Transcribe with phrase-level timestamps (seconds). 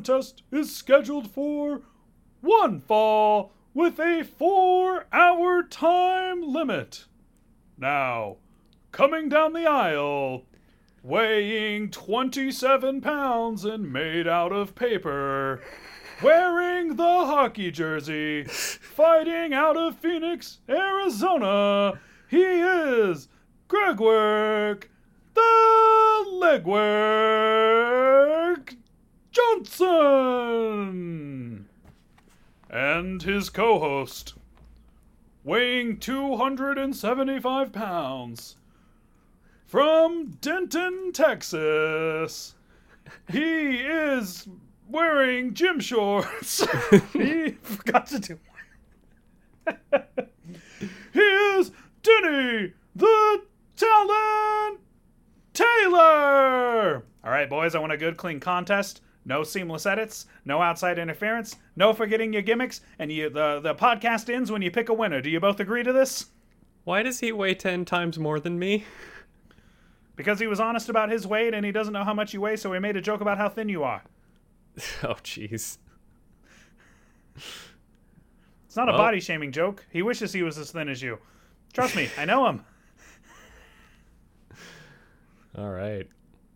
[0.00, 1.82] contest is scheduled for
[2.40, 7.04] one fall with a four hour time limit.
[7.76, 8.38] Now,
[8.92, 10.46] coming down the aisle,
[11.02, 15.60] weighing 27 pounds and made out of paper,
[16.22, 23.28] wearing the hockey jersey, fighting out of Phoenix, Arizona, he is
[23.68, 24.84] Gregwork
[25.34, 27.60] the Legwork
[29.32, 30.88] Johnson!
[32.68, 34.34] And his co host,
[35.44, 38.56] weighing 275 pounds,
[39.66, 42.54] from Denton, Texas.
[43.30, 44.48] He is
[44.88, 46.66] wearing gym shorts.
[47.12, 48.38] he forgot to do
[51.12, 51.70] he is
[52.02, 53.42] Denny the
[53.76, 54.80] Talent
[55.52, 57.04] Taylor.
[57.22, 59.02] All right, boys, I want a good, clean contest.
[59.24, 64.32] No seamless edits, no outside interference, no forgetting your gimmicks, and you, the the podcast
[64.32, 65.20] ends when you pick a winner.
[65.20, 66.26] Do you both agree to this?
[66.84, 68.84] Why does he weigh 10 times more than me?
[70.16, 72.56] Because he was honest about his weight and he doesn't know how much you weigh,
[72.56, 74.02] so he made a joke about how thin you are.
[75.02, 75.78] Oh, jeez.
[77.36, 79.84] It's not a body shaming joke.
[79.90, 81.18] He wishes he was as thin as you.
[81.72, 82.64] Trust me, I know him.
[85.58, 86.06] All right.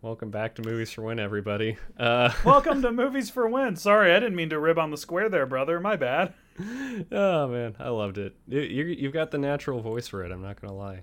[0.05, 1.77] Welcome back to Movies for Win, everybody.
[1.97, 3.75] Uh, Welcome to Movies for Win.
[3.75, 5.79] Sorry, I didn't mean to rib on the square there, brother.
[5.79, 6.35] My bad.
[7.11, 7.75] oh, man.
[7.79, 8.35] I loved it.
[8.47, 11.01] You, you've got the natural voice for it, I'm not going to lie.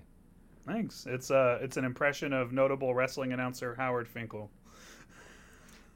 [0.65, 1.05] Thanks.
[1.05, 4.49] It's uh it's an impression of notable wrestling announcer Howard Finkel.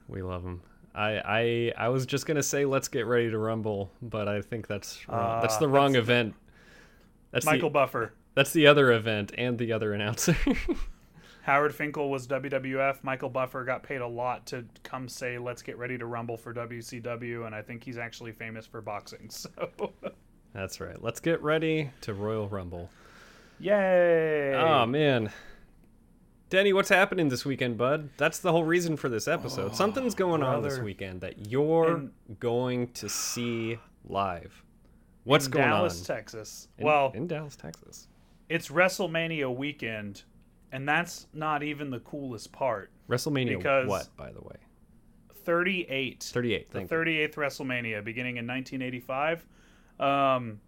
[0.10, 0.62] We love him.
[0.94, 4.68] I, I I was just gonna say let's get ready to rumble, but I think
[4.68, 5.42] that's wrong.
[5.42, 6.36] that's the wrong event.
[7.32, 8.14] That's Michael the, Buffer.
[8.36, 10.36] that's the other event and the other announcer.
[11.48, 13.04] Howard Finkel was WWF.
[13.04, 16.54] Michael Buffer got paid a lot to come say, "Let's get ready to rumble for
[16.54, 19.30] WCW," and I think he's actually famous for boxing.
[19.38, 19.70] So,
[20.54, 21.02] that's right.
[21.02, 22.90] Let's get ready to Royal Rumble.
[23.60, 24.54] yay!
[24.56, 25.32] Oh man.
[26.50, 28.10] Denny, what's happening this weekend, bud?
[28.18, 29.72] That's the whole reason for this episode.
[29.72, 34.64] Oh, Something's going on this weekend that you're In- going to see live.
[35.26, 35.98] What's in going Dallas, on?
[35.98, 36.68] Dallas, Texas.
[36.78, 38.08] In- well, in Dallas, Texas.
[38.50, 40.24] it's WrestleMania weekend,
[40.72, 42.92] and that's not even the coolest part.
[43.10, 44.56] WrestleMania Because- what, by the way?
[45.46, 46.24] 38.
[46.34, 46.70] 38.
[46.70, 46.98] the Thank you.
[46.98, 49.46] 38th WrestleMania, beginning in 1985.
[50.00, 50.60] Um,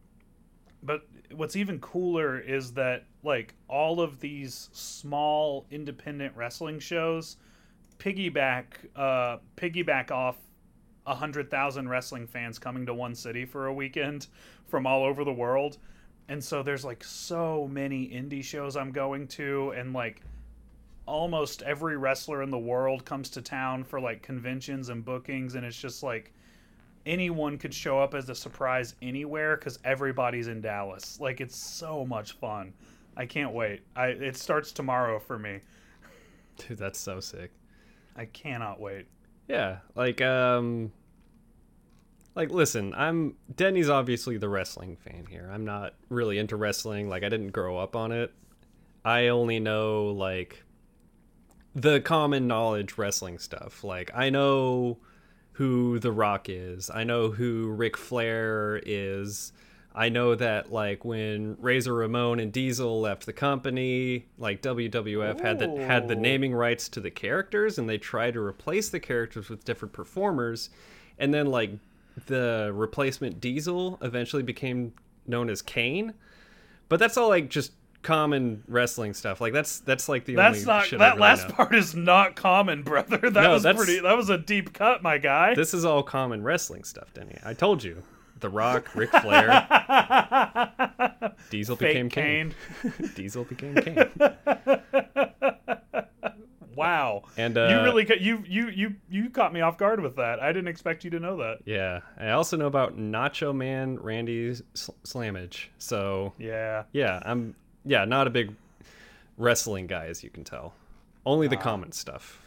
[0.81, 7.35] but what's even cooler is that like all of these small independent wrestling shows
[7.97, 8.63] piggyback
[8.95, 10.37] uh, piggyback off
[11.05, 14.27] a hundred thousand wrestling fans coming to one city for a weekend
[14.67, 15.77] from all over the world.
[16.29, 20.21] And so there's like so many indie shows I'm going to, and like
[21.05, 25.65] almost every wrestler in the world comes to town for like conventions and bookings and
[25.65, 26.31] it's just like
[27.07, 31.19] anyone could show up as a surprise anywhere because everybody's in dallas.
[31.19, 32.73] Like it's so much fun.
[33.17, 33.81] I can't wait.
[33.95, 35.59] I it starts tomorrow for me.
[36.57, 37.51] Dude, that's so sick.
[38.15, 39.07] i cannot wait.
[39.47, 40.91] Yeah, like um
[42.39, 45.49] like listen, I'm Denny's obviously the wrestling fan here.
[45.53, 47.09] I'm not really into wrestling.
[47.09, 48.33] Like I didn't grow up on it.
[49.03, 50.63] I only know like
[51.75, 53.83] the common knowledge wrestling stuff.
[53.83, 54.99] Like I know
[55.53, 56.89] who The Rock is.
[56.89, 59.51] I know who Ric Flair is.
[59.93, 65.59] I know that like when Razor Ramon and Diesel left the company, like WWF had
[65.59, 69.49] the had the naming rights to the characters and they tried to replace the characters
[69.49, 70.69] with different performers
[71.17, 71.71] and then like
[72.27, 74.93] the replacement Diesel eventually became
[75.27, 76.13] known as Kane.
[76.89, 79.41] But that's all like just common wrestling stuff.
[79.41, 81.55] Like that's that's like the that's only not that really last know.
[81.55, 85.03] part is not common brother that No, was that's- pretty that was a deep cut
[85.03, 87.37] my guy This is all common wrestling stuff, Denny.
[87.43, 88.03] I told you.
[88.39, 89.67] The Rock, Ric Flair,
[91.49, 92.55] Diesel Fake became Kane.
[92.81, 93.09] Kane.
[93.15, 94.09] Diesel became Kane.
[96.79, 100.15] Wow And uh, you really ca- you you you you caught me off guard with
[100.15, 101.99] that i didn't expect you to know that yeah.
[102.17, 105.67] I also know about Nacho Man Randy Sl- Slamage.
[105.77, 107.53] So yeah yeah, I'm
[107.85, 108.53] yeah not a big
[109.37, 110.73] wrestling guy as you can tell.
[111.25, 112.41] Only the common stuff,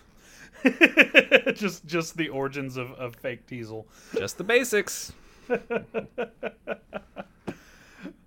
[1.55, 3.87] just just the origins of, of fake diesel
[4.19, 5.13] just the basics.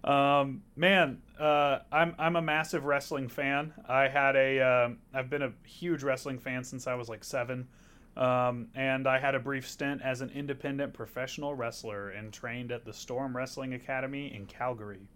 [0.05, 3.73] Um, man, uh, I'm I'm a massive wrestling fan.
[3.89, 7.67] I had a um, I've been a huge wrestling fan since I was like seven,
[8.15, 12.85] um, and I had a brief stint as an independent professional wrestler and trained at
[12.85, 15.07] the Storm Wrestling Academy in Calgary,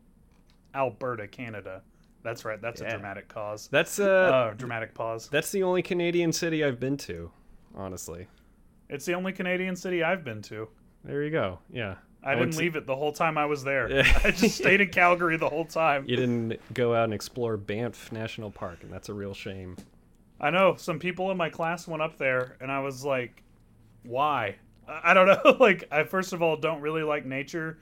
[0.73, 1.83] Alberta, Canada.
[2.23, 2.59] That's right.
[2.61, 3.69] That's a dramatic cause.
[3.71, 5.29] That's a Uh, dramatic pause.
[5.29, 7.31] that's the only Canadian city I've been to,
[7.75, 8.27] honestly.
[8.89, 10.67] It's the only Canadian city I've been to.
[11.03, 11.59] There you go.
[11.71, 11.95] Yeah.
[12.23, 13.89] I, didn't leave it the whole time I was there.
[13.89, 14.19] Yeah.
[14.23, 16.05] I just stayed in Calgary the whole time.
[16.07, 19.77] You didn't go out and explore Banff National Park, and that's a real shame.
[20.41, 23.43] I know some people in my class went up there, and I was like,
[24.03, 24.55] "Why?"
[24.87, 25.57] I don't know.
[25.59, 27.77] like, I first of all don't really like nature.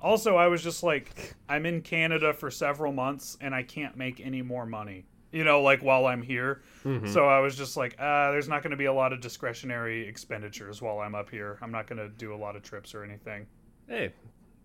[0.00, 4.20] Also, I was just like, I'm in Canada for several months, and I can't make
[4.20, 5.06] any more money.
[5.30, 6.60] You know, like while I'm here.
[7.06, 10.06] So I was just like, uh, there's not going to be a lot of discretionary
[10.06, 11.56] expenditures while I'm up here.
[11.62, 13.46] I'm not going to do a lot of trips or anything.
[13.88, 14.12] Hey,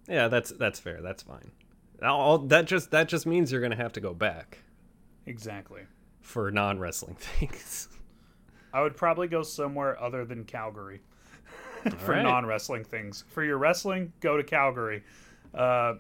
[0.08, 1.02] yeah, that's that's fair.
[1.02, 1.52] That's fine.
[2.02, 4.60] All, that just that just means you're gonna have to go back
[5.26, 5.82] Exactly.
[6.22, 7.88] for non wrestling things.
[8.74, 11.02] I would probably go somewhere other than Calgary
[11.98, 12.22] for right.
[12.24, 13.24] non wrestling things.
[13.30, 15.04] For your wrestling, go to Calgary.
[15.54, 15.96] Uh,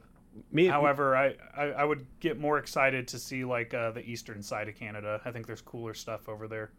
[0.52, 4.44] Me, however, I, I, I would get more excited to see like uh, the eastern
[4.44, 5.20] side of Canada.
[5.26, 6.72] I think there's cooler stuff over there.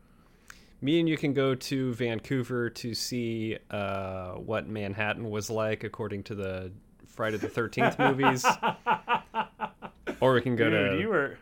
[0.81, 6.23] Me and you can go to Vancouver to see uh, what Manhattan was like according
[6.25, 6.73] to the
[7.07, 8.45] Friday the Thirteenth movies,
[10.21, 11.01] or we can go Dude, to.
[11.01, 11.37] you were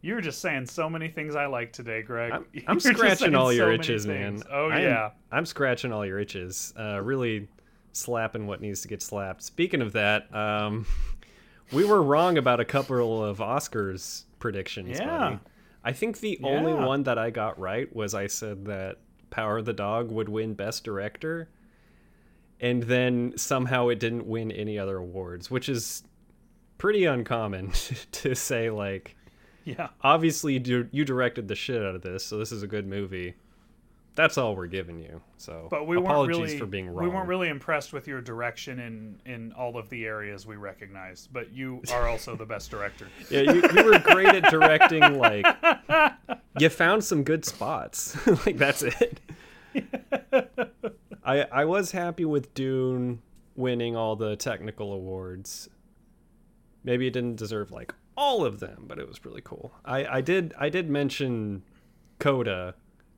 [0.00, 2.32] you were just saying so many things I like today, Greg.
[2.32, 4.42] I'm, I'm scratching all your so itches, man.
[4.50, 5.10] Oh I am- yeah.
[5.30, 6.72] I'm scratching all your itches.
[6.78, 7.48] Uh, really
[7.92, 9.42] slapping what needs to get slapped.
[9.42, 10.86] Speaking of that, um,
[11.72, 14.98] we were wrong about a couple of Oscars predictions.
[14.98, 15.18] Yeah.
[15.18, 15.38] buddy.
[15.88, 18.98] I think the only one that I got right was I said that
[19.30, 21.48] Power of the Dog would win Best Director,
[22.60, 26.02] and then somehow it didn't win any other awards, which is
[26.76, 27.72] pretty uncommon
[28.12, 28.68] to say.
[28.68, 29.16] Like,
[29.64, 29.88] Yeah.
[30.02, 33.34] obviously you, you directed the shit out of this, so this is a good movie.
[34.18, 35.20] That's all we're giving you.
[35.36, 37.04] So, But we apologies weren't really for being wrong.
[37.04, 41.32] we weren't really impressed with your direction in in all of the areas we recognized.
[41.32, 43.06] But you are also the best director.
[43.30, 45.18] Yeah, you, you were great at directing.
[45.18, 45.46] Like,
[46.58, 48.16] you found some good spots.
[48.44, 49.20] like that's it.
[51.24, 53.22] I I was happy with Dune
[53.54, 55.68] winning all the technical awards.
[56.82, 59.70] Maybe it didn't deserve like all of them, but it was really cool.
[59.84, 61.62] I I did I did mention
[62.18, 62.74] Coda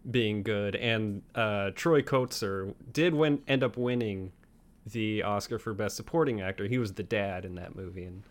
[0.09, 4.33] being good, and uh, Troy Kotsur did win end up winning
[4.87, 6.67] the Oscar for Best Supporting Actor.
[6.67, 8.23] He was the dad in that movie, and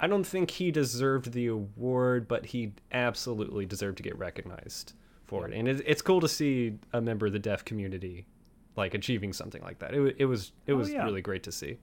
[0.00, 4.92] I don't think he deserved the award, but he absolutely deserved to get recognized
[5.24, 5.54] for it.
[5.54, 8.26] And it, it's cool to see a member of the deaf community
[8.76, 9.92] like achieving something like that.
[9.92, 11.04] It, it was it was yeah.
[11.04, 11.78] really great to see.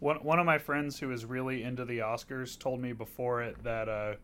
[0.00, 3.62] One one of my friends who is really into the Oscars told me before it
[3.64, 4.14] that uh,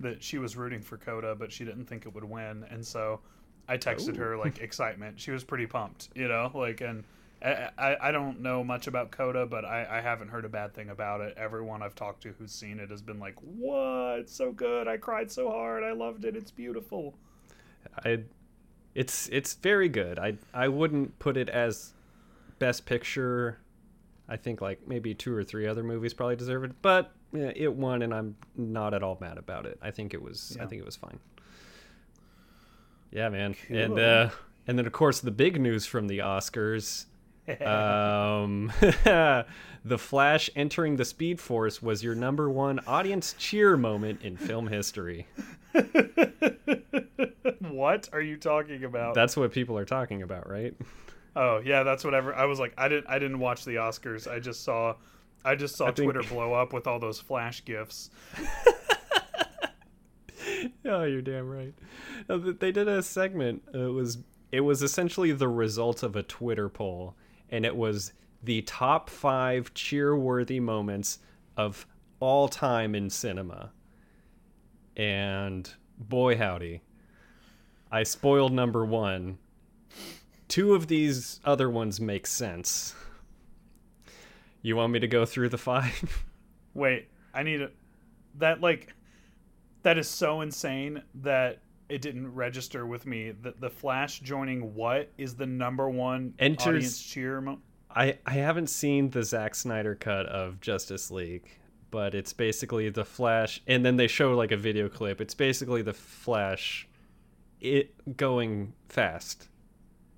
[0.00, 3.20] that she was rooting for Coda, but she didn't think it would win, and so
[3.68, 4.64] I texted her like oh.
[4.64, 5.20] excitement.
[5.20, 7.04] She was pretty pumped, you know, like and.
[7.42, 10.88] I, I don't know much about Coda, but I, I haven't heard a bad thing
[10.88, 11.34] about it.
[11.36, 14.20] Everyone I've talked to who's seen it has been like, "What?
[14.20, 14.88] It's so good!
[14.88, 15.84] I cried so hard.
[15.84, 16.36] I loved it.
[16.36, 17.14] It's beautiful."
[18.02, 18.20] I
[18.94, 20.18] it's it's very good.
[20.18, 21.92] I I wouldn't put it as
[22.58, 23.58] best picture.
[24.28, 27.74] I think like maybe two or three other movies probably deserve it, but yeah, it
[27.74, 29.78] won, and I'm not at all mad about it.
[29.82, 31.18] I think it was I think it was fine.
[33.14, 34.30] Yeah, man, and uh,
[34.66, 37.06] and then of course the big news from the Oscars.
[37.64, 38.72] um,
[39.84, 44.66] the Flash entering the Speed Force was your number one audience cheer moment in film
[44.66, 45.28] history.
[47.60, 49.14] what are you talking about?
[49.14, 50.74] That's what people are talking about, right?
[51.36, 52.34] Oh yeah, that's whatever.
[52.34, 54.26] I was like, I didn't, I didn't watch the Oscars.
[54.26, 54.94] I just saw,
[55.44, 58.10] I just saw I think- Twitter blow up with all those flash gifs.
[60.86, 61.74] Oh, you're damn right.
[62.28, 63.62] They did a segment.
[63.74, 64.18] uh, It was
[64.52, 67.16] it was essentially the result of a Twitter poll,
[67.50, 71.18] and it was the top five cheer-worthy moments
[71.56, 71.86] of
[72.20, 73.72] all time in cinema.
[74.96, 76.82] And boy, howdy,
[77.90, 79.38] I spoiled number one.
[80.46, 82.94] Two of these other ones make sense.
[84.62, 86.24] You want me to go through the five?
[86.74, 87.70] Wait, I need a,
[88.36, 88.94] that like,
[89.84, 93.30] that is so insane that it didn't register with me.
[93.42, 97.40] That the Flash joining what is the number one Enters- audience cheer?
[97.40, 97.60] Mo-
[97.90, 101.48] I I haven't seen the Zack Snyder cut of Justice League,
[101.92, 105.20] but it's basically the Flash, and then they show like a video clip.
[105.20, 106.88] It's basically the Flash,
[107.60, 109.48] it going fast.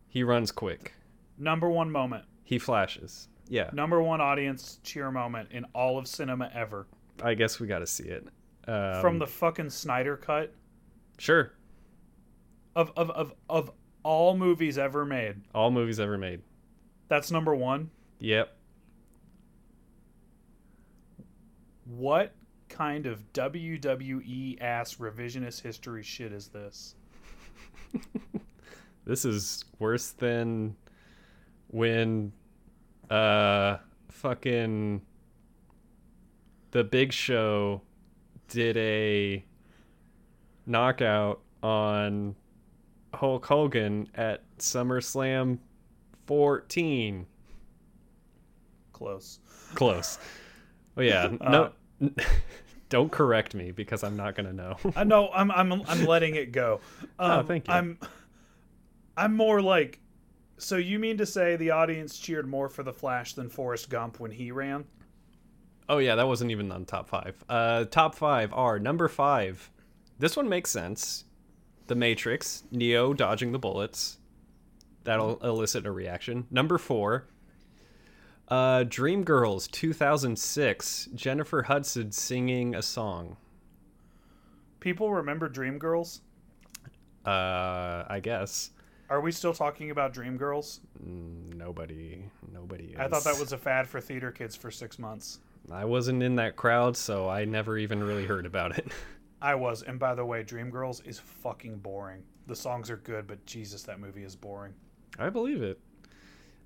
[0.09, 0.95] He runs quick.
[1.37, 3.29] number one moment, He flashes.
[3.49, 6.87] Yeah, number one audience cheer moment in all of cinema ever.
[7.23, 8.27] I guess we got to see it.
[8.67, 10.53] Um, From the fucking Snyder cut
[11.19, 11.53] sure,
[12.75, 13.71] of of of of
[14.03, 15.37] all movies ever made.
[15.55, 16.43] all movies ever made.
[17.09, 17.91] That's number one.
[18.19, 18.57] Yep.
[21.85, 22.35] What
[22.69, 26.95] kind of WWE ass revisionist history shit is this?
[29.05, 30.75] This is worse than
[31.69, 32.33] when
[33.09, 33.77] uh
[34.09, 35.01] fucking
[36.73, 37.83] the big show
[38.49, 39.45] did a
[40.67, 42.35] knockout on
[43.15, 45.59] Hulk Hogan at SummerSlam
[46.27, 47.27] 14.
[48.93, 49.41] Close.
[49.75, 50.19] Close.
[50.97, 52.11] Oh yeah, Uh, no
[52.89, 54.77] don't correct me because I'm not going to know.
[54.95, 55.31] I know.
[55.35, 55.51] I'm.
[55.51, 55.73] I'm.
[55.87, 56.81] I'm letting it go.
[57.19, 57.75] Um, Oh, thank you.
[57.75, 57.99] I'm.
[59.17, 60.01] I'm more like.
[60.59, 64.21] So you mean to say the audience cheered more for the Flash than Forrest Gump
[64.21, 64.85] when he ran?
[65.89, 67.43] Oh yeah, that wasn't even on top five.
[67.49, 69.71] Uh, top five are number five.
[70.19, 71.25] This one makes sense.
[71.87, 74.19] The Matrix, Neo dodging the bullets.
[75.05, 76.47] That'll elicit a reaction.
[76.51, 77.29] Number four.
[78.49, 81.09] Uh, Dreamgirls 2006.
[81.15, 83.37] Jennifer Hudson singing a song.
[84.81, 86.21] People remember Dreamgirls.
[87.25, 88.71] Uh, I guess
[89.11, 90.79] Are we still talking about Dreamgirls?
[91.05, 92.93] Mm, nobody, nobody.
[92.93, 92.99] Is.
[92.99, 95.41] I thought that was a fad for theater kids for six months.
[95.71, 98.87] I wasn't in that crowd, so I never even really heard about it.
[99.43, 102.23] I was, and by the way, Dreamgirls is fucking boring.
[102.47, 104.73] The songs are good, but Jesus, that movie is boring.
[105.19, 105.79] I believe it.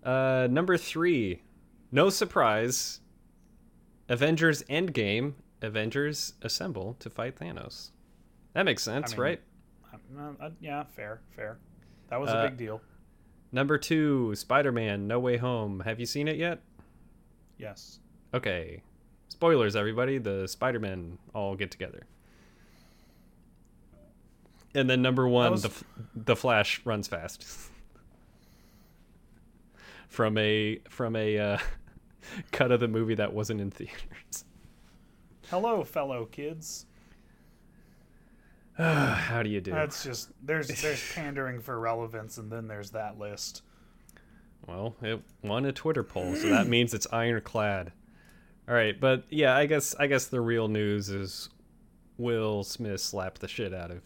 [0.04, 1.42] Uh, number three,
[1.92, 3.00] no surprise.
[4.09, 5.35] Avengers Endgame.
[5.62, 7.90] Avengers assemble to fight Thanos.
[8.54, 9.40] That makes sense, mean, right?
[10.40, 11.59] Uh, yeah, fair, fair.
[12.09, 12.80] That was Uh, a big deal.
[13.52, 15.80] Number two, Spider-Man: No Way Home.
[15.80, 16.61] Have you seen it yet?
[17.59, 18.00] Yes.
[18.33, 18.83] Okay.
[19.31, 20.19] Spoilers, everybody.
[20.19, 22.05] The Spider-Men all get together.
[24.75, 25.73] And then number one, was- the
[26.15, 27.45] the Flash runs fast.
[30.09, 31.59] from a from a uh,
[32.53, 34.45] cut of the movie that wasn't in theaters.
[35.49, 36.87] Hello, fellow kids.
[38.77, 39.71] How do you do?
[39.71, 43.63] That's just there's there's pandering for relevance, and then there's that list.
[44.67, 47.93] Well, it won a Twitter poll, so that means it's ironclad.
[48.71, 51.49] All right, but yeah, I guess I guess the real news is
[52.19, 54.00] Will Smith slapped the shit out of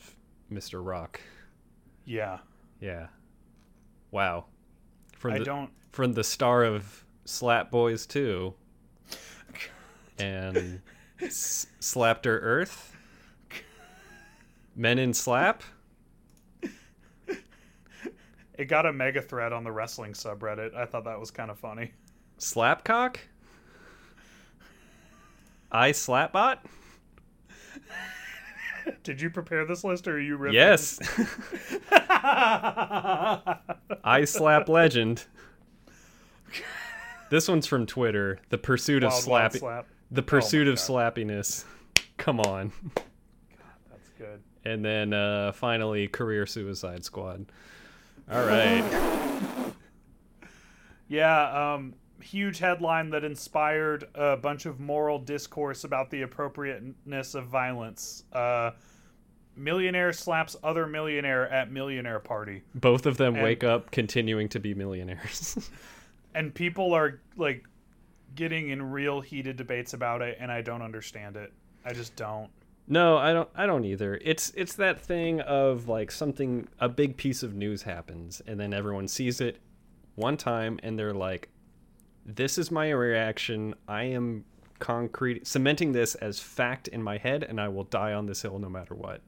[0.50, 0.80] Mr.
[0.82, 1.20] Rock.
[2.06, 2.38] Yeah,
[2.80, 3.08] Yeah.
[4.10, 4.46] Wow.
[5.18, 5.70] From I the don't.
[5.92, 8.54] from the star of Slap Boys 2
[10.18, 10.80] and
[11.20, 12.96] S- Slapped Her Earth.
[14.74, 15.62] Men in Slap.
[18.56, 20.74] It got a mega thread on the wrestling subreddit.
[20.74, 21.92] I thought that was kind of funny.
[22.38, 23.16] Slapcock.
[25.74, 26.58] I Slapbot.
[29.02, 30.52] Did you prepare this list, or are you riffing?
[30.52, 31.00] Yes.
[34.04, 35.24] I Slap Legend.
[37.28, 38.38] This one's from Twitter.
[38.50, 39.58] The pursuit of Wild, slapping.
[39.58, 39.86] slap.
[40.12, 41.64] The pursuit my of slappiness.
[42.18, 42.70] Come on.
[42.94, 43.04] God,
[43.90, 44.40] that's good.
[44.64, 47.46] And then uh, finally, Career Suicide Squad.
[48.30, 48.84] All right.
[51.06, 57.46] Yeah, um, huge headline that inspired a bunch of moral discourse about the appropriateness of
[57.46, 58.24] violence.
[58.32, 58.70] Uh,
[59.56, 62.62] millionaire slaps other millionaire at millionaire party.
[62.74, 65.70] Both of them And- wake up continuing to be millionaires.
[66.36, 67.64] And people are like
[68.34, 71.52] getting in real heated debates about it and I don't understand it.
[71.84, 72.50] I just don't.
[72.88, 74.18] no, I don't I don't either.
[74.20, 78.74] It's it's that thing of like something a big piece of news happens and then
[78.74, 79.58] everyone sees it
[80.16, 81.50] one time and they're like
[82.24, 83.74] this is my reaction.
[83.88, 84.44] I am
[84.78, 88.58] concrete cementing this as fact in my head and I will die on this hill
[88.58, 89.20] no matter what.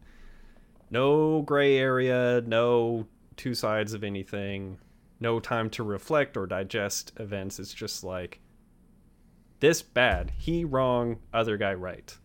[0.91, 4.79] No gray area, no two sides of anything,
[5.21, 7.59] no time to reflect or digest events.
[7.59, 8.41] It's just like
[9.61, 12.17] this bad, he wrong, other guy right.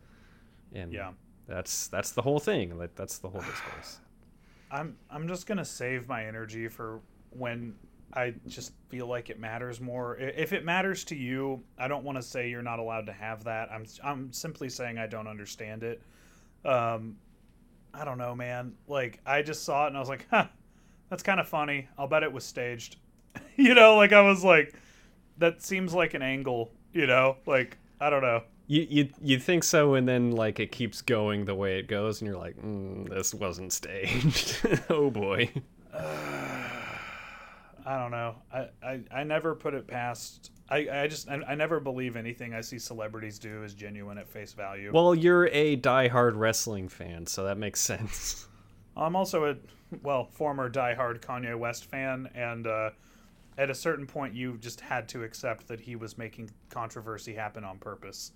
[0.74, 1.12] And Yeah.
[1.48, 2.78] that's that's the whole thing.
[2.78, 4.00] Like that's the whole discourse.
[4.72, 7.02] I'm I'm just gonna save my energy for
[7.32, 7.76] when
[8.14, 10.18] I just feel like it matters more.
[10.18, 13.44] If it matters to you, I don't want to say you're not allowed to have
[13.46, 13.72] that.
[13.72, 16.02] I'm I'm simply saying I don't understand it.
[16.66, 17.18] Um,
[17.94, 18.74] I don't know, man.
[18.88, 20.48] Like I just saw it and I was like, huh,
[21.10, 21.88] that's kind of funny.
[21.98, 22.98] I'll bet it was staged.
[23.56, 24.74] you know, like I was like,
[25.38, 26.72] that seems like an angle.
[26.94, 28.44] You know, like I don't know.
[28.68, 32.22] You you you think so, and then like it keeps going the way it goes,
[32.22, 34.62] and you're like, mm, this wasn't staged.
[34.90, 35.52] oh boy.
[37.86, 38.36] I don't know.
[38.54, 40.52] I, I, I never put it past.
[40.70, 44.28] I, I just I, I never believe anything I see celebrities do is genuine at
[44.28, 44.92] face value.
[44.94, 48.48] Well, you're a diehard wrestling fan, so that makes sense.
[48.96, 49.56] I'm also a
[50.04, 52.92] well former diehard Kanye West fan, and uh,
[53.58, 57.64] at a certain point, you just had to accept that he was making controversy happen
[57.64, 58.32] on purpose.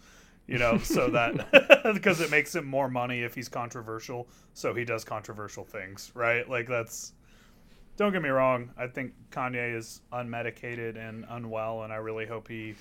[0.48, 4.86] You know, so that because it makes him more money if he's controversial, so he
[4.86, 6.48] does controversial things, right?
[6.50, 7.14] Like that's
[7.98, 8.72] don't get me wrong.
[8.78, 12.76] I think Kanye is unmedicated and unwell, and I really hope he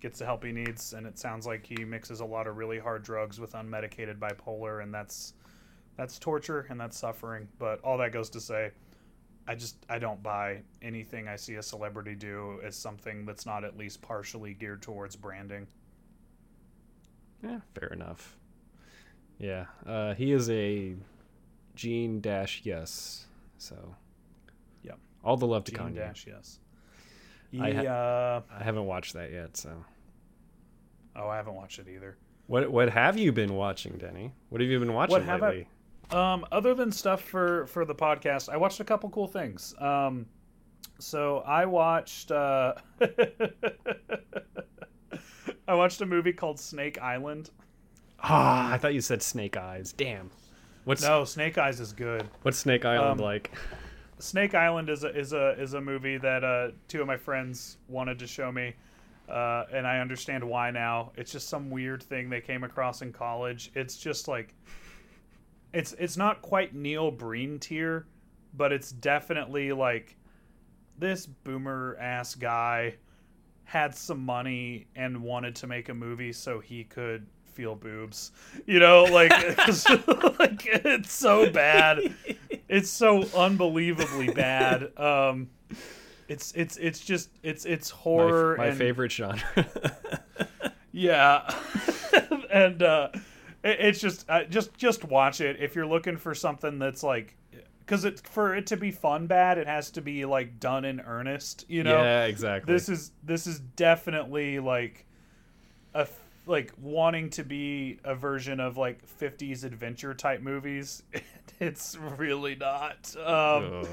[0.00, 0.92] gets the help he needs.
[0.92, 4.82] And it sounds like he mixes a lot of really hard drugs with unmedicated bipolar,
[4.82, 5.34] and that's
[5.96, 7.48] that's torture and that's suffering.
[7.58, 8.72] But all that goes to say,
[9.46, 13.64] I just I don't buy anything I see a celebrity do as something that's not
[13.64, 15.68] at least partially geared towards branding.
[17.42, 18.36] Yeah, fair enough.
[19.38, 20.96] Yeah, uh, he is a
[21.76, 23.26] Gene dash yes.
[23.58, 23.94] So.
[25.26, 25.94] All the love to Gene Kanye.
[25.96, 26.60] Dash, yes.
[27.60, 28.40] I ha- Yeah.
[28.58, 29.56] I haven't watched that yet.
[29.56, 29.70] So,
[31.16, 32.16] oh, I haven't watched it either.
[32.46, 34.32] what what have you been watching, Denny?
[34.50, 35.68] What have you been watching What have I- lately?
[36.12, 39.74] Um, other than stuff for for the podcast, I watched a couple cool things.
[39.80, 40.26] Um,
[41.00, 42.74] so I watched uh,
[45.68, 47.50] I watched a movie called Snake Island.
[48.20, 49.92] Ah, I thought you said Snake Eyes.
[49.92, 50.30] Damn.
[50.84, 52.28] What's No, Snake Eyes is good.
[52.42, 53.50] what's Snake Island Um, like?
[54.18, 57.78] Snake Island is a is a is a movie that uh, two of my friends
[57.88, 58.74] wanted to show me,
[59.28, 61.12] uh, and I understand why now.
[61.16, 63.70] It's just some weird thing they came across in college.
[63.74, 64.54] It's just like,
[65.72, 68.06] it's it's not quite Neil Breen tier,
[68.54, 70.16] but it's definitely like,
[70.98, 72.94] this boomer ass guy
[73.64, 77.26] had some money and wanted to make a movie so he could
[77.56, 78.32] feel boobs.
[78.66, 79.88] You know, like, it's,
[80.38, 82.14] like it's so bad
[82.68, 84.96] it's so unbelievably bad.
[84.98, 85.50] Um,
[86.28, 88.56] it's it's it's just it's it's horror.
[88.56, 89.42] my and, favorite genre.
[90.92, 91.54] Yeah,
[92.50, 93.10] and uh,
[93.62, 97.36] it, it's just uh, just just watch it if you're looking for something that's like.
[97.80, 101.00] Because it for it to be fun bad, it has to be like done in
[101.00, 101.66] earnest.
[101.68, 102.72] You know, yeah, exactly.
[102.72, 105.04] this is this is definitely like
[105.92, 106.06] a
[106.46, 111.02] like wanting to be a version of like 50s adventure type movies
[111.60, 113.14] it's really not.
[113.18, 113.88] Um Oh.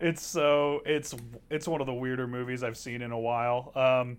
[0.00, 1.14] it's so it's
[1.50, 3.72] it's one of the weirder movies i've seen in a while.
[3.74, 4.18] Um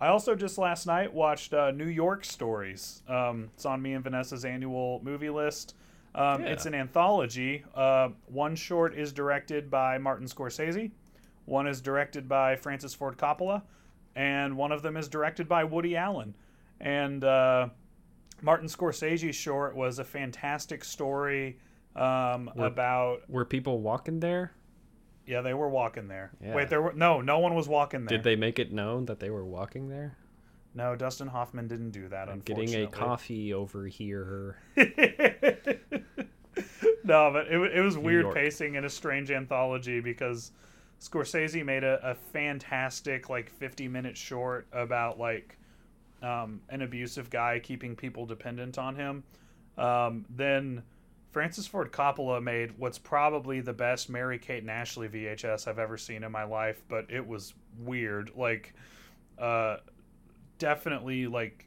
[0.00, 3.02] i also just last night watched uh, new york stories.
[3.08, 5.74] Um it's on me and vanessa's annual movie list.
[6.14, 6.48] Um, Yeah.
[6.48, 7.62] it's an anthology.
[7.72, 10.90] Uh, one short is directed by martin scorsese
[11.44, 13.62] one is directed by francis ford coppola
[14.16, 16.34] and one of them is directed by woody allen
[16.80, 17.68] and uh,
[18.42, 21.58] martin scorsese's short was a fantastic story
[21.96, 24.52] um, Were- about Were people walking there?
[25.26, 26.32] yeah, they were walking there.
[26.42, 26.54] Yeah.
[26.54, 28.18] Wait, there were no, no one was walking there.
[28.18, 30.16] Did they make it known that they were walking there?
[30.74, 32.28] No, Dustin Hoffman didn't do that.
[32.28, 34.56] I'm getting a coffee over here.
[34.76, 34.84] no,
[37.32, 38.34] but it, it was weird York.
[38.34, 40.52] pacing in a strange anthology because
[41.00, 45.56] Scorsese made a, a fantastic like 50 minute short about like
[46.22, 49.24] um, an abusive guy keeping people dependent on him.
[49.78, 50.82] Um, then
[51.32, 55.96] Francis Ford Coppola made what's probably the best Mary Kate and Ashley VHS I've ever
[55.96, 58.32] seen in my life, but it was weird.
[58.36, 58.74] Like,
[59.38, 59.76] uh,
[60.58, 61.66] definitely like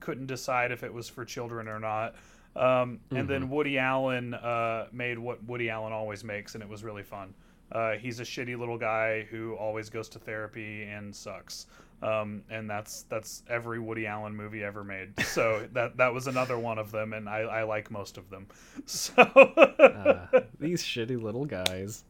[0.00, 2.14] couldn't decide if it was for children or not.
[2.56, 6.84] Um, and then Woody Allen uh, made what Woody Allen always makes, and it was
[6.84, 7.34] really fun.
[7.72, 11.66] Uh, he's a shitty little guy who always goes to therapy and sucks.
[12.04, 15.18] Um, and that's that's every Woody Allen movie ever made.
[15.24, 18.46] So that that was another one of them, and I, I like most of them.
[18.86, 20.28] So, Ah,
[20.60, 22.04] these shitty little guys.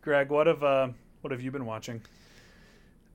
[0.00, 0.88] Greg, what have uh,
[1.22, 2.00] what have you been watching?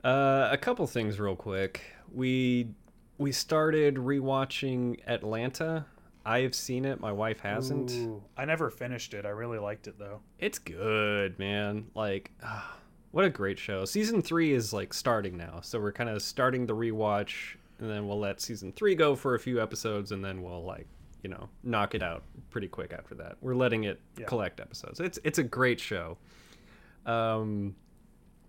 [0.04, 1.80] Uh, a couple things real quick.
[2.12, 2.68] We
[3.16, 5.86] we started rewatching Atlanta.
[6.26, 7.00] I've seen it.
[7.00, 7.90] My wife hasn't.
[7.92, 9.24] Ooh, I never finished it.
[9.24, 10.20] I really liked it though.
[10.38, 11.86] It's good, man.
[11.94, 12.76] Like, ah,
[13.12, 13.84] what a great show.
[13.84, 18.06] Season three is like starting now, so we're kind of starting the rewatch, and then
[18.06, 20.86] we'll let season three go for a few episodes, and then we'll like,
[21.22, 23.36] you know, knock it out pretty quick after that.
[23.40, 24.26] We're letting it Yeah.
[24.26, 25.00] collect episodes.
[25.00, 26.18] It's it's a great show.
[27.06, 27.74] Um,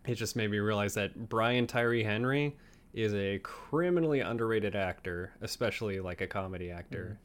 [0.06, 2.56] it just made me realize that Brian Tyree Henry
[2.94, 7.20] is a criminally underrated actor, especially like a comedy actor.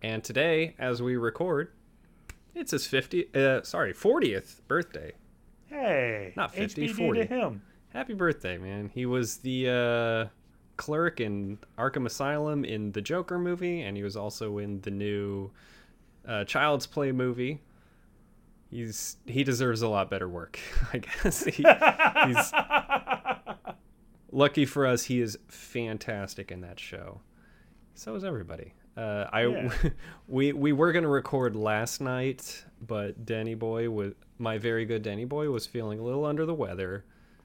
[0.00, 1.72] And today, as we record,
[2.54, 5.12] it's his 50 uh sorry, 40th birthday.
[5.72, 7.20] Hey, Not 50, HBD 40.
[7.20, 7.62] to him.
[7.92, 8.90] Happy birthday, man.
[8.94, 9.68] He was the
[10.28, 10.28] uh
[10.76, 15.50] clerk in Arkham Asylum in the Joker movie and he was also in the new
[16.26, 17.60] uh Child's Play movie.
[18.70, 20.58] He's he deserves a lot better work,
[20.92, 21.44] I guess.
[21.44, 22.52] He, he's
[24.32, 27.20] lucky for us he is fantastic in that show.
[27.94, 28.74] So is everybody.
[28.96, 29.72] Uh, I Yeah.
[30.28, 35.24] we we were gonna record last night, but Denny Boy was my very good Denny
[35.24, 37.04] Boy was feeling a little under the weather,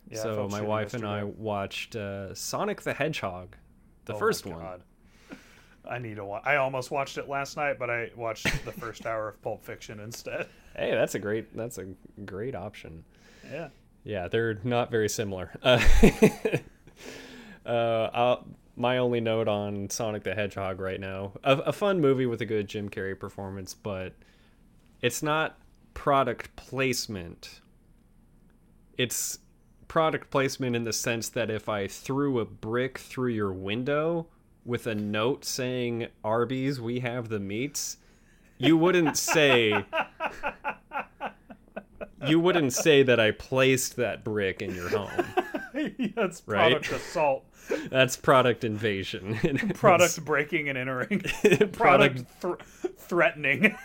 [0.09, 3.55] Yeah, so my wife and I watched uh, Sonic the Hedgehog,
[4.05, 4.83] the Oh first one.
[5.89, 6.43] I need to watch.
[6.45, 9.99] I almost watched it last night, but I watched the first hour of Pulp Fiction
[9.99, 10.47] instead.
[10.75, 11.87] Hey, that's a great that's a
[12.23, 13.03] great option.
[13.51, 13.69] Yeah.
[14.03, 15.51] Yeah, they're not very similar.
[17.65, 18.41] Uh, uh,
[18.75, 22.45] my only note on Sonic the Hedgehog right now, a, a fun movie with a
[22.45, 24.13] good Jim Carrey performance, but
[25.01, 25.57] it's not
[25.93, 27.61] product placement.
[28.97, 29.39] It's
[29.87, 34.27] product placement in the sense that if I threw a brick through your window
[34.65, 37.97] with a note saying Arby's, we have the meats,
[38.57, 39.85] you wouldn't say
[42.25, 45.25] you wouldn't say that I placed that brick in your home.
[46.15, 46.71] That's Right?
[46.71, 47.45] product assault,
[47.89, 49.37] That's product invasion.
[49.75, 51.19] product breaking and entering,
[51.71, 52.53] product product thr
[52.97, 53.75] threatening.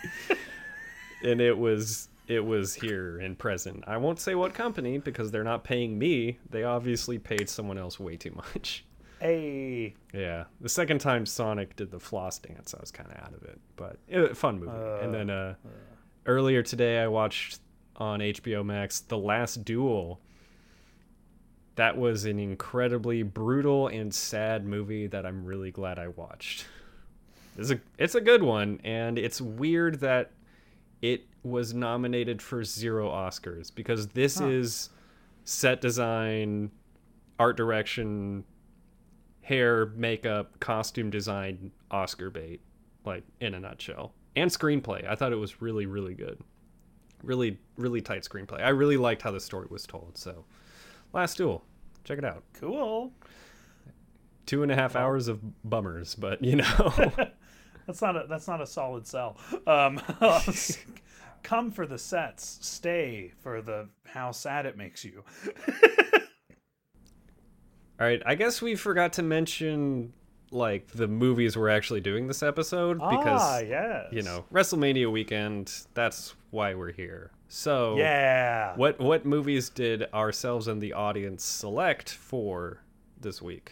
[1.23, 3.83] And it was it was here and present.
[3.87, 6.39] I won't say what company because they're not paying me.
[6.49, 8.85] They obviously paid someone else way too much.
[9.19, 13.33] hey, Yeah, the second time Sonic did the floss dance, I was kind of out
[13.33, 15.03] of it, but it, fun movie.
[15.03, 15.55] and then uh,
[16.25, 17.59] earlier today, I watched
[17.97, 20.19] on HBO Max The Last Duel.
[21.75, 26.67] That was an incredibly brutal and sad movie that I'm really glad I watched.
[27.57, 30.31] It's a it's a good one, and it's weird that
[31.03, 34.89] it was nominated for zero Oscars because this is
[35.43, 36.71] set design,
[37.37, 38.45] art direction,
[39.41, 42.61] hair, makeup, costume design, Oscar bait,
[43.03, 44.13] like in a nutshell.
[44.37, 45.05] And screenplay.
[45.05, 46.39] I thought it was really, really good.
[47.21, 48.63] Really, really tight screenplay.
[48.63, 50.17] I really liked how the story was told.
[50.17, 50.45] So,
[51.11, 51.65] Last Duel,
[52.05, 52.43] check it out.
[52.53, 53.11] cool.
[54.45, 57.11] Two and a half hours of bummers, but you know,
[57.87, 59.37] That's not a that's not a solid sell.
[59.67, 60.01] Um,
[61.43, 65.23] come for the sets, stay for the how sad it makes you.
[67.99, 68.21] all right.
[68.25, 70.13] I guess we forgot to mention
[70.51, 74.07] like the movies we're actually doing this episode because ah, yes.
[74.11, 75.71] you know WrestleMania weekend.
[75.93, 77.31] That's why we're here.
[77.49, 78.75] So Yeah.
[78.75, 82.81] What what movies did ourselves and the audience select for
[83.19, 83.71] this week?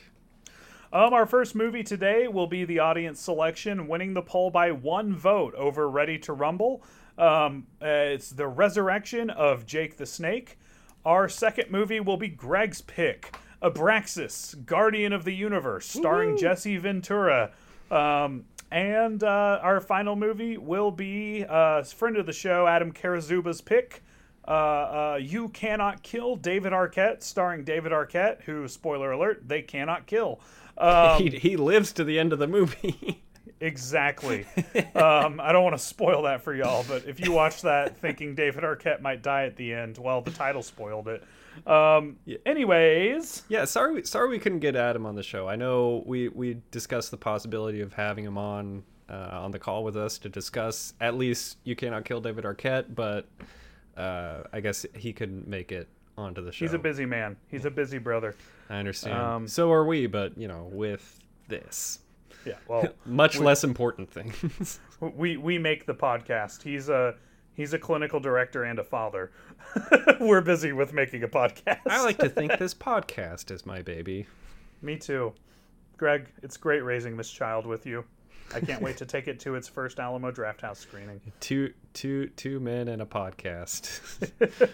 [0.94, 5.16] Um, our first movie today will be the audience selection, winning the poll by one
[5.16, 6.84] vote over Ready to Rumble.
[7.18, 10.58] Um, uh, it's the resurrection of Jake the Snake.
[11.06, 17.52] Our second movie will be Greg's pick, Abraxas, Guardian of the Universe, starring Jesse Ventura.
[17.90, 23.62] Um, and uh, our final movie will be uh, friend of the show, Adam Karazuba's
[23.62, 24.04] pick.
[24.46, 30.06] Uh, uh, you cannot kill David Arquette, starring David Arquette, who, spoiler alert, they cannot
[30.06, 30.42] kill.
[30.78, 33.24] Um, he he lives to the end of the movie.
[33.64, 34.46] Exactly.
[34.96, 38.34] um, I don't want to spoil that for y'all, but if you watch that thinking
[38.34, 41.24] David Arquette might die at the end, well, the title spoiled it.
[41.68, 45.48] Um, anyways, yeah, sorry we- sorry we couldn't get Adam on the show.
[45.48, 49.84] I know we we discussed the possibility of having him on uh, on the call
[49.84, 53.28] with us to discuss at least you cannot kill David Arquette, but
[53.96, 55.88] uh, I guess he couldn't make it
[56.22, 56.66] onto the show.
[56.66, 57.36] he's a busy man.
[57.48, 58.36] He's a busy brother.
[58.70, 59.18] I understand.
[59.18, 62.00] um, so are we, but you know, with this
[62.46, 62.54] Yeah.
[62.68, 64.80] Well, much less important things.
[65.00, 66.64] we we make the podcast.
[66.64, 67.16] He's a
[67.54, 69.32] he's a clinical director and a father.
[70.20, 71.80] We're busy with making a podcast.
[71.88, 74.28] I like to think this podcast is my baby.
[74.82, 75.34] Me too.
[75.98, 78.04] Greg, it's great raising this child with you.
[78.54, 81.22] I can't wait to take it to its first Alamo Drafthouse screening.
[81.40, 84.70] Two two two men and a podcast.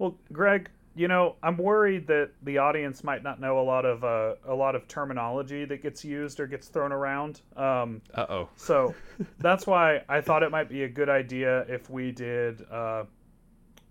[0.00, 4.02] Well, Greg, you know, I'm worried that the audience might not know a lot of
[4.04, 7.42] uh, a lot of terminology that gets used or gets thrown around.
[7.56, 8.48] Um, Uh oh.
[8.56, 8.94] so
[9.38, 13.04] that's why I thought it might be a good idea if we did uh,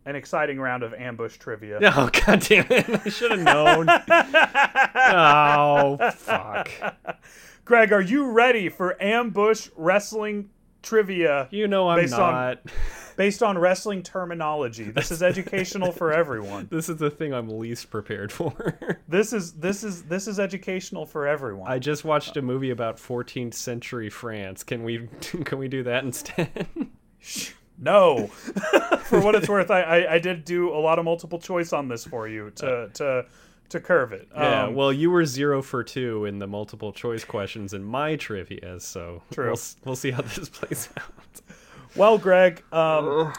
[0.06, 1.80] an exciting round of ambush trivia.
[1.96, 2.90] Oh god damn it!
[3.06, 3.88] I should have known.
[4.96, 6.70] oh fuck!
[7.66, 10.50] Greg, are you ready for ambush wrestling
[10.82, 12.60] trivia You know I'm Based on- not.
[13.20, 14.86] Based on wrestling terminology?
[14.92, 16.70] This is educational for everyone.
[16.80, 18.78] This is the thing I'm least prepared for.
[19.10, 21.70] This is this is this is educational for everyone.
[21.70, 24.64] I just watched a movie about 14th century France.
[24.64, 25.10] Can we
[25.44, 26.68] can we do that instead?
[27.78, 28.28] No.
[28.28, 31.90] for what it's worth, I, I, I did do a lot of multiple choice on
[31.90, 33.26] this for you to to
[33.70, 34.30] to curve it.
[34.34, 34.64] yeah.
[34.64, 38.80] Um, Well, you were zero for two in the multiple choice questions in my trivia,
[38.80, 39.48] so True.
[39.48, 41.42] We'll, we'll see how this plays out.
[41.96, 43.34] Well, Greg, um,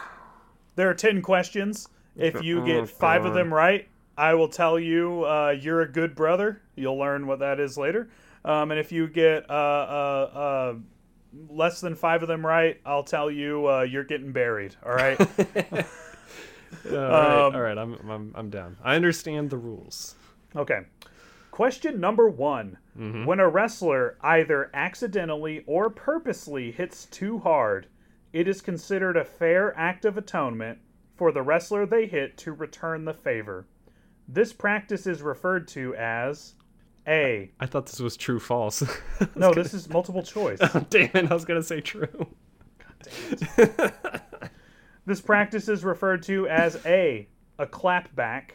[0.75, 1.87] there are ten questions.
[2.15, 3.87] If you get five of them right,
[4.17, 6.61] I will tell you uh, you're a good brother.
[6.75, 8.09] You'll learn what that is later.
[8.43, 10.73] Um, and if you get uh, uh, uh,
[11.49, 14.75] less than five of them right, I'll tell you uh, you're getting buried.
[14.85, 15.17] All right.
[16.89, 17.77] All right, Um, all right.
[17.77, 18.77] I'm, I'm I'm down.
[18.83, 20.15] I understand the rules.
[20.55, 20.81] Okay.
[21.51, 22.77] Question number one.
[22.97, 23.25] Mm-hmm.
[23.25, 27.87] When a wrestler either accidentally or purposely hits too hard,
[28.33, 30.79] it is considered a fair act of atonement
[31.15, 33.67] for the wrestler they hit to return the favor.
[34.27, 36.53] This practice is referred to as
[37.07, 37.51] A.
[37.59, 38.81] I thought this was true false.
[39.35, 40.59] No, this is multiple choice.
[40.89, 42.27] Damn it, I was gonna say true.
[45.05, 47.27] This practice is referred to as A.
[47.57, 48.51] A clapback,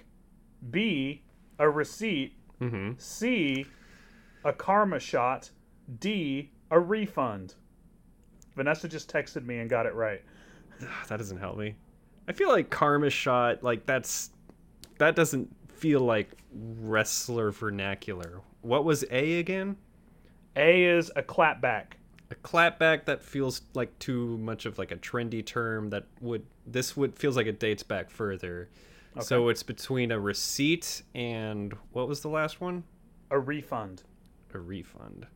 [0.70, 1.22] B.
[1.58, 2.92] A receipt, Mm-hmm.
[2.98, 3.66] C.
[4.44, 5.50] A karma shot,
[5.98, 6.52] D.
[6.70, 7.54] A refund.
[8.56, 10.22] Vanessa just texted me and got it right.
[11.08, 11.74] That doesn't help me.
[12.28, 14.30] I feel like karma shot, like that's
[14.98, 18.40] that doesn't feel like wrestler vernacular.
[18.62, 19.76] What was A again?
[20.56, 21.92] A is a clapback.
[22.30, 26.96] A clapback that feels like too much of like a trendy term that would this
[26.96, 28.68] would feels like it dates back further.
[29.16, 29.24] Okay.
[29.24, 32.84] So it's between a receipt and what was the last one?
[33.30, 34.02] A refund.
[34.52, 35.26] A refund.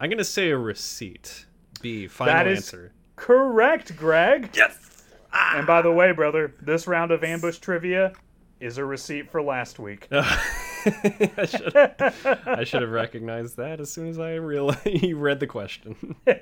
[0.00, 1.46] I'm gonna say a receipt.
[1.80, 2.06] B.
[2.06, 2.92] Final That is- answer.
[3.16, 4.50] Correct, Greg.
[4.54, 5.02] Yes.
[5.32, 8.12] And by the way, brother, this round of ambush trivia
[8.60, 10.08] is a receipt for last week.
[10.12, 15.46] I should I should have recognized that as soon as I realized you read the
[15.46, 15.96] question.
[16.26, 16.32] oh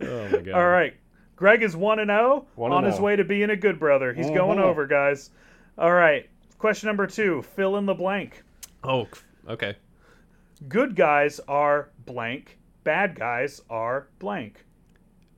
[0.00, 0.54] my god!
[0.54, 0.94] All right.
[1.36, 3.02] Greg is 1 and 0 on his oh.
[3.02, 4.12] way to being a good brother.
[4.12, 4.62] He's going Mhm.
[4.62, 5.30] over, guys.
[5.76, 6.28] All right.
[6.58, 8.44] Question number 2, fill in the blank.
[8.84, 9.08] Oh,
[9.48, 9.74] okay.
[10.68, 14.64] Good guys are blank, bad guys are blank.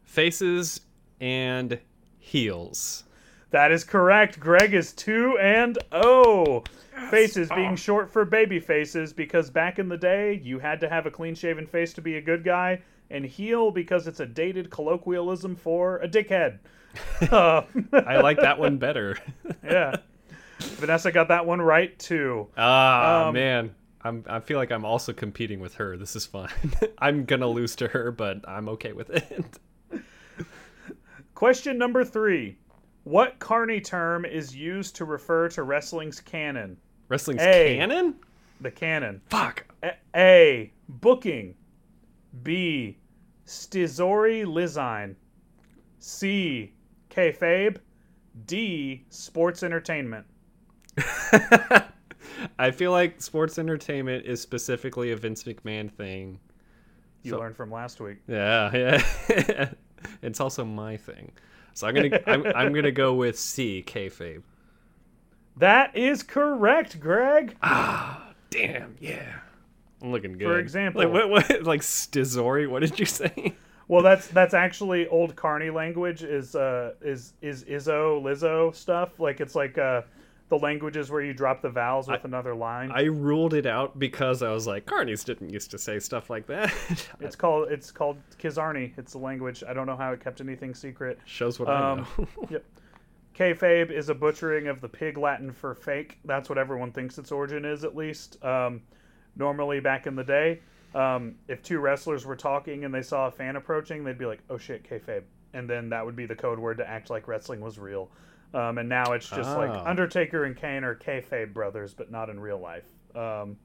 [0.04, 0.80] Faces
[1.20, 1.78] and
[2.18, 3.04] heels.
[3.50, 4.40] That is correct.
[4.40, 6.64] Greg is 2 and 0.
[7.10, 11.06] Faces being short for baby faces because back in the day you had to have
[11.06, 12.80] a clean shaven face to be a good guy,
[13.10, 16.58] and heel because it's a dated colloquialism for a dickhead.
[17.32, 19.16] Uh, I like that one better.
[19.64, 19.96] yeah.
[20.60, 22.46] Vanessa got that one right too.
[22.56, 23.74] Ah Um, man,
[24.04, 25.96] I'm I feel like I'm also competing with her.
[25.96, 26.48] This is fun.
[26.98, 29.58] I'm gonna lose to her, but I'm okay with it.
[31.34, 32.58] Question number three.
[33.04, 36.76] What Carney term is used to refer to wrestling's canon?
[37.08, 37.76] Wrestling's Hey.
[37.76, 38.14] canon?
[38.60, 39.20] The canon.
[39.28, 39.64] Fuck.
[39.82, 39.92] A.
[40.16, 40.72] A.
[40.88, 41.54] Booking.
[42.42, 42.96] B.
[43.46, 45.16] Stizori Lizine.
[45.98, 46.72] C.
[47.10, 47.78] Kayfabe.
[48.46, 49.04] D.
[49.10, 50.26] Sports entertainment.
[52.58, 56.38] I feel like sports entertainment is specifically a Vince McMahon thing.
[57.22, 58.18] You So- learned from last week.
[58.28, 58.70] Yeah,
[59.28, 59.70] yeah.
[60.22, 61.32] it's also my thing.
[61.74, 64.42] So I'm gonna I'm, I'm gonna go with C kayfabe.
[65.56, 67.56] That is correct, Greg.
[67.62, 69.34] Ah, damn, yeah.
[70.02, 70.44] I'm looking good.
[70.48, 72.68] For example- like what, what like Stizori?
[72.68, 73.54] What did you say?
[73.88, 76.22] Well, that's that's actually old Carney language.
[76.22, 79.18] Is uh is is Izzo Lizzo stuff?
[79.20, 80.02] Like it's like uh
[80.58, 82.90] the languages where you drop the vowels with another line.
[82.92, 86.46] I ruled it out because I was like, Carnies didn't used to say stuff like
[86.46, 86.72] that.
[87.20, 88.96] it's called it's called Kizarni.
[88.96, 89.64] It's a language.
[89.66, 91.18] I don't know how it kept anything secret.
[91.24, 92.28] Shows what Um, I know.
[92.50, 92.64] Yep.
[93.34, 96.18] Kayfabe is a butchering of the pig Latin for fake.
[96.24, 98.42] That's what everyone thinks its origin is, at least.
[98.44, 98.82] Um,
[99.34, 100.60] normally, back in the day,
[100.94, 104.38] um, if two wrestlers were talking and they saw a fan approaching, they'd be like,
[104.48, 107.60] "Oh shit, kayfabe," and then that would be the code word to act like wrestling
[107.60, 108.08] was real.
[108.54, 109.82] Um, and now it's just like Ah.
[109.84, 112.86] Undertaker and Kane are kayfabe brothers, but not in real life.
[113.16, 113.56] Um,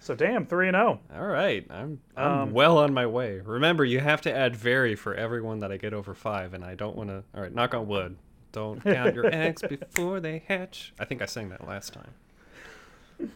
[0.00, 0.98] so damn, three and oh.
[1.12, 1.20] zero.
[1.22, 3.40] All right, I'm I'm Um, well on my way.
[3.40, 6.74] Remember, you have to add very for everyone that I get over five, and I
[6.74, 7.22] don't want to.
[7.34, 8.16] All right, knock on wood.
[8.52, 10.94] Don't count your eggs before they hatch.
[10.98, 13.30] I think I sang that last time.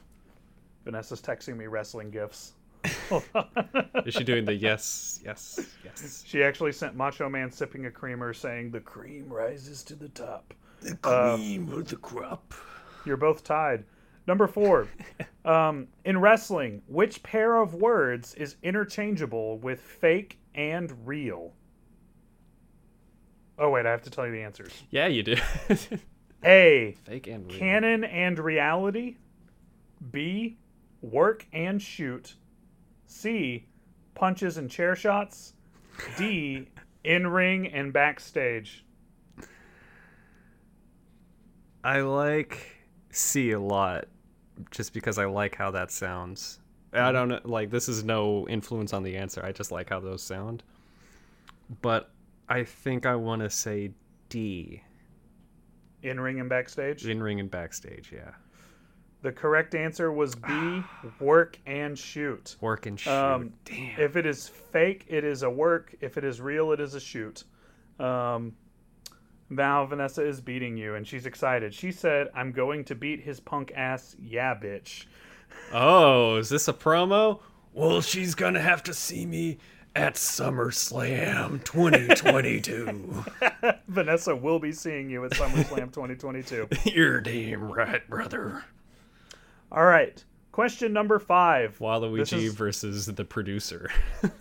[0.84, 2.52] Vanessa's texting me wrestling gifs.
[4.04, 6.22] Is she doing the yes, yes, yes?
[6.24, 10.54] She actually sent Macho Man sipping a creamer, saying, "The cream rises to the top."
[10.80, 12.54] The Um, cream of the crop.
[13.04, 13.84] You're both tied.
[14.26, 14.88] Number four.
[15.44, 21.52] um, in wrestling, which pair of words is interchangeable with fake and real?
[23.58, 24.72] Oh, wait, I have to tell you the answers.
[24.90, 25.36] Yeah, you do.
[26.44, 26.96] A.
[27.04, 27.58] Fake and real.
[27.58, 29.16] Canon and reality.
[30.10, 30.58] B.
[31.00, 32.34] Work and shoot.
[33.06, 33.66] C.
[34.14, 35.54] Punches and chair shots.
[36.18, 36.68] D.
[37.04, 38.84] In ring and backstage.
[41.86, 42.58] I like
[43.10, 44.06] C a lot,
[44.72, 46.58] just because I like how that sounds.
[46.92, 49.44] I don't know, like this is no influence on the answer.
[49.44, 50.64] I just like how those sound.
[51.82, 52.10] But
[52.48, 53.92] I think I want to say
[54.30, 54.82] D,
[56.02, 57.06] In ring and backstage.
[57.06, 58.10] in ring and backstage.
[58.12, 58.32] Yeah,
[59.22, 60.82] The correct answer was B.
[61.20, 62.56] Work and shoot.
[62.60, 63.10] work and shoot.
[63.12, 64.00] Um, Damn.
[64.00, 65.94] If it is fake, it is a work.
[66.00, 67.44] If it is real, it is a shoot.
[68.00, 68.54] Um,
[69.48, 71.74] now Vanessa is beating you, and she's excited.
[71.74, 75.06] She said, "I'm going to beat his punk ass, yeah, bitch."
[75.72, 77.40] Oh, is this a promo?
[77.72, 79.58] Well, she's gonna have to see me
[79.94, 83.24] at SummerSlam 2022.
[83.88, 86.68] Vanessa will be seeing you at SummerSlam 2022.
[86.84, 88.64] You're damn right, brother.
[89.72, 90.22] All right.
[90.56, 91.76] Question number five.
[91.80, 93.90] Waluigi is- versus the producer.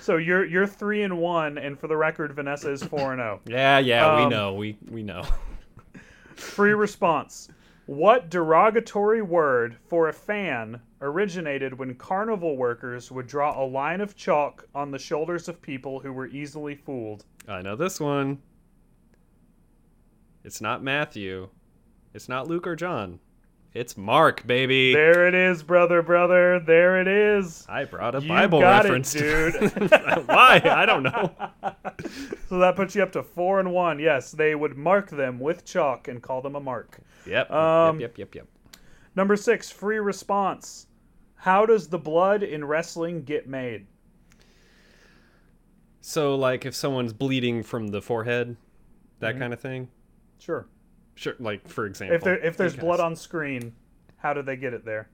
[0.00, 3.40] So you're you're three and one, and for the record, Vanessa is four and zero.
[3.46, 4.54] yeah, yeah, we Um, know.
[4.54, 5.24] We we know.
[6.36, 7.48] Free response.
[7.84, 14.16] What derogatory word for a fan originated when carnival workers would draw a line of
[14.16, 17.26] chalk on the shoulders of people who were easily fooled?
[17.46, 18.38] I know this one.
[20.44, 21.48] It's not Matthew.
[22.14, 23.18] It's not Luke or John.
[23.76, 24.94] It's Mark, baby.
[24.94, 26.58] There it is, brother, brother.
[26.60, 27.66] There it is.
[27.68, 29.54] I brought a You Bible got it, reference, dude.
[30.26, 30.62] Why?
[30.64, 31.32] I don't know.
[32.48, 33.98] So that puts you up to four and one.
[33.98, 36.98] Yes, they would mark them with chalk and call them a mark.
[37.26, 37.50] Yep.
[37.50, 38.16] Um, yep.
[38.16, 38.34] Yep.
[38.34, 38.34] Yep.
[38.34, 38.80] Yep.
[39.16, 40.86] Number six, free response.
[41.34, 43.86] How does the blood in wrestling get made?
[46.00, 48.56] So, like, if someone's bleeding from the forehead,
[49.18, 49.40] that Mm-hmm.
[49.40, 49.88] kind of thing.
[50.38, 50.66] Sure.
[51.16, 51.34] Sure.
[51.40, 53.74] Like, for example, If there if there's you blood on screen,
[54.18, 55.08] how do they get it there?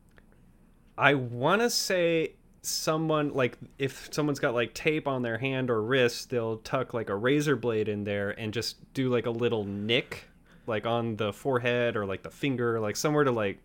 [0.99, 5.83] I want to say someone like if someone's got like tape on their hand or
[5.83, 9.65] wrist, they'll tuck like a razor blade in there and just do like a little
[9.65, 10.25] nick,
[10.67, 13.59] like on the forehead or like the finger, like somewhere to like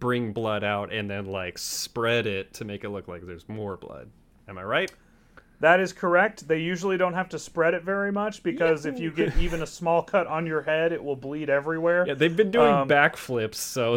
[0.00, 3.76] bring blood out and then like spread it to make it look like there's more
[3.76, 4.10] blood.
[4.48, 4.92] Am I right?
[5.64, 6.46] That is correct.
[6.46, 9.66] They usually don't have to spread it very much because if you get even a
[9.66, 12.06] small cut on your head, it will bleed everywhere.
[12.06, 13.96] Yeah, they've been doing Um, backflips, so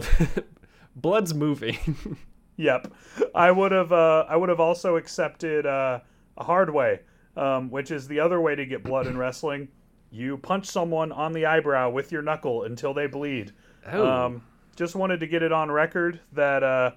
[0.96, 1.78] blood's moving.
[2.60, 2.92] Yep.
[3.36, 6.00] I would have uh, I would have also accepted uh,
[6.38, 7.02] a hard way,
[7.36, 9.68] um, which is the other way to get blood in wrestling.
[10.10, 13.52] You punch someone on the eyebrow with your knuckle until they bleed.
[13.92, 14.08] Oh.
[14.08, 14.44] Um,
[14.78, 16.92] just wanted to get it on record that uh,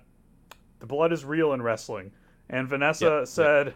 [0.79, 2.13] the blood is real in wrestling.
[2.49, 3.75] And Vanessa Yep, yep.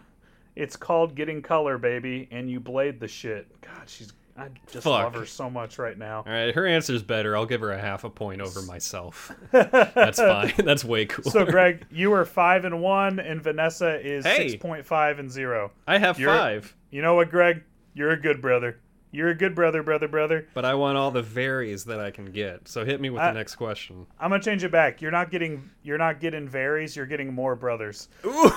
[0.56, 3.46] "It's called getting color, baby," and you blade the shit.
[3.60, 4.86] God, she's I just Fuck.
[4.86, 6.24] love her so much right now.
[6.26, 7.36] All right, her answer's better.
[7.36, 9.30] I'll give her a half a point over myself.
[9.52, 10.52] That's fine.
[10.58, 11.30] That's way cool.
[11.30, 14.48] So, Greg, you are five and one, and Vanessa is Hey.
[14.48, 15.70] six point five and zero.
[15.86, 17.62] I have You're- five, You know what, Greg?
[17.94, 18.80] You're a good brother.
[19.14, 20.48] You're a good brother, brother, brother.
[20.54, 22.66] but I want all the varies that I can get.
[22.66, 24.06] So hit me with I- the next question.
[24.18, 25.00] I'm gonna change it back.
[25.00, 26.96] You're not getting you're not getting varies.
[26.96, 28.08] You're getting more brothers.
[28.26, 28.50] Ooh,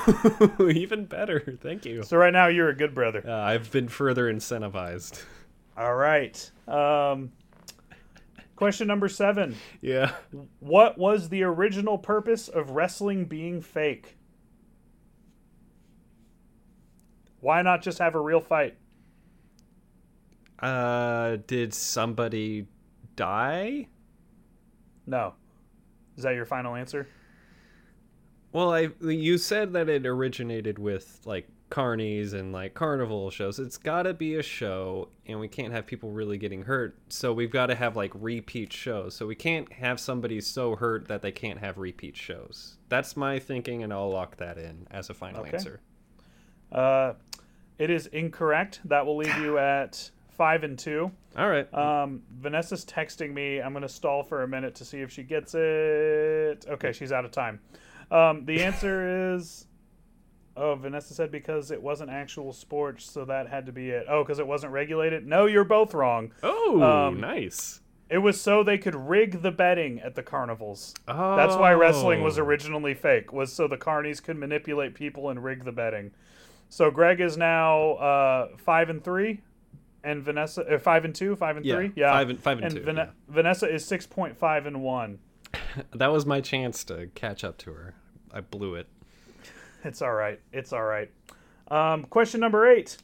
[0.74, 1.58] even better.
[1.62, 2.02] Thank you.
[2.02, 3.24] So right now you're a good brother.
[3.24, 5.24] Uh, I've been further incentivized.
[5.78, 6.52] All right.
[6.68, 7.32] Um,
[8.56, 9.56] question number seven.
[9.80, 10.14] Yeah.
[10.60, 14.18] What was the original purpose of wrestling being fake?
[17.42, 18.76] Why not just have a real fight?
[20.60, 22.68] Uh, did somebody
[23.16, 23.88] die?
[25.06, 25.34] No.
[26.18, 27.08] Is that your final answer?
[28.52, 33.60] Well, I you said that it originated with like carnies and like carnival shows.
[33.60, 36.98] It's got to be a show, and we can't have people really getting hurt.
[37.10, 39.14] So we've got to have like repeat shows.
[39.16, 42.78] So we can't have somebody so hurt that they can't have repeat shows.
[42.90, 45.52] That's my thinking, and I'll lock that in as a final Okay.
[45.58, 45.82] answer.
[46.72, 47.14] Uh,
[47.78, 48.80] it is incorrect.
[48.86, 51.12] That will leave you at five and two.
[51.38, 51.72] All right.
[51.74, 53.60] Um, Vanessa's texting me.
[53.60, 56.66] I'm going to stall for a minute to see if she gets it.
[56.68, 57.60] Okay, she's out of time.
[58.12, 59.66] Um, the answer is.
[60.56, 64.08] Oh, Vanessa said because it wasn't actual sports, so that had to be it.
[64.10, 65.28] Oh, because it wasn't regulated?
[65.28, 66.32] No, you're both wrong.
[66.42, 67.82] oh, um, nice.
[68.10, 70.96] It was so they could rig the betting at the carnivals.
[71.08, 75.44] Oh, That's why wrestling was originally fake, was so the carnies could manipulate people and
[75.44, 76.12] rig the betting.
[76.70, 79.42] So Greg is now uh, five and three,
[80.04, 82.66] and Vanessa uh, five and two, five and Yeah, three, yeah, five and- five and
[82.68, 83.10] and two, Vane- yeah.
[83.28, 85.20] Vanessa is six point five and one.
[85.94, 87.94] That was my chance to catch up to her.
[88.34, 88.88] I blew it.
[89.84, 90.40] It's all right.
[90.52, 91.10] It's all right.
[91.70, 92.98] Um, question number eight.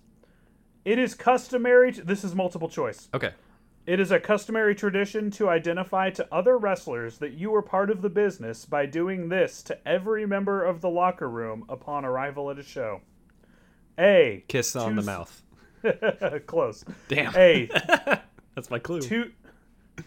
[0.85, 1.91] It is customary.
[1.93, 3.09] To, this is multiple choice.
[3.13, 3.31] Okay.
[3.85, 8.01] It is a customary tradition to identify to other wrestlers that you were part of
[8.01, 12.57] the business by doing this to every member of the locker room upon arrival at
[12.59, 13.01] a show.
[13.99, 14.43] A.
[14.47, 15.43] Kiss on the mouth.
[16.45, 16.85] Close.
[17.07, 17.35] Damn.
[17.35, 17.67] A.
[18.55, 19.01] That's my clue.
[19.01, 19.31] Too,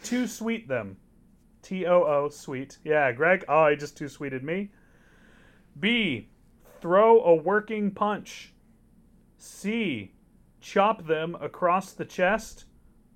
[0.05, 0.97] to sweet them.
[1.63, 2.79] T O O sweet.
[2.85, 3.45] Yeah, Greg.
[3.49, 4.71] Oh, he just too sweeted me.
[5.79, 6.29] B.
[6.81, 8.53] Throw a working punch.
[9.39, 10.13] C.
[10.61, 12.67] Chop them across the chest.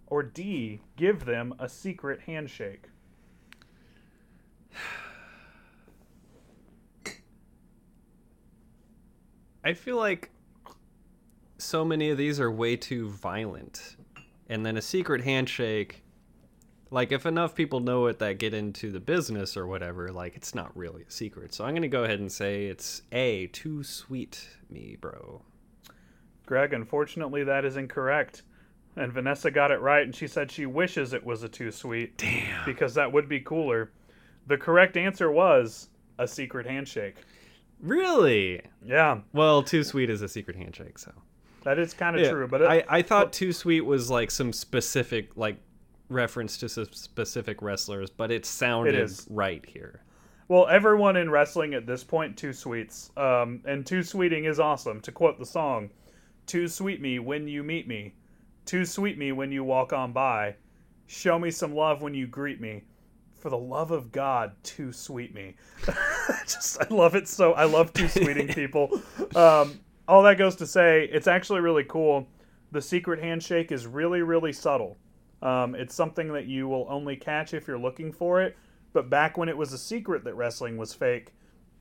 [0.07, 0.81] Or D.
[0.97, 2.87] Give them a secret handshake.
[9.63, 10.31] I feel like
[11.61, 13.97] so many of these are way too violent.
[14.49, 16.03] And then a secret handshake,
[16.91, 20.55] Like if enough people know it that get into the business or whatever, like it's
[20.57, 21.55] not really a secret.
[21.55, 25.43] So I'm gonna go ahead and say it's A, too sweet me, bro.
[26.47, 28.43] Greg, unfortunately, that is incorrect.
[28.97, 32.19] And Vanessa got it right, and she said she wishes it was a too sweet.
[32.19, 32.65] Damn.
[32.65, 33.93] Because that would be cooler.
[34.49, 37.15] The correct answer was a secret handshake.
[37.81, 38.63] Really?
[38.85, 41.13] Yeah, Well, too sweet is a secret handshake, so.
[41.65, 42.49] That is kind of Yeah, true.
[42.49, 45.57] But it, I, I thought too sweet was like some specific like
[46.09, 50.03] reference to some specific wrestlers, but it sounded right here.
[50.49, 53.11] well, everyone in wrestling at this point, two sweets.
[53.17, 55.01] Um, and two sweeting is awesome.
[55.03, 55.91] To quote the song,
[56.47, 58.15] "Too sweet me when you meet me,
[58.67, 60.57] too sweet me when you walk on by,
[61.07, 62.83] show me some love when you greet me."
[63.39, 65.55] For the love of God, too sweet me.
[66.43, 67.55] Just I love it so.
[67.55, 69.01] I love too sweeting people.
[69.35, 69.81] Um,
[70.11, 72.27] all that goes to say, it's actually really cool.
[72.73, 74.99] The secret handshake is really, really subtle.
[75.41, 78.57] Um, it's something that you will only catch if you're looking for it.
[78.93, 81.33] But back when it was a secret that wrestling was fake,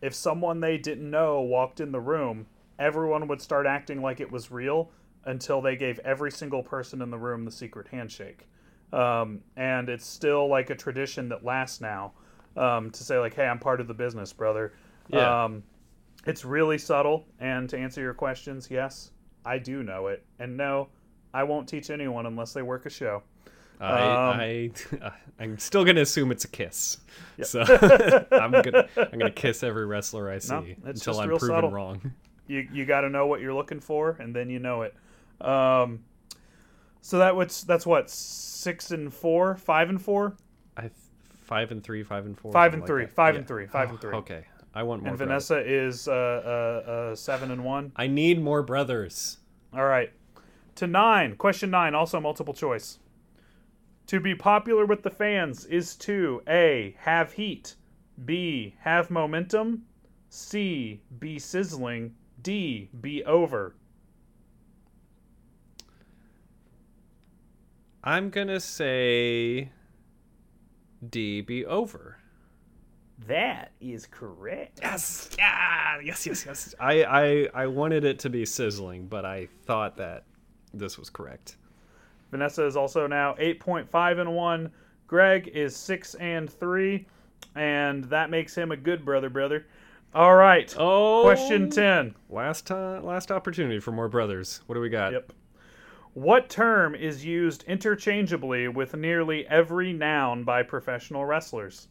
[0.04, 2.46] if someone they didn't know walked in the room,
[2.78, 4.92] everyone would start acting like it was real
[5.26, 8.48] until they gave every single person in the room the secret handshake.
[8.94, 12.14] Um, and it's still like a tradition that lasts now
[12.56, 14.74] um, to say like, "Hey, I'm part of the business, brother."
[15.10, 15.46] Yeah.
[15.46, 15.64] Um,
[16.26, 17.26] it's really subtle.
[17.40, 19.12] And to answer your questions, yes,
[19.46, 20.90] I do know it, and no,
[21.34, 23.24] I won't teach anyone unless they work a show.
[23.82, 26.98] I, Um, I I'm still gonna assume it's a kiss.
[27.44, 27.62] So
[28.32, 31.72] I'm gonna I'm gonna kiss every wrestler I see No, until I'm proven subtle.
[31.72, 32.14] wrong.
[32.48, 34.94] you you got to know what you're looking for, and then you know it.
[35.40, 36.04] Um,
[37.02, 40.36] so that was that's what six and four, five and four,
[40.76, 40.90] I
[41.44, 43.14] five and three, five and four, Five and three, that.
[43.14, 44.14] five and three, five and three.
[44.16, 44.44] Okay,
[44.80, 45.10] I want more.
[45.10, 45.50] and brothers.
[45.50, 47.92] Vanessa is uh, uh, uh, seven and one.
[47.98, 49.40] I need more brothers.
[49.74, 50.10] All right,
[50.76, 51.36] to nine.
[51.36, 53.00] Question nine, also multiple choice.
[54.08, 57.76] To be popular with the fans is to a have heat,
[58.24, 59.84] b have momentum,
[60.30, 63.76] c be sizzling, d be over.
[68.02, 69.72] I'm gonna say
[71.06, 72.19] D be over.
[73.28, 74.80] That is correct.
[74.82, 76.76] Yes, yeah, yes, yes, yes.
[76.80, 80.24] I, I, I wanted it to be sizzling, but I thought that
[80.74, 81.58] this was correct.
[82.32, 84.72] Vanessa is also now 8.5 and 1.
[85.08, 87.06] Greg is 6 and 3.
[87.56, 89.66] And that makes him a good brother, brother.
[90.14, 90.74] All right.
[90.78, 92.16] Oh, Question 10.
[92.30, 94.62] Last time, last opportunity for more brothers.
[94.68, 95.12] What do we got?
[95.14, 95.34] Yep.
[96.14, 101.88] What term is used interchangeably with nearly every noun by professional wrestlers?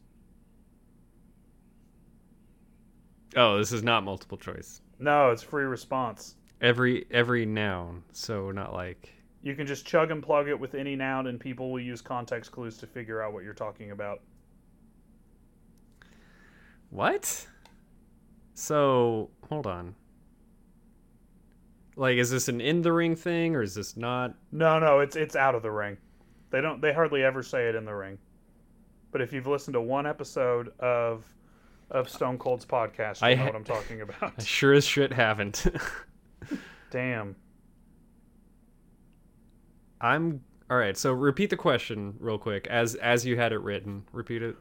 [3.37, 4.81] Oh, this is not multiple choice.
[4.99, 6.37] No, it's free response.
[6.61, 10.97] Every every noun, so not like You can just chug and plug it with any
[10.97, 14.20] noun, and people will use context clues to figure out what you're talking about.
[16.91, 17.47] what.
[18.55, 19.95] So hold on.
[21.97, 24.35] Like, is this an in the ring thing or is this not?
[24.53, 25.97] No, no, it's it's out of the ring.
[26.51, 26.81] They don't.
[26.81, 28.18] They hardly ever say it in the ring.
[29.11, 31.24] But if you've listened to one episode of
[31.91, 34.43] of Stone Cold's podcast, you I know ha- what I'm talking I about.
[34.43, 35.66] sure as shit haven't.
[36.91, 37.36] Damn.
[40.01, 40.97] I'm all right.
[40.97, 44.05] So repeat the question real quick, as as you had it written.
[44.12, 44.57] Repeat it.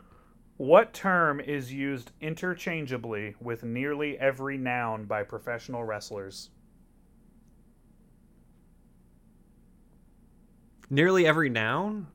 [0.58, 6.50] What term is used interchangeably with nearly every noun by professional wrestlers?
[10.90, 12.08] Nearly every noun,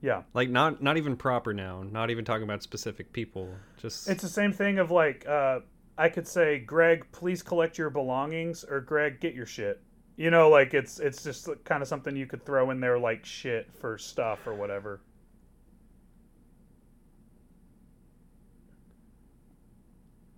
[0.00, 0.22] Yeah.
[0.32, 3.48] like not not even proper noun, not even talking about specific people.
[3.78, 5.60] Just It's the same thing of like uh
[5.96, 9.82] I could say, Greg, please collect your belongings, or Greg, get your shit.
[10.16, 13.24] You know, like it's it's just kind of something you could throw in there like
[13.24, 15.00] shit for stuff or whatever.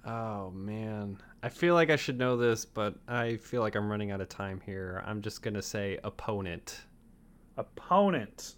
[0.05, 4.11] oh man, I feel like I should know this, but I feel like I'm running
[4.11, 5.03] out of time here.
[5.07, 6.83] I'm just gonna say opponent.
[7.57, 8.55] Opponent.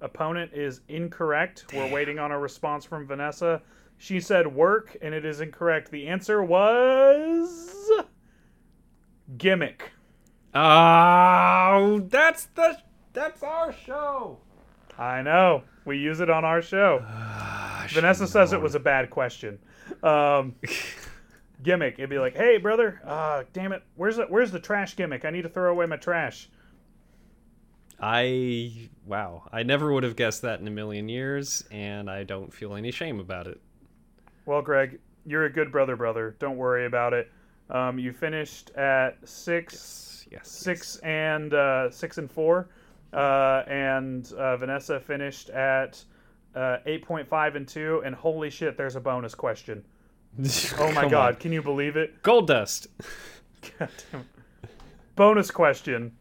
[0.00, 1.66] Opponent is incorrect.
[1.74, 3.62] We're waiting on a response from Vanessa.
[3.96, 5.90] She said work, and it is incorrect.
[5.90, 7.90] The answer was
[9.36, 9.90] gimmick.
[10.54, 12.78] Oh, that's the
[13.12, 14.38] that's our show.
[14.96, 15.62] I know.
[15.84, 17.04] We use it on our show.
[17.88, 19.58] Vanessa says it was a bad question.
[20.02, 20.54] Um,
[21.62, 21.94] gimmick.
[21.94, 25.24] It'd be like, "Hey, brother, uh, damn it, where's the where's the trash gimmick?
[25.24, 26.48] I need to throw away my trash."
[28.00, 32.52] I wow, I never would have guessed that in a million years, and I don't
[32.52, 33.60] feel any shame about it.
[34.46, 36.36] Well, Greg, you're a good brother, brother.
[36.38, 37.30] Don't worry about it.
[37.70, 40.48] Um, you finished at six, Yes, yes.
[40.50, 42.68] six and uh, six and four,
[43.12, 46.02] uh, and uh, Vanessa finished at
[46.54, 49.84] uh, 8.5 and 2, and holy shit, there's a bonus question.
[50.78, 51.40] Oh my god, on.
[51.40, 52.22] can you believe it?
[52.22, 52.86] Gold dust.
[53.78, 54.24] God damn.
[55.16, 56.12] Bonus question.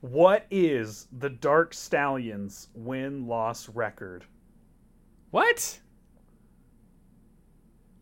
[0.00, 4.24] What is the Dark Stallions win loss record?
[5.30, 5.80] What?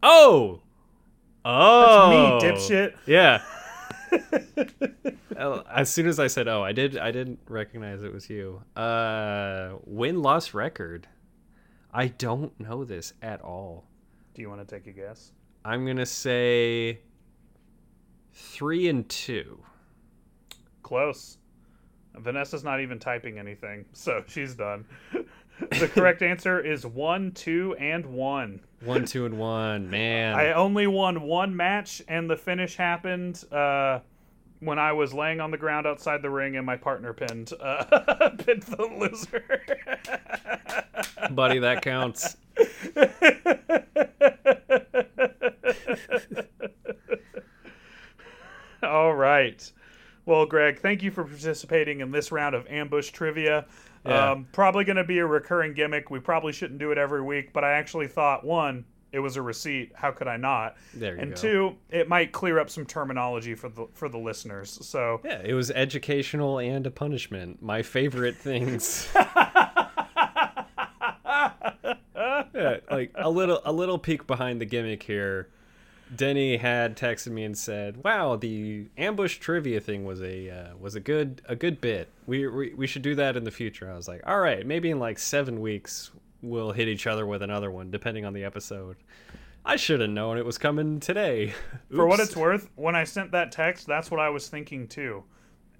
[0.02, 0.60] Oh.
[1.44, 2.10] Oh.
[2.10, 2.94] me, dipshit.
[3.06, 3.42] Yeah.
[5.36, 6.98] Uh, as soon as I said, "Oh," I did.
[6.98, 8.62] I didn't recognize it was you.
[8.74, 11.08] Uh, win loss record.
[11.92, 13.84] I don't know this at all.
[14.34, 15.32] Do you want to take a guess?
[15.64, 17.00] I'm gonna say
[18.32, 19.60] three and two.
[20.82, 21.38] Close.
[22.18, 24.84] Vanessa's not even typing anything, so she's done.
[25.78, 28.60] the correct answer is 1, 2, and 1.
[28.84, 29.88] One, two, and one.
[29.90, 30.34] Man.
[30.34, 34.00] I only won one match, and the finish happened uh,
[34.60, 38.30] when I was laying on the ground outside the ring, and my partner pinned uh,
[38.38, 39.62] pinned the loser.
[41.30, 42.36] Buddy, that counts.
[48.82, 49.72] All right.
[50.26, 53.64] Well, Greg, thank you for participating in this round of ambush trivia.
[54.04, 54.32] Yeah.
[54.32, 56.10] Um, probably going to be a recurring gimmick.
[56.10, 59.42] We probably shouldn't do it every week, but I actually thought one, it was a
[59.42, 59.92] receipt.
[59.94, 60.76] How could I not?
[60.94, 61.22] There you go.
[61.22, 61.40] and go.
[61.40, 64.78] two, it might clear up some terminology for the for the listeners.
[64.82, 67.62] So Yeah, it was educational and a punishment.
[67.62, 69.08] My favorite things.
[69.14, 70.02] yeah,
[72.90, 75.48] like a little a little peek behind the gimmick here.
[76.14, 80.94] Denny had texted me and said, "Wow, the ambush trivia thing was a uh, was
[80.94, 82.08] a good a good bit.
[82.26, 84.90] We, we we should do that in the future." I was like, "All right, maybe
[84.90, 88.96] in like seven weeks we'll hit each other with another one, depending on the episode."
[89.64, 91.52] I should have known it was coming today.
[91.92, 95.24] for what it's worth, when I sent that text, that's what I was thinking too.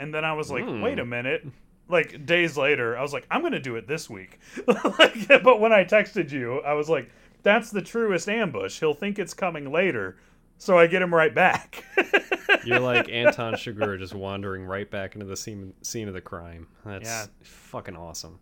[0.00, 0.80] And then I was like, Hmm.
[0.82, 1.46] wait a minute.
[1.88, 4.40] Like days later, I was like, I'm gonna do it this week.
[4.98, 7.08] like, but when I texted you, I was like,
[7.42, 8.80] that's the truest ambush.
[8.80, 10.16] He'll think it's coming later,
[10.58, 11.84] so I get him right back.
[12.64, 16.66] You're like Anton Chigurh just wandering right back into the scene scene of the crime.
[16.84, 17.26] That's Yeah.
[17.42, 18.38] fucking awesome.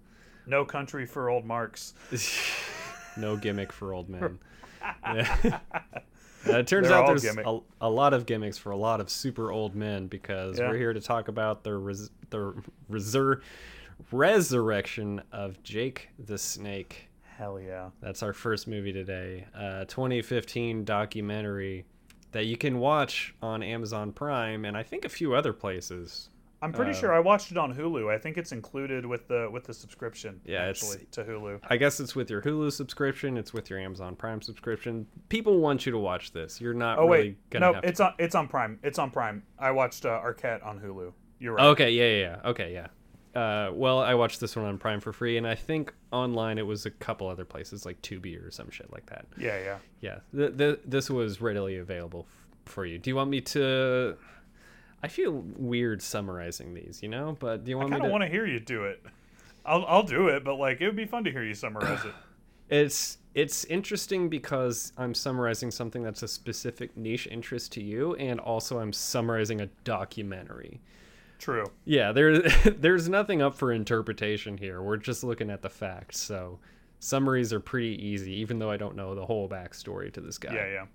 [0.46, 1.94] no country for old marks.
[3.16, 4.38] no gimmick for old men.
[5.02, 5.60] Yeah.
[6.46, 9.08] Uh, it turns They're out there's a, a lot of gimmicks for a lot of
[9.08, 10.68] super old men because Yeah.
[10.68, 12.52] we're here to talk about the res- the
[12.90, 13.40] resur-
[14.12, 17.08] resurrection of Jake the Snake.
[17.36, 17.90] Hell yeah.
[18.00, 19.46] That's our first movie today.
[19.54, 21.84] Uh, 2015 documentary
[22.32, 26.28] that you can watch on Amazon Prime and I think a few other places.
[26.62, 28.10] I'm pretty Uh, sure I watched it on Hulu.
[28.10, 30.40] I think it's included with the with the subscription.
[30.46, 31.60] Yeah, it's- actually to Hulu.
[31.68, 33.36] I guess it's with your Hulu subscription.
[33.36, 35.06] It's with your Amazon Prime subscription.
[35.28, 36.60] People want you to watch this.
[36.62, 38.78] You're not Oh really wait, no, it's on it's on Prime.
[38.82, 39.42] It's on Prime.
[39.58, 41.12] I watched uh, Arquette on Hulu.
[41.38, 41.66] You're right.
[41.66, 42.50] Okay, yeah, yeah, yeah.
[42.50, 42.86] Okay, yeah.
[43.34, 46.66] Uh, well, I watched this one on Prime for free, and I think online it
[46.66, 49.26] was a couple other places like Tubi or some shit like that.
[49.38, 49.78] Yeah, yeah.
[50.00, 52.98] Yeah, th- th- this was readily available f- for you.
[52.98, 54.16] Do you want me to?
[55.02, 58.08] I feel weird summarizing these, you know, but do you I want me kind to?
[58.08, 59.02] of want to hear you do it.
[59.66, 62.12] I'll I'll do it, but like it would be fun to hear you summarize it.
[62.70, 68.40] It's it's interesting because I'm summarizing something that's a specific niche interest to you, and
[68.40, 70.80] also I'm summarizing a documentary.
[71.38, 71.66] True.
[71.84, 72.40] Yeah, there
[72.78, 74.82] there's nothing up for interpretation here.
[74.82, 76.18] We're just looking at the facts.
[76.20, 76.58] So
[76.98, 80.54] summaries are pretty easy, even though I don't know the whole backstory to this guy.
[80.54, 80.86] Yeah,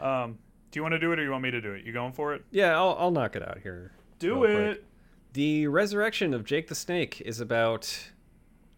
[0.00, 0.22] yeah.
[0.24, 0.38] Um,
[0.70, 1.84] do you want to do it or you want me to do it?
[1.84, 2.44] You going for it?
[2.50, 3.92] Yeah, I'll I'll knock it out here.
[4.18, 4.54] Do it.
[4.54, 4.84] quick.
[5.32, 8.10] The resurrection of Jake the Snake is about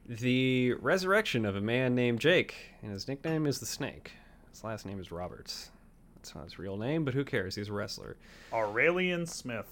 [0.07, 4.13] the resurrection of a man named Jake, and his nickname is the Snake.
[4.51, 5.71] His last name is Roberts.
[6.17, 7.55] That's not his real name, but who cares?
[7.55, 8.17] He's a wrestler.
[8.53, 9.67] Aurelian Smith.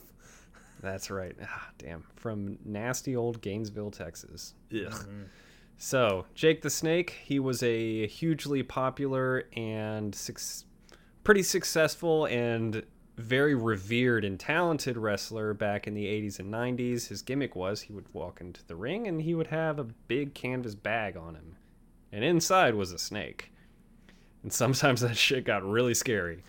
[0.80, 1.34] That's right.
[1.42, 2.04] Ah, damn.
[2.16, 4.54] From nasty old Gainesville, Texas.
[4.72, 4.94] Ugh.
[5.76, 10.66] So, Jake the Snake, he was a hugely popular and suc-
[11.22, 12.84] pretty successful and
[13.16, 17.08] very revered and talented wrestler back in the 80s and 90s.
[17.08, 20.34] His gimmick was he would walk into the ring and he would have a big
[20.34, 21.56] canvas bag on him.
[22.12, 23.52] And inside was a snake.
[24.42, 26.42] And sometimes that shit got really scary.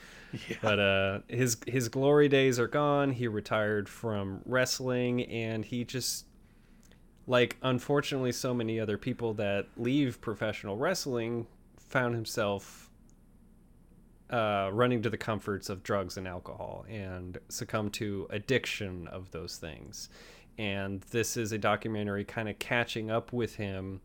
[0.61, 3.11] But uh, his his glory days are gone.
[3.11, 6.25] He retired from wrestling, and he just
[7.27, 11.45] like unfortunately so many other people that leave professional wrestling
[11.77, 12.89] found himself
[14.29, 19.57] uh, running to the comforts of drugs and alcohol and succumb to addiction of those
[19.57, 20.09] things.
[20.57, 24.01] And this is a documentary kind of catching up with him,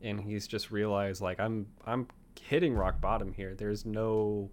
[0.00, 2.08] and he's just realized like I'm I'm
[2.40, 3.54] hitting rock bottom here.
[3.54, 4.50] There's no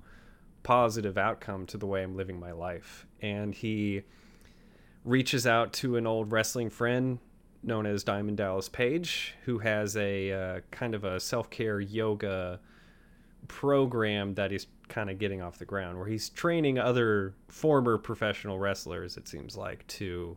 [0.68, 3.08] positive outcome to the way I'm living my life.
[3.22, 4.02] And he
[5.06, 7.20] reaches out to an old wrestling friend
[7.64, 12.60] known as Diamond Dallas Page, who has a uh, kind of a self care yoga
[13.48, 18.60] program that he's kind of getting off the ground, where he's training other former professional
[18.60, 20.36] wrestlers, it seems like, to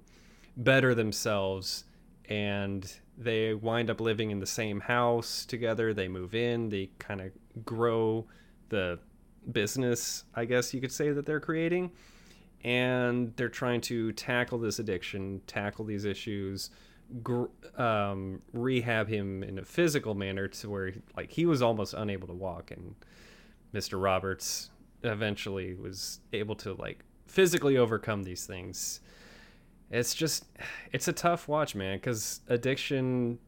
[0.57, 1.87] better themselves.
[2.29, 5.93] And they wind up living in the same house together.
[5.93, 7.33] They move in, they kind of
[7.65, 8.27] grow
[8.69, 9.01] the
[9.53, 11.93] business, I guess you could say, that they're creating.
[12.63, 16.71] And they're trying to tackle this addiction, tackle these issues,
[17.23, 22.29] gr- um, rehab him in a physical manner to where like he was almost unable
[22.29, 22.95] to walk, and
[23.75, 24.03] Mr.
[24.03, 24.71] Roberts
[25.03, 29.01] eventually was able to like physically overcome these things.
[29.91, 30.45] It's just
[30.93, 33.39] it's a tough watch, man, because addiction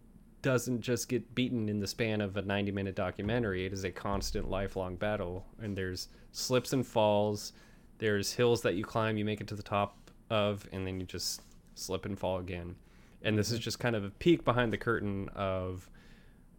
[0.42, 3.64] doesn't just get beaten in the span of a 90 minute documentary.
[3.64, 7.52] It is a constant lifelong battle, and there's slips and falls.
[7.98, 11.06] There's hills that you climb, you make it to the top of, and then you
[11.06, 11.42] just
[11.74, 12.74] slip and fall again.
[13.22, 15.88] And this is just kind of a peek behind the curtain of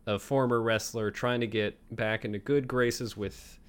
[0.07, 3.59] a former wrestler trying to get back into good graces with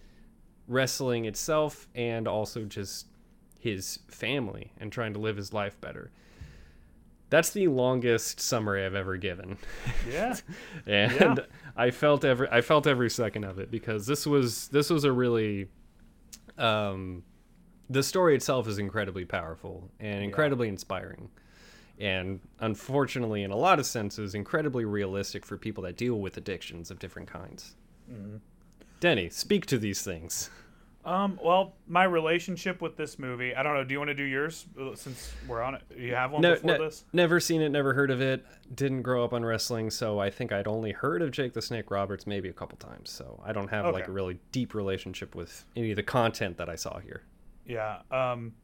[0.66, 3.06] wrestling itself and also just
[3.58, 6.10] his family and trying to live his life better.
[7.34, 9.58] That's the longest summary I've ever given.
[10.08, 10.36] Yeah.
[10.86, 11.34] and Yeah.
[11.76, 15.10] I felt every I felt every second of it because this was this was a
[15.10, 15.66] really
[16.58, 17.24] um
[17.90, 21.28] the story itself is incredibly powerful and incredibly inspiring
[21.98, 26.88] and unfortunately in a lot of senses incredibly realistic for people that deal with addictions
[26.88, 27.74] of different kinds.
[28.08, 28.36] Mm-hmm.
[29.00, 30.50] Denny, speak to these things.
[31.04, 33.84] Um, well, my relationship with this movie, I don't know.
[33.84, 35.82] Do you want to do yours uh, since we're on it?
[35.94, 37.04] Do you have one No, before ne- this?
[37.12, 38.44] never seen it, never heard of it.
[38.74, 41.90] Didn't grow up on wrestling, so I think I'd only heard of Jake the Snake
[41.90, 43.10] Roberts maybe a couple times.
[43.10, 46.68] So I don't have like a really deep relationship with any of the content that
[46.70, 47.22] I saw here.
[47.66, 47.98] Yeah.
[48.10, 48.54] Um,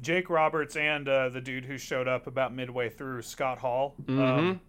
[0.00, 3.94] Jake Roberts and uh, the dude who showed up about midway through, Scott Hall.
[4.02, 4.20] Mm-hmm.
[4.20, 4.60] Um,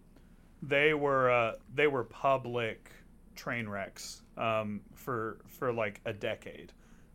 [0.62, 2.90] they were uh, they were public
[3.34, 6.72] train wrecks um, for for like a decade.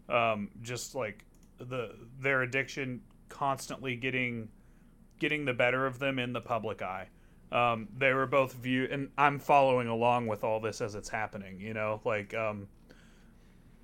[0.10, 1.26] Um, just like
[1.60, 4.50] the their addiction constantly getting
[5.20, 7.08] getting the better of them in the public eye.
[7.52, 11.60] Um, they were both viewed, and I'm following along with all this as it's happening.
[11.60, 12.68] You know, like um,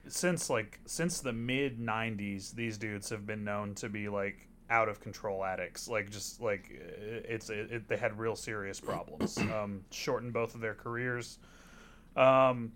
[0.07, 4.89] since like since the mid 90s these dudes have been known to be like out
[4.89, 9.83] of control addicts like just like it's it, it, they had real serious problems um
[9.91, 11.39] shortened both of their careers
[12.15, 12.71] um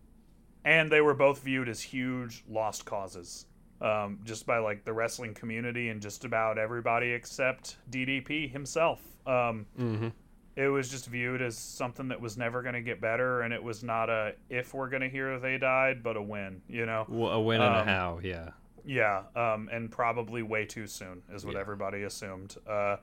[0.66, 3.45] and they were both viewed as huge lost causes
[3.82, 9.66] um just by like the wrestling community and just about everybody except DDP himself um
[9.80, 10.10] Mm-hmm.
[10.57, 13.64] it was just viewed as something that was never going to get better and it
[13.64, 17.05] was not a if we're going to hear they died but a win you know
[17.32, 18.49] A win and a Um, how, yeah.
[18.84, 21.62] yeah um, and probably way too soon is what Yeah.
[21.62, 22.97] everybody assumed uh,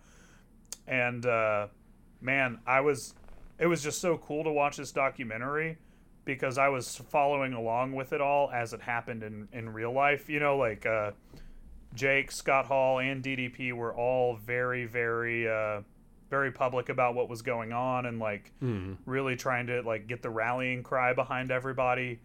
[0.87, 1.69] and uh,
[2.21, 3.15] man i was
[3.59, 5.79] it was just so cool to watch this documentary
[6.27, 10.29] because i was following along with it all as it happened in, in real life
[10.29, 11.13] you know like uh,
[11.95, 15.81] jake scott hall and ddp were all very very uh,
[16.29, 18.95] very public about what was going on and like Mm-hmm.
[19.11, 22.19] really trying to like get the rallying cry behind everybody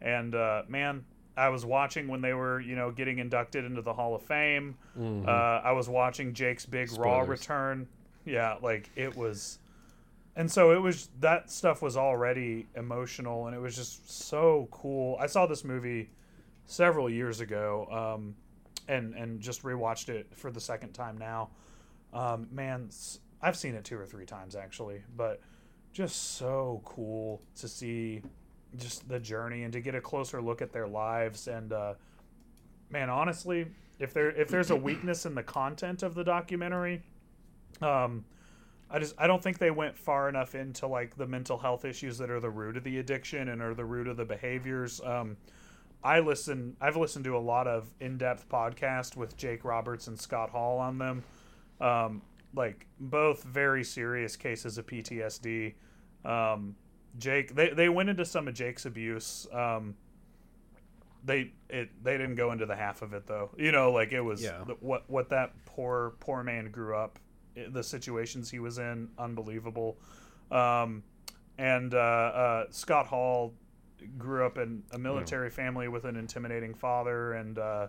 [0.00, 1.04] and uh, man
[1.36, 4.76] i was watching when they were you know getting inducted into the hall of fame
[4.96, 5.26] Mhm.
[5.26, 5.30] uh,
[5.64, 7.88] i was watching jake's big raw return
[8.26, 9.58] yeah like it was
[10.36, 15.16] and so it was that stuff was already emotional and it was just so cool.
[15.18, 16.10] I saw this movie
[16.66, 18.36] several years ago um,
[18.86, 21.50] and and just rewatched it for the second time now.
[22.12, 22.88] Um, man
[23.42, 25.42] i've seen it two or three times actually but
[25.92, 28.22] just so cool to see
[28.76, 31.48] just the journey and to get a closer look at their lives.
[31.48, 31.94] And uh,
[32.90, 33.66] man honestly
[33.98, 37.02] if there if there's a weakness in the content of the documentary
[37.82, 38.24] um
[38.90, 42.18] I just I don't think they went far enough into like the mental health issues
[42.18, 45.00] that are the root of the addiction and are the root of the behaviors.
[45.04, 45.36] Um,
[46.04, 50.50] I listen I've listened to a lot of in-depth podcasts with Jake Roberts and Scott
[50.50, 51.24] Hall on them.
[51.80, 52.22] Um,
[52.54, 55.74] like both very serious cases of PTSD.
[56.24, 56.76] Um,
[57.18, 59.46] Jake they, they went into some of Jake's abuse.
[59.52, 59.96] Um,
[61.24, 63.50] they it they didn't go into the half of it though.
[63.56, 64.62] You know, like it was Yeah.
[64.64, 67.18] the, what what that poor poor man grew up
[67.68, 69.96] the situations he was in unbelievable.
[70.50, 71.02] Um,
[71.58, 73.54] and uh, uh, scott hall
[74.18, 77.88] grew up in a military family with an intimidating father and uh,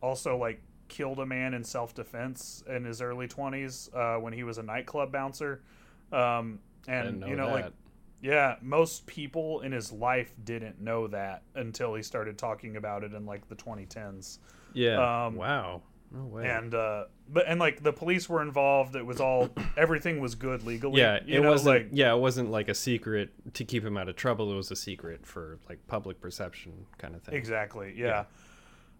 [0.00, 4.58] also like killed a man in self-defense in his early 20s uh, when he was
[4.58, 5.62] a nightclub bouncer.
[6.10, 6.58] Um,
[6.88, 7.72] and know you know like
[8.20, 13.12] yeah most people in his life didn't know that until he started talking about it
[13.12, 14.38] in like the 2010s
[14.74, 15.26] yeah.
[15.26, 15.82] um, wow.
[16.14, 16.48] No way.
[16.48, 20.62] and uh but and like the police were involved it was all everything was good
[20.64, 21.74] legally yeah, you it know, wasn't.
[21.74, 24.52] like yeah, it wasn't like a secret to keep him out of trouble.
[24.52, 27.34] It was a secret for like public perception kind of thing.
[27.34, 28.24] exactly yeah.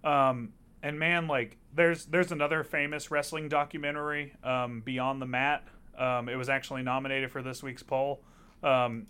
[0.04, 0.52] um
[0.82, 5.64] and man like there's there's another famous wrestling documentary um beyond the mat
[5.98, 8.22] um it was actually nominated for this week's poll
[8.62, 9.06] um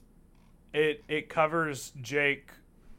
[0.74, 2.50] it it covers jake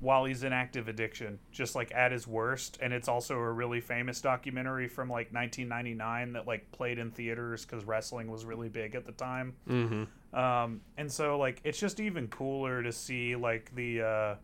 [0.03, 3.79] while he's in active addiction just like at his worst and it's also a really
[3.79, 8.95] famous documentary from like 1999 that like played in theaters because wrestling was really big
[8.95, 10.37] at the time Mm-hmm.
[10.37, 14.35] um, and so like it's just even cooler to see like the uh,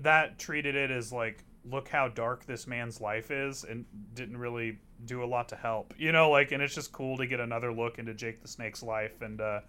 [0.00, 3.84] that treated it as like look how dark this man's life is and
[4.14, 7.26] didn't really do a lot to help you know like and it's just cool to
[7.26, 9.60] get another look into jake the snake's life and uh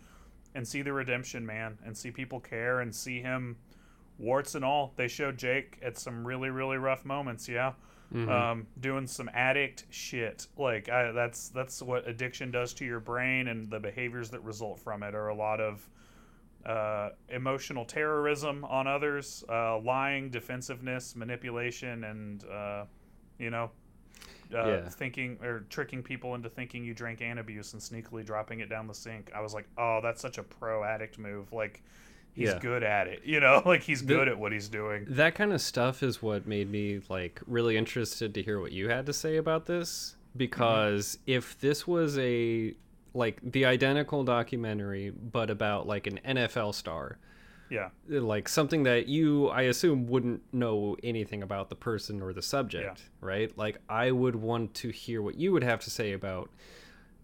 [0.55, 3.57] and see the redemption man and see people care and see him
[4.17, 7.73] warts and all they showed jake at some really really rough moments yeah
[8.13, 8.29] Mm-hmm.
[8.31, 10.47] um, doing some addict shit.
[10.57, 14.79] Like I, that's that's what addiction does to your brain, and the behaviors that result
[14.79, 15.89] from it are a lot of
[16.65, 22.85] uh, emotional terrorism on others, uh, lying, defensiveness, manipulation, and uh,
[23.39, 23.71] you know.
[24.55, 24.87] Uh, Yeah.
[24.87, 28.93] Thinking or tricking people into thinking you drank Antabuse and sneakily dropping it down the
[28.93, 29.31] sink.
[29.35, 31.51] I was like, oh, that's such a pro addict move.
[31.51, 31.83] Like,
[32.37, 32.59] he's Yeah.
[32.59, 33.23] good at it.
[33.25, 35.05] You know, like he's The- good at what he's doing.
[35.09, 38.87] that kind of stuff is what made me like really interested to hear what you
[38.89, 42.73] had to say about this because if this was a
[43.13, 47.17] like the identical documentary but about like an NFL star
[47.69, 52.41] Yeah, like something that you I assume wouldn't know anything about the person or the
[52.43, 53.51] subject, right?
[53.57, 56.49] Like I would want to hear what you would have to say about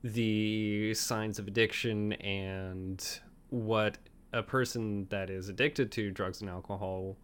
[0.03, 3.97] the signs of addiction and what
[4.33, 7.15] a person that is addicted to drugs and alcohol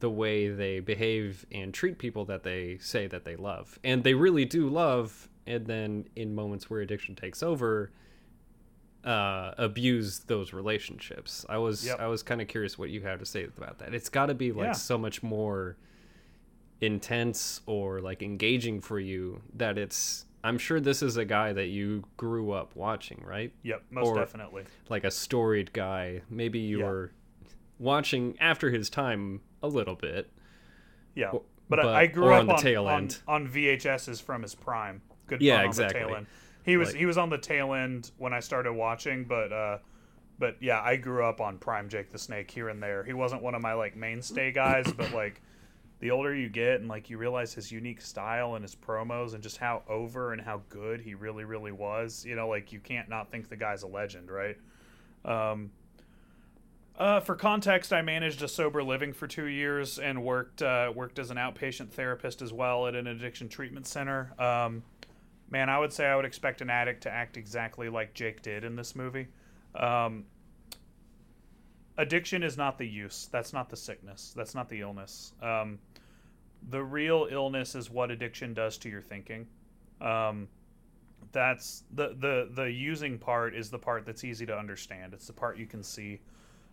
[0.00, 3.78] the way they behave and treat people that they say that they love.
[3.82, 7.90] And they really do love and then in moments where addiction takes over
[9.04, 11.46] uh abuse those relationships.
[11.48, 12.00] I was Yep.
[12.00, 13.94] I was kind of curious what you had to say about that.
[13.94, 14.72] It's got to be like Yeah.
[14.72, 15.76] so much more
[16.80, 21.66] intense or like engaging for you that it's I'm sure this is a guy that
[21.66, 23.52] you grew up watching, right?
[23.62, 24.64] yep, most Or- definitely.
[24.88, 26.22] Like a storied guy.
[26.30, 26.84] Maybe you Yeah.
[26.86, 27.12] were
[27.78, 30.30] watching after his time a little bit.
[31.14, 33.18] Yeah, but, but- I, grew up on the on, tail on, end.
[33.26, 35.02] on VHSs from his prime.
[35.26, 36.00] Good Yeah, exactly.
[36.00, 36.26] the tail end.
[36.64, 39.78] He was Like- he was on the tail end when I started watching, but uh,
[40.38, 43.02] but yeah, I grew up on Prime Jake the Snake here and there.
[43.02, 45.40] He wasn't one of my like mainstay guys, but like
[46.00, 49.42] the older you get and like you realize his unique style and his promos and
[49.42, 52.24] just how over and how good he really really was.
[52.24, 54.56] You know, like you can't not think the guy's a legend, right?
[55.24, 55.70] Um,
[56.98, 61.18] uh, for context, I managed a sober living for two years and worked uh, worked
[61.20, 64.32] as an outpatient therapist as well at an addiction treatment center.
[64.40, 64.82] Um,
[65.48, 68.64] man, I would say I would expect an addict to act exactly like Jake did
[68.64, 69.28] in this movie.
[69.76, 70.24] Um,
[71.98, 73.28] addiction is not the use.
[73.30, 74.32] That's not the sickness.
[74.34, 75.34] That's not the illness.
[75.42, 75.78] Um,
[76.70, 79.46] the real illness is what addiction does to your thinking.
[80.00, 80.48] Um,
[81.32, 85.12] that's the, the the using part is the part that's easy to understand.
[85.12, 86.20] It's the part you can see.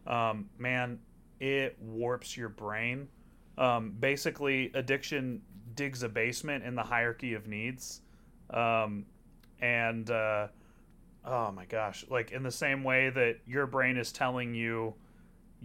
[0.07, 0.99] Um, man,
[1.39, 3.07] it warps your brain.
[3.57, 5.41] Um, basically, addiction
[5.75, 8.01] digs a basement in the hierarchy of needs,
[8.51, 9.05] um,
[9.59, 10.47] and uh,
[11.25, 14.93] oh my gosh, like in the same way that your brain is telling you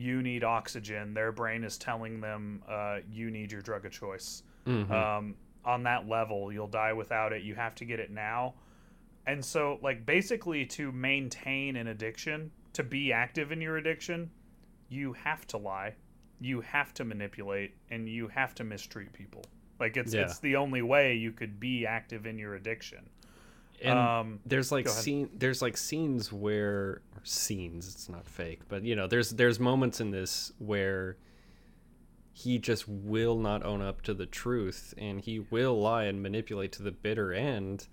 [0.01, 4.43] you need oxygen, their brain is telling them uh, you need your drug of choice.
[4.67, 4.91] Mhm.
[4.91, 7.43] Um, on that level, you'll die without it.
[7.43, 8.55] You have to get it now.
[9.27, 14.31] And so, like, basically, to maintain an addiction, to be active in your addiction,
[14.89, 15.95] you have to lie,
[16.41, 19.45] you have to manipulate, and you have to mistreat people.
[19.79, 20.23] Like, it's Yeah.
[20.23, 23.11] it's the only way you could be active in your addiction.
[23.83, 28.83] And um, there's like scene there's like scenes where or scenes it's not fake but
[28.85, 31.17] you know there's there's moments in this where
[32.33, 36.73] he just will not own up to the truth and he will lie and manipulate
[36.73, 37.87] to the bitter end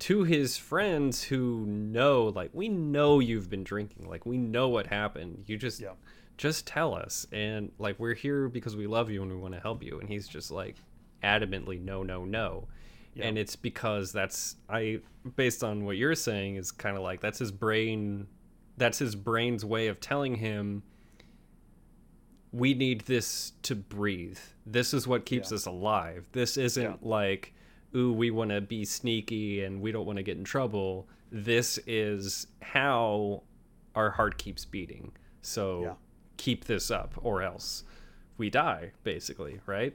[0.00, 4.86] to his friends who know like we know you've been drinking like we know what
[4.86, 5.44] happened.
[5.46, 5.92] You just Yeah.
[6.38, 7.26] just tell us.
[7.32, 10.00] And like we're here because we love you and we want to help you.
[10.00, 10.76] And he's just like
[11.22, 12.66] adamantly no no no
[13.14, 13.26] Yeah.
[13.26, 15.00] and it's because that's i
[15.36, 18.26] based on what you're saying is kind of like that's his brain
[18.76, 20.82] that's his brain's way of telling him
[22.52, 25.56] we need this to breathe this is what keeps Yeah.
[25.56, 26.96] us alive this isn't Yeah.
[27.02, 27.52] like
[27.94, 31.78] ooh we want to be sneaky and we don't want to get in trouble this
[31.86, 33.42] is how
[33.94, 35.94] our heart keeps beating so Yeah.
[36.36, 37.84] keep this up or else
[38.36, 39.94] we die basically right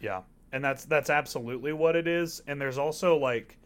[0.00, 0.22] Yeah.
[0.52, 2.42] And that's that's absolutely what it is.
[2.46, 3.58] And there's also like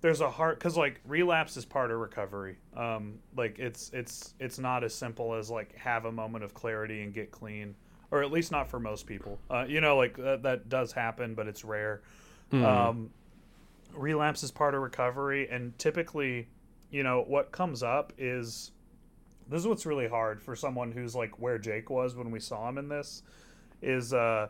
[0.00, 2.58] there's a heart because like relapse is part of recovery.
[2.76, 7.02] Um, like it's it's it's not as simple as like have a moment of clarity
[7.02, 7.74] and get clean,
[8.10, 9.38] or at least not for most people.
[9.50, 12.02] Uh, you know, like uh, that does happen, but it's rare.
[12.52, 12.64] Mhm.
[12.64, 13.10] Um,
[13.94, 16.48] relapse is part of recovery, and typically,
[16.90, 18.72] you know, what comes up is
[19.48, 22.68] this is what's really hard for someone who's like where Jake was when we saw
[22.68, 23.22] him in this
[23.82, 24.46] is uh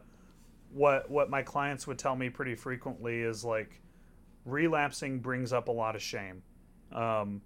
[0.73, 3.81] what what my clients would tell me pretty frequently is like
[4.45, 6.43] relapsing brings up a lot of shame.
[6.93, 7.43] Um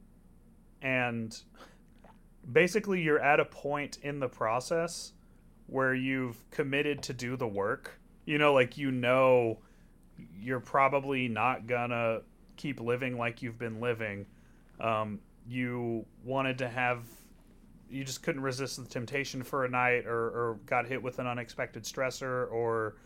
[0.83, 1.37] and
[2.53, 5.13] basically you're at a point in the process
[5.67, 8.01] where you've committed to do the work.
[8.25, 9.59] You know, like you know
[10.39, 12.21] you're probably not gonna
[12.57, 14.27] keep living like you've been living.
[14.81, 17.05] Um, you wanted to have,
[17.89, 21.27] you just couldn't resist the temptation for a night, or, or got hit with an
[21.27, 22.97] unexpected stressor, or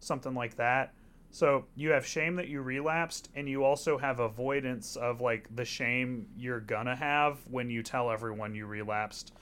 [0.00, 0.94] something like that.
[1.30, 5.64] So you have shame that you relapsed, and you also have avoidance of like the
[5.64, 9.32] shame you're gonna have when you tell everyone you relapsed.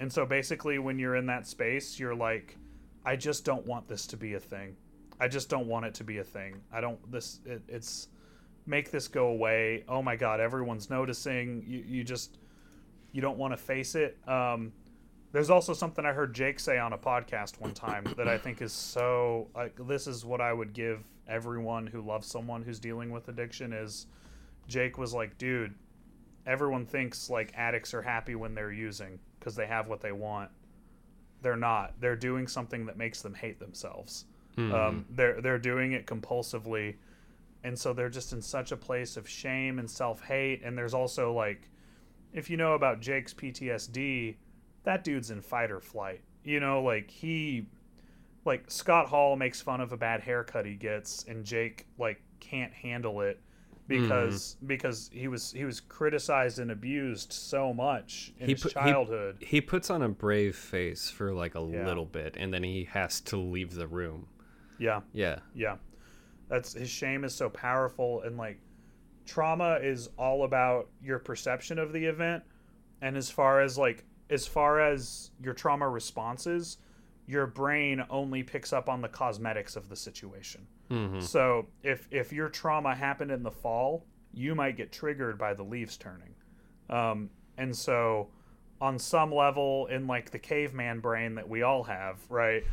[0.00, 2.56] And so basically, when you're in that space, you're like,
[3.04, 4.76] I just don't want this to be a thing.
[5.18, 6.60] I just don't want it to be a thing.
[6.72, 8.08] I don't this it, it's
[8.66, 9.84] make this go away.
[9.88, 11.64] Oh my god, everyone's noticing.
[11.66, 12.38] You you just
[13.12, 14.18] you don't want to face it.
[14.28, 14.72] Um,
[15.32, 18.62] there's also something I heard Jake say on a podcast one time that I think
[18.62, 23.10] is so like this is what I would give everyone who loves someone who's dealing
[23.10, 24.06] with addiction is
[24.66, 25.74] Jake was like, dude,
[26.46, 30.50] everyone thinks like addicts are happy when they're using because they have what they want.
[31.42, 31.94] They're not.
[32.00, 34.24] They're doing something that makes them hate themselves.
[34.56, 34.72] Mhm.
[34.72, 36.96] Um, they're they're doing it compulsively,
[37.62, 40.62] and so they're just in such a place of shame and self hate.
[40.64, 41.68] And there's also like,
[42.32, 44.36] if you know about Jake's PTSD,
[44.88, 46.22] that dude's in fight or flight.
[46.44, 47.66] You know, like he,
[48.46, 52.72] like Scott Hall makes fun of a bad haircut he gets, and Jake like can't
[52.72, 53.38] handle it
[53.86, 54.66] because mm-hmm.
[54.66, 58.78] because he was he was criticized and abused so much in He his put- he-
[58.80, 59.36] childhood.
[59.40, 61.84] he puts on a brave face for like a Yeah.
[61.84, 64.26] little bit, and then he has to leave the room.
[64.78, 65.00] yeah.
[65.12, 65.40] Yeah.
[65.54, 65.76] Yeah.
[66.48, 68.58] That's his shame is so powerful and like
[69.26, 72.42] trauma is all about your perception of the event
[73.02, 76.78] and as far as like as far as your trauma responses,
[77.26, 80.66] your brain only picks up on the cosmetics of the situation.
[80.88, 85.54] hmm So if if your trauma happened in the fall, you might get triggered by
[85.54, 86.34] the leaves turning.
[86.90, 88.28] Um, and so
[88.80, 92.64] on some level in like the caveman brain that we all have, right?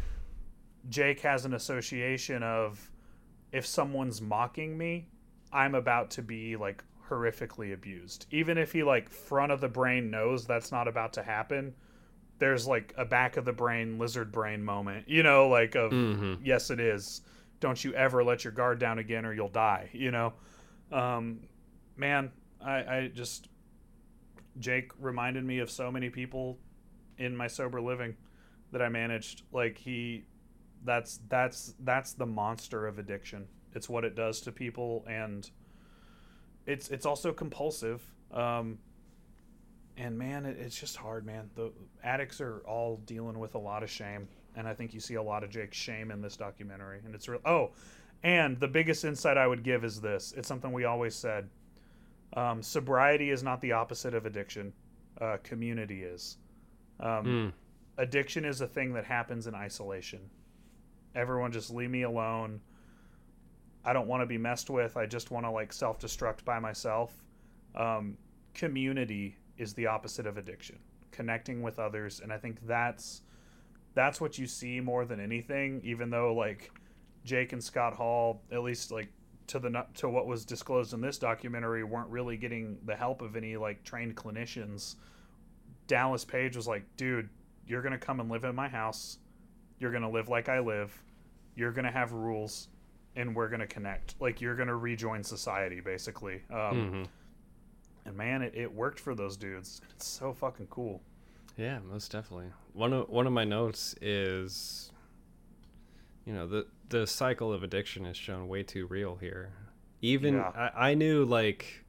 [0.89, 2.91] Jake has an association of
[3.51, 5.07] if someone's mocking me,
[5.51, 8.25] I'm about to be like horrifically abused.
[8.31, 11.73] Even if he like front of the brain knows that's not about to happen,
[12.39, 16.35] there's like a back of the brain lizard brain moment, you know, like of hmm
[16.43, 17.21] yes it is.
[17.59, 20.33] Don't you ever let your guard down again or you'll die you know?
[20.91, 21.41] Um,
[21.97, 22.31] man
[22.63, 23.49] I, I just
[24.59, 26.57] jake reminded me of so many people
[27.17, 28.15] in my sober living
[28.71, 29.43] that i managed.
[29.51, 30.25] Like he
[30.83, 33.47] that's that's that's the monster of addiction.
[33.73, 35.49] It's what it does to people and
[36.65, 38.01] it's it's also compulsive
[38.33, 38.77] um,
[39.97, 41.49] and man it, it's just hard man.
[41.55, 41.71] The
[42.03, 45.21] addicts are all dealing with a lot of shame and i think you see a
[45.23, 47.71] lot of jake's shame in this documentary and it's real oh
[48.23, 50.33] and the biggest insight i would give is this.
[50.35, 51.49] It's something we always said
[52.33, 54.73] um, sobriety is not the opposite of addiction
[55.21, 56.37] uh, community is.
[56.99, 57.53] Um, Mm.
[57.97, 60.19] addiction is a thing that happens in isolation.
[61.13, 62.59] Everyone just leave me alone
[63.85, 67.23] i don't want to be messed with i just want to like self-destruct by myself.
[67.75, 68.17] Um,
[68.53, 70.79] community is the opposite of addiction
[71.11, 73.21] connecting with others and i think that's
[73.93, 76.71] that's what you see more than anything even though like
[77.23, 79.09] jake and scott hall at least like
[79.47, 83.35] to the to what was disclosed in this documentary weren't really getting the help of
[83.35, 84.95] any like trained clinicians.
[85.87, 87.29] Dallas page was like dude
[87.67, 89.17] you're gonna come and live in my house.
[89.79, 91.03] You're gonna live like i live.
[91.55, 92.69] You're gonna have rules
[93.15, 97.03] and we're gonna connect like you're gonna rejoin society basically um, hmm
[98.05, 99.81] and man, it, it worked for those dudes.
[99.95, 101.01] It's so fucking cool.
[101.57, 102.51] Yeah, most definitely.
[102.73, 104.91] One of one of my notes is,
[106.25, 109.53] you know, the the cycle of addiction is shown way too real here.
[110.01, 110.51] Even Yeah.
[110.55, 111.85] I, I knew like,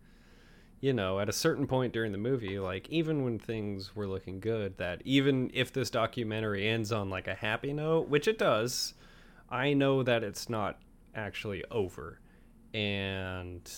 [0.81, 4.41] you know, at a certain point during the movie, like even when things were looking
[4.41, 8.95] good, that even if this documentary ends on like a happy note, which it does,
[9.51, 10.79] I know that it's not
[11.17, 12.21] actually over,
[12.73, 13.69] and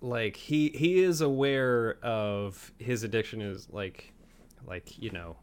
[0.00, 4.12] like he he is aware of his addiction is like
[4.66, 5.36] like you know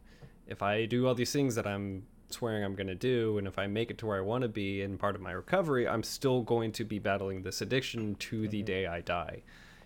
[0.47, 3.37] if i do all these things that i'm swearing I'm going to do.
[3.37, 5.31] And if I make it to where I want to be in part of my
[5.31, 8.65] recovery, I'm still going to be battling this addiction to the mm-hmm.
[8.65, 9.43] day I die.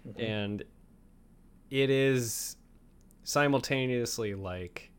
[0.07, 0.21] Mm-hmm.
[0.21, 0.63] And
[1.69, 2.57] it is
[3.23, 4.91] simultaneously like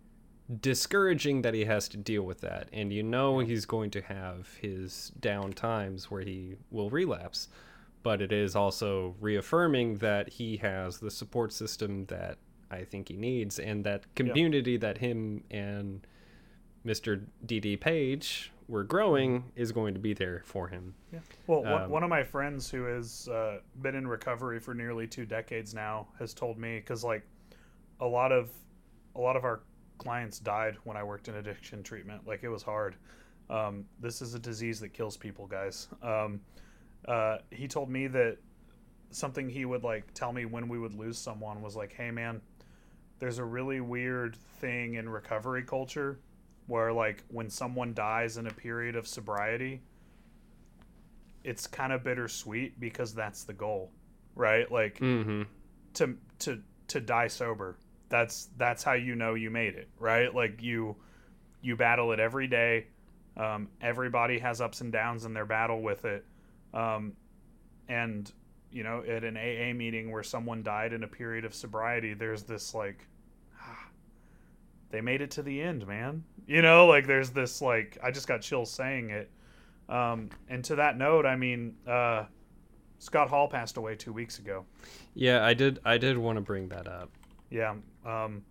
[0.60, 2.68] discouraging that he has to deal with that.
[2.72, 7.48] And you know he's going to have his down times where he will relapse.
[8.02, 12.36] But it is also reaffirming that he has the support system that
[12.70, 16.06] I think he needs and that community that him and
[16.84, 17.24] Mr.
[17.46, 20.94] DD Page were growing is going to be there for him.
[21.12, 21.20] Yeah.
[21.46, 25.06] Well, one, Um, one of my friends who has uh, been in recovery for nearly
[25.06, 27.22] two decades now has told me because like
[28.00, 28.50] a lot of
[29.16, 29.60] a lot of our
[29.98, 32.26] clients died when I worked in addiction treatment.
[32.26, 32.96] Like it was hard.
[33.50, 35.88] Um, this is a disease that kills people, guys.
[36.02, 36.40] Um,
[37.06, 38.38] uh, he told me that
[39.10, 42.40] something he would like tell me when we would lose someone was like, "Hey, man,
[43.18, 46.18] there's a really weird thing in recovery culture
[46.66, 49.82] where like when someone dies in a period of sobriety."
[51.42, 53.90] it's kind of bittersweet because that's the goal,
[54.34, 54.70] right?
[54.72, 55.42] Like Mm-hmm.
[55.94, 57.76] to to to die sober.
[58.14, 60.32] That's that's how you know you made it, right?
[60.32, 60.94] Like you
[61.62, 62.86] you battle it every day.
[63.36, 66.24] Um, everybody has ups and downs in their battle with it,
[66.72, 67.14] um,
[67.88, 68.32] and
[68.70, 72.44] you know, at an AA meeting where someone died in a period of sobriety, there's
[72.44, 73.04] this like,
[73.60, 73.88] ah,
[74.90, 76.22] they made it to the end, man.
[76.46, 79.28] You know, like there's this like, I just got chills saying it.
[79.88, 82.26] Um, and to that note, I mean, uh,
[83.00, 84.66] Scott Hall passed away two weeks ago.
[85.14, 85.80] Yeah, I did.
[85.84, 87.10] I did want to bring that up.
[87.54, 88.42] Yeah, um,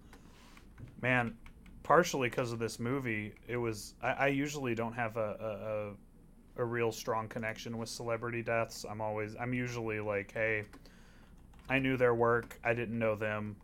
[1.01, 1.35] man,
[1.83, 3.95] partially because of this movie, it was.
[4.01, 5.91] I, I usually don't have a,
[6.57, 8.85] a a a real strong connection with celebrity deaths.
[8.89, 9.35] I'm always.
[9.37, 10.63] I'm usually like, hey,
[11.67, 12.57] I knew their work.
[12.63, 13.57] I didn't know them.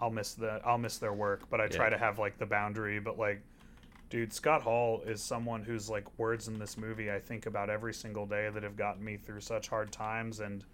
[0.00, 0.58] I'll miss the.
[0.64, 1.42] I'll miss their work.
[1.50, 2.98] But I try to have like the boundary.
[2.98, 3.42] But like,
[4.08, 7.92] dude, Scott Hall is someone whose like words in this movie I think about every
[7.92, 10.64] single day that have gotten me through such hard times and.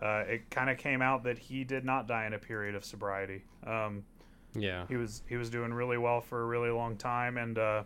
[0.00, 2.84] Uh, it kind of came out that he did not die in a period of
[2.84, 3.42] sobriety.
[3.66, 4.04] Um,
[4.54, 4.86] Yeah.
[4.88, 7.82] he was he was doing really well for a really long time, and uh,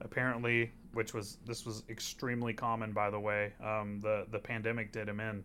[0.00, 3.52] apparently, which was this was extremely common, by the way.
[3.62, 5.44] Um, the the pandemic did him in.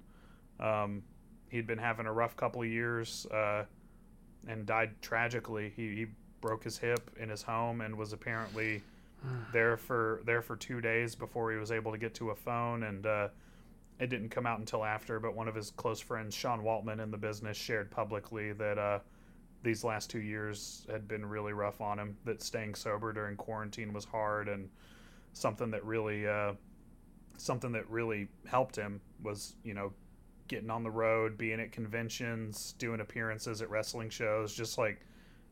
[0.59, 1.03] Um,
[1.49, 3.65] he'd been having a rough couple of years, uh,
[4.47, 5.71] and died tragically.
[5.75, 6.05] He, he
[6.41, 8.81] broke his hip in his home and was apparently
[9.53, 12.83] there for there for two days before he was able to get to a phone
[12.83, 13.05] and.
[13.99, 17.11] It didn't come out until after, but one of his close friends, Sean Waltman, in
[17.11, 18.99] the business, shared publicly that uh,
[19.61, 22.15] these last two years had been really rough on him.
[22.23, 24.69] That staying sober during quarantine was hard, and
[25.33, 26.53] something that really, uh,
[27.37, 29.91] something that really helped him was, you know,
[30.47, 35.01] getting on the road, being at conventions, doing appearances at wrestling shows, just like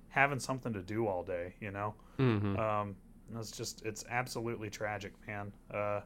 [0.09, 1.53] having something to do all day.
[1.59, 2.57] You know, Mm-hmm.
[2.57, 2.95] um,
[3.37, 5.51] it's just it's absolutely tragic, man.
[5.71, 5.99] Uh,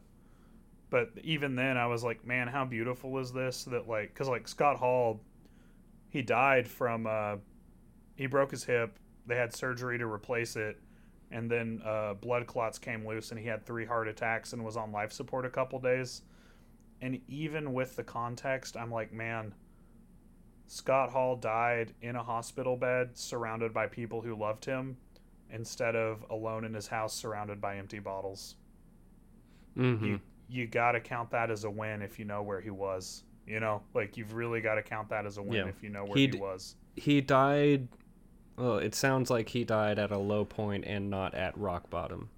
[0.92, 3.64] but even then, I was like, man, how beautiful is this?
[3.64, 5.22] That like, because like Scott Hall,
[6.10, 7.38] he died from uh,
[8.16, 9.00] he broke his hip.
[9.26, 10.82] They had surgery to replace it,
[11.32, 14.76] and then uh, blood clots came loose, and he had three heart attacks and was
[14.76, 16.24] on life support a couple days.
[17.02, 19.56] And even with the context, I'm like, man,
[20.68, 24.98] Scott Hall died in a hospital bed, surrounded by people who loved him,
[25.50, 28.56] instead of alone in his house, surrounded by empty bottles
[29.78, 30.06] Mm-hmm.
[30.06, 30.20] you
[30.52, 33.24] you got to count that as a win if you know where he was.
[33.48, 35.68] You know, like you've really got to count that as a win Yeah.
[35.68, 36.76] if you know where He'd- he was.
[36.96, 37.88] He died.
[38.58, 42.30] Well, it sounds like he died at a low point and not at rock bottom.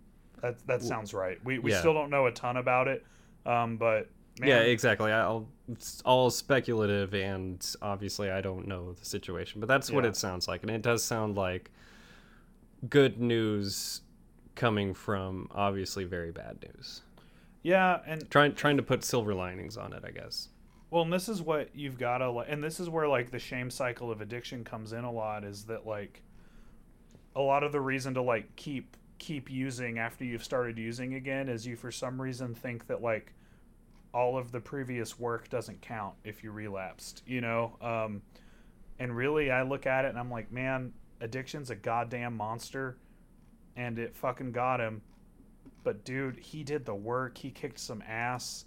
[0.41, 1.43] That that sounds right.
[1.43, 1.79] We we Yeah.
[1.79, 3.03] still don't know a ton about it,
[3.45, 4.09] um, but
[4.39, 5.11] man, yeah, exactly.
[5.11, 10.15] I'll, it's all speculative, and obviously I don't know the situation, but that's what it
[10.15, 11.71] sounds like, and it does sound like
[12.89, 14.01] good news
[14.55, 17.01] coming from obviously very bad news.
[17.63, 20.49] Yeah, and Trying trying to put silver linings on it, I guess.
[20.91, 23.71] Well, and this is what you've got to, and this is where like the shame
[23.71, 25.43] cycle of addiction comes in a lot.
[25.43, 26.21] Is that like
[27.35, 31.47] a lot of the reason to like keep keep using after you've started using again
[31.47, 33.33] is you for some reason think that like
[34.13, 37.75] all of the previous work doesn't count if you relapsed, you know.
[37.81, 38.21] Um,
[38.99, 42.97] and really, I look at it and I'm like, man, addiction's a goddamn monster,
[43.75, 45.01] and it fucking got him.
[45.83, 47.37] But dude, he did the work.
[47.37, 48.65] He kicked some ass,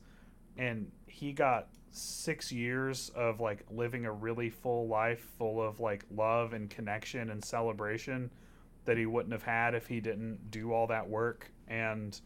[0.57, 6.05] and he got six years of like living a really full life, full of like
[6.15, 8.31] love and connection and celebration
[8.85, 11.51] that he wouldn't have had if he didn't do all that work.
[11.69, 12.21] And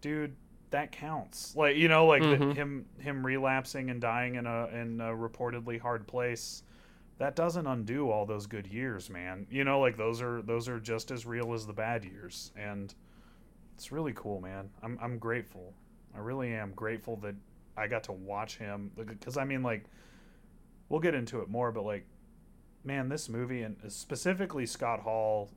[0.00, 0.34] dude,
[0.70, 1.54] that counts.
[1.54, 2.54] Like you know, like the, Mhm.
[2.54, 6.62] him him relapsing and dying in a in a reportedly hard place.
[7.18, 9.46] That doesn't undo all those good years, man.
[9.50, 12.52] You know, like those are those are just as real as the bad years.
[12.56, 12.94] And
[13.78, 14.68] it's really cool, man.
[14.82, 15.72] I'm I'm grateful.
[16.12, 17.36] I really am grateful that
[17.76, 19.84] I got to watch him because I mean like
[20.88, 22.04] we'll get into it more, but like
[22.82, 25.52] man, this movie and specifically Scott Hall,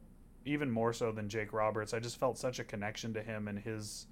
[0.45, 3.57] even more so than Jake Roberts, I just felt such a connection to him and
[3.57, 4.05] his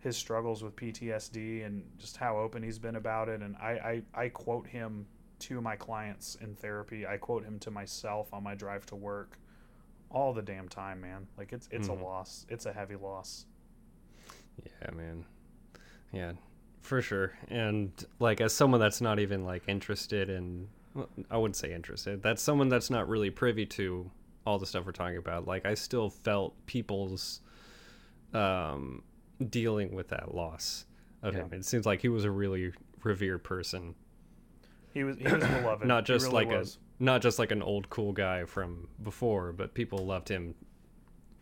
[0.00, 3.42] his struggles with PTSD and just how open he's been about it.
[3.42, 5.06] And I, I, I quote him
[5.40, 7.06] to my clients in therapy.
[7.06, 9.38] I quote him to myself on my drive to work
[10.10, 11.26] all the damn time, man.
[11.36, 12.02] Like it's it's mm-hmm.
[12.02, 12.46] a loss.
[12.48, 13.46] It's a heavy loss.
[14.64, 15.24] Yeah, man.
[16.12, 16.32] Yeah,
[16.80, 17.32] for sure.
[17.48, 22.22] And like as someone that's not even like interested in well, I wouldn't say interested.
[22.22, 24.10] That's someone that's not really privy to
[24.46, 25.46] all the stuff we're talking about.
[25.46, 27.40] Like I still felt people's
[28.32, 29.02] um
[29.50, 30.86] dealing with that loss
[31.22, 31.40] of yeah.
[31.40, 31.52] him.
[31.52, 33.94] It seems like he was a really revered person.
[34.94, 35.86] He was he was beloved.
[35.86, 36.78] not just really like was.
[36.98, 40.54] Not just like an old cool guy from before, but people loved him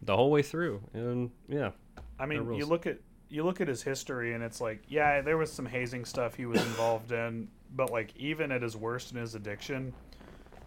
[0.02, 0.82] the whole way through.
[0.92, 1.70] And yeah.
[2.18, 2.98] I mean, you look at
[3.28, 6.46] you look at his history and it's like, yeah, there was some hazing stuff he
[6.46, 9.92] was involved in, but like even at his worst in his addiction,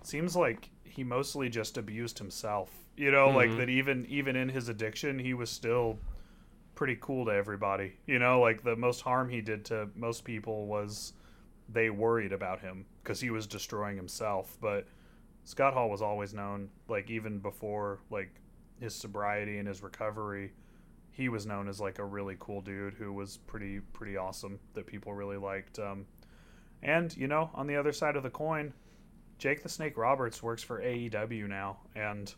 [0.03, 2.71] seems like he mostly just abused himself.
[2.95, 3.37] You know, mm-hmm.
[3.37, 5.97] like that even even in his addiction, he was still
[6.75, 7.93] pretty cool to everybody.
[8.05, 11.13] You know, like the most harm he did to most people was
[11.69, 14.57] they worried about him because he was destroying himself.
[14.61, 14.87] But
[15.43, 18.29] Scott Hall was always known, like even before like
[18.79, 20.53] his sobriety and his recovery,
[21.11, 24.85] he was known as like a really cool dude who was pretty pretty awesome that
[24.85, 25.79] people really liked.
[25.79, 26.05] Um,
[26.83, 28.73] and you know, on the other side of the coin,
[29.37, 32.33] Jake the Snake Roberts works for AEW now and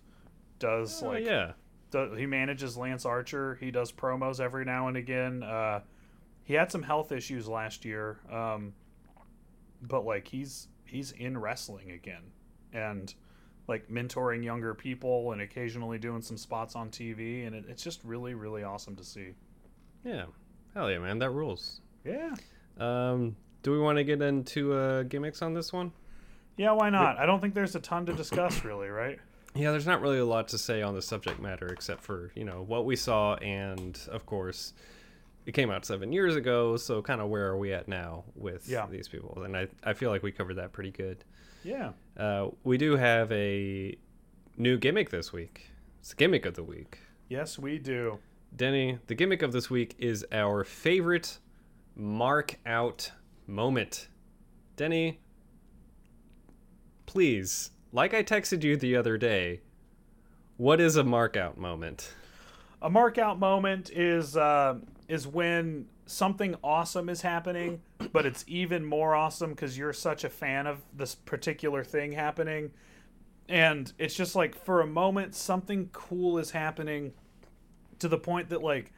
[0.60, 1.54] does oh, like yeah.
[1.92, 3.58] Does, he manages Lance Archer.
[3.60, 5.42] He does promos every now and again.
[5.42, 5.82] Uh,
[6.44, 8.20] he had some health issues last year.
[8.32, 8.74] Um,
[9.82, 12.24] but like he's he's in wrestling again
[12.74, 13.14] and
[13.68, 18.04] like mentoring younger people and occasionally doing some spots on TV and it, it's just
[18.04, 19.34] really really awesome to see.
[20.04, 20.26] Yeah,
[20.74, 21.82] hell yeah, man, that rules.
[22.06, 22.34] Yeah.
[22.80, 25.92] Um, do we want to get into uh, gimmicks on this one?
[26.56, 27.18] Yeah, why not?
[27.18, 29.20] I don't think there's a ton to discuss, really, right?
[29.56, 32.46] Yeah, there's not really a lot to say on the subject matter except for you
[32.46, 34.74] know what we saw and of course
[35.50, 38.70] it came out seven years ago, so kind of where are we at now with
[38.70, 38.86] yeah.
[38.86, 39.42] these people?
[39.44, 41.26] And I, I feel like we covered that pretty good.
[41.64, 41.94] Yeah.
[42.16, 43.98] Uh, we do have a
[44.58, 45.72] new gimmick this week.
[46.02, 47.00] It's the gimmick of the week.
[47.30, 48.20] Yes, we do.
[48.56, 51.40] Denny, the gimmick of this week is our favorite
[51.96, 53.12] mark out
[53.48, 54.08] moment.
[54.76, 55.20] Denny,
[57.08, 59.62] please, like I texted you the other day,
[60.58, 62.14] what is a mark out moment?
[62.84, 64.76] A mark out moment is uh,
[65.10, 67.82] is when something awesome is happening,
[68.14, 72.72] but it's even more awesome because you're such a fan of this particular thing happening.
[73.50, 77.14] And it's just like for a moment, something cool is happening
[77.98, 78.94] to the point that, like,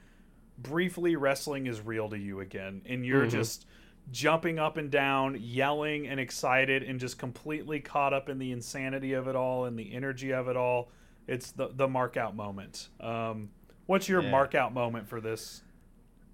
[0.57, 2.81] briefly wrestling is real to you again.
[2.85, 3.29] And you're mm-hmm.
[3.29, 3.65] just
[4.11, 9.13] jumping up and down, yelling and excited, and just completely caught up in the insanity
[9.13, 10.91] of it all and the energy of it all.
[11.25, 12.89] It's the, the mark out moment.
[12.99, 13.49] Um,
[13.85, 14.31] what's your yeah.
[14.31, 15.61] mark out moment for this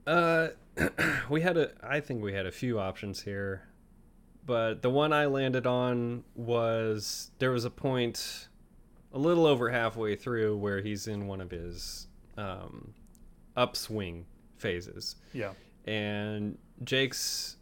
[0.07, 0.49] uh,
[1.29, 1.71] we had a.
[1.83, 3.67] I think we had a few options here,
[4.45, 8.47] but the one I landed on was there was a point,
[9.13, 12.07] a little over halfway through, where he's in one of his
[12.37, 12.93] um,
[13.55, 14.25] upswing
[14.57, 15.17] phases.
[15.33, 15.51] Yeah.
[15.85, 17.57] And Jake's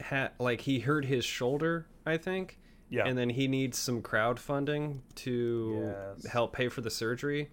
[0.00, 2.58] had like he hurt his shoulder, I think.
[2.90, 3.06] Yeah.
[3.06, 6.26] And then he needs some crowdfunding to yes.
[6.26, 7.50] help pay for the surgery.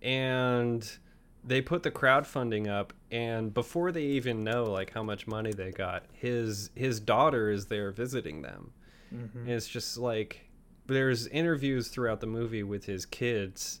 [0.00, 0.88] And
[1.44, 5.70] they put the crowdfunding up and before they even know like how much money they
[5.70, 8.72] got his his daughter is there visiting them.
[9.12, 9.40] Mm-hmm.
[9.40, 10.48] and it's just like
[10.86, 13.80] there's interviews throughout the movie with his kids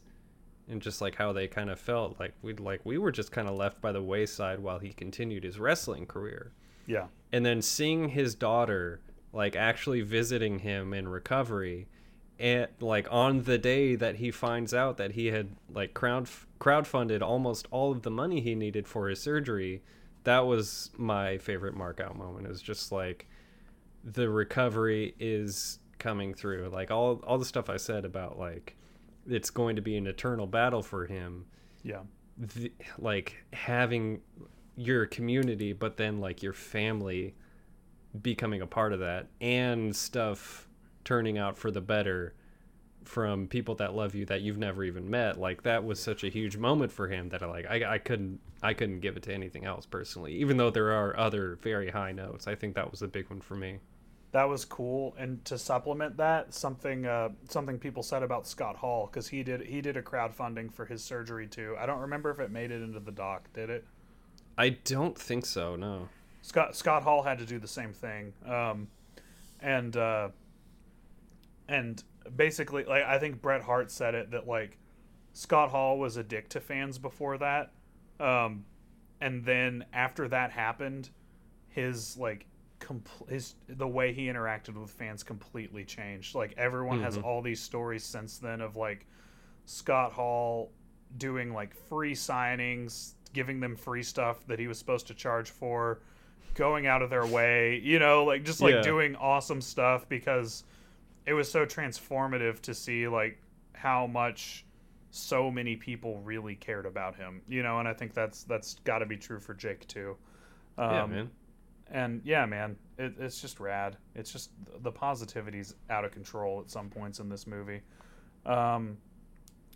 [0.68, 3.48] and just like how they kind of felt like we like we were just kind
[3.48, 6.52] of left by the wayside while he continued his wrestling career.
[6.86, 7.06] Yeah.
[7.32, 9.00] And then seeing his daughter
[9.32, 11.88] like actually visiting him in recovery
[12.42, 16.28] and like on the day that he finds out that he had like crowd
[16.60, 19.82] crowdfunded almost all of the money he needed for his surgery
[20.24, 22.46] that was my favorite mark out moment.
[22.46, 23.26] It was just like
[24.04, 26.68] the recovery is coming through.
[26.72, 28.76] Like all all the stuff i said about like
[29.28, 31.46] it's going to be an eternal battle for him.
[31.82, 32.00] Yeah.
[32.38, 34.20] The, like having
[34.74, 37.34] your community but then like your family
[38.22, 40.66] becoming a part of that and stuff
[41.04, 42.34] turning out for the better
[43.04, 46.28] from people that love you that you've never even met like that was such a
[46.28, 49.34] huge moment for him that I like I, I couldn't I couldn't give it to
[49.34, 53.02] anything else personally even though there are other very high notes I think that was
[53.02, 53.80] a big one for me
[54.32, 55.14] that was cool.
[55.18, 59.60] And to supplement that, something uh, something people said about Scott Hall because he did
[59.66, 61.76] he did a crowdfunding for his surgery too.
[61.78, 63.52] I don't remember if it made it into the doc.
[63.52, 63.84] Did it?
[64.56, 65.76] I don't think so.
[65.76, 66.08] No.
[66.40, 68.88] Scott Scott Hall had to do the same thing, um,
[69.60, 70.30] and uh,
[71.72, 72.02] and
[72.36, 74.78] basically, like I think Bret Hart said it that like
[75.32, 77.72] Scott Hall was a dick to fans before that,
[78.20, 78.64] um,
[79.20, 81.10] and then after that happened,
[81.68, 82.46] his like
[82.80, 86.34] compl- his the way he interacted with fans completely changed.
[86.34, 87.24] Like everyone has Mhm.
[87.24, 89.06] all these stories since then of like
[89.64, 90.72] Scott Hall
[91.16, 96.00] doing like free signings, giving them free stuff that he was supposed to charge for,
[96.54, 98.82] going out of their way, you know, like just like Yeah.
[98.82, 100.64] doing awesome stuff because
[101.26, 103.40] it was so transformative to see like
[103.72, 104.64] how much
[105.10, 108.98] so many people really cared about him, you know, and I think that's that's got
[108.98, 110.16] to be true for Jake too.
[110.78, 111.30] Um, yeah, man.
[111.90, 113.96] and yeah, man, it, it's just rad.
[114.14, 114.50] It's just
[114.80, 117.82] the positivity's out of control at some points in this movie.
[118.46, 118.96] Um,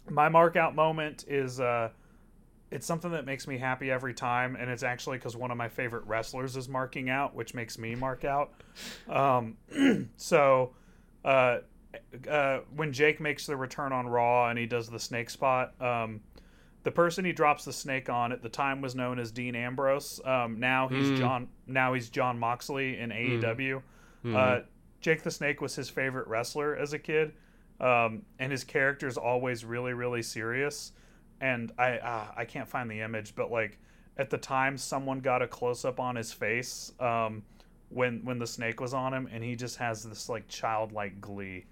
[0.09, 1.91] my mark out moment is uh,
[2.71, 5.69] it's something that makes me happy every time, and it's actually because one of my
[5.69, 8.53] favorite wrestlers is marking out, which makes me mark out.
[9.09, 9.57] Um,
[10.17, 10.73] so
[11.27, 11.59] uh,
[12.31, 16.21] uh, when Jake makes the return on Raw and he does the snake spot, um,
[16.85, 20.21] the person he drops the snake on at the time was known as Dean Ambrose.
[20.25, 21.19] Um, now he's Mm.
[21.19, 21.49] Jon.
[21.67, 23.83] Now he's Jon Moxley in AEW.
[24.25, 24.35] Mhm.
[24.37, 24.65] Uh,
[25.01, 27.33] Jake the Snake was his favorite wrestler as a kid,
[27.81, 30.93] um, and his character is always really, really serious.
[31.41, 33.79] And I, uh, I can't find the image, but like
[34.17, 37.43] at the time, someone got a close up on his face um,
[37.97, 41.65] when when the snake was on him, and he just has this like childlike glee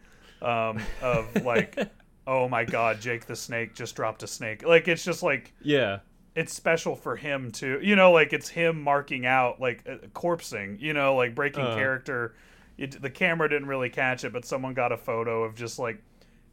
[0.42, 1.78] um, of like,
[2.26, 4.66] oh my god, Jake the Snake just dropped a snake.
[4.66, 5.98] Like it's just like yeah.
[6.34, 7.78] it's special for him too.
[7.82, 10.80] You know, like it's him marking out, like uh, corpsing.
[10.80, 11.74] You know, like breaking Uh.
[11.74, 12.34] character.
[12.76, 16.02] It, the camera didn't really catch it, but someone got a photo of just like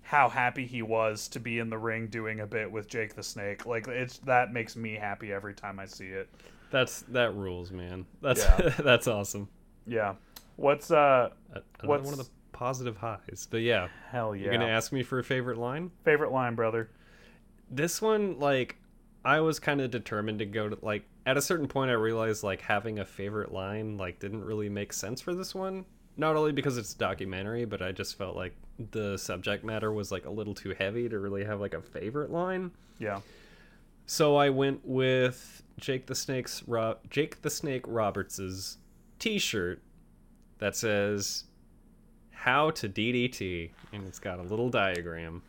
[0.04, 3.24] how happy he was to be in the ring doing a bit with Jake the
[3.24, 3.66] Snake.
[3.66, 6.30] Like it's that makes me happy every time I see it.
[6.72, 8.06] That's that rules, man.
[8.22, 8.74] That's Yeah.
[8.80, 9.50] that's awesome.
[9.88, 10.16] Yeah.
[10.58, 13.48] What's uh Another What's- one of the positive highs.
[13.50, 14.44] But yeah, hell yeah.
[14.46, 15.92] you're gonna ask me for a favorite line.
[16.04, 16.90] Favorite line, brother.
[17.70, 18.76] This one, like,
[19.24, 21.06] I was kind of determined to go to like.
[21.26, 24.92] At a certain point, I realized like having a favorite line like didn't really make
[24.94, 25.86] sense for this one.
[26.18, 28.56] Not only because it's a documentary, but I just felt like
[28.92, 32.32] the subject matter was like a little too heavy to really have like a favorite
[32.32, 32.72] line.
[33.00, 33.22] Yeah.
[34.08, 38.78] So I went with Jake the Snake's Ro- Jake the Snake Roberts's
[39.22, 39.82] T-shirt
[40.58, 41.44] that says
[42.32, 45.44] "How to DDT," and it's got a little diagram,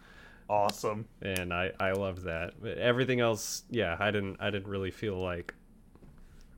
[0.48, 1.06] Awesome.
[1.22, 2.52] and I I loved that.
[2.60, 5.54] But everything else, yeah, I didn't I didn't really feel like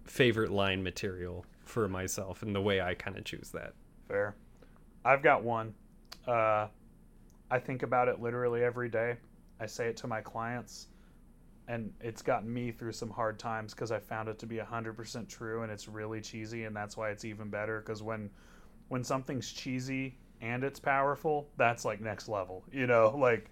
[0.04, 3.72] favorite line material for myself, and the way I kind of choose that.
[4.08, 4.34] Fair.
[5.04, 5.72] I've got one.
[6.26, 6.66] Uh,
[7.50, 9.16] I think about it literally every day.
[9.60, 10.88] I say it to my clients,
[11.68, 15.28] and it's gotten me through some hard times because I found it to be 100%
[15.28, 18.30] true and it's really cheesy, and that's why it's even better because when,
[18.88, 22.64] when something's cheesy and it's powerful, that's like next level.
[22.72, 23.50] You know, like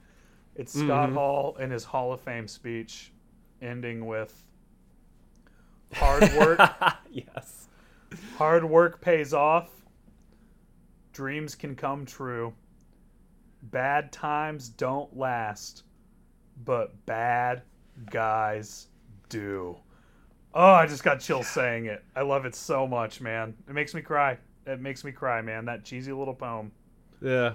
[0.54, 1.14] it's Scott Mhm.
[1.14, 3.12] Hall in his Hall of Fame speech
[3.62, 4.44] ending with
[5.94, 6.58] hard work
[7.10, 7.68] yes.
[8.36, 9.70] Hard work pays off.
[11.12, 12.52] Dreams can come true.
[13.62, 15.84] Bad times don't last,
[16.64, 17.62] but bad
[18.10, 18.88] guys
[19.28, 19.76] do.
[20.54, 22.04] Oh, I just got chills saying it.
[22.14, 23.54] I love it so much, man.
[23.68, 24.38] It makes me cry.
[24.66, 25.64] It makes me cry, man.
[25.64, 26.72] That cheesy little poem.
[27.22, 27.54] Yeah,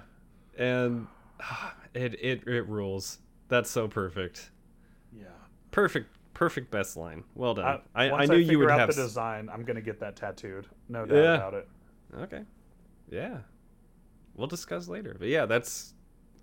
[0.57, 1.07] and
[1.93, 3.19] it it it rules.
[3.49, 4.51] That's so perfect.
[5.15, 5.25] Yeah.
[5.71, 7.23] Perfect, perfect best line.
[7.35, 7.81] Well done.
[7.95, 8.89] I, I, once knew you would out have.
[8.89, 9.49] the design.
[9.51, 10.67] I'm gonna get that tattooed.
[10.89, 11.33] No doubt Yeah.
[11.35, 11.67] about it.
[12.19, 12.41] Okay.
[13.09, 13.37] Yeah.
[14.35, 15.15] We'll discuss later.
[15.17, 15.93] But yeah, that's.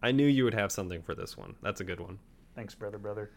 [0.02, 1.56] I knew you would have something for this one.
[1.62, 2.18] That's a good one.
[2.54, 3.30] Thanks, brother, brother.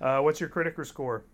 [0.00, 1.24] Uh, what's your critiker score?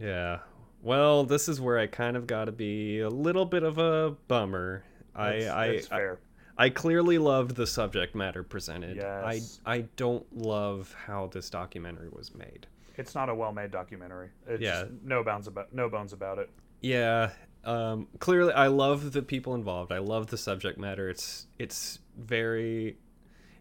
[0.00, 0.38] Yeah.
[0.82, 4.16] Well, this is where I kind of got to be a little bit of a
[4.28, 4.84] bummer.
[5.14, 6.18] I That's- I, that's I fair.
[6.58, 8.96] I clearly loved the subject matter presented.
[8.96, 9.60] Yes.
[9.66, 12.66] I I don't love how this documentary was made.
[12.96, 14.30] It's not a well-made documentary.
[14.46, 14.84] It's Yeah.
[15.02, 16.48] no bounds about no bones about it.
[16.80, 17.30] Yeah,
[17.64, 19.92] um, clearly, I love the people involved.
[19.92, 21.10] I love the subject matter.
[21.10, 22.96] It's it's very,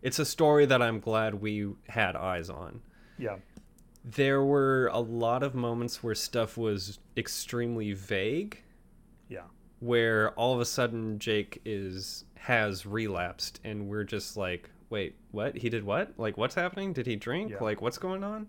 [0.02, 2.82] it's a story that I'm glad we had eyes on.
[3.18, 3.38] Yeah,
[4.08, 8.62] There were a lot of moments where stuff was extremely vague,
[9.30, 9.46] yeah,
[9.80, 15.58] where all of a sudden Jake is has relapsed, and we're just like, wait, what?
[15.58, 16.14] He did what?
[16.18, 16.94] Like, what's happening?
[16.94, 17.52] Did he drink?
[17.52, 17.58] Yeah.
[17.62, 18.48] Like, what's going on?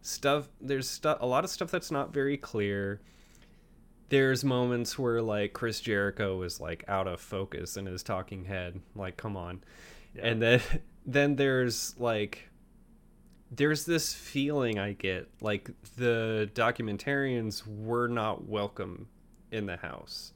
[0.00, 0.48] Stuff.
[0.60, 1.18] There's stuff.
[1.20, 3.00] A lot of stuff that's not very clear
[4.12, 8.78] there's moments where like Chris Jericho is like out of focus in his talking head.
[8.94, 9.64] Like, come on.
[10.14, 10.26] Yeah.
[10.26, 10.60] And then
[11.06, 12.50] then there's like
[13.54, 19.08] there's this feeling I get like the documentarians were not welcome
[19.50, 20.32] in the house.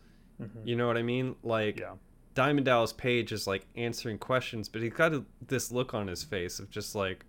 [0.64, 1.34] You know what I mean?
[1.42, 1.94] Like Yeah.
[2.34, 6.22] Diamond Dallas Page is like answering questions, but he's got a, this look on his
[6.22, 7.24] face of just like,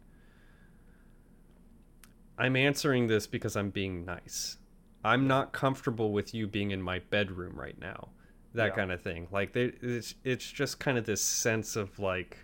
[2.37, 4.57] I'm answering this because I'm being nice.
[5.05, 8.09] I'm not comfortable with you being in my bedroom right now.
[8.53, 8.75] That Yeah.
[8.75, 9.27] kind of thing.
[9.31, 12.37] Like they, it's it's just kind of this sense of like,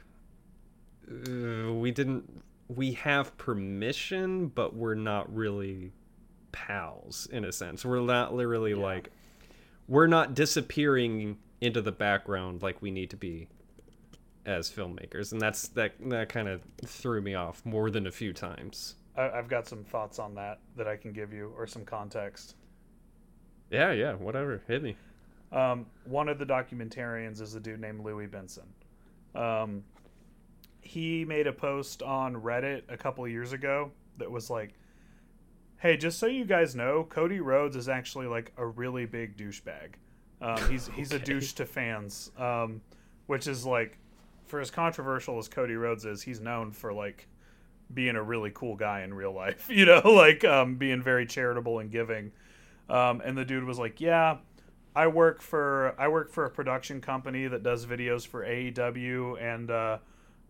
[1.12, 5.92] uh, we didn't we have permission, but we're not really
[6.52, 7.84] pals in a sense.
[7.86, 9.10] We're not literally like
[9.88, 13.48] we're not disappearing into the background like we need to be
[14.46, 18.34] as filmmakers and that's that that kind of threw me off more than a few
[18.34, 21.86] times I, I've got some thoughts on that that I can give you or some
[21.86, 22.56] context.
[23.72, 24.98] yeah yeah whatever hit me
[25.54, 28.68] Um, one of the documentarians is a dude named Louis Benson.
[29.36, 29.84] Um,
[30.84, 34.74] he made a post on Reddit a couple of years ago that was like,
[35.78, 39.94] "Hey, just so you guys know, Cody Rhodes is actually like a really big douchebag.
[40.42, 42.82] Um, he's he's a douche to fans, um,
[43.28, 43.98] which is like,
[44.46, 47.28] for as controversial as Cody Rhodes is, he's known for like
[47.94, 49.70] being a really cool guy in real life.
[49.70, 52.32] You know, like um, being very charitable and giving.
[52.90, 54.38] Um, and the dude was like, "Yeah."
[54.96, 59.72] I work for I work for a production company that does videos for AEW, and
[59.72, 59.98] uh,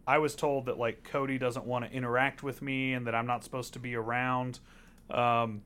[0.06, 3.28] I was told that like Cody doesn't want to interact with me, and that I'm
[3.28, 4.60] not supposed to be around.
[5.10, 5.62] Um,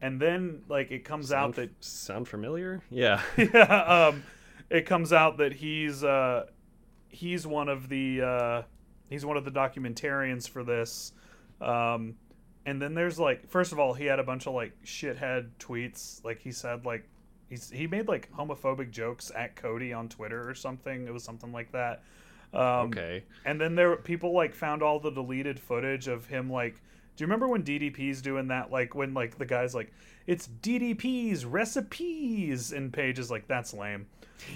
[0.00, 4.22] and then like it comes out that sound familiar yeah yeah, um,
[4.70, 6.46] it comes out that he's uh,
[7.08, 8.62] he's one of the uh,
[9.08, 11.12] he's one of the documentarians for this.
[11.60, 12.14] Um,
[12.66, 16.22] and then there's like, first of all, he had a bunch of like shithead tweets.
[16.24, 17.08] Like he said, like
[17.48, 21.06] he's he made like homophobic jokes at Cody on Twitter or something.
[21.06, 22.02] It was something like that.
[22.54, 26.80] Um, okay and then there people like found all the deleted footage of him like
[27.16, 29.92] do you remember when DDP's doing that like when like the guy's like
[30.28, 34.06] it's DDP's recipes and Page is like that's lame.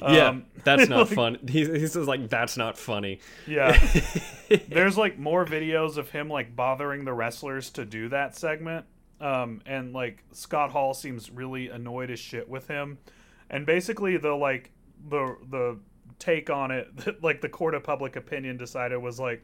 [0.01, 3.77] yeah Um, that's not like, fun he, he says like that's not funny Yeah.
[4.69, 8.87] There's like more videos of him like bothering the wrestlers to do that segment.
[9.21, 12.99] Um, and like Scott Hall seems really annoyed as shit with him.
[13.51, 14.71] And basically the like
[15.09, 15.79] the the
[16.23, 19.43] take on it that like the court of public opinion decided was like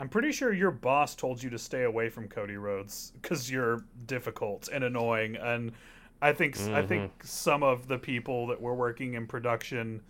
[0.00, 3.84] I'm pretty sure your boss told you to stay away from Cody Rhodes because you're
[4.06, 5.36] difficult and annoying.
[5.36, 5.72] And
[6.22, 10.00] I think I think some of the people that were working in production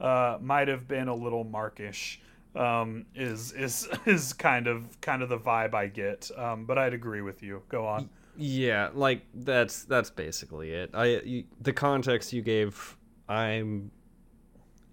[0.00, 2.20] uh, might have been a little markish.
[2.54, 6.30] Um, is is is kind of kind of the vibe I get.
[6.36, 7.62] Um, but I'd agree with you.
[7.70, 8.10] Go on.
[8.36, 10.90] Yeah, like that's that's basically it.
[10.92, 12.98] I you, the context you gave,
[13.30, 13.90] I'm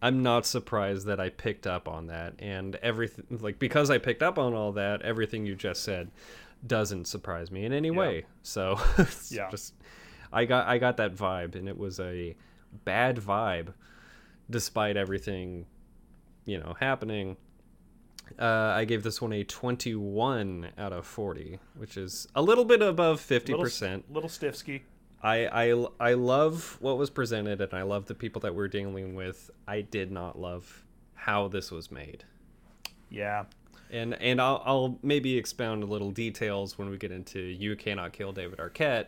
[0.02, 4.22] I'm not surprised that I picked up on that and everything like because I picked
[4.22, 6.12] up on all that, everything you just said
[6.66, 8.26] doesn't surprise me in any way.
[8.44, 8.80] So
[9.30, 9.50] Yeah.
[9.50, 9.74] just
[10.32, 12.36] I got I got that vibe and it was a
[12.84, 13.74] bad vibe
[14.50, 15.66] despite everything
[16.46, 17.38] you know happening.
[18.40, 22.82] Uh, I gave this one a 21 out of 40, which is a little bit
[22.82, 23.48] above 50%.
[23.50, 24.82] Little, little stiffsky.
[25.26, 29.16] I, I, I love what was presented and I love the people that we're dealing
[29.16, 29.50] with.
[29.68, 30.86] I did not love
[31.16, 32.24] how this was made.
[33.10, 33.46] Yeah.
[33.90, 38.14] And and I'll, I'll maybe expound a little details when we get into You Cannot
[38.14, 39.08] Kill David Arquette.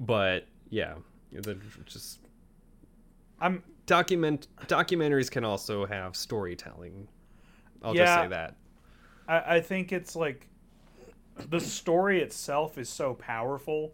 [0.00, 0.94] But yeah,
[1.30, 2.18] the, just
[3.40, 7.06] I'm document documentaries can also have storytelling.
[7.80, 8.56] I'll just say that.
[9.28, 10.48] I, I think it's like
[11.48, 13.92] the story itself is so powerful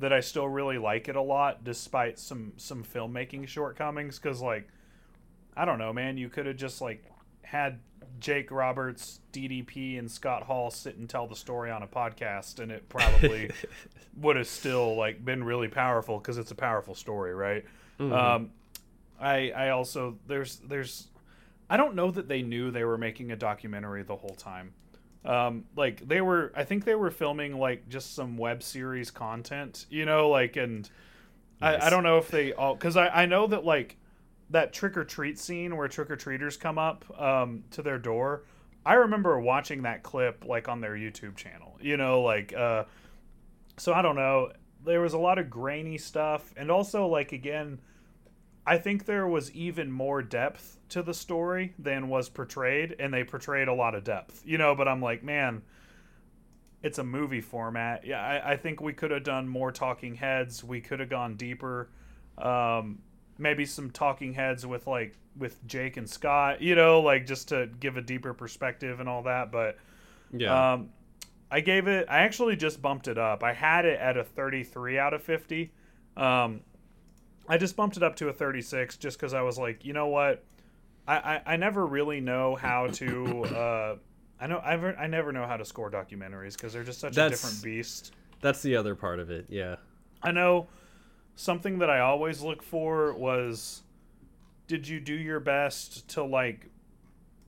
[0.00, 4.18] that I still really like it a lot, despite some some filmmaking shortcomings.
[4.18, 4.68] Because like,
[5.56, 7.04] I don't know, man, you could have just like
[7.42, 7.80] had
[8.20, 12.70] Jake Roberts, DDP, and Scott Hall sit and tell the story on a podcast, and
[12.72, 13.50] it probably
[14.16, 17.64] would have still like been really powerful because it's a powerful story, right?
[18.12, 18.50] Um,
[19.20, 21.08] I I also there's there's
[21.70, 24.74] I don't know that they knew they were making a documentary the whole time.
[25.24, 29.86] Um, like they were, I think they were filming like just some web series content,
[29.88, 30.88] you know, like, and
[31.62, 33.96] I, I don't know if they all, cause I, I know that like
[34.50, 38.42] that trick or treat scene where trick or treaters come up, um, to their door.
[38.84, 42.84] I remember watching that clip like on their YouTube channel, you know, like, uh,
[43.78, 44.52] so I don't know.
[44.84, 47.80] There was a lot of grainy stuff, and also like again,
[48.66, 53.24] I think there was even more depth to the story than was portrayed, and they
[53.24, 54.74] portrayed a lot of depth, you know.
[54.74, 55.62] But I'm like, man,
[56.82, 58.06] it's a movie format.
[58.06, 60.64] Yeah, I, I think we could have done more talking heads.
[60.64, 61.90] We could have gone deeper.
[62.38, 63.00] Um,
[63.38, 67.68] maybe some talking heads with like with Jake and Scott, you know, like just to
[67.80, 69.50] give a deeper perspective and all that.
[69.50, 69.78] But
[70.32, 70.74] Yeah.
[70.74, 70.90] um,
[71.50, 72.06] I gave it.
[72.08, 73.42] I actually just bumped it up.
[73.42, 75.72] I had it at a 33 out of 50.
[76.16, 76.60] Um,
[77.48, 80.08] I just bumped it up to a 36 just because I was like, you know
[80.08, 80.44] what?
[81.06, 83.44] I, I, I never really know how to.
[83.44, 83.96] Uh,
[84.40, 87.28] I know I I never know how to score documentaries because they're just such a
[87.28, 88.12] different beast.
[88.40, 89.46] That's the other part of it.
[89.48, 89.76] Yeah.
[90.22, 90.68] I know
[91.36, 93.82] something that I always look for was
[94.66, 96.70] did you do your best to like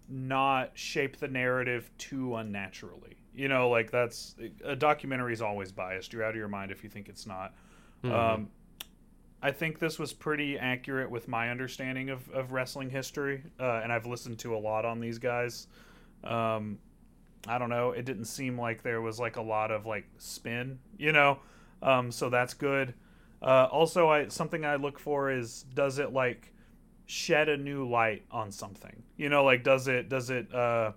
[0.08, 3.16] not shape the narrative too unnaturally?
[3.34, 6.12] You know, like that's a documentary is always biased.
[6.12, 7.54] You're out of your mind if you think it's not.
[8.04, 8.48] Um,
[9.42, 13.92] I think this was pretty accurate with my understanding of, of wrestling history, uh, and
[13.92, 15.68] I've listened to a lot on these guys.
[16.24, 16.78] Um,
[17.46, 17.92] I don't know.
[17.92, 21.38] It didn't seem like there was like a lot of like spin, you know.
[21.82, 22.94] Um, so that's good.
[23.42, 26.52] Uh, also, I something I look for is does it like
[27.04, 29.02] shed a new light on something?
[29.16, 30.92] You know, like does it does it uh,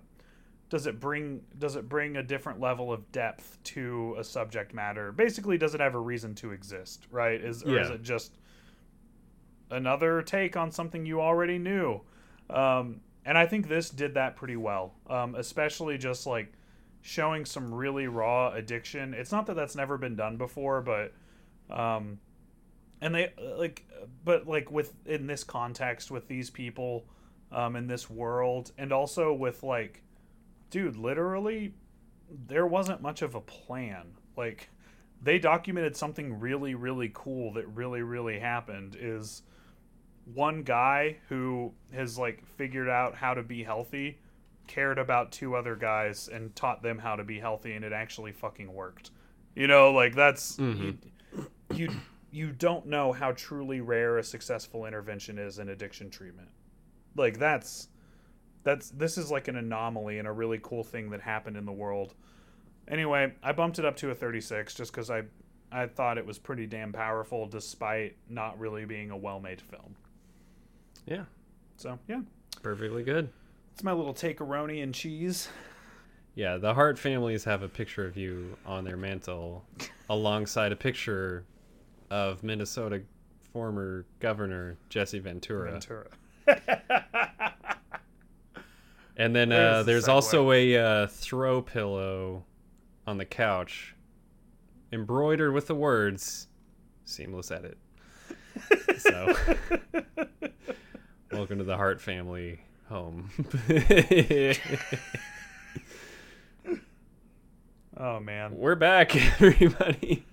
[0.70, 5.12] does it bring does it bring a different level of depth to a subject matter?
[5.12, 7.06] Basically, does it have a reason to exist?
[7.10, 7.40] Right?
[7.40, 8.32] Is or is it just
[9.70, 12.00] another take on something you already knew?
[12.48, 16.52] Um, and I think this did that pretty well, um, especially just like
[17.02, 19.14] showing some really raw addiction.
[19.14, 21.12] It's not that that's never been done before, but
[21.68, 22.18] um,
[23.00, 23.86] and they like,
[24.24, 27.06] but like with in this context with these people,
[27.52, 30.02] um, in this world, and also with like,
[30.70, 31.74] dude, literally,
[32.46, 34.12] there wasn't much of a plan.
[34.36, 34.70] Like,
[35.22, 38.96] they documented something really, really cool that really, really happened.
[38.98, 39.42] Is
[40.34, 44.18] one guy who has like figured out how to be healthy
[44.68, 48.30] cared about two other guys and taught them how to be healthy and it actually
[48.30, 49.10] fucking worked
[49.56, 50.98] you know like that's Mhm.
[51.34, 51.90] you, you
[52.30, 56.50] you don't know how truly rare a successful intervention is in addiction treatment
[57.16, 57.88] like that's
[58.62, 61.72] that's this is like an anomaly and a really cool thing that happened in the
[61.72, 62.14] world
[62.88, 65.22] anyway i bumped it up to a 36 just because i
[65.72, 69.94] i thought it was pretty damn powerful despite not really being a well-made film
[71.06, 71.24] Yeah.
[71.76, 72.20] so yeah
[72.62, 73.30] Perfectly good.
[73.72, 75.48] it's my little takearoni and cheese
[76.34, 79.64] Yeah, the Hart families have a picture of you on their mantle
[80.10, 81.44] alongside a picture
[82.10, 83.02] of Minnesota
[83.52, 85.70] former governor Jesse Ventura.
[85.72, 86.06] ventura
[89.20, 90.12] And then There's uh, there's segue.
[90.14, 92.44] also a uh, throw pillow
[93.06, 93.94] on the couch
[94.92, 96.46] embroidered with the words
[97.04, 97.76] seamless edit.
[98.98, 99.34] so
[101.30, 103.28] welcome to the Hart family home.
[107.98, 110.24] oh man We're back, everybody.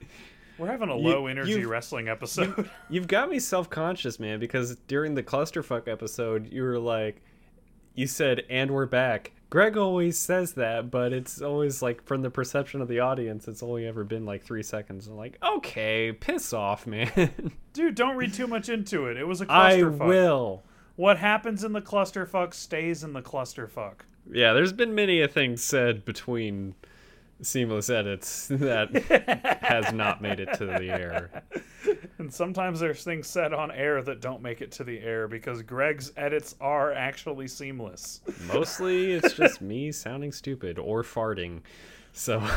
[0.58, 4.40] we're having a You- low energy you've- wrestling episode You've got me self conscious, man,
[4.40, 7.22] because during the clusterfuck episode, you were like,
[7.98, 9.32] you said, and we're back.
[9.50, 13.64] Greg always says that, but it's always like from the perception of the audience, it's
[13.64, 15.08] only ever been like three seconds.
[15.08, 17.54] I'm like, okay, piss off, man.
[17.74, 20.64] dude don't read too much into it it was a clusterfuck I will.
[20.96, 24.02] what happens in the clusterfuck stays in the clusterfuck
[24.32, 26.76] Yeah, there's been many a thing said between
[27.42, 28.94] seamless edits that
[29.62, 31.44] has not made it to the air.
[32.18, 35.62] and sometimes there's things said on air that don't make it to the air because
[35.62, 41.62] greg's edits are actually seamless Mostly it's just me sounding stupid or farting.
[42.14, 42.40] So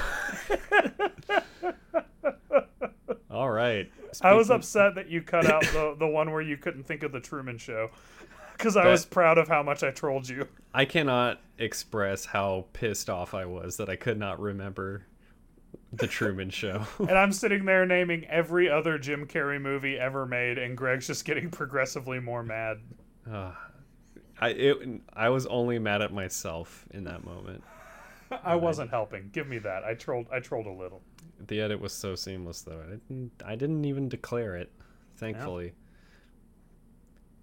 [3.31, 3.91] All right.
[4.23, 7.13] I was upset that you cut out the, the one where you couldn't think of
[7.13, 7.91] the Truman Show
[8.61, 10.47] because I was proud of how much I trolled you.
[10.75, 15.07] I cannot express how pissed off I was that I could not remember
[15.93, 16.87] the Truman Show.
[16.99, 21.25] And I'm sitting there naming every other Jim Carrey movie ever made, and Greg's just
[21.25, 22.79] getting progressively more mad.
[23.31, 23.53] Uh,
[24.41, 24.79] I it,
[25.13, 27.63] I was only mad at myself in that moment.
[28.45, 29.31] I wasn't helping.
[29.33, 29.85] Give me that.
[29.85, 30.27] I trolled.
[30.33, 31.03] I trolled a little.
[31.47, 32.81] The edit was so seamless though.
[32.81, 34.71] I didn't I didn't even declare it.
[35.17, 35.73] Thankfully.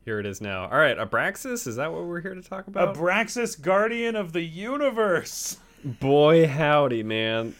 [0.07, 0.69] Here it is now.
[0.71, 2.95] All right, Abraxas, is that what we're here to talk about?
[2.95, 5.57] Abraxas, Guardian of the Universe.
[5.83, 7.55] Boy howdy, man.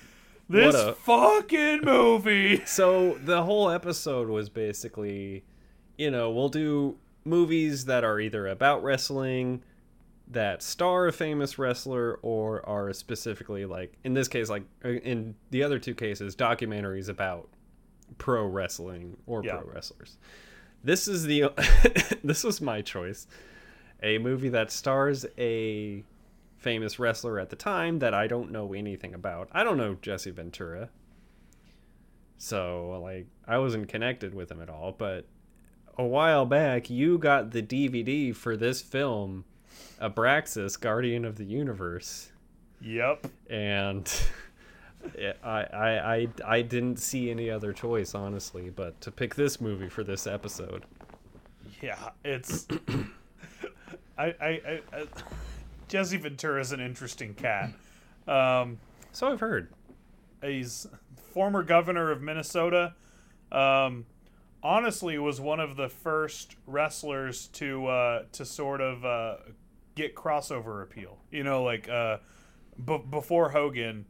[0.48, 2.64] This What a- fucking movie.
[2.66, 5.44] So the whole episode was basically,
[5.98, 6.96] you know, we'll do
[7.26, 9.62] movies that are either about wrestling,
[10.30, 15.36] that star a famous wrestler, or are specifically like, in this case, like uh, in
[15.52, 17.50] the other two cases, documentaries about
[18.18, 19.58] pro wrestling or Yeah.
[19.58, 20.18] pro wrestlers.
[20.84, 21.52] This is the
[22.24, 23.28] this was my choice.
[24.04, 26.04] A movie that stars a
[26.58, 29.50] famous wrestler at the time that I don't know anything about.
[29.52, 30.90] I don't know Jesse Ventura.
[32.38, 35.26] So, like, I wasn't connected with him at all, but
[35.98, 39.46] a while back you got the DVD for this film,
[40.00, 42.32] Abraxas, Guardian of the Universe,
[42.82, 43.26] Yep.
[43.50, 44.06] and
[45.44, 49.90] I, I I I didn't see any other choice honestly, but to pick this movie
[49.90, 50.84] for this episode.
[51.82, 52.68] Yeah, it's.
[54.18, 55.06] I, I, I, I
[55.88, 57.72] Jesse Ventura is an interesting cat.
[58.28, 58.80] Um,
[59.12, 59.72] So I've heard.
[60.42, 60.88] he's
[61.34, 62.96] former governor of Minnesota.
[63.52, 64.06] Um,
[64.64, 69.36] honestly, was one of the first wrestlers to uh, to sort of uh,
[69.96, 71.20] get crossover appeal.
[71.32, 72.18] You know, like uh,
[72.84, 74.06] b- before Hogan.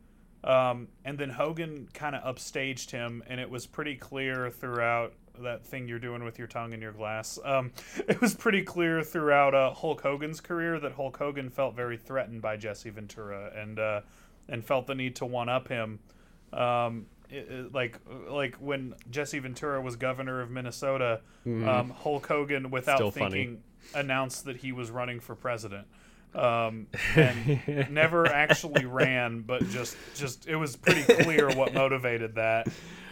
[0.47, 5.65] Um, and then Hogan kind of upstaged him, and it was pretty clear throughout that
[5.65, 7.37] thing you're doing with your tongue in your glass.
[7.43, 7.71] Um,
[8.07, 12.41] it was pretty clear throughout uh, Hulk Hogan's career that Hulk Hogan felt very threatened
[12.41, 14.01] by Jesse Ventura, and uh,
[14.47, 15.99] and felt the need to one up him.
[16.53, 17.99] Um, it- it- like
[18.29, 23.31] like when Jesse Ventura was governor of Minnesota, um, Hulk Hogan, without Still funny.
[23.31, 23.63] thinking,
[23.93, 25.87] announced that he was running for president.
[26.35, 32.67] Um, and never actually ran, but just just it was pretty clear what motivated that.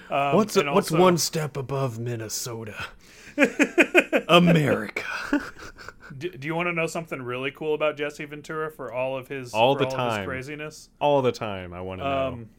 [0.09, 2.75] Um, What's and what's one step above Minnesota?
[4.29, 5.03] America.
[6.17, 9.27] Do, do you want to know something really cool about Jesse Ventura for all of
[9.27, 10.25] his All for the of his time.
[10.25, 10.89] craziness?
[11.01, 11.73] All the time.
[11.73, 12.27] I want to know.
[12.27, 12.49] Um,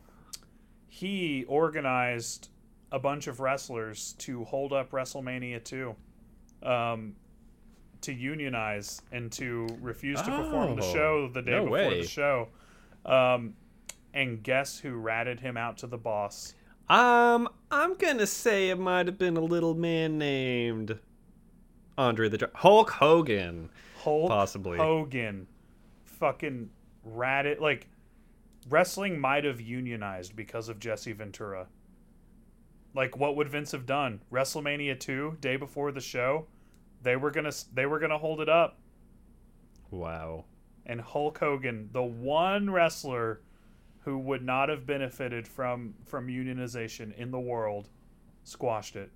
[0.89, 2.49] he organized
[2.91, 5.95] a bunch of wrestlers to hold up WrestleMania 2,
[6.65, 7.15] um,
[8.03, 12.01] to unionize and to refuse to perform the Oh, show the day no before way.
[12.03, 12.49] the show.
[13.05, 13.55] Um,
[14.15, 16.55] and guess who ratted him out to the boss?
[16.89, 20.99] Um, I'm gonna say it might have been a little man named
[21.99, 23.71] Andre the Hulk Hogan.
[23.99, 24.79] Hulk Possibly.
[24.79, 25.47] Hogan
[26.05, 26.71] fucking
[27.05, 27.89] ratted like
[28.69, 31.67] wrestling might have unionized because of Jesse Ventura.
[32.95, 34.21] Like what would Vince have done?
[34.33, 36.47] WrestleMania 2 day before the show,
[37.07, 38.79] they were going to they were to hold it up
[39.91, 40.45] Wow.
[40.85, 43.41] and Hulk Hogan, the one wrestler
[44.01, 47.89] who would not have benefited from from unionization in the world,
[48.45, 49.11] squashed it.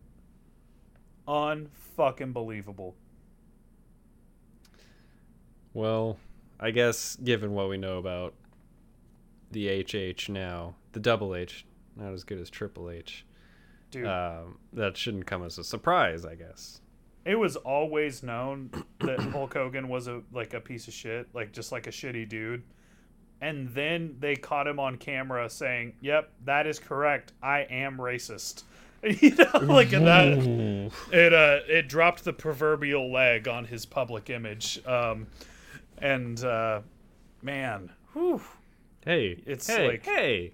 [1.29, 2.95] Unfucking believable.
[5.75, 6.19] Well,
[6.59, 8.35] I guess given what we know about
[9.51, 11.65] the HH now, the double H,
[11.97, 13.25] not as good as Triple H.
[13.91, 16.81] Dude, Um, that shouldn't come as a surprise, I guess.
[17.25, 18.71] It was always known
[19.01, 22.29] that Hulk Hogan was a like a piece of shit, like just like a shitty
[22.29, 22.63] dude.
[23.43, 27.33] And then they caught him on camera saying, "Yep, that is correct.
[27.43, 28.65] I am racist."
[29.03, 34.29] you know, like and that it uh it dropped the proverbial leg on his public
[34.29, 34.79] image.
[34.87, 35.27] Um
[35.99, 36.81] and uh
[37.43, 38.43] man, whew,
[39.05, 40.53] Hey, It's hey, like- hey.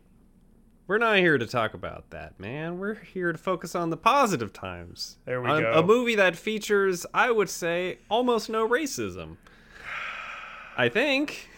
[0.86, 2.78] We're not here to talk about that, man.
[2.78, 5.18] We're here to focus on the positive times.
[5.24, 5.72] There we On go.
[5.72, 9.36] A movie that features, I would say, almost no racism.
[10.78, 11.48] I think.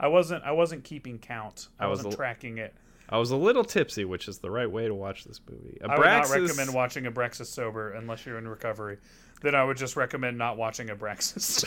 [0.00, 1.68] I wasn't I wasn't keeping count.
[1.78, 2.74] I, I was wasn't a- tracking it.
[3.10, 5.78] I was a little tipsy, which is the right way to watch this movie.
[5.82, 8.98] I would not recommend watching a Abraxas sober unless you're in recovery.
[9.40, 11.64] Then I would just recommend not watching a Abraxas.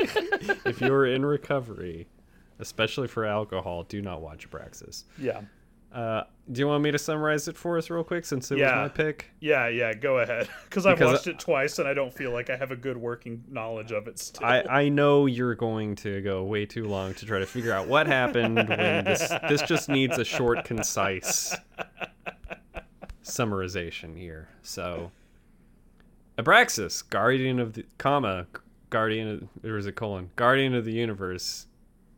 [0.66, 2.08] if you're in recovery,
[2.58, 5.04] especially for alcohol, do not watch Abraxas.
[5.18, 5.42] yeah.
[5.94, 8.82] Uh, do you want me to summarize it for us real quick since it Yeah.
[8.82, 9.30] was my pick?
[9.40, 10.48] Yeah, yeah, go ahead.
[10.64, 13.44] Because I've watched it twice and I don't feel like I have a good working
[13.48, 14.44] knowledge of it still.
[14.44, 17.86] I, I know you're going to go way too long to try to figure out
[17.86, 21.54] what happened when this this just needs a short, concise
[23.22, 24.48] summarization here.
[24.62, 25.12] So
[26.38, 28.46] Abraxas, Guardian of the comma,
[28.90, 30.30] Guardian of or is it colon?
[30.36, 31.66] Guardian of the Universe,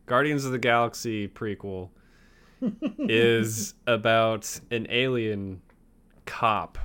[0.07, 1.89] Guardians of the Galaxy prequel
[2.99, 5.61] is about an alien
[6.25, 6.77] cop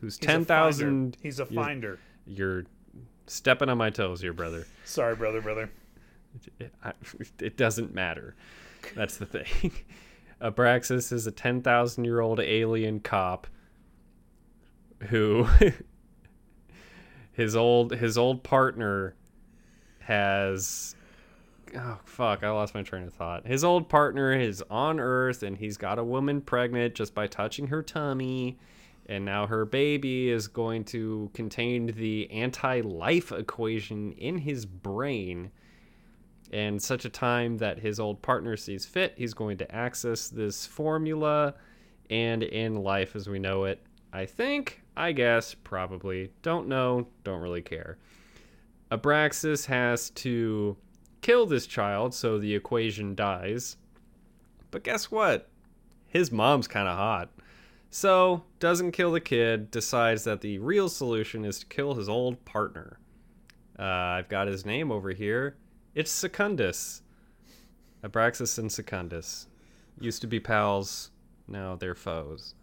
[0.00, 1.16] who's He's ten thousand.
[1.22, 1.98] He's a finder.
[2.26, 2.64] you're
[3.26, 4.66] stepping on my toes here, brother.
[4.84, 5.70] Sorry, brother, brother.
[6.58, 6.92] It, I,
[7.40, 8.34] it doesn't matter.
[8.94, 9.72] That's the thing.
[10.42, 13.46] Abraxas is a 10,000 year old alien cop
[15.08, 15.46] who
[17.32, 19.14] his old his old partner
[20.00, 20.96] has
[21.76, 23.46] oh fuck I lost my train of thought.
[23.46, 27.68] His old partner is on Earth and he's got a woman pregnant just by touching
[27.68, 28.58] her tummy
[29.06, 35.50] and now her baby is going to contain the anti-life equation in his brain
[36.52, 40.66] and such a time that his old partner sees fit, he's going to access this
[40.66, 41.54] formula
[42.10, 43.82] and in life as we know it.
[44.12, 47.96] I think, I guess, probably, don't know, don't really care.
[48.90, 50.76] Abraxas has to
[51.22, 53.76] kill this child so the equation dies.
[54.70, 55.48] But guess what?
[56.06, 57.30] His mom's kind of hot.
[57.90, 62.42] So, doesn't kill the kid, decides that the real solution is to kill his old
[62.44, 62.98] partner.
[63.78, 65.56] Uh, I've got his name over here.
[65.94, 67.02] It's Secundus.
[68.02, 69.46] Abraxas and Secundus.
[70.00, 71.10] Used to be pals,
[71.46, 72.54] now they're foes.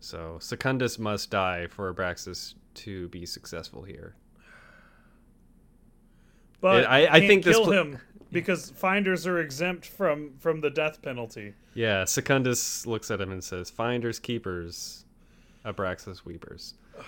[0.00, 4.16] So, Secundus must die for Abraxas to be successful here.
[6.60, 7.98] But I- I can't think kill pl- him
[8.32, 11.54] because finders are exempt from from the death penalty.
[11.74, 15.04] Yeah, Secundus looks at him and says, Finders, keepers,
[15.64, 16.74] Abraxas, weepers.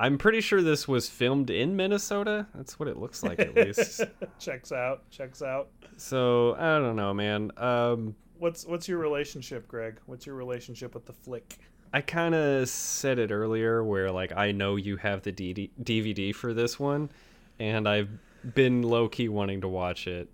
[0.00, 2.46] I'm pretty sure this was filmed in Minnesota.
[2.54, 4.02] That's what it looks like, at least.
[4.38, 5.02] checks out.
[5.10, 5.70] Checks out.
[5.96, 7.50] So, I don't know, man.
[7.56, 9.98] Um, What's what's your relationship, Greg?
[10.06, 11.58] What's your relationship with the flick?
[11.92, 16.32] I kind of said it earlier where, like, I know you have the DD- DVD
[16.32, 17.10] for this one,
[17.58, 18.10] and I've
[18.54, 20.30] been low key wanting to watch it.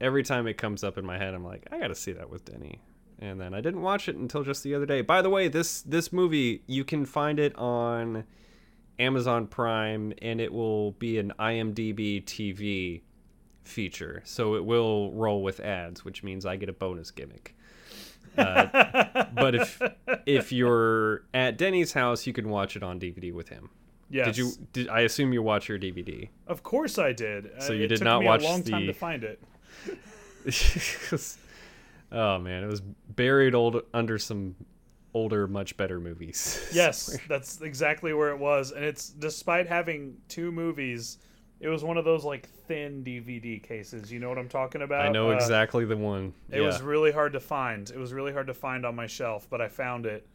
[0.00, 2.44] Every time it comes up in my head, I'm like, I gotta see that with
[2.44, 2.80] Denny.
[3.18, 5.00] And then I didn't watch it until just the other day.
[5.00, 8.24] By the way, this this movie you can find it on
[8.98, 13.02] Amazon Prime, and it will be an IMDb TV
[13.64, 17.56] feature, so it will roll with ads, which means I get a bonus gimmick.
[18.36, 19.82] Uh, but if
[20.26, 23.70] if you're at Denny's house, you can watch it on DVD with him.
[24.08, 24.26] Yes.
[24.26, 24.52] Did you?
[24.72, 26.28] Did, I assume you watch your DVD.
[26.46, 27.50] Of course I did.
[27.60, 29.24] So Uh, you it did took not me watch a long time the- to find
[29.24, 29.42] it.
[32.12, 34.54] oh man, it was buried old under some
[35.14, 36.68] older, much better movies.
[36.72, 41.18] Yes, that's exactly where it was, and it's despite having two movies,
[41.60, 44.12] it was one of those like thin DVD cases.
[44.12, 45.06] You know what I'm talking about?
[45.06, 46.32] I know Uh, exactly the one.
[46.50, 46.66] It yeah.
[46.66, 47.88] was really hard to find.
[47.90, 50.26] It was really hard to find on my shelf, but I found it.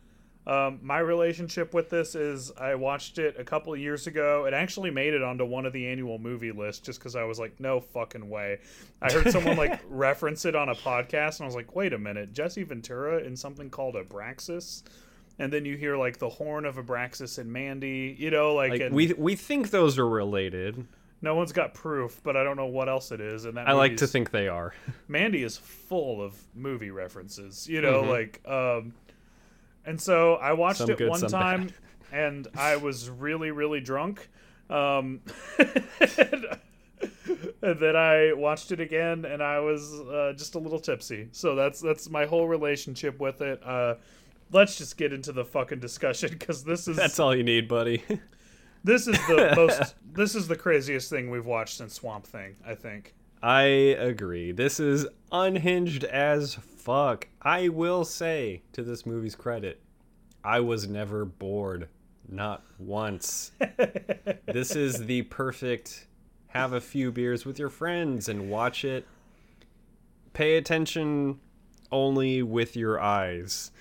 [0.47, 4.45] Um, my relationship with this is I watched it a couple of years ago.
[4.45, 7.37] It actually made it onto one of the annual movie lists just because I was
[7.39, 8.59] like, no fucking way.
[9.03, 11.99] I heard someone like reference it on a podcast, and I was like, wait a
[11.99, 14.81] minute, Jesse Ventura in something called Abraxas,
[15.37, 18.15] and then you hear like the horn of Abraxas and Mandy.
[18.17, 20.87] You know, like, like and we we think those are related.
[21.21, 23.45] no one's got proof, but I don't know what else it is.
[23.45, 24.73] And that I like to think they are.
[25.07, 28.07] Mandy is full of movie references, you know, Mhm.
[28.09, 28.93] like um
[29.85, 31.73] and so I watched Some it good, one time bad.
[32.11, 34.29] and I was really really drunk.
[34.69, 35.21] Um
[37.61, 41.29] and then I watched it again and I was uh, just a little tipsy.
[41.31, 43.61] So that's that's my whole relationship with it.
[43.63, 43.95] Uh
[44.51, 48.03] let's just get into the fucking discussion cuz this is That's all you need, buddy.
[48.83, 52.75] this is the most this is the craziest thing we've watched since Swamp Thing, I
[52.75, 53.13] think.
[53.43, 54.51] I agree.
[54.51, 57.27] This is unhinged as fuck.
[57.41, 59.81] I will say, to this movie's credit,
[60.43, 61.87] I was never bored.
[62.27, 63.51] Not once.
[64.45, 66.07] this is the perfect
[66.47, 69.05] have a few beers with your friends and watch it.
[70.33, 71.39] Pay attention
[71.91, 73.71] only with your eyes,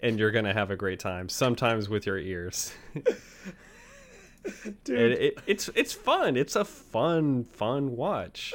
[0.00, 1.28] and you're going to have a great time.
[1.28, 2.72] Sometimes with your ears.
[4.84, 6.36] Dude, And it, it's it's fun.
[6.36, 8.54] It's a fun fun watch.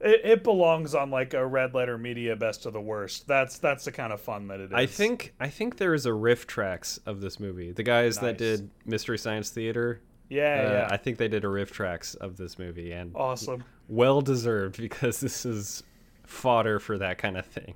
[0.00, 3.26] It, it belongs on like a red letter media best of the worst.
[3.26, 4.72] That's that's the kind of fun that it is.
[4.72, 7.72] I think I think there is a RiffTrax of this movie.
[7.72, 10.88] The guys that did Mystery Science Theater, Yeah, uh, yeah.
[10.90, 13.64] I think they did a RiffTrax of this movie, and awesome.
[13.88, 15.82] well deserved because this is
[16.24, 17.74] fodder for that kind of thing.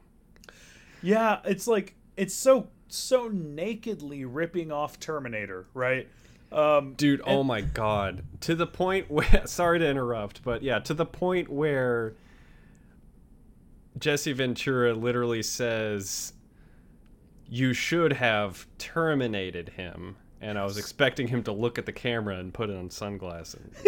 [1.03, 6.09] Yeah, it's like it's so so nakedly ripping off Terminator, right?
[6.53, 8.25] Um, Dude, oh my god.
[8.41, 12.15] To the point where sorry to interrupt, but yeah, to the point where
[13.99, 16.33] Jesse Ventura literally says
[17.49, 20.17] you should have terminated him.
[20.41, 23.75] And I was expecting him to look at the camera and put on sunglasses.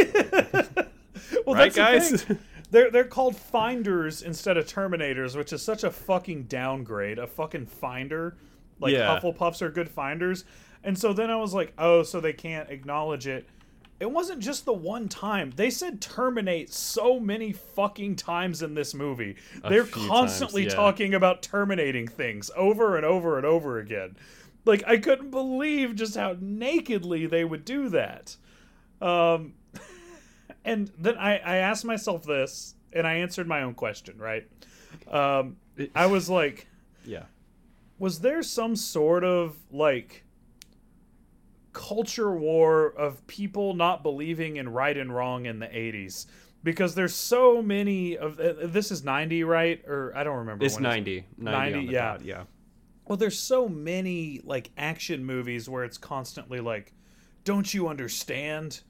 [1.47, 2.23] well, right, that's the guys?
[2.25, 2.39] thing.
[2.71, 7.19] They're they're called finders instead of terminators, which is such a fucking downgrade.
[7.19, 8.37] A fucking finder,
[8.81, 9.19] like Yeah.
[9.19, 10.45] Hufflepuffs are good finders,
[10.85, 13.49] and so then I was like, oh, so they can't acknowledge it.
[14.01, 15.53] It wasn't just the one time.
[15.55, 19.37] They said terminate so many fucking times in this movie.
[19.69, 20.77] They're constantly times, yeah.
[20.77, 24.17] talking about terminating things over and over and over again.
[24.65, 28.37] Like I couldn't believe just how nakedly they would do that.
[29.01, 29.55] Um
[30.65, 34.47] and then I, I asked myself this, and I answered my own question, right?
[35.11, 35.57] Um,
[35.95, 36.67] I was like,
[37.05, 37.25] yeah.
[37.99, 40.22] was there some sort of like
[41.73, 46.27] culture war of people not believing in right and wrong in the 80s?
[46.65, 49.83] Because there's so many of uh, this is 90, right?
[49.87, 50.65] Or I don't remember.
[50.65, 51.27] It's when 90.
[51.39, 52.01] 90, 90, yeah.
[52.01, 52.45] dot, yeah.
[53.07, 56.93] well, there's so many like action movies where it's constantly like,
[57.43, 58.83] "Don't you understand?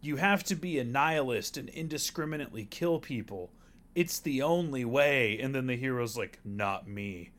[0.00, 3.52] You have to be a nihilist and indiscriminately kill people.
[3.94, 7.32] It's the only way." And then the hero's like, "Not me.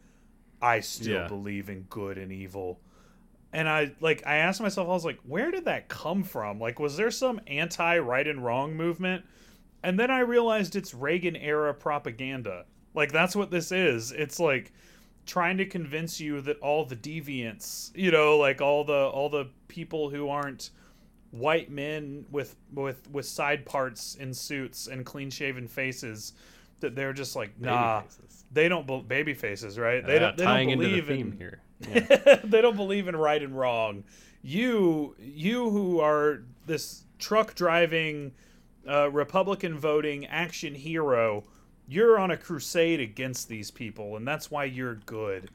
[0.61, 1.27] I still Yeah.
[1.27, 2.79] believe in good and evil."
[3.53, 6.59] And I like I asked myself, I was like, where did that come from?
[6.59, 9.25] Like, was there some anti right and wrong movement?
[9.83, 12.65] And then I realized it's Reagan era propaganda.
[12.93, 14.11] Like that's what this is.
[14.11, 14.71] It's like
[15.25, 19.47] trying to convince you that all the deviants, you know, like all the all the
[19.67, 20.69] people who aren't
[21.31, 26.33] white men with with with side parts in suits and clean shaven faces
[26.81, 28.01] that they're just like nah
[28.51, 31.15] they don't be- baby faces right they Uh, don't they tying don't into believe the
[31.15, 31.61] theme in here.
[31.89, 32.39] Yeah.
[32.43, 34.03] they don't believe in right and wrong.
[34.43, 38.31] You, you who are this truck driving,
[38.89, 41.43] uh, Republican voting action hero,
[41.87, 45.49] you're on a crusade against these people, and that's why you're good.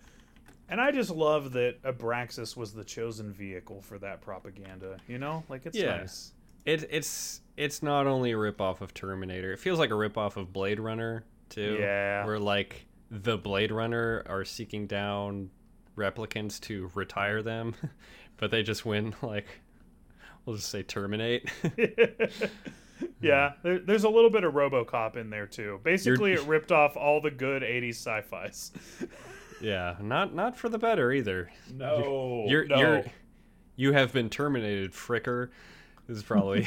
[0.68, 4.98] And I just love that Abraxas was the chosen vehicle for that propaganda.
[5.08, 5.98] You know, like it's Yeah.
[5.98, 6.32] nice.
[6.64, 9.52] It, it's it's not only a ripoff of Terminator.
[9.52, 11.76] It feels like a ripoff of Blade Runner too.
[11.78, 12.26] Yeah.
[12.26, 15.50] Where like the Blade Runner are seeking down
[15.96, 17.74] replicants to retire them,
[18.36, 19.46] but they just win like
[20.44, 21.50] we'll just say terminate.
[23.20, 25.80] Yeah, there, there's a little bit of RoboCop in there too.
[25.84, 28.72] Basically, You're- it ripped off all the good '80s sci-fi's.
[29.60, 31.50] yeah, not not for the better either.
[31.74, 32.78] No, You're no.
[32.78, 33.04] you're
[33.76, 35.50] you have been terminated, Fricker.
[36.08, 36.66] This is probably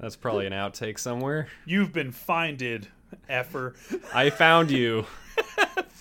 [0.00, 1.46] that's probably an outtake somewhere.
[1.64, 2.88] You've been finded,
[3.28, 3.74] effer,
[4.12, 5.06] I found you.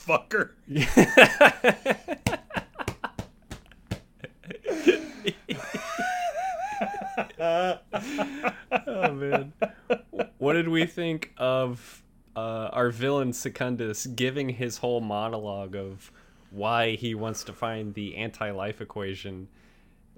[0.05, 0.51] Fucker.
[7.39, 7.77] oh
[9.13, 9.53] man.
[10.37, 12.03] What did we think of
[12.35, 16.11] uh, our villain Secundus giving his whole monologue of
[16.49, 19.47] why he wants to find the anti-life equation?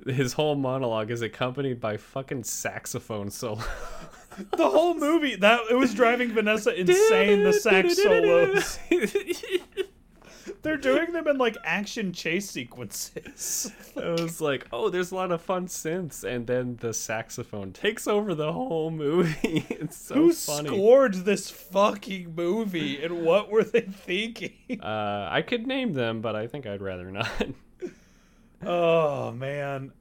[0.07, 3.61] His whole monologue is accompanied by fucking saxophone solo.
[4.57, 7.43] The whole movie that it was driving Vanessa insane.
[7.43, 8.79] The sax solos.
[10.61, 13.71] They're doing them in like action chase sequences.
[13.97, 18.07] I was like, oh, there's a lot of fun synths, and then the saxophone takes
[18.07, 19.65] over the whole movie.
[19.69, 20.69] it's so Who funny.
[20.69, 24.79] scored this fucking movie, and what were they thinking?
[24.81, 27.29] Uh, I could name them, but I think I'd rather not.
[28.65, 29.91] Oh man,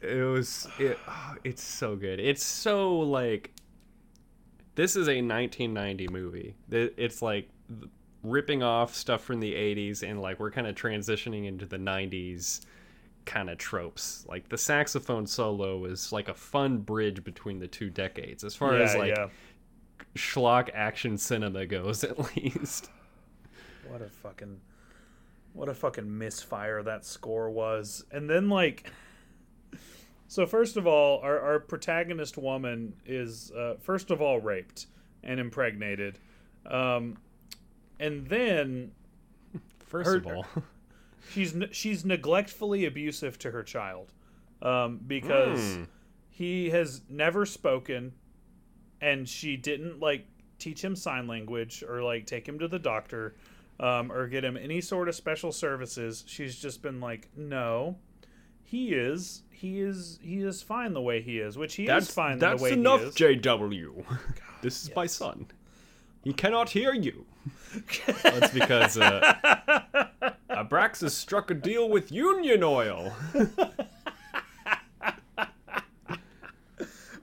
[0.00, 3.53] it was it, oh, it's so good it's so like
[4.74, 7.48] this is a 1990 movie it's like
[8.22, 12.60] ripping off stuff from the 80s and like we're kind of transitioning into the 90s
[13.26, 17.88] kind of tropes like the saxophone solo is like a fun bridge between the two
[17.88, 19.28] decades as far as like yeah.
[20.14, 22.90] schlock action cinema goes at least
[23.88, 24.60] What a fucking
[25.52, 28.04] what a fucking misfire that score was.
[28.10, 28.90] And then like
[30.26, 34.86] so first of all, our, our protagonist woman is uh, first of all raped
[35.22, 36.18] and impregnated.
[36.66, 37.18] Um,
[38.00, 38.90] and then
[39.86, 40.46] first Her- of all
[41.32, 44.12] she's she's neglectfully abusive to her child
[44.62, 45.82] um, because Hmm.
[46.30, 48.12] he has never spoken
[49.00, 50.26] and she didn't like
[50.58, 53.34] teach him sign language or like take him to the doctor
[53.80, 57.96] um, or get him any sort of special services she's just been like no
[58.64, 62.38] he is he is he is fine the way he is which he is fine
[62.38, 64.18] that's the way enough, he is That's enough, JW.
[64.62, 65.46] this is my son.
[66.22, 67.26] He cannot hear you.
[68.22, 69.34] That's because uh,
[70.48, 73.12] Abraxas struck a deal with Union Oil.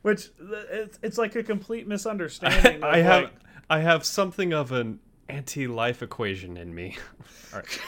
[0.01, 3.34] which it's, it's like a complete misunderstanding I of, have like,
[3.69, 4.99] I have something of an
[5.32, 6.98] anti-life equation in me.
[7.53, 7.80] All right,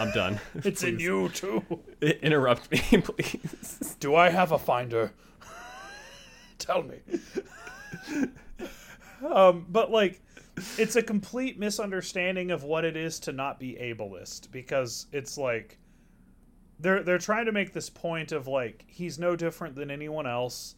[0.00, 0.40] I'm done.
[0.56, 1.62] it's in you too
[2.00, 3.96] Interrupt me, please.
[4.00, 5.12] Do I have a finder?
[6.58, 6.96] Tell me.
[9.30, 10.20] um, but like,
[10.78, 15.78] it's a complete misunderstanding of what it is to not be ableist because it's like
[16.80, 20.74] they're they're trying to make this point of like he's no different than anyone else.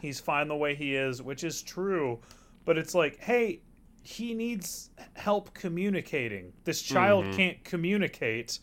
[0.00, 2.20] He's fine the way he is, which is true,
[2.64, 3.60] but it's like, hey,
[4.08, 6.50] he needs help communicating.
[6.64, 8.58] This child can't communicate.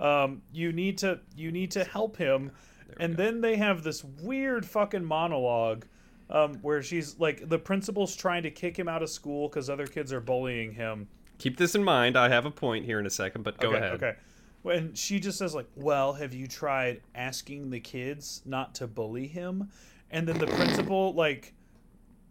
[0.00, 2.50] Um, you need to you need to help him.
[2.98, 5.84] And then they have this weird fucking monologue
[6.30, 9.86] um, where she's like the principal's trying to kick him out of school because other
[9.86, 11.08] kids are bullying him.
[11.36, 12.16] Keep this in mind.
[12.16, 13.92] I have a point here in a second, but go okay, ahead.
[13.92, 14.14] Okay.
[14.62, 19.26] When she just says like, "Well, have you tried asking the kids not to bully
[19.26, 19.68] him?"
[20.10, 21.52] And then the principal like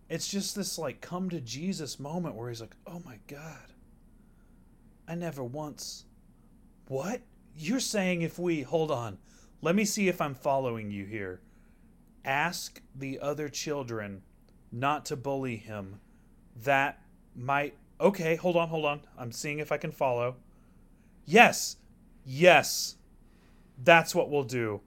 [0.10, 3.74] it's just this like come to Jesus moment where he's like, "Oh my god.
[5.08, 6.06] I never once
[6.88, 7.22] What?
[7.58, 9.18] You're saying if we hold on.
[9.62, 11.42] Let me see if I'm following you here.
[12.24, 14.24] Ask the other children
[14.72, 16.00] not to bully him.
[16.56, 17.02] That
[17.36, 19.02] might Okay, hold on, hold on.
[19.18, 20.36] I'm seeing if I can follow.
[21.26, 21.78] Yes.
[22.26, 22.98] Yes.
[23.82, 24.82] That's what we'll do.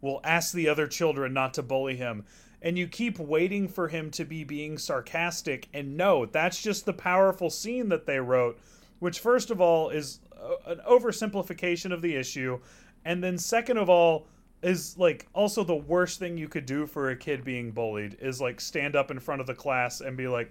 [0.00, 2.24] We'll ask the other children not to bully him.
[2.64, 5.68] And you keep waiting for him to be being sarcastic.
[5.72, 8.58] And no, that's just the powerful scene that they wrote,
[8.98, 12.58] which, first of all, is a- an oversimplification of the issue.
[13.04, 14.26] And then, second of all,
[14.62, 18.40] is like also the worst thing you could do for a kid being bullied is
[18.40, 20.50] like stand up in front of the class and be like,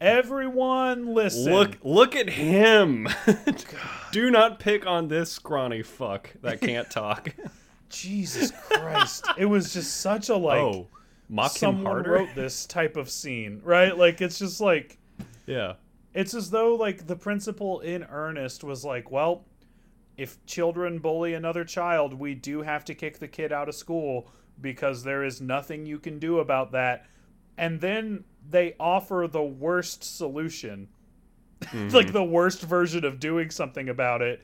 [0.00, 1.52] everyone listen.
[1.52, 3.06] Look look at him.
[4.12, 7.34] Do not pick on this scrawny fuck that can't talk.
[7.90, 9.26] Jesus Christ.
[9.36, 10.88] it was just such a like oh,
[11.30, 12.10] mock him someone harder.
[12.10, 13.96] wrote this type of scene, right?
[13.96, 14.98] Like it's just like
[15.46, 15.74] Yeah.
[16.12, 19.46] it's as though like the principal in earnest was like, well,
[20.16, 24.28] if children bully another child, we do have to kick the kid out of school
[24.60, 27.06] because there is nothing you can do about that.
[27.56, 30.88] And then they offer the worst solution.
[31.62, 32.12] like mm-hmm.
[32.12, 34.42] the worst version of doing something about it.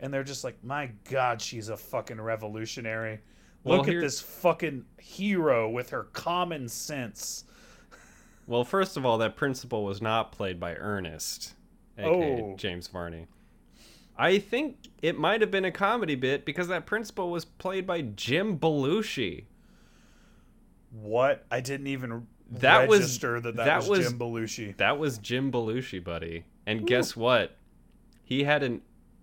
[0.00, 3.20] And they're just like, my God, she's a fucking revolutionary.
[3.68, 7.44] Well, Look at this fucking hero with her common sense.
[8.46, 11.54] Well, first of all, that principal was not played by Ernest,
[11.98, 12.56] aka Oh.
[12.56, 13.26] James Varney.
[14.16, 18.00] I think it might have been a comedy bit because that principal was played by
[18.02, 19.44] Jim Belushi.
[20.90, 21.44] What?
[21.50, 24.76] I didn't even That was- that that, that was, was- Jim Belushi.
[24.78, 26.44] That was Jim Belushi, buddy.
[26.66, 27.56] And guess what?
[28.24, 28.82] He had an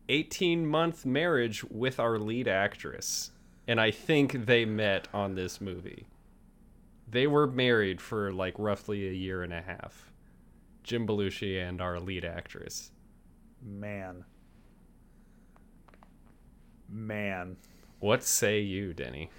[0.10, 3.32] 18 month marriage with our lead actress.
[3.68, 6.08] And I think they met on this movie.
[7.08, 10.12] They were married for like roughly a year and a half.
[10.84, 12.92] Jim Belushi and our lead actress.
[13.64, 14.24] Man.
[16.88, 17.58] Man.
[18.00, 19.32] What say you, Denny?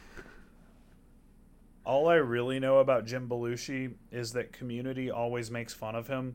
[1.85, 6.35] All I really know about Jim Belushi is that community always makes fun of him.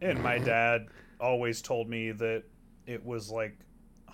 [0.00, 0.86] And my dad
[1.20, 2.42] always told me that
[2.86, 3.56] it was like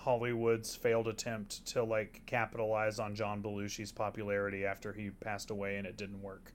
[0.05, 5.87] Hollywood's failed attempt to like capitalize on John Belushi's popularity after he passed away and
[5.87, 6.53] it didn't work.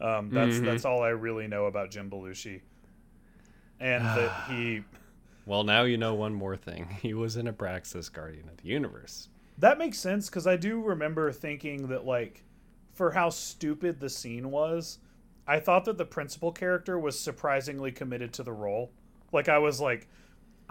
[0.00, 0.64] Um, that's Mhm.
[0.64, 2.60] that's all I really know about Jim Belushi.
[3.80, 4.84] And that he
[5.46, 6.88] Well, now you know one more thing.
[7.02, 9.28] He was in Abraxas Guardian of the Universe.
[9.58, 12.44] That makes sense because I do remember thinking that, like,
[12.94, 14.98] for how stupid the scene was,
[15.46, 18.92] I thought that the principal character was surprisingly committed to the role.
[19.32, 20.08] Like, I was like,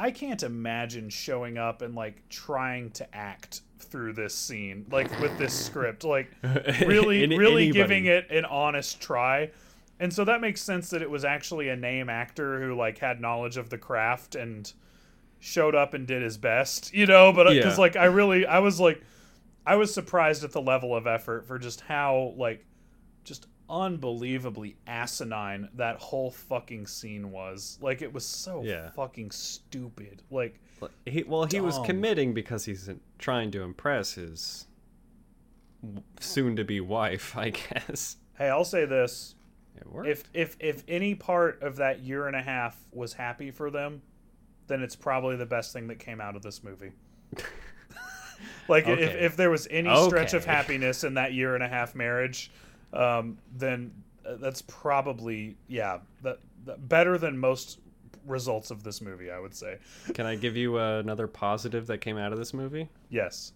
[0.01, 5.37] I can't imagine showing up and, like, trying to act through this scene, like, with
[5.37, 6.03] this script.
[6.03, 6.31] Like,
[6.85, 7.71] really, Any- really anybody.
[7.71, 9.51] giving it an honest try.
[9.99, 13.21] And so that makes sense that it was actually a name actor who, like, had
[13.21, 14.71] knowledge of the craft and
[15.39, 17.31] showed up and did his best, you know.
[17.31, 17.81] But uh, because Yeah.
[17.81, 19.01] like I really, I was like,
[19.67, 22.65] I was surprised at the level of effort for just how like,
[23.23, 27.79] just unbelievably asinine that whole fucking scene was.
[27.81, 28.89] Like it was so Yeah.
[28.91, 30.21] fucking stupid.
[30.29, 30.59] Like
[31.05, 34.67] He, well, he was committing because he's trying to impress his
[36.19, 38.17] soon-to-be wife, I guess.
[38.37, 39.35] hey, I'll say this:
[40.05, 44.01] if if if any part of that year and a half was happy for them,
[44.67, 46.91] then it's probably the best thing that came out of this movie.
[48.67, 49.19] like if, Okay.
[49.25, 52.51] if there was any stretch of happiness in that year and a half marriage,
[52.93, 53.91] um, then
[54.25, 57.79] uh, that's probably yeah that, that better than most
[58.25, 59.31] results of this movie.
[59.31, 59.77] I would say
[60.13, 62.89] Can I give you uh, another positive that came out of this movie?
[63.09, 63.53] yes.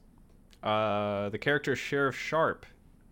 [0.64, 2.66] Uh, the character Sheriff Sharp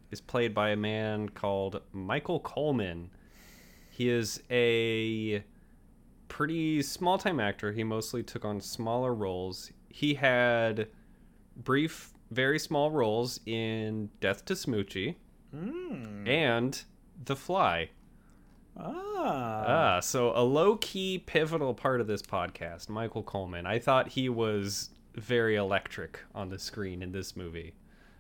[0.09, 3.11] is played by a man called Michael Coleman.
[3.91, 5.43] He is a
[6.29, 7.71] pretty small time actor.
[7.71, 9.71] He mostly took on smaller roles.
[9.89, 10.87] He had
[11.55, 15.13] brief, very small roles in Death to Smoochy
[15.55, 16.27] Mm.
[16.27, 16.81] and
[17.25, 17.89] The Fly.
[18.77, 19.63] Ah.
[19.67, 23.65] Ah, so a low key pivotal part of this podcast, Michael Coleman.
[23.65, 27.73] I thought he was very electric on the screen in this movie.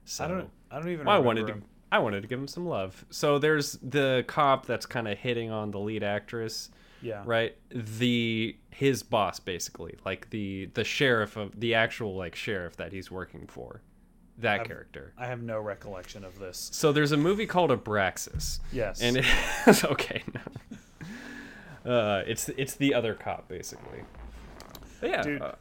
[0.05, 0.49] So I don't.
[0.69, 1.07] I don't even.
[1.07, 1.61] I remember wanted to.
[1.91, 3.05] I wanted to give him some love.
[3.09, 6.69] So there's the cop that's kind of hitting on the lead actress,
[7.01, 7.21] Yeah.
[7.25, 7.55] right?
[7.71, 13.09] The his boss basically, like the the sheriff of the actual like sheriff that he's
[13.09, 13.81] working for.
[14.39, 15.13] That I've- character.
[15.17, 16.69] I have no recollection of this.
[16.73, 18.59] So there's a movie called Abraxas.
[18.71, 19.01] Yes.
[19.01, 19.17] And
[19.67, 20.23] it's okay.
[20.33, 20.41] No.
[21.85, 23.99] Uh, it's it's the other cop basically.
[25.01, 25.51] But yeah, Dude, uh,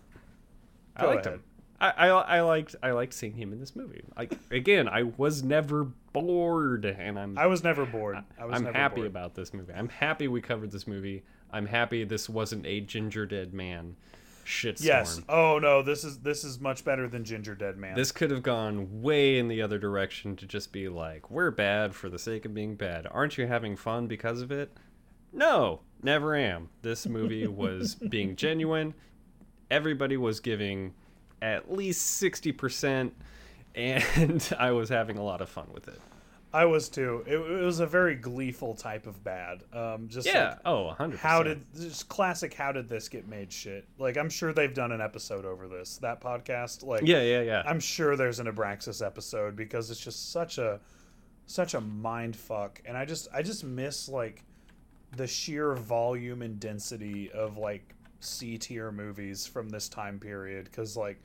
[0.97, 1.39] I liked ahead.
[1.41, 1.45] him.
[1.81, 4.03] I, I I liked I liked seeing him in this movie.
[4.17, 5.83] Like again, I was never
[6.13, 8.19] bored, and I'm I was never bored.
[8.39, 9.07] I was I'm never happy bored.
[9.09, 9.73] about this movie.
[9.73, 11.25] I'm happy we covered this movie.
[11.51, 13.97] I'm happy this wasn't a Gingerdead Man
[14.45, 14.85] shitstorm.
[14.85, 15.21] Yes.
[15.29, 17.95] Oh no, this is this is much better than Gingerdead Man.
[17.95, 21.95] This could have gone way in the other direction to just be like, we're bad
[21.95, 23.07] for the sake of being bad.
[23.11, 24.77] Aren't you having fun because of it?
[25.33, 26.69] No, never am.
[26.83, 28.95] This movie was being genuine.
[29.71, 30.93] Everybody was giving
[31.41, 33.11] at least 60%.
[33.75, 36.01] and I was having a lot of fun with it.
[36.55, 37.25] I was too.
[37.27, 39.63] It, it was a very gleeful type of bad.
[39.73, 40.51] Um, just Yeah.
[40.51, 41.17] like, oh, 100%.
[41.17, 42.53] how did just classic?
[42.53, 43.51] How did this get made?
[43.53, 43.87] Shit.
[43.99, 45.97] Like I'm sure they've done an episode over this.
[45.99, 46.85] That podcast.
[46.85, 47.63] Like Yeah, yeah, yeah.
[47.65, 50.81] I'm sure there's an Abraxas episode because it's just such a
[51.47, 54.45] such a mind fuck, and I just I just miss like
[55.17, 60.97] the sheer volume and density of like C tier movies from this time period because
[60.97, 61.21] like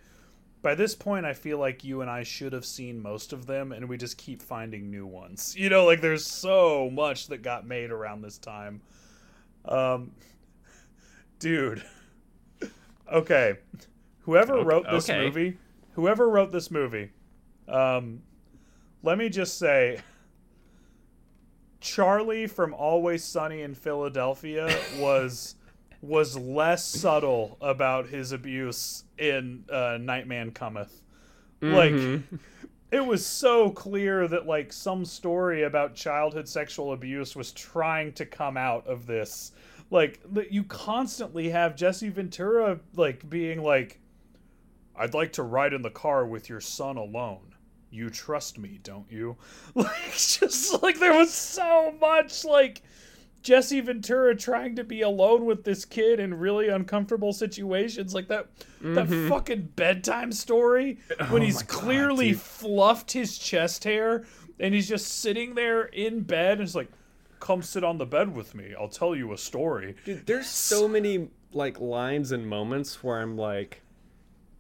[0.62, 3.72] by this point I feel like you and I should have seen most of them
[3.72, 5.56] and we just keep finding new ones.
[5.58, 8.82] You know, like there's so much that got made around this time.
[9.66, 10.12] Um
[11.40, 11.84] dude.
[13.12, 13.56] Okay.
[14.22, 15.24] Whoever Ok- wrote this okay.
[15.24, 15.58] movie,
[15.94, 17.12] whoever wrote this movie,
[17.70, 18.22] um
[19.04, 20.00] let me just say
[21.80, 25.56] Charlie from Always Sunny in Philadelphia was
[26.02, 31.02] was less subtle about his abuse in uh, Nightman Cometh.
[31.62, 32.24] Like Mhm.
[32.92, 38.26] it was so clear that like some story about childhood sexual abuse was trying to
[38.26, 39.52] come out of this.
[39.90, 44.00] Like that you constantly have Jesse Ventura like being like
[44.96, 47.54] I'd like to ride in the car with your son alone.
[47.90, 49.38] You trust me, don't you?
[49.76, 52.84] Like just like there was so much like
[53.42, 58.48] Jesse Ventura trying to be alone with this kid in really uncomfortable situations like that
[58.82, 59.30] that mm-hmm.
[59.30, 61.00] fucking bedtime story
[61.30, 64.26] when oh he's my God, clearly fluffed his chest hair
[64.60, 66.90] and he's just sitting there in bed and it's like
[67.40, 68.74] come sit on the bed with me.
[68.78, 69.96] I'll tell you a story.
[70.06, 73.82] Dude, there's so many like lines and moments where I'm like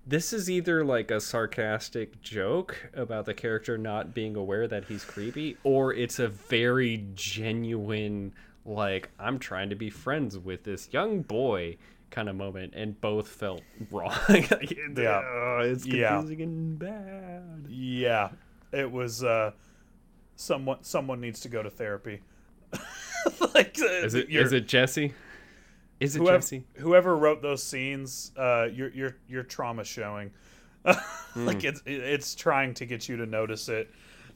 [0.05, 5.03] this is either like a sarcastic joke about the character not being aware that he's
[5.03, 8.33] creepy or it's a very genuine
[8.67, 11.77] like I'm trying to be friends with this young boy
[12.11, 13.61] kind of moment and both felt
[13.91, 14.13] wrong.
[14.29, 15.61] yeah.
[15.63, 16.09] it's Yeah.
[16.17, 17.65] confusing and bad.
[17.69, 18.29] yeah
[18.71, 19.51] it was uh
[20.35, 22.21] someone someone needs to go to therapy
[23.55, 25.13] like Is it it Jesse?
[25.99, 26.63] Is it whoever, Jesse?
[26.75, 30.31] whoever wrote those scenes, uh, your your your trauma showing.
[31.35, 33.89] like it's it's trying to get you to notice it.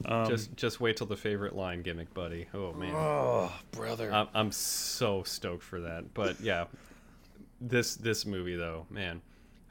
[0.06, 2.46] Um, Just just wait till the favorite line gimmick, buddy.
[2.54, 2.94] Oh man.
[2.94, 6.12] oh brother, I'm, I'm so stoked for that.
[6.14, 6.64] But yeah,
[7.60, 9.22] this this movie though, man,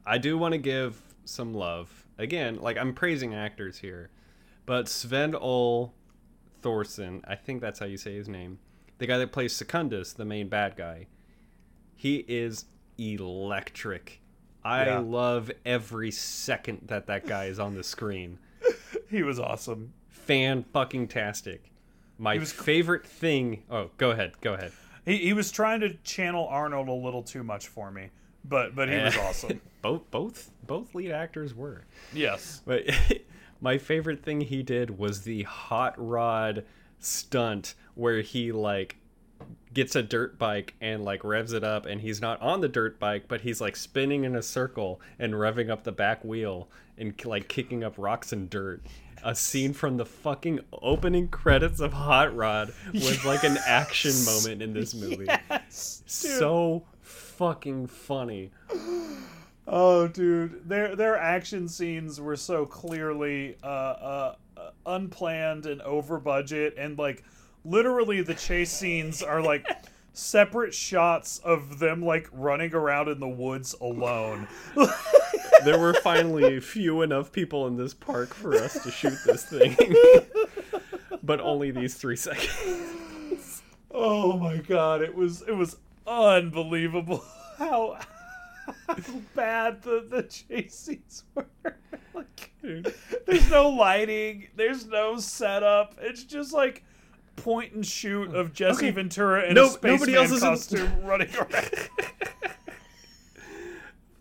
[0.06, 2.56] I do want to give some love again.
[2.62, 4.10] Like I'm praising actors here,
[4.66, 5.94] but Sven Ol
[6.62, 8.60] Thorson, I think that's how you say his name,
[9.00, 11.08] the guy that plays Secundus, the main bad guy.
[11.96, 12.66] He is
[12.98, 14.22] electric.
[14.64, 15.00] I Yeah.
[15.00, 18.40] love every second that that guy is on the screen.
[19.10, 19.94] he was awesome.
[20.26, 21.72] Fan fucking tastic.
[22.18, 23.64] My was- favorite thing.
[23.70, 24.34] Oh, go ahead.
[24.42, 24.72] Go ahead.
[25.06, 28.10] He he was trying to channel Arnold a little too much for me,
[28.46, 29.60] but but he was awesome.
[29.82, 31.86] both both both lead actors were.
[32.14, 32.62] Yes.
[32.66, 32.84] But
[33.62, 36.66] my favorite thing he did was the hot rod
[37.00, 38.98] stunt where he like
[39.74, 43.00] gets a dirt bike and like revs it up and he's not on the dirt
[43.00, 47.14] bike but he's like spinning in a circle and revving up the back wheel and
[47.26, 48.84] like kicking up rocks and dirt
[49.24, 54.62] a scene from the fucking opening credits of hot rod was like an action moment
[54.62, 55.26] in this movie.
[55.26, 56.04] Yes.
[56.06, 58.52] so fucking funny.
[59.68, 64.36] Oh, dude, their their action scenes were so clearly uh, uh,
[64.86, 67.24] unplanned and over budget, and like
[67.64, 69.66] literally the chase scenes are like
[70.14, 74.48] separate shots of them like running around in the woods alone.
[75.64, 79.78] there were finally few enough people in this park for us to shoot this thing.
[81.24, 83.62] but only these three seconds.
[83.92, 85.78] oh my god, it was it was
[86.08, 87.24] unbelievable
[87.58, 87.98] how,
[88.88, 88.96] how
[89.36, 91.48] bad the the chase scenes were.
[92.14, 95.96] like, there's no lighting, there's no setup.
[96.02, 96.84] It's just like
[97.44, 98.92] point and shoot of Jesse Okay.
[98.92, 101.90] Ventura in No- a spaceman nobody else is in- costume running around.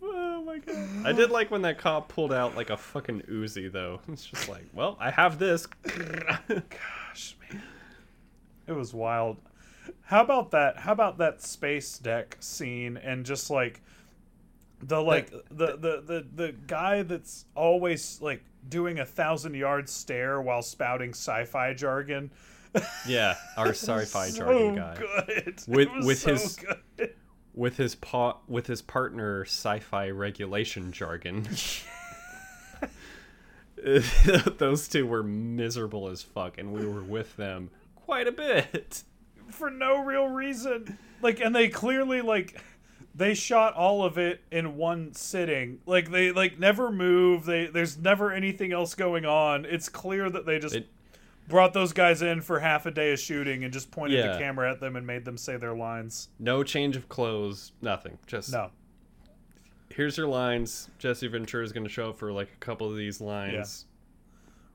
[0.03, 1.05] Oh my god.
[1.05, 3.99] I did like when that cop pulled out like a fucking Uzi though.
[4.07, 5.67] It's just like, well, I have this.
[5.67, 7.61] Gosh, man,
[8.67, 9.37] it was wild.
[10.01, 10.77] How about that?
[10.79, 13.81] How about that space deck scene and just like
[14.81, 20.41] the like the, the the the guy that's always like doing a thousand yard stare
[20.41, 22.31] while spouting sci-fi jargon.
[23.07, 24.95] Yeah, our sci-fi so jargon guy.
[24.95, 25.61] Good.
[25.67, 26.55] With- with so his-
[26.97, 27.13] good.
[27.53, 31.47] With his pa- with his partner sci-fi regulation jargon.
[34.57, 39.03] Those two were miserable as fuck and we were with them quite a bit.
[39.49, 40.97] for no real reason.
[41.21, 42.61] Like, and they clearly like
[43.15, 45.79] they shot all of it in one sitting.
[45.85, 47.45] Like they like never move.
[47.45, 49.65] They there's never anything else going on.
[49.65, 50.89] It's clear that they just It-
[51.51, 54.33] brought those guys in for half a day of shooting and just pointed Yeah.
[54.33, 56.29] the camera at them and made them say their lines.
[56.39, 58.17] No change of clothes, nothing.
[58.25, 58.71] Just No.
[59.89, 60.89] here's your lines.
[60.97, 63.85] Jesse Ventura is going to show up for like a couple of these lines.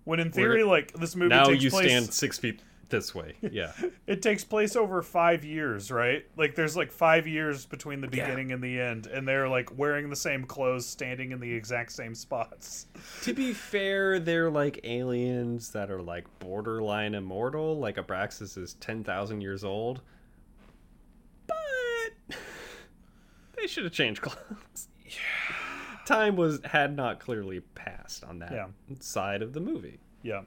[0.04, 3.34] When in theory, like this movie Now takes you place, stand six feet this way.
[3.50, 3.72] Yeah.
[4.06, 6.24] it takes place over five years, right?
[6.36, 10.10] Like there's like five years between the beginning and the end, and they're like wearing
[10.10, 12.86] the same clothes, standing in the exact same spots.
[13.22, 17.78] to be fair, they're like aliens that are like borderline immortal.
[17.78, 20.00] Like Abraxas is 10,000 years old.
[21.46, 21.56] But
[23.56, 24.88] they should have changed clothes.
[25.04, 25.12] Yeah.
[26.04, 28.66] Time was had not clearly passed on that Yeah.
[29.00, 29.98] side of the movie.
[30.22, 30.42] Yeah.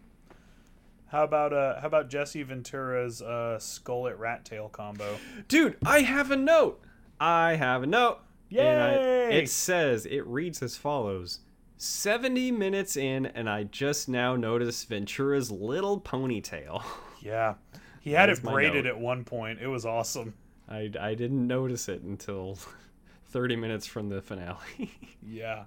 [1.11, 5.17] How about uh how about Jesse Ventura's uh Skullet Rat Tail combo?
[5.47, 6.81] Dude, I have a note.
[7.19, 8.19] I have a note.
[8.49, 9.39] Yay!
[9.39, 11.39] it says, it reads as follows
[11.77, 16.83] 70 minutes in, and I just now noticed Ventura's little ponytail.
[17.21, 17.55] Yeah.
[17.99, 19.59] He had it braided at one point.
[19.61, 20.35] It was awesome.
[20.69, 22.57] I, I didn't notice it until
[23.31, 24.57] 30 minutes from the finale.
[25.21, 25.65] Yeah.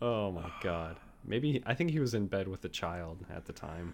[0.00, 0.98] oh my god.
[1.24, 3.92] Maybe, I think he was in bed with a child at the time.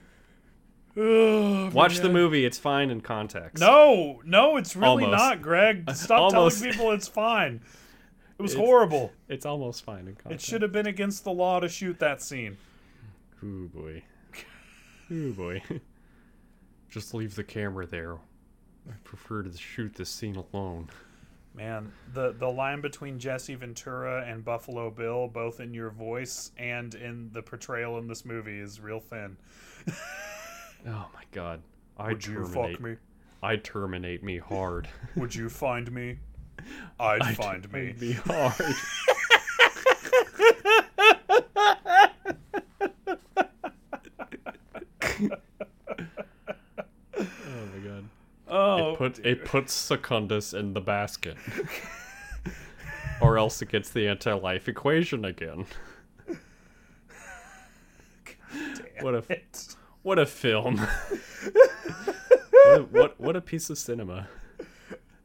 [0.96, 3.60] Ugh, Watch the movie, it's fine in context.
[3.60, 5.22] No, no, it's really Almost.
[5.22, 5.90] not, Greg.
[5.94, 7.60] Stop telling people it's fine.
[8.38, 9.12] It was It's- horrible.
[9.28, 10.46] It's almost fine in context.
[10.46, 12.58] It should have been against the law to shoot that scene.
[13.42, 14.02] Ooh boy.
[15.10, 15.62] Ooh boy.
[16.90, 18.16] Just leave the camera there.
[18.88, 20.90] I prefer to shoot this scene alone.
[21.54, 26.94] Man, the the line between Jesse Ventura and Buffalo Bill, both in your voice and
[26.94, 29.36] in the portrayal in this movie, is real thin.
[30.86, 31.62] Oh my god.
[31.98, 32.72] I Would you terminate.
[32.76, 32.96] fuck me?
[33.42, 34.88] I terminate me hard.
[35.16, 36.18] Would you find me?
[37.00, 37.94] I'd I find me.
[38.00, 38.54] me hard.
[47.18, 48.04] oh my god.
[48.48, 51.36] Oh, It put it puts Secundus in the basket.
[53.20, 55.66] or else it gets the anti-life equation again.
[59.00, 59.76] what if it.
[60.02, 60.76] What a film.
[62.52, 64.28] what, a, what what a piece of cinema.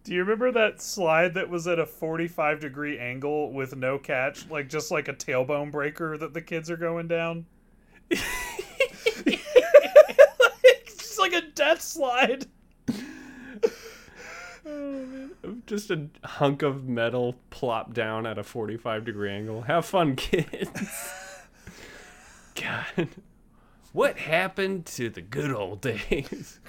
[0.03, 4.49] Do you remember that slide that was at a 45 degree angle with no catch,
[4.49, 7.45] like just like a tailbone breaker that the kids are going down?
[8.09, 8.23] it's
[10.97, 12.45] just like a death slide.
[14.65, 15.29] Oh,
[15.65, 19.63] just a hunk of metal plopped down at a 45 degree angle.
[19.63, 20.69] Have fun, kids.
[22.55, 23.09] God.
[23.97, 26.59] What happened to the good old days?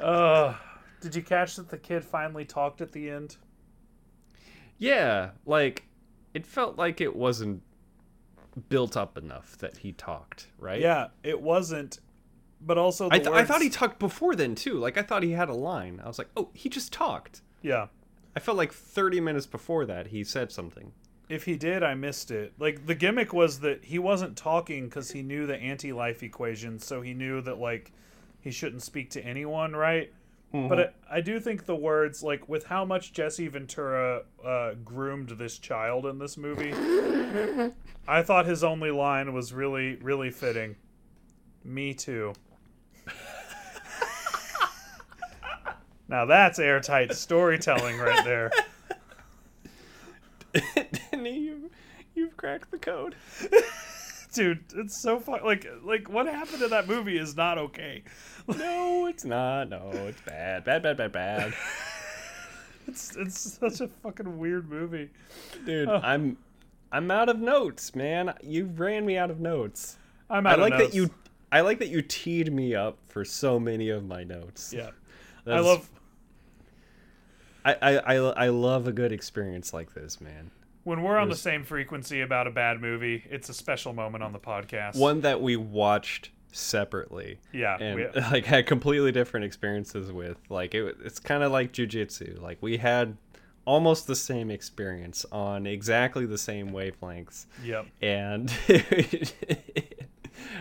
[0.00, 0.54] Uh,
[1.02, 3.36] did you catch that the kid finally talked at the end?
[4.78, 5.84] Yeah, like
[6.32, 7.62] it felt like it wasn't
[8.70, 10.80] built up enough that he talked, right?
[10.80, 11.98] Yeah, it wasn't.
[12.62, 14.78] But also, the I, th- I thought he talked before then too.
[14.78, 16.00] Like I thought he had a line.
[16.02, 17.88] I was like, "Oh, he just talked." Yeah,
[18.38, 20.92] I felt like 30 minutes before that he said something.
[21.28, 22.52] if he did, I missed it.
[22.56, 27.02] Like the gimmick was that he wasn't talking because he knew the anti-life equation, so
[27.02, 27.90] he knew that like
[28.40, 30.12] he shouldn't speak to anyone, right?
[30.68, 30.78] But
[31.10, 35.58] I, I do think the words, like with how much Jesse Ventura uh, groomed this
[35.58, 36.72] child in this movie,
[38.08, 40.76] I thought his only line was really, really fitting.
[41.64, 42.34] Me too.
[46.08, 48.50] Now that's airtight storytelling right there.
[51.12, 51.70] Danny, you
[52.14, 53.14] you've cracked the code.
[54.32, 55.40] Dude, it's so fun.
[55.44, 58.02] Like, like what happened in that movie is not okay.
[58.56, 59.68] No, it's not.
[59.68, 60.64] No, it's bad.
[60.64, 61.52] Bad, bad, bad, bad.
[62.86, 65.10] It's it's such a fucking weird movie.
[65.66, 66.38] Dude, I'm
[66.90, 68.32] I'm out of notes, man.
[68.42, 69.98] You ran me out of notes.
[70.30, 71.10] I'm I out of like that you
[71.52, 74.72] I like that you teed me up for so many of my notes.
[74.74, 74.92] Yeah,
[75.46, 75.90] I love
[77.72, 80.50] I, I, I, love a good experience like this, man.
[80.84, 83.24] when we're on the same frequency about a bad movie.
[83.30, 84.96] It's a special moment on the podcast.
[84.96, 90.38] One that we watched separately yeah, and we- like had completely different experiences with.
[90.48, 92.40] Like it, it's kind of like jujitsu.
[92.40, 93.16] Like we had
[93.64, 98.52] almost the same experience on exactly the same wavelengths, yep, and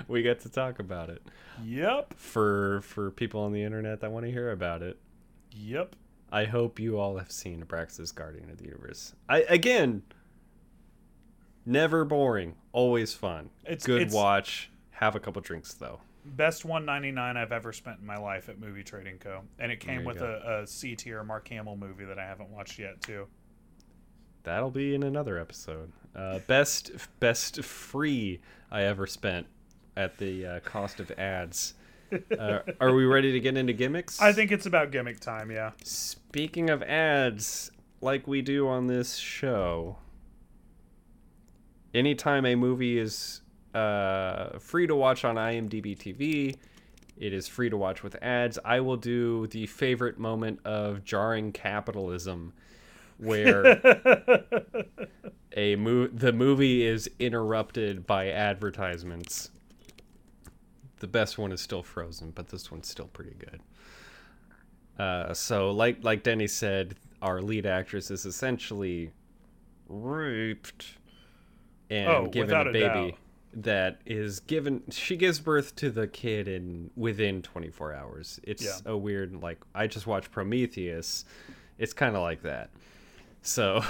[0.08, 1.22] we get to talk about it
[1.64, 4.98] yep, for for people on the internet that want to hear about it.
[5.52, 5.96] yep.
[6.32, 9.14] I hope you all have seen Abraxas Guardian of the Universe.
[9.30, 10.04] I again,
[11.66, 13.50] never boring, always fun.
[13.64, 14.70] It's- good it's- watch.
[14.92, 16.00] Have a couple drinks though.
[16.26, 19.44] best 199 I've ever spent in my life at Movie Trading Co.
[19.60, 20.42] And it came with go.
[20.44, 23.28] a, a C tier Mark Hamill movie that I haven't watched yet too.
[24.44, 25.92] That'll be in another episode.
[26.16, 28.42] Uh, best best free
[28.72, 29.46] I ever spent
[29.96, 31.76] at the uh, cost of ads.
[32.38, 34.22] Uh, are we ready to get into gimmicks?
[34.22, 35.52] I think it's about gimmick time.
[35.52, 35.72] Yeah.
[35.84, 37.72] Speaking of ads,
[38.02, 39.98] like we do on this show,
[41.94, 43.42] anytime a movie is
[43.74, 46.56] uh, free to watch on IMDb TV,
[47.18, 48.60] it is free to watch with ads.
[48.64, 52.54] I will do the favorite moment of jarring capitalism,
[53.18, 53.66] where
[55.56, 59.50] a mo- the movie is interrupted by advertisements.
[61.00, 63.62] The best one is still Frozen, but this one's still pretty good.
[65.00, 69.12] Uh, so, like like Denny said, our lead actress is essentially
[69.88, 70.98] raped
[71.90, 73.14] and Oh, given a a baby doubt.
[73.54, 74.82] that is given.
[74.90, 78.40] She gives birth to the kid in within 24 hours.
[78.44, 78.92] It's Yeah.
[78.92, 81.26] a weird like I just watched Prometheus.
[81.78, 82.72] It's kind of like that.
[83.44, 83.84] So,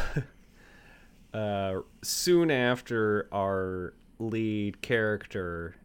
[1.33, 5.75] uh, soon after our lead character,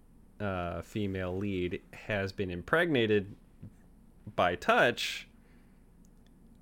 [0.43, 3.35] uh, female lead, has been impregnated
[4.35, 5.29] by touch,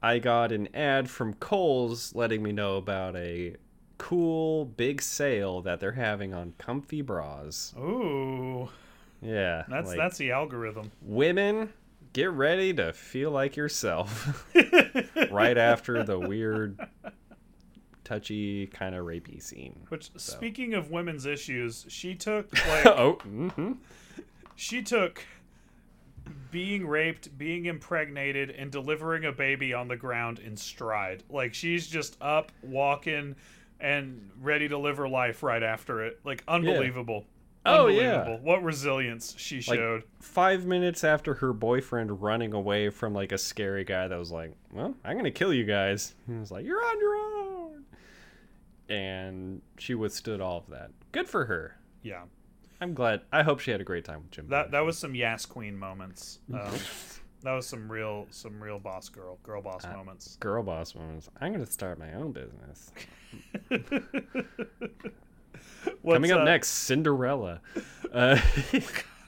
[0.02, 3.56] I got an ad from Kohl's letting me know about a
[3.98, 7.74] cool big sale that they're having on comfy bras.
[7.78, 8.68] Ooh,
[9.20, 10.90] Yeah, that's like, that's the algorithm.
[11.02, 11.72] women.
[12.12, 14.50] Get ready to feel like yourself
[15.30, 16.80] right after the weird,
[18.10, 19.78] touchy, kind of rapey scene.
[19.88, 23.72] Which, speaking of women's issues, she took like oh, hmm
[24.56, 25.22] she took
[26.50, 31.22] being raped, being impregnated, and delivering a baby on the ground in stride.
[31.30, 33.36] Like she's just up, walking,
[33.80, 36.20] and ready to live her life right after it.
[36.24, 37.24] Like unbelievable.
[37.66, 38.38] Oh, yeah.
[38.38, 40.02] What resilience she Like showed.
[40.20, 44.54] five minutes after her boyfriend running away from like a scary guy that was like,
[44.72, 47.59] "Well, I'm gonna kill you guys." He was like, "You're on your own,"
[48.90, 50.90] and she withstood all of that.
[51.12, 51.76] Good for her.
[52.02, 52.22] yeah.
[52.82, 53.20] I'm glad.
[53.30, 54.48] I hope she had a great time with Jim.
[54.48, 56.38] That that was some Yas Queen moments.
[56.50, 56.72] Um,
[57.42, 60.36] that was some real some real boss girl girl boss Uh, moments.
[60.40, 61.28] girl boss moments.
[61.42, 62.90] I'm gonna start my own business.
[66.10, 67.60] Coming up uh, next, Cinderella.
[68.12, 68.40] Uh,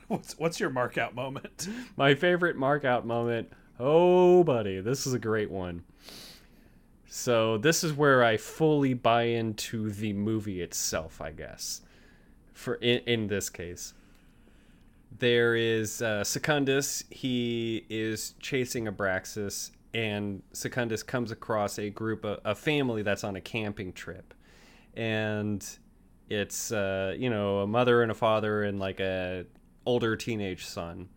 [0.09, 1.69] What's what's your mark out moment?
[1.97, 3.53] my favorite mark out moment.
[3.79, 5.85] Oh, buddy, this is a great one.
[7.15, 11.83] So this is where I fully buy into the movie itself, I guess.
[12.55, 13.93] For in, in this case,
[15.19, 17.05] there is uh, Secundus.
[17.11, 23.37] He is chasing Abraxas, and Secundus comes across a group, of, a family that's on
[23.37, 24.33] a camping trip,
[24.97, 25.63] and
[26.31, 29.45] it's uh, you know a mother and a father and like a
[29.85, 31.11] older teenage son.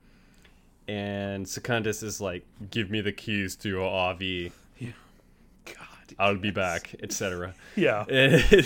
[0.90, 4.14] And Secundus is like, "Give me the keys to your.
[6.20, 7.54] I'll be back," etc.
[7.76, 8.06] Yeah.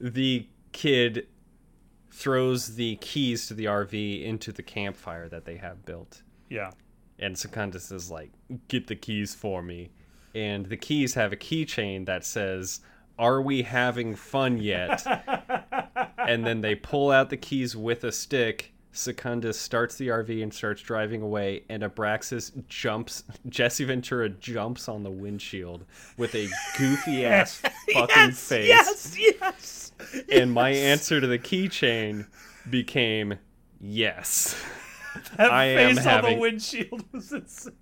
[0.00, 1.26] The kid
[2.12, 6.22] throws the keys to the RV into the campfire that they have built.
[6.48, 6.70] Yeah.
[7.18, 8.30] And Secundus is like,
[8.68, 9.90] get the keys for me.
[10.34, 12.80] And the keys have a keychain that says,
[13.18, 15.04] Are we having fun yet?
[16.18, 18.72] and then they pull out the keys with a stick.
[18.98, 23.22] Secundus starts the RV and starts driving away, and Abraxas jumps.
[23.48, 25.84] Jesse Ventura jumps on the windshield
[26.16, 27.62] with a goofy ass
[27.92, 28.68] fucking yes, face.
[28.68, 29.92] Yes, yes.
[30.30, 32.26] And my answer to the keychain
[32.68, 33.38] became
[33.80, 34.60] yes.
[35.36, 37.72] That I am face on having- the windshield was insane.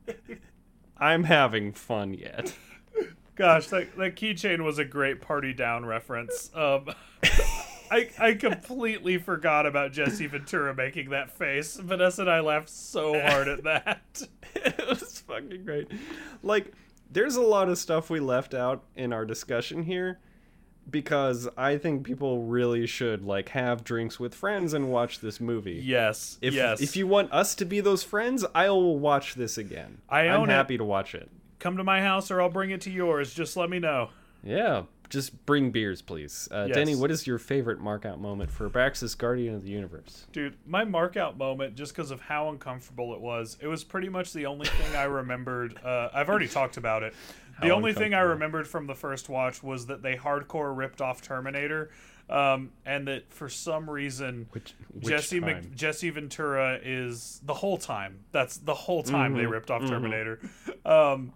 [0.96, 2.54] I'm having fun yet.
[3.34, 6.50] Gosh, that that keychain was a great party down reference.
[6.54, 6.88] Um,
[7.90, 11.76] I I completely forgot about Jesse Ventura making that face.
[11.76, 14.22] Vanessa and I laughed so hard at that.
[14.54, 15.90] it was fucking great.
[16.42, 16.72] Like,
[17.10, 20.18] there's a lot of stuff we left out in our discussion here
[20.88, 25.80] because I think people really should like have drinks with friends and watch this movie.
[25.84, 26.80] Yes, If, yes.
[26.80, 29.98] if you want us to be those friends, I will watch this again.
[30.08, 30.52] I I'm own it.
[30.52, 31.28] happy to watch it.
[31.58, 33.34] come to my house or I'll bring it to yours.
[33.34, 34.10] Just let me know.
[34.44, 36.48] Yeah, just bring beers, please.
[36.50, 36.74] Uh, Yes.
[36.76, 40.26] Denny, what is your favorite markout moment for Abraxas, Guardian of the Universe?
[40.32, 44.32] Dude, my markout moment, just because of how uncomfortable it was, it was pretty much
[44.32, 45.78] the only thing I remembered.
[45.86, 47.14] Uh, I've already talked about it.
[47.60, 51.00] The How only thing I remembered from the first watch was that they hardcore ripped
[51.00, 51.90] off Terminator,
[52.28, 55.38] um, and that for some reason Which, which Jesse?
[55.40, 58.24] Mc, Jesse Ventura is the whole time.
[58.32, 59.88] That's the whole time they Mhm, ripped off mhm.
[59.88, 60.40] Terminator.
[60.84, 61.32] Um,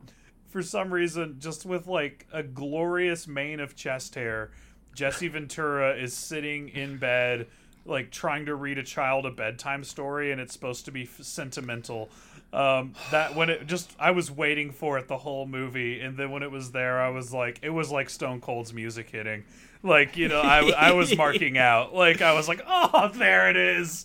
[0.50, 4.50] for some reason, just with like a glorious mane of chest hair,
[4.94, 7.46] Jesse Ventura is sitting in bed
[7.86, 11.22] like trying to read a child a bedtime story and it's supposed to be f-
[11.22, 12.10] sentimental.
[12.52, 16.32] Um, that when it just I was waiting for it the whole movie, and then
[16.32, 19.44] when it was there, I was like, it was like Stone Cold's music hitting.
[19.82, 21.94] Like you know, I, I was marking out.
[21.94, 24.04] Like I was like, oh, there it is.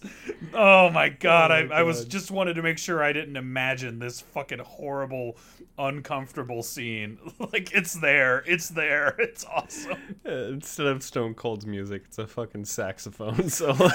[0.54, 3.36] Oh my god, Oh my I, I was just wanted to make sure I didn't
[3.36, 5.38] imagine this fucking horrible,
[5.78, 7.18] uncomfortable scene.
[7.52, 9.98] like it's there, it's there, it's awesome.
[10.26, 13.90] Uh, instead of Stone Cold's music, it's a fucking saxophone solo.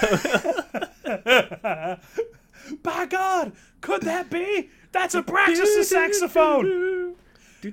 [2.82, 4.68] By God, could that be?
[4.92, 7.14] That's a Abraxas' saxophone.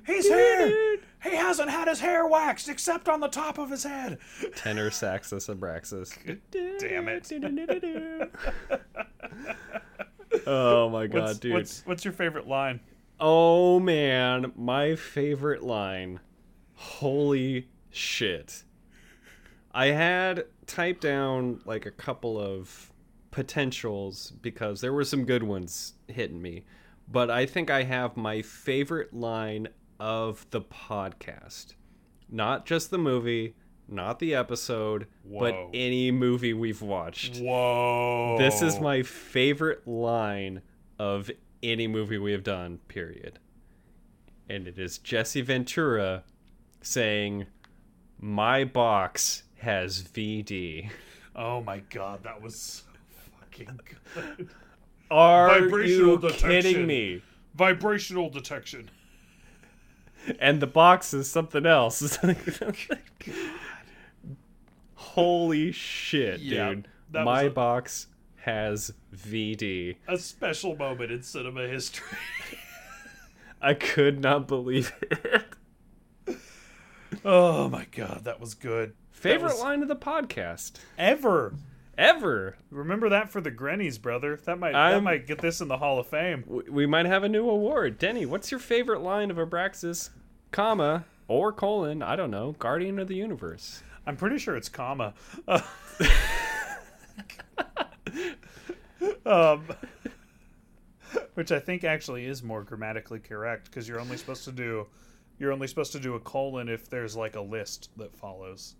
[0.05, 0.97] He's here.
[1.23, 4.19] He hasn't had his hair waxed except on the top of his head.
[4.55, 6.15] Tenor saxus abraxas.
[6.79, 7.31] Damn it.
[10.47, 11.53] oh my god, What's, dude.
[11.53, 12.79] what's what's your favorite line?
[13.19, 16.19] Oh man, my favorite line.
[16.75, 18.63] Holy shit.
[19.73, 22.91] I had typed down like a couple of
[23.31, 26.63] potentials because there were some good ones hitting me.
[27.07, 29.69] But I think I have my favorite line
[29.99, 31.73] of the podcast.
[32.29, 33.55] Not just the movie,
[33.87, 37.37] not the episode, but any movie we've watched.
[37.37, 38.35] Whoa.
[38.37, 40.61] This is my favorite line
[40.99, 41.31] of
[41.63, 43.39] any movie we have done, period.
[44.49, 46.23] And it is Jesse Ventura
[46.81, 47.47] saying,
[48.19, 50.89] My box has VD.
[51.35, 52.83] Oh my god, that was so
[53.39, 53.79] fucking
[54.13, 54.49] good.
[55.11, 56.49] Are Vibrational you detection.
[56.49, 57.21] kidding me?
[57.55, 58.89] Vibrational detection.
[60.39, 62.17] And the box is something else.
[64.95, 66.87] Holy shit, Yeah, dude.
[67.11, 69.97] My a- box has VD.
[70.07, 72.17] A special moment in cinema history.
[73.61, 76.37] I could not believe it.
[77.25, 78.93] oh my god, that was good.
[79.11, 81.53] Favorite was- line of the podcast Ever.
[81.97, 82.57] Ever.
[82.69, 84.37] Remember that for the Grennies, brother.
[84.45, 86.43] That might that I'm- might get this in the Hall of Fame.
[86.47, 87.97] We- We might have a new award.
[87.97, 90.09] Denny, what's your favorite line of Abraxas,
[90.51, 93.83] comma, or colon, I don't know, Guardian of the Universe?
[94.05, 95.13] I'm pretty sure it's comma.
[99.25, 99.63] um,
[101.35, 104.87] which I think actually is more grammatically correct because you're only supposed to do
[105.39, 108.73] you're only supposed to do a colon if there's like a list that follows.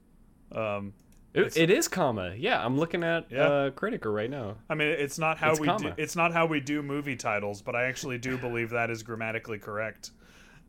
[0.52, 0.94] Um,
[1.34, 2.34] It, it is comma.
[2.36, 3.44] Yeah, I'm looking at Yeah.
[3.48, 4.56] uh, Criticker right now.
[4.70, 7.62] I mean, it's not how It's we do, it's not how we do movie titles,
[7.62, 10.12] but I actually do believe that is grammatically correct.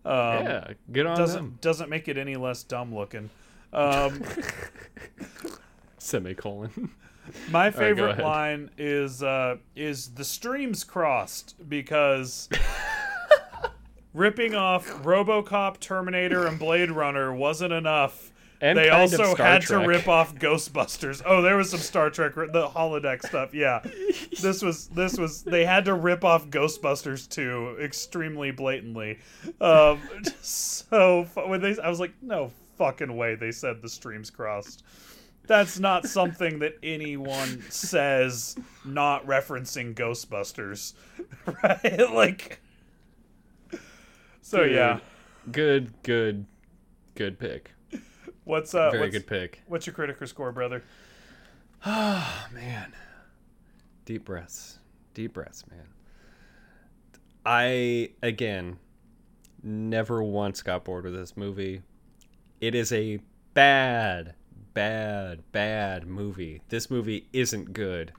[0.04, 0.12] Um,
[0.44, 1.58] yeah, good on doesn't them.
[1.60, 3.30] doesn't make it any less dumb looking.
[3.72, 4.22] Um,
[5.98, 6.90] Semicolon.
[7.50, 8.24] My favorite ahead.
[8.24, 12.48] line is uh, is the streams crossed because
[14.14, 18.32] ripping off RoboCop, Terminator, and Blade Runner wasn't enough.
[18.60, 19.82] And they also had Trek.
[19.82, 21.22] to rip off Ghostbusters.
[21.24, 23.54] Oh, there was some Star Trek, the holodeck stuff.
[23.54, 23.82] Yeah,
[24.40, 29.20] this was this was they had to rip off Ghostbusters too, extremely blatantly.
[29.60, 30.00] Um,
[30.42, 33.34] so when they, I was like, no fucking way.
[33.34, 34.84] They said the streams crossed.
[35.46, 40.92] That's not something that anyone says, not referencing Ghostbusters,
[41.62, 42.12] right?
[42.12, 42.60] Like,
[44.42, 45.00] so Dude, yeah.
[45.50, 46.44] Good, good,
[47.14, 47.72] good pick.
[48.48, 48.90] What's uh?
[48.90, 49.62] Very what's, good pick.
[49.66, 50.82] What's your critical score, brother?
[51.84, 52.94] Oh, man.
[54.06, 54.78] Deep breaths.
[55.12, 55.84] Deep breaths, man.
[57.44, 58.78] I, again,
[59.62, 61.82] never once got bored with this movie.
[62.58, 63.20] It is a
[63.52, 64.34] bad,
[64.72, 66.62] bad, bad movie.
[66.70, 68.12] This movie isn't good.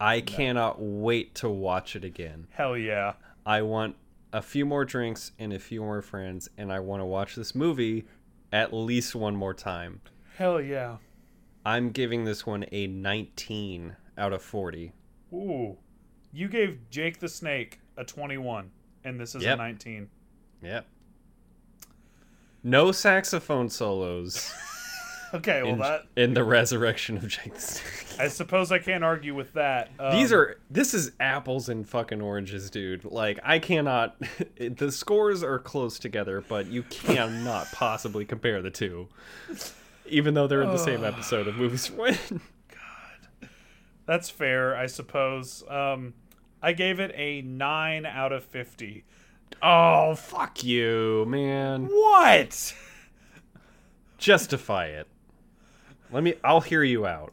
[0.00, 2.48] I cannot wait to watch it again.
[2.50, 3.12] Hell yeah.
[3.46, 3.94] I want
[4.32, 7.54] a few more drinks and a few more friends, and I want to watch this
[7.54, 8.06] movie
[8.52, 10.00] at least one more time.
[10.36, 10.96] Hell yeah.
[11.64, 14.92] I'm giving this one a 19 out of 40.
[15.32, 15.76] Ooh.
[16.32, 18.70] You gave Jake the Snake a 21,
[19.04, 20.08] and this is a 19.
[20.62, 20.86] Yep.
[22.62, 24.52] No saxophone solos
[25.34, 26.06] Okay, well, in, that.
[26.14, 28.20] in the resurrection of Jake the Snake.
[28.20, 29.90] I suppose I can't argue with that.
[29.98, 33.04] Um, These are this is apples and fucking oranges, dude.
[33.04, 34.16] Like I cannot.
[34.58, 39.08] the scores are close together, but you cannot possibly compare the two,
[40.06, 42.18] even though they're in the same episode of Movies for Win.
[44.06, 45.64] That's fair, I suppose.
[45.68, 46.14] Um,
[46.60, 49.04] I gave it a 9 out of 50.
[49.62, 51.86] Oh fuck you, man!
[51.86, 52.74] What?
[54.18, 55.08] Justify it.
[56.12, 56.34] Let me.
[56.44, 57.32] I'll hear you out.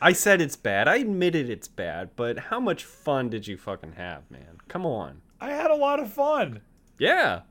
[0.00, 0.88] I said it's bad.
[0.88, 4.58] I admitted it's bad, but how much fun did you fucking have, man?
[4.66, 5.22] Come on.
[5.40, 6.62] I had a lot of fun.
[6.98, 7.42] Yeah.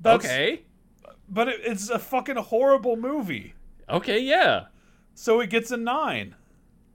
[0.00, 0.62] That's, okay.
[1.28, 3.54] But it, it's a fucking horrible movie.
[3.90, 4.18] Okay.
[4.20, 4.66] Yeah.
[5.14, 6.34] So it gets a nine.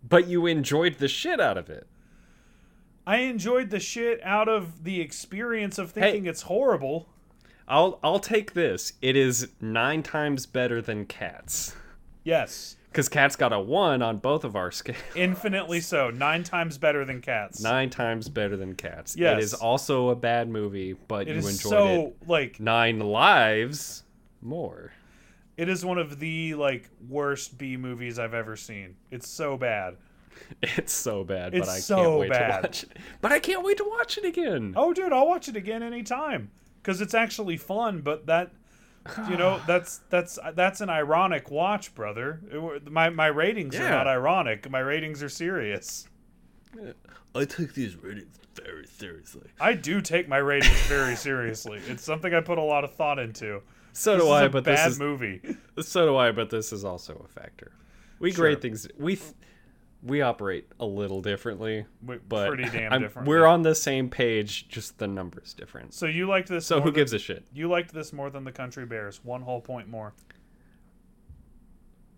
[0.07, 1.87] But you enjoyed the shit out of it.
[3.05, 7.07] I enjoyed the shit out of the experience of thinking it's horrible.
[7.67, 8.93] I'll I'll take this.
[9.01, 11.75] It is nine times better than Cats.
[12.23, 12.75] Yes.
[12.91, 14.97] Because Cats got a one on both of our scales.
[15.15, 16.09] Infinitely so.
[16.09, 17.61] Nine times better than Cats.
[17.63, 19.15] Nine times better than Cats.
[19.15, 19.37] Yes.
[19.37, 22.99] It is also a bad movie, but It you is enjoyed so it like nine
[22.99, 24.03] lives
[24.41, 24.91] more.
[25.57, 28.95] it is one of the like worst B movies I've ever seen.
[29.11, 29.95] It's so bad.
[30.63, 32.47] It's so bad, It's but I so can't wait bad.
[32.57, 32.97] to watch it.
[33.21, 34.73] But I can't wait to watch it again.
[34.75, 36.49] Oh, dude, I'll watch it again anytime
[36.81, 38.01] because it's actually fun.
[38.01, 38.51] But that,
[39.29, 42.41] you know, that's that's that's an ironic watch, brother.
[42.51, 44.69] It my my ratings are not ironic.
[44.69, 46.07] My ratings are serious.
[47.35, 49.49] I take these ratings very seriously.
[49.59, 51.79] I do take my ratings very seriously.
[51.87, 53.61] It's something I put a lot of thought into.
[53.93, 55.41] So This do is I, a but bad this is movie.
[55.81, 57.71] so do I, but this is also a factor.
[58.19, 58.45] We Sure.
[58.45, 58.87] grade things.
[58.97, 59.33] We th-
[60.03, 63.27] we operate a little differently, We- but pretty damn different.
[63.27, 64.67] we're on the same page.
[64.67, 65.93] Just the numbers different.
[65.93, 66.65] So you liked this?
[66.65, 67.45] So who than- gives a shit?
[67.53, 69.23] You liked this more than the Country Bears.
[69.23, 70.13] One whole point more,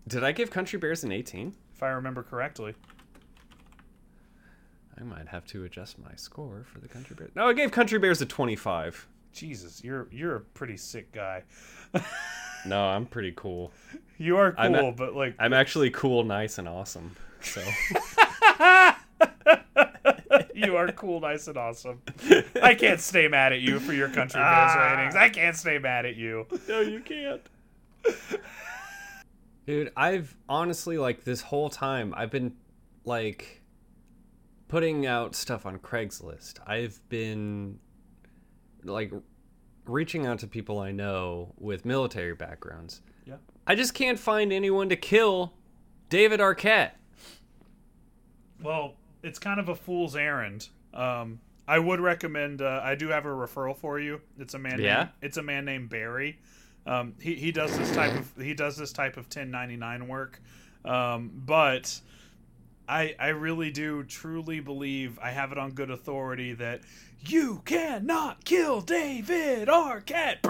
[0.06, 1.54] Did I give Country Bears an 18?
[1.74, 2.74] if I remember correctly.
[4.98, 7.32] I might have to adjust my score for the Country Bears.
[7.34, 9.08] No, I gave Country Bears a 25.
[9.32, 11.42] Jesus, you're you're a pretty sick guy.
[12.66, 13.72] No, I'm pretty cool.
[14.16, 17.16] You are cool, a- but like I'm actually cool, nice, and awesome.
[17.44, 17.60] So
[20.54, 22.02] you are cool, nice, and awesome.
[22.62, 24.94] I can't stay mad at you for your Country Bears Ah.
[24.96, 25.16] ratings.
[25.16, 26.46] I can't stay mad at you.
[26.68, 27.42] no, you can't.
[29.66, 32.54] Dude, I've honestly like this whole time I've been
[33.04, 33.62] like
[34.68, 36.54] putting out stuff on Craigslist.
[36.66, 37.78] I've been
[38.82, 39.12] like
[39.86, 43.00] reaching out to people I know with military backgrounds.
[43.26, 43.36] Yeah.
[43.66, 45.54] I just can't find anyone to kill
[46.10, 46.90] David Arquette.
[48.64, 50.68] Well, it's kind of a fool's errand.
[50.92, 52.62] Um, I would recommend.
[52.62, 54.20] Uh, I do have a referral for you.
[54.38, 54.80] It's a man.
[54.80, 54.96] Yeah?
[54.96, 56.38] Named, it's a man named Barry.
[56.86, 60.40] Um, he he does this type of he does this type of 1099 work.
[60.84, 62.00] Um, but
[62.88, 66.82] I I really do truly believe I have it on good authority that
[67.26, 70.42] you cannot kill David Arquette.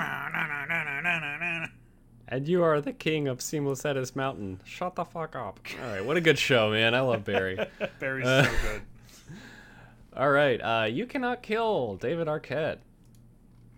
[2.27, 4.61] And you are the king of Seamless Edis Mountain.
[4.65, 5.61] Shut the fuck up.
[5.83, 6.95] All right, what a good show, man.
[6.95, 7.59] I love Barry.
[8.01, 8.83] Barry's Uh, so good.
[10.17, 12.79] All right, uh, you cannot kill David Arquette.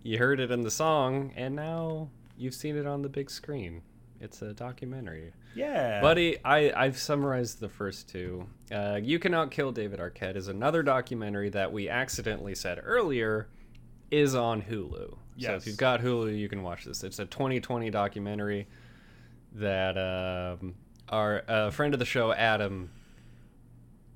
[0.02, 3.82] You heard it in the song, and now you've seen it on the big screen.
[4.20, 6.39] It's a documentary, Yeah, buddy.
[6.44, 8.47] I I've summarized the first two.
[8.73, 13.48] Uh, you cannot kill David Arquette is another documentary that we accidentally said earlier
[14.10, 15.18] is on Hulu.
[15.39, 17.05] So if you've got Hulu, you can watch this.
[17.05, 18.67] It's a 2020 documentary
[19.55, 20.75] that um,
[21.09, 22.91] our uh, friend of the show Adam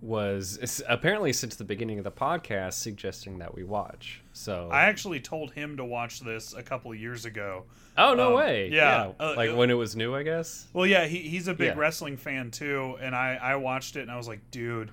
[0.02, 4.22] was apparently since the beginning of the podcast suggesting that we watch.
[4.32, 7.64] So I actually told him to watch this a couple of years ago.
[7.98, 10.86] oh no um, way yeah, uh, like uh, when it was new I guess Well,
[10.86, 11.78] yeah, he, he's a big Yeah.
[11.78, 14.90] wrestling fan too, and I I watched it and I was like, dude,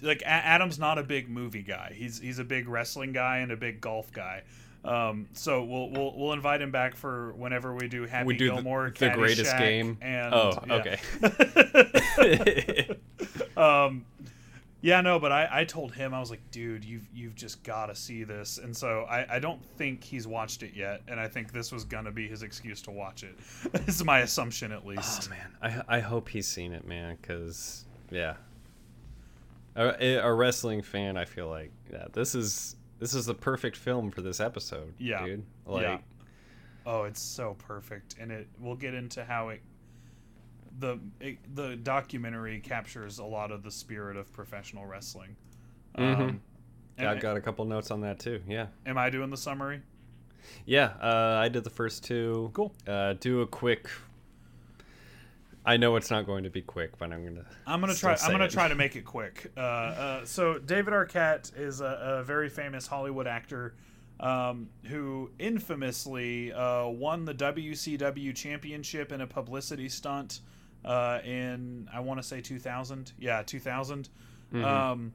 [0.00, 1.92] like A- Adam's not a big movie guy.
[1.94, 4.42] He's he's a big wrestling guy and a big golf guy.
[4.86, 8.48] Um, so we'll we'll we'll invite him back for whenever we do Happy We do
[8.48, 9.98] the- Gilmore, the greatest Caddyshack, game?
[10.00, 10.74] And, Oh, yeah.
[10.74, 10.98] okay.
[13.56, 14.04] um,
[14.82, 17.86] yeah, no, but I, I told him I was like, dude, you've you've just got
[17.86, 21.26] to see this, and so I, I don't think he's watched it yet, and I
[21.26, 23.34] think this was gonna be his excuse to watch it.
[23.72, 25.28] this is my assumption at least.
[25.28, 27.16] Oh man, I I hope he's seen it, man.
[27.22, 28.34] Cause yeah,
[29.74, 34.10] a, a wrestling fan, I feel like yeah, this is this is the perfect film
[34.10, 34.94] for this episode.
[34.98, 35.24] Yeah.
[35.24, 35.44] dude.
[35.66, 35.98] Like, Yeah.
[36.88, 38.46] Oh, it's so perfect, and it.
[38.60, 39.60] We'll get into how it.
[40.78, 45.34] The it, the documentary captures a lot of the spirit of professional wrestling.
[45.98, 46.22] Mm-hmm.
[46.22, 46.40] Um,
[46.98, 48.40] and- I've got a couple notes on that too.
[48.48, 49.80] Yeah, am I doing the summary?
[50.64, 50.92] yeah.
[51.02, 52.50] Uh, I did the first two.
[52.54, 52.72] Cool.
[52.86, 53.90] Uh, do a quick.
[55.66, 57.44] I know it's not going to be quick, but I'm gonna.
[57.66, 58.16] I'm gonna try.
[58.22, 58.52] I'm gonna it.
[58.52, 59.50] try to make it quick.
[59.56, 63.74] Uh, uh, so David Arquette is a, a very famous Hollywood actor
[64.20, 70.40] um, who infamously uh, won the WCW championship in a publicity stunt
[70.84, 73.12] uh, in I want to say 2000.
[73.18, 74.08] Yeah, 2000.
[74.54, 75.12] Um,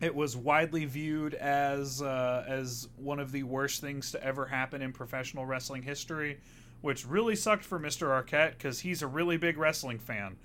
[0.00, 4.82] it was widely viewed as uh, as one of the worst things to ever happen
[4.82, 6.38] in professional wrestling history,
[6.80, 8.08] which really sucked for Mr.
[8.08, 10.36] Arquette because he's a really big wrestling fan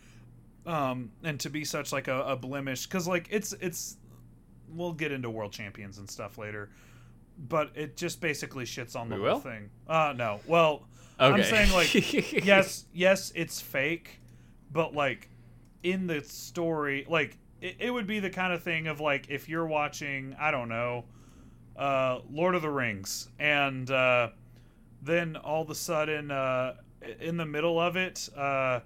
[0.65, 3.97] um and to be such like a, a blemish because like it's it's
[4.69, 6.69] we'll get into world champions and stuff later
[7.49, 9.39] but it just basically shits on the We whole will?
[9.39, 10.83] thing uh no well
[11.19, 11.33] Okay.
[11.33, 11.93] i'm saying like
[12.45, 14.19] yes yes it's fake
[14.71, 15.29] but like
[15.83, 19.49] in the story, like it, it would be the kind of thing of like if
[19.49, 21.05] you're watching, I don't know,
[21.75, 24.29] uh, Lord of the Rings, and uh,
[25.01, 26.75] then all of a sudden, uh,
[27.19, 28.81] in the middle of it, uh,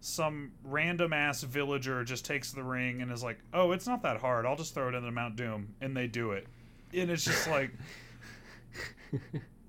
[0.00, 4.20] some random ass villager just takes the ring and is like, "Oh, it's not that
[4.20, 4.46] hard.
[4.46, 6.46] I'll just throw it into Mount Doom," and they do it,
[6.94, 7.72] and it's just like.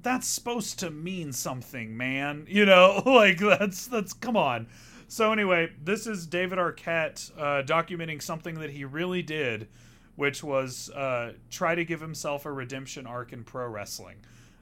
[0.01, 2.45] that's supposed to mean something, man.
[2.49, 4.67] You know, like that's that's come on.
[5.07, 9.67] So anyway, this is David Arquette uh, documenting something that he really did,
[10.15, 14.17] which was uh, try to give himself a redemption arc in pro wrestling.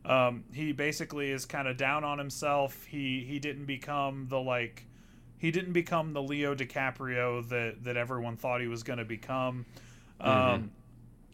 [0.08, 2.86] Um, he basically is kind of down on himself.
[2.86, 4.86] He he didn't become the like
[5.38, 9.66] he didn't become the Leo DiCaprio that that everyone thought he was going to become.
[10.22, 10.72] Um,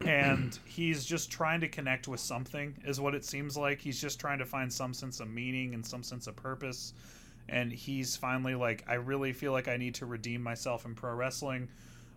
[0.00, 3.80] and he's just trying to connect with something is what it seems like.
[3.80, 6.92] He's just trying to find some sense of meaning and some sense of purpose.
[7.48, 11.14] And he's finally like i really feel like i need to redeem myself in pro
[11.14, 11.68] wrestling.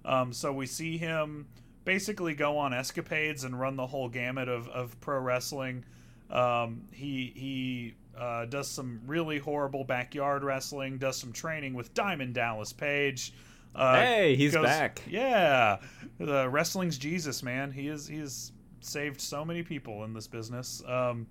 [0.04, 1.48] Um, so we see him
[1.86, 5.86] basically go on escapades and run the whole gamut of, of pro wrestling
[6.30, 12.34] um, he he uh, does some really horrible backyard wrestling does some training with diamond
[12.34, 13.34] dallas page
[13.78, 15.04] uh, hey, he's goes, back.
[15.08, 15.78] Yeah,
[16.18, 17.72] the wrestling's Jesus, man.
[17.72, 18.52] He is he's
[18.82, 20.82] saved so many people in this business.
[20.88, 21.28] Um,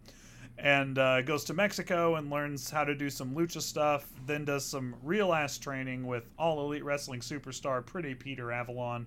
[0.58, 4.08] and uh, goes to Mexico and learns how to do some lucha stuff.
[4.26, 9.06] Then does some real ass training with all elite wrestling superstar Pretty Peter Avalon.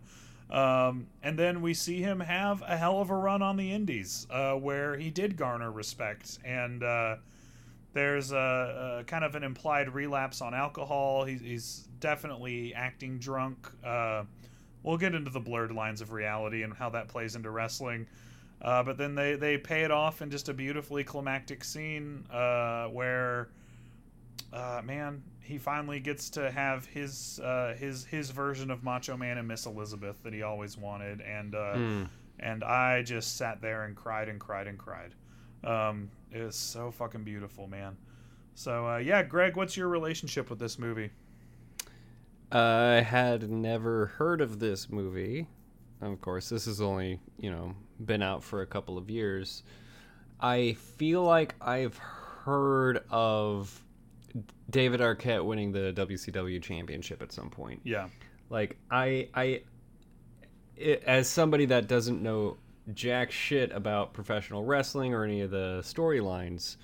[0.50, 4.26] Um, and then we see him have a hell of a run on the Indies,
[4.32, 7.18] uh, where he did garner respect and uh,
[7.94, 11.26] there's a, a, kind of an implied relapse on alcohol.
[11.26, 13.68] He's, he's definitely acting drunk.
[13.84, 14.24] Uh,
[14.84, 18.08] we'll get into the blurred lines of reality and how that plays into wrestling.
[18.62, 22.86] Uh, but then they, they pay it off in just a beautifully climactic scene uh,
[22.88, 23.49] where,
[25.10, 29.48] man, he finally gets to have his uh, his his version of Macho Man and
[29.48, 32.10] Miss Elizabeth that he always wanted, and mm.
[32.40, 35.16] and I just sat there and cried and cried and cried.
[35.64, 37.98] Um, it was so fucking beautiful, man.
[38.54, 41.10] So uh, yeah, Greg, what's your relationship with this movie?
[42.52, 45.48] I had never heard of this movie.
[46.02, 47.74] Of course, this has only you know
[48.06, 49.64] been out for a couple of years.
[50.40, 53.84] I feel like I've heard of
[54.70, 57.82] David Arquette winning the WCW championship at some point.
[57.84, 58.08] Yeah.
[58.50, 59.62] Like I I
[60.76, 62.58] it, as somebody that doesn't know
[62.94, 66.78] jack shit about professional wrestling or any of the storylines,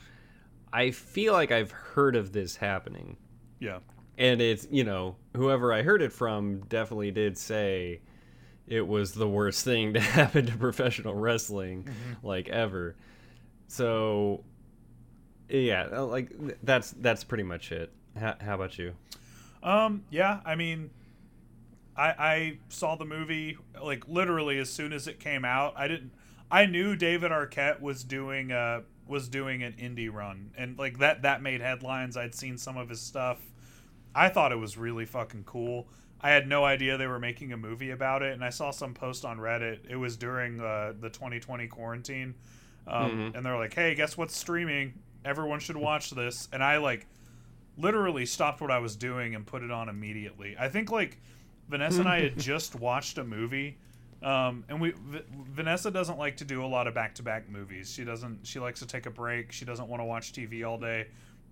[0.71, 3.17] I feel like I've heard of this happening.
[3.59, 3.79] Yeah.
[4.17, 8.01] And it's, you know, whoever I heard it from definitely did say
[8.67, 12.27] it was the worst thing to happen to professional wrestling mm-hmm.
[12.27, 12.95] like ever.
[13.67, 14.43] So
[15.49, 16.31] yeah, uh, like
[16.63, 17.91] that's that's pretty much it.
[18.17, 18.93] How, how about you?
[19.63, 20.91] Um, yeah, I mean,
[21.97, 25.73] I, I saw the movie like literally as soon as it came out.
[25.77, 26.11] I didn't.
[26.51, 31.23] I knew David Arquette was doing uh was doing an indie run, and like that
[31.23, 32.17] that made headlines.
[32.17, 33.39] I'd seen some of his stuff.
[34.13, 35.87] I thought it was really fucking cool.
[36.21, 38.93] I had no idea they were making a movie about it, and I saw some
[38.93, 39.79] post on Reddit.
[39.89, 42.33] It was during uh, the 2020 quarantine,
[42.87, 43.37] um, mm-hmm.
[43.37, 44.93] and they're like, "Hey, guess what's streaming?
[45.25, 47.07] Everyone should watch this." And I like
[47.77, 50.55] literally stopped what I was doing and put it on immediately.
[50.59, 51.19] I think like
[51.69, 53.77] Vanessa and I had just watched a movie,
[54.21, 57.49] um, and we v- Vanessa doesn't like to do a lot of back to back
[57.49, 57.91] movies.
[57.91, 58.45] She doesn't.
[58.45, 59.51] She likes to take a break.
[59.51, 61.07] She doesn't want to watch TV all day.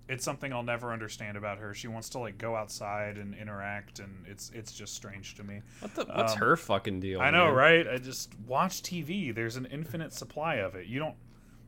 [0.10, 1.74] It's something I'll never understand about her.
[1.74, 5.62] She wants to like go outside and interact, and it's it's just strange to me.
[5.80, 7.22] What the, what's um, her fucking deal?
[7.22, 7.56] I know, man?
[7.56, 7.88] right?
[7.88, 9.34] I just watch TV.
[9.34, 10.88] There's an infinite supply of it.
[10.88, 11.16] You don't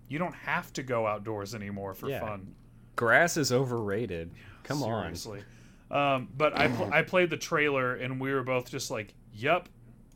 [0.08, 2.20] you don't have to go outdoors anymore for yeah.
[2.20, 2.54] fun.
[2.96, 4.32] Grass is overrated.
[4.64, 5.40] Come Seriously.
[5.40, 6.16] on.
[6.16, 9.70] Um, but I pl- I played the trailer and we were both just like, "Yep,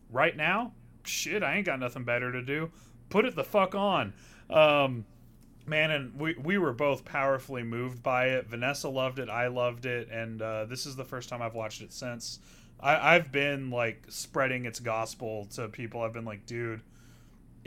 [0.09, 2.71] right now, shit, I ain't got nothing better to do.
[3.09, 4.13] Put it the fuck on."
[4.49, 5.05] Um,
[5.67, 8.47] man, and we we were both powerfully moved by it.
[8.47, 11.81] Vanessa loved it, I loved it, and uh, this is the first time I've watched
[11.81, 12.39] it since.
[12.79, 16.01] I, I've been like spreading its gospel to people.
[16.01, 16.81] I've been like, dude,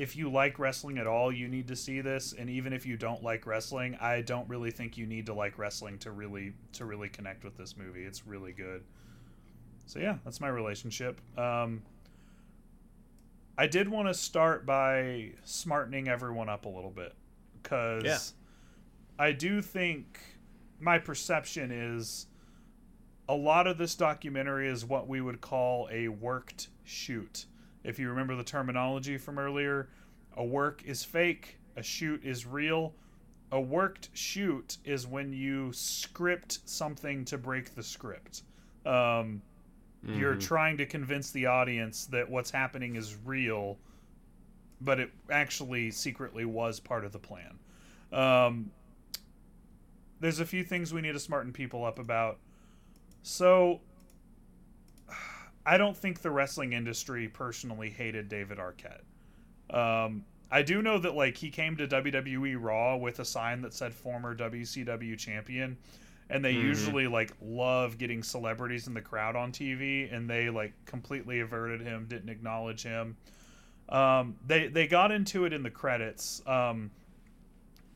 [0.03, 2.35] if you like wrestling at all, you need to see this.
[2.37, 5.59] And even if you don't like wrestling, I don't really think you need to like
[5.59, 8.03] wrestling to really to really connect with this movie.
[8.03, 8.83] It's really good.
[9.87, 11.21] So yeah, that's my relationship.
[11.39, 11.83] Um,
[13.57, 17.15] I did want to start by smartening everyone up a little bit
[17.63, 18.19] because yeah.
[19.25, 20.19] I do think
[20.81, 22.27] my perception is
[23.29, 27.47] a lot of this documentary is what we would call a worked shoot
[27.85, 29.89] if you remember the terminology from earlier,
[30.37, 32.95] a work is fake, a shoot is real.
[33.51, 38.43] A worked shoot is when you script something to break the script.
[38.87, 39.43] Um,
[40.19, 43.79] You're trying to convince the audience that what's happening is real,
[44.81, 47.59] but it actually secretly was part of the plan.
[48.11, 48.71] Um,
[50.19, 52.39] there's a few things we need to smarten people up about.
[53.23, 53.81] So,
[55.65, 59.03] I don't think the wrestling industry personally hated David Arquette.
[59.75, 63.73] Um, I do know that like he came to WWE Raw with a sign that
[63.73, 65.79] said former WCW champion,
[66.29, 66.63] and they Mhm.
[66.63, 71.81] usually like love getting celebrities in the crowd on TV, and they like completely averted
[71.81, 73.17] him, didn't acknowledge him.
[73.89, 76.47] Um, they they got into it in the credits.
[76.47, 76.91] Um,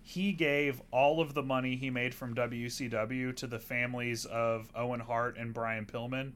[0.02, 5.00] he gave all of the money he made from WCW to the families of Owen
[5.00, 6.32] Hart and Brian Pillman.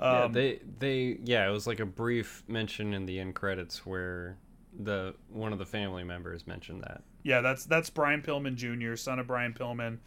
[0.00, 3.84] Yeah, Um, they they yeah, it was like a brief mention in the end credits
[3.84, 4.36] where
[4.78, 7.02] the one of the family members mentioned that.
[7.22, 9.98] Yeah, that's that's Brian Pillman Jr., son of Brian Pillman.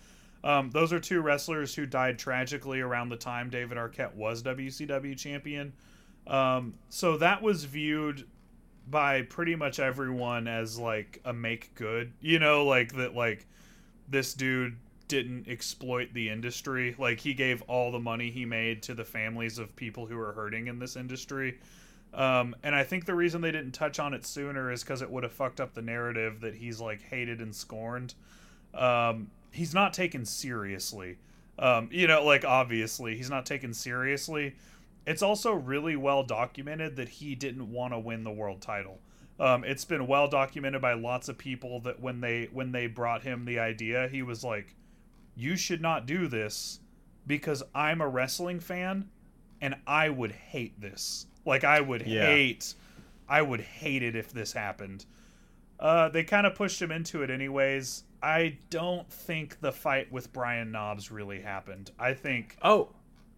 [0.43, 5.15] Um, those are two wrestlers who died tragically around the time David Arquette was WCW
[5.18, 5.73] champion.
[6.26, 8.27] Um, so that was viewed
[8.89, 13.45] by pretty much everyone as like a make good, you know, like that, like
[14.09, 14.77] this dude
[15.11, 16.95] didn't exploit the industry.
[16.97, 20.31] Like he gave all the money he made to the families of people who are
[20.31, 21.59] hurting in this industry.
[22.13, 25.11] Um, and I think the reason they didn't touch on it sooner is because it
[25.11, 28.13] would have fucked up the narrative that he's like hated and scorned.
[28.73, 31.17] Um, he's not taken seriously.
[31.59, 34.55] Um, you know, like obviously he's not taken seriously.
[35.05, 38.99] It's also really well documented that he didn't want to win the world title.
[39.41, 43.23] Um, it's been well documented by lots of people that when they when they brought
[43.23, 44.73] him the idea, he was like,
[45.35, 46.79] "You should not do this
[47.27, 49.09] because I'm a wrestling fan
[49.61, 51.27] and I would hate this.
[51.45, 52.25] Like I would Yeah.
[52.25, 52.73] hate
[53.29, 55.05] I would hate it if this happened."
[55.79, 58.03] Uh, they kind of pushed him into it anyways.
[58.21, 61.89] I don't think the fight with Brian Knobbs really happened.
[61.97, 62.89] I think Oh,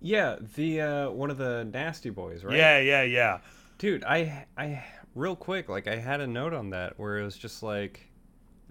[0.01, 2.58] yeah, the uh, one of the nasty boys, right?
[2.58, 3.40] Yeah, yeah, yeah.
[3.77, 4.03] dude.
[4.03, 4.84] I I
[5.16, 8.09] real quick, like I had a note on that where it was just like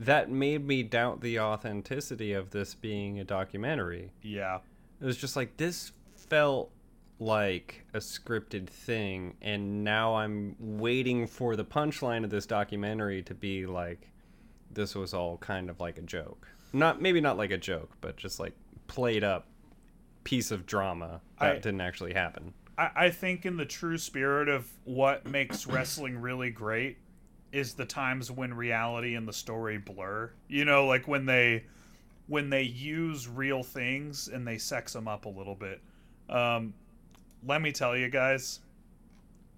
[0.05, 4.11] that made me doubt the authenticity of this being a documentary.
[4.23, 4.59] Yeah.
[5.01, 6.71] It was just like this felt
[7.19, 13.35] like a scripted thing, and now I'm waiting for the punchline of this documentary to
[13.35, 14.11] be like,
[14.73, 16.49] this was all kind of like a joke.
[16.73, 18.55] Not maybe not like a joke, but just like
[18.87, 19.47] played up
[20.25, 22.55] piece of drama that I- didn't actually happen.
[22.79, 26.97] I, I think in the true spirit of what makes wrestling really great
[27.53, 30.31] is the times when reality and the story blur.
[30.49, 31.65] You know, like when they
[32.27, 35.81] when they use real things and they sex them up a little bit.
[36.29, 36.75] Um,
[37.47, 38.61] let me tell you guys,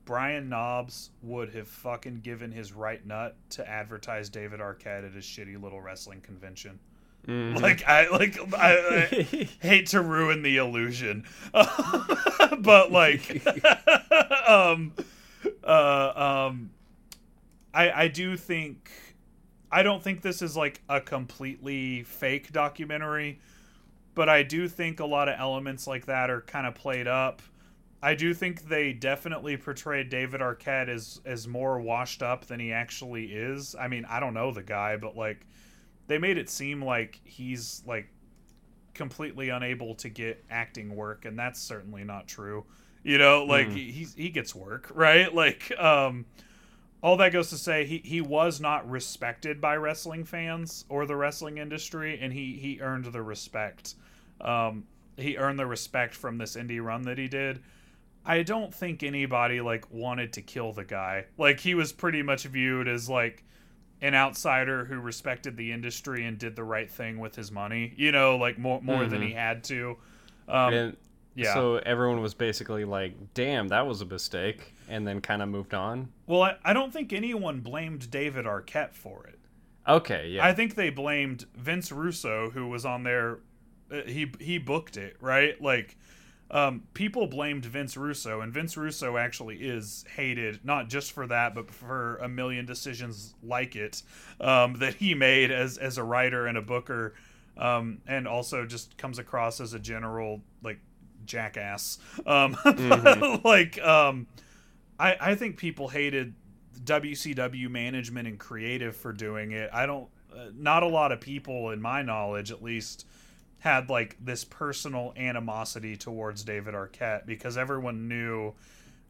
[0.05, 5.25] Brian Knobbs would have fucking given his right nut to advertise David Arquette at his
[5.25, 6.79] shitty little wrestling convention.
[7.27, 7.61] Mhm.
[7.61, 13.43] Like I like I, I hate to ruin the illusion, but like,
[14.49, 14.93] um,
[15.63, 16.71] uh, um,
[17.75, 18.91] I I do think
[19.73, 23.41] I don't think this is like a completely fake documentary,
[24.15, 27.43] but I do think a lot of elements like that are kind of played up.
[28.03, 32.73] I do think they definitely portrayed David Arquette as as more washed up than he
[32.73, 33.75] actually is.
[33.77, 35.47] I mean, I don't know the guy, but like
[36.09, 38.09] they made it seem like he's like
[38.95, 42.65] completely unable to get acting work and that's certainly not true.
[43.03, 43.73] You know, like Mm.
[43.73, 45.35] he he gets work, right?
[45.35, 46.27] Like um
[47.05, 51.15] all that goes to say he, he was not respected by wrestling fans or the
[51.15, 53.95] wrestling industry and he he earned the respect.
[54.41, 54.85] Um
[55.19, 57.61] he earned the respect from this indie run that he did.
[58.25, 61.27] I don't think anybody like wanted to kill the guy.
[61.37, 63.45] Like he was pretty much viewed as like
[64.01, 67.93] an outsider who respected the industry and did the right thing with his money.
[67.97, 69.27] You know, like more more than Mhm.
[69.29, 69.99] he had to.
[70.49, 70.97] Um, And
[71.35, 71.55] yeah.
[71.55, 75.75] So everyone was basically like, "Damn, that was a mistake," and then kind of moved
[75.75, 76.09] on.
[76.27, 79.39] well, I, I don't think anyone blamed David Arquette for it.
[79.87, 80.47] Okay, yeah.
[80.47, 83.41] I think they blamed Vince Russo, who was on there.
[83.91, 85.61] Uh, he he booked it right.
[85.61, 85.97] Like,
[86.51, 91.55] um, people blamed Vince Russo, and Vince Russo actually is hated not just for that,
[91.55, 94.03] but for a million decisions like it
[94.41, 97.15] um, that he made as as a writer and a booker,
[97.59, 100.79] um, and also just comes across as a general like
[101.27, 101.99] jackass.
[102.27, 102.57] Um,
[103.45, 104.27] like, um,
[104.99, 106.35] I I think people hated
[106.85, 109.71] WCW management and creative for doing it.
[109.73, 110.09] I don't.
[110.35, 113.07] Uh, not a lot of people, in my knowledge, at least,
[113.61, 118.53] had like this personal animosity towards David Arquette because everyone knew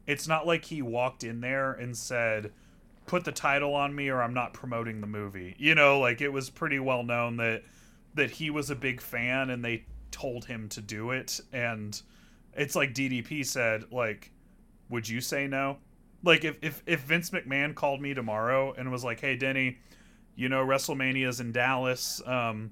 [0.07, 2.51] it's not like he walked in there and said,
[3.07, 6.29] "Put the title on me, or I'm not promoting the movie." You know, like it
[6.29, 7.63] was pretty well known that
[8.13, 9.85] that he was a big fan, and they
[10.15, 12.01] told him to do it, and
[12.53, 14.31] it's like DDP said, like,
[14.89, 15.77] would you say no?
[16.23, 19.77] Like if if if Vince McMahon called me tomorrow and was like, "Hey Denny,
[20.35, 22.21] you know WrestleMania's in Dallas.
[22.25, 22.71] Um,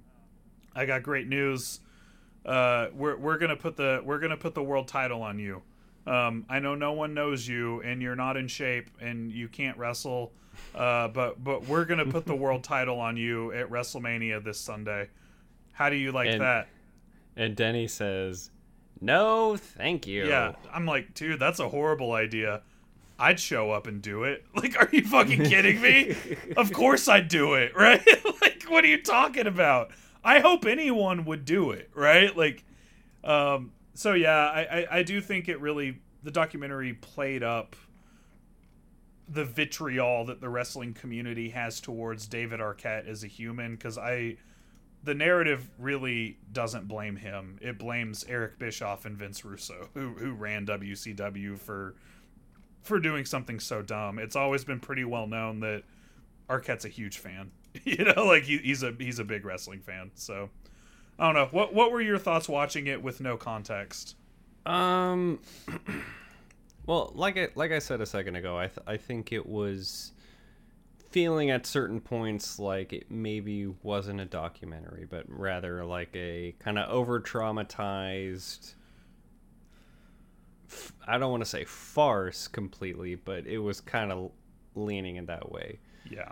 [0.75, 1.81] I got great news.
[2.45, 5.61] Uh, we're we're gonna put the we're gonna put the world title on you.
[6.07, 9.77] Um, I know no one knows you and you're not in shape and you can't
[9.77, 10.31] wrestle,
[10.75, 15.09] uh, but but we're gonna put the world title on you at WrestleMania this Sunday.
[15.73, 16.67] How do you like And- that?
[17.35, 18.51] And Denny says,
[19.01, 22.61] "No, thank you." Yeah, I'm like, dude, that's a horrible idea.
[23.19, 24.45] I'd show up and do it.
[24.55, 26.15] Like, are you fucking kidding me?
[26.57, 28.05] of course I'd do it, right?
[28.41, 29.91] like, what are you talking about?
[30.23, 32.35] I hope anyone would do it, right?
[32.35, 32.63] Like,
[33.23, 37.75] um, so yeah, I, I, I do think it really the documentary played up
[39.27, 44.37] the vitriol that the wrestling community has towards David Arquette as a human because I
[45.03, 47.59] the narrative really doesn't blame him.
[47.61, 51.95] It blames Eric Bischoff and Vince Russo, who who ran WCW for
[52.81, 54.19] for doing something so dumb.
[54.19, 55.83] It's always been pretty well known that
[56.49, 57.51] Arquette's a huge fan.
[57.83, 60.11] you know, like he, he's a he's a big wrestling fan.
[60.15, 60.49] So
[61.19, 61.47] I don't know.
[61.51, 64.15] What what were your thoughts watching it with no context?
[64.65, 65.39] Um.
[66.85, 70.11] Well, like I like I said a second ago, I th- I think it was
[71.13, 76.79] feeling at certain points like it maybe wasn't a documentary, but rather like a kind
[76.79, 78.73] of over traumatized.
[81.07, 84.31] I don't want to say farce completely, but it was kind of
[84.73, 85.79] leaning in that way.
[86.09, 86.31] Yeah.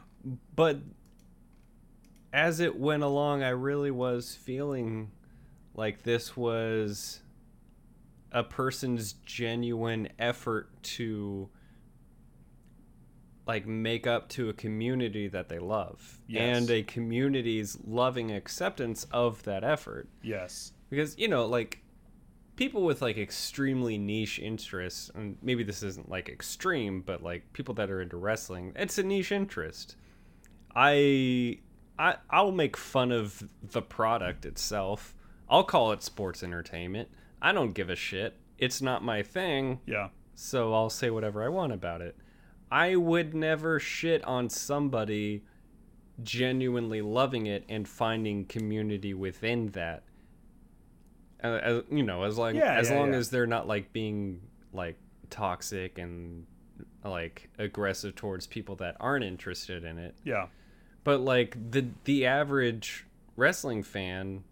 [0.56, 0.80] But
[2.34, 5.11] as it went along, I really was feeling
[5.76, 7.22] like this was
[8.32, 11.50] a person's genuine effort to
[13.48, 16.58] like make up to a community that they love Yes.
[16.58, 20.74] and a community's loving acceptance of that effort Yes.
[20.90, 21.80] because you know like
[22.56, 27.74] people with like extremely niche interests and maybe this isn't like extreme but like people
[27.76, 29.95] that are into wrestling it's a niche interest
[30.76, 31.58] i
[31.98, 35.16] i i'll make fun of the product itself
[35.50, 37.10] i'll call it sports entertainment
[37.42, 40.10] i don't give a shit it's not my thing Yeah.
[40.36, 42.16] so I'll say whatever I want about it.
[42.72, 45.43] I would never shit on somebody
[46.24, 50.03] genuinely loving it and finding community within that.
[51.43, 53.17] Uh, as, you know, as long Yeah, as yeah, long yeah.
[53.19, 54.41] as they're not like being
[54.74, 54.98] like
[55.30, 56.45] toxic and
[57.03, 60.16] like aggressive towards people that aren't interested in it.
[60.24, 60.48] Yeah.
[61.03, 64.43] But like the the average wrestling fan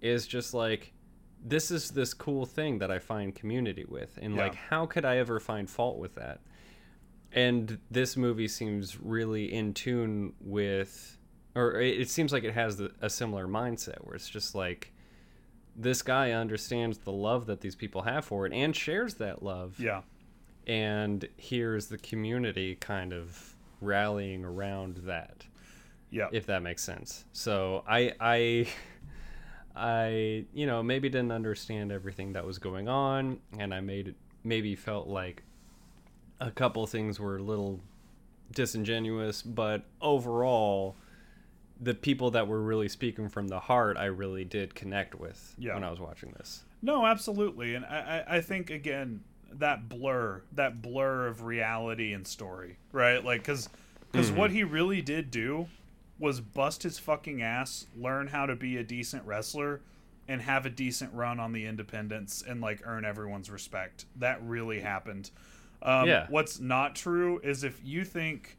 [0.00, 0.92] is just like
[1.44, 5.18] this is this cool thing that I find community with and like how could I
[5.18, 6.40] ever find fault with that?
[7.32, 11.16] And this movie seems really in tune with
[11.54, 14.92] or it it seems like it has the, a similar mindset where it's just like
[15.76, 19.78] this guy understands the love that these people have for it and shares that love
[19.78, 20.02] Yeah.
[20.66, 25.44] and here's the community kind of rallying around that
[26.10, 26.28] Yeah.
[26.32, 27.24] if that makes sense.
[27.32, 28.66] So I I
[29.76, 34.74] I you know maybe didn't understand everything that was going on, and I made maybe
[34.74, 35.42] felt like
[36.40, 37.80] a couple things were a little
[38.52, 40.96] disingenuous, but overall.
[41.80, 45.74] The people that were really speaking from the heart, I really did connect with Yeah.
[45.74, 46.64] when I was watching this.
[46.82, 52.26] No, absolutely, and I, I I think again that blur, that blur of reality and
[52.26, 53.24] story, right?
[53.24, 53.68] Like, because
[54.10, 54.56] because what mm-hmm.
[54.56, 55.68] he really did do
[56.18, 59.80] was bust his fucking ass, learn how to be a decent wrestler,
[60.26, 64.06] and have a decent run on the independents and like earn everyone's respect.
[64.16, 65.30] That really happened.
[65.82, 66.26] Um, Yeah.
[66.28, 68.56] What's not true is if you think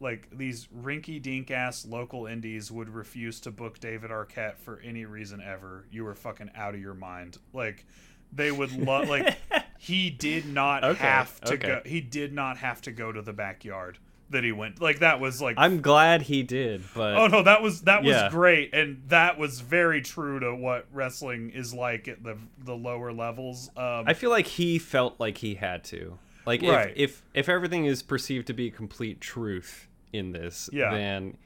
[0.00, 5.04] like these rinky dink ass local indies would refuse to book David Arquette for any
[5.04, 7.36] reason ever, you were fucking out of your mind.
[7.52, 7.84] Like
[8.32, 9.36] they would love like
[9.78, 11.66] he did not Okay, have to okay.
[11.66, 13.98] go he did not have to go to the backyard
[14.30, 14.80] that he went.
[14.80, 18.10] Like that was like I'm glad he did, but Oh no, that was that was
[18.14, 18.28] Yeah.
[18.30, 23.12] great, and that was very true to what wrestling is like at the the lower
[23.12, 23.68] levels.
[23.76, 26.18] Um, I feel like he felt like he had to.
[26.46, 26.92] Like Right.
[26.96, 30.90] if, if if everything is perceived to be complete truth in this, Yeah.
[30.92, 31.36] then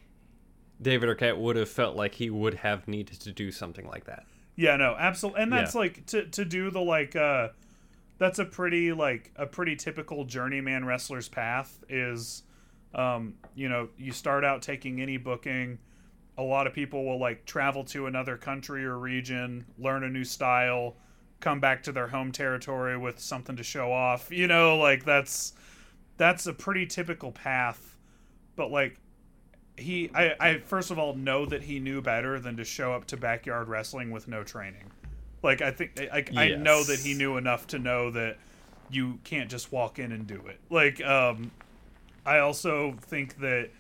[0.81, 4.25] David Arquette would have felt like he would have needed to do something like that.
[4.57, 5.81] Yeah, no, absolutely, and that's Yeah.
[5.81, 7.17] like to to do the like.
[7.17, 7.49] uh
[8.19, 11.83] That's a pretty like a pretty typical journeyman wrestler's path.
[11.89, 12.45] Is,
[12.95, 15.79] um, you know, you start out taking any booking.
[16.39, 20.25] A lot of people will like travel to another country or region, learn a new
[20.25, 20.97] style,
[21.41, 24.31] come back to their home territory with something to show off.
[24.33, 25.55] You know, like that's
[26.17, 27.97] that's a pretty typical path.
[28.57, 28.99] But like
[29.77, 33.07] he I, I first of all know that he knew better than to show up
[33.07, 34.91] to backyard wrestling with no training
[35.43, 38.39] Like I think like I know that he knew enough to know that
[38.91, 40.61] you can't just walk in and do it.
[40.71, 41.51] Like um
[42.27, 43.70] I also think that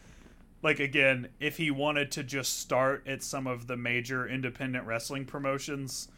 [0.62, 5.26] like again, if he wanted to just start at some of the major independent wrestling
[5.26, 6.08] promotions,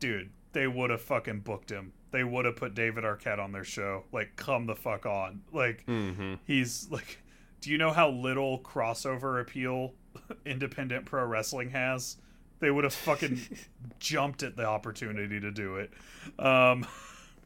[0.00, 1.92] dude, they would have fucking booked him.
[2.10, 4.04] They would have put David Arquette on their show.
[4.10, 5.42] Like, come the fuck on.
[5.52, 6.34] Like, Mm-hmm.
[6.46, 7.18] he's like,
[7.60, 9.92] do you know how little crossover appeal
[10.46, 12.16] independent pro wrestling has?
[12.58, 13.40] They would have fucking
[13.98, 15.92] jumped at the opportunity to do it.
[16.38, 16.86] Um,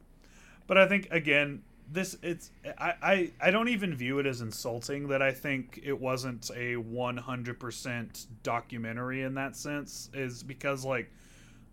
[0.66, 1.62] but I think again,
[1.92, 5.98] this it's I, I I don't even view it as insulting that I think it
[5.98, 11.10] wasn't a 100% documentary in that sense is because like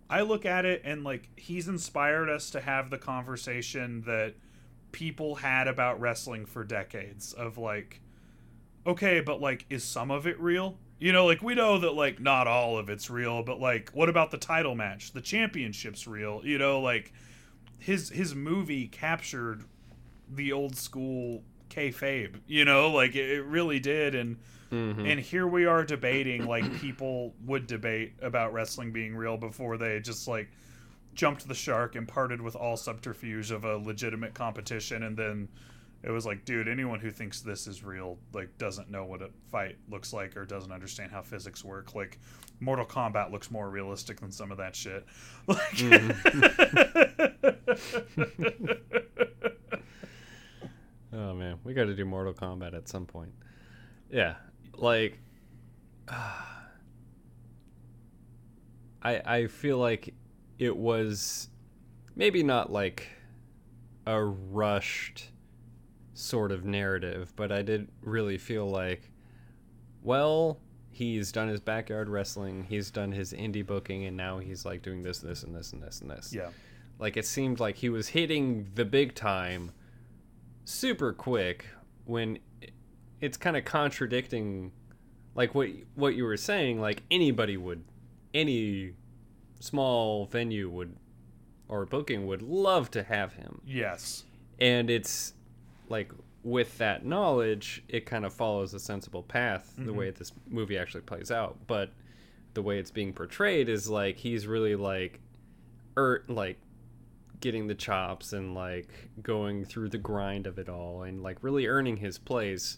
[0.09, 4.35] I look at it and like he's inspired us to have the conversation that
[4.91, 8.01] people had about wrestling for decades of like
[8.85, 10.77] okay, but like is some of it real?
[10.99, 14.09] You know, like we know that like not all of it's real, but like what
[14.09, 15.11] about the title match?
[15.11, 16.41] The championship's real.
[16.43, 17.13] You know, like
[17.77, 19.65] his his movie captured
[20.29, 22.39] the old school kayfabe.
[22.47, 24.37] You know, like it, it really did, and
[24.69, 25.05] Mm-hmm.
[25.05, 30.01] and here we are debating like people would debate about wrestling being real before they
[30.01, 30.49] just like
[31.13, 35.47] jumped the shark and parted with all subterfuge of a legitimate competition and then
[36.03, 39.29] it was like dude anyone who thinks this is real like doesn't know what a
[39.53, 42.19] fight looks like or doesn't understand how physics work like
[42.59, 45.05] mortal kombat looks more realistic than some of that shit
[45.47, 45.79] like
[51.13, 53.31] Oh man, we got to do Mortal Kombat at some point.
[54.11, 54.35] Yeah,
[54.73, 55.19] like
[56.09, 56.41] I
[59.03, 60.13] I feel like
[60.59, 61.49] it was
[62.15, 63.07] maybe not like
[64.05, 65.29] a rushed
[66.13, 69.11] sort of narrative, but I did really feel like
[70.03, 74.81] well, he's done his backyard wrestling, he's done his indie booking and now he's like
[74.81, 76.33] doing this this and this and this and this.
[76.33, 76.49] yeah
[76.99, 79.71] Like it seemed like he was hitting the big time
[80.67, 81.65] super quick
[82.03, 82.37] when
[83.21, 84.69] it's kind of contradicting
[85.33, 87.85] like what what you were saying like anybody would
[88.33, 88.91] any
[89.61, 90.93] small venue would
[91.69, 93.61] or booking would love to have him.
[93.65, 94.25] Yes.
[94.59, 95.33] And it's
[95.87, 96.11] like
[96.43, 101.01] with that knowledge it kind of follows a sensible path the way this movie actually
[101.01, 101.57] plays out.
[101.65, 101.91] But
[102.55, 105.21] the way it's being portrayed is like he's really like
[105.97, 106.57] er like
[107.39, 108.89] getting the chops and like
[109.21, 112.77] going through the grind of it all and like really earning his place.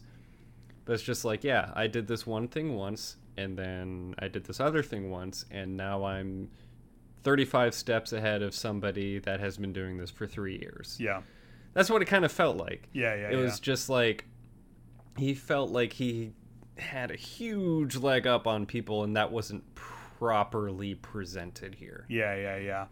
[0.85, 4.45] But it's just like yeah i did this one thing once and then i did
[4.45, 6.49] this other thing once and now i'm
[7.23, 10.97] 35 steps ahead of somebody that has been doing this for three years.
[10.99, 11.21] Yeah.
[11.73, 12.87] That's what it kind of felt like.
[12.93, 14.25] yeah yeah it was just like
[15.17, 16.31] he felt like he
[16.77, 22.05] had a huge leg up on people, and that wasn't properly presented here.
[22.09, 22.85] yeah yeah yeah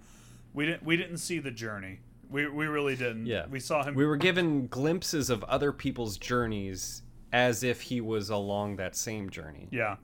[0.58, 3.46] we didn't we didn't see the journey we, we really didn't Yeah.
[3.50, 8.30] we saw him We were given glimpses of other people's journeys as if he was
[8.30, 9.68] along that same journey.
[9.72, 9.96] yeah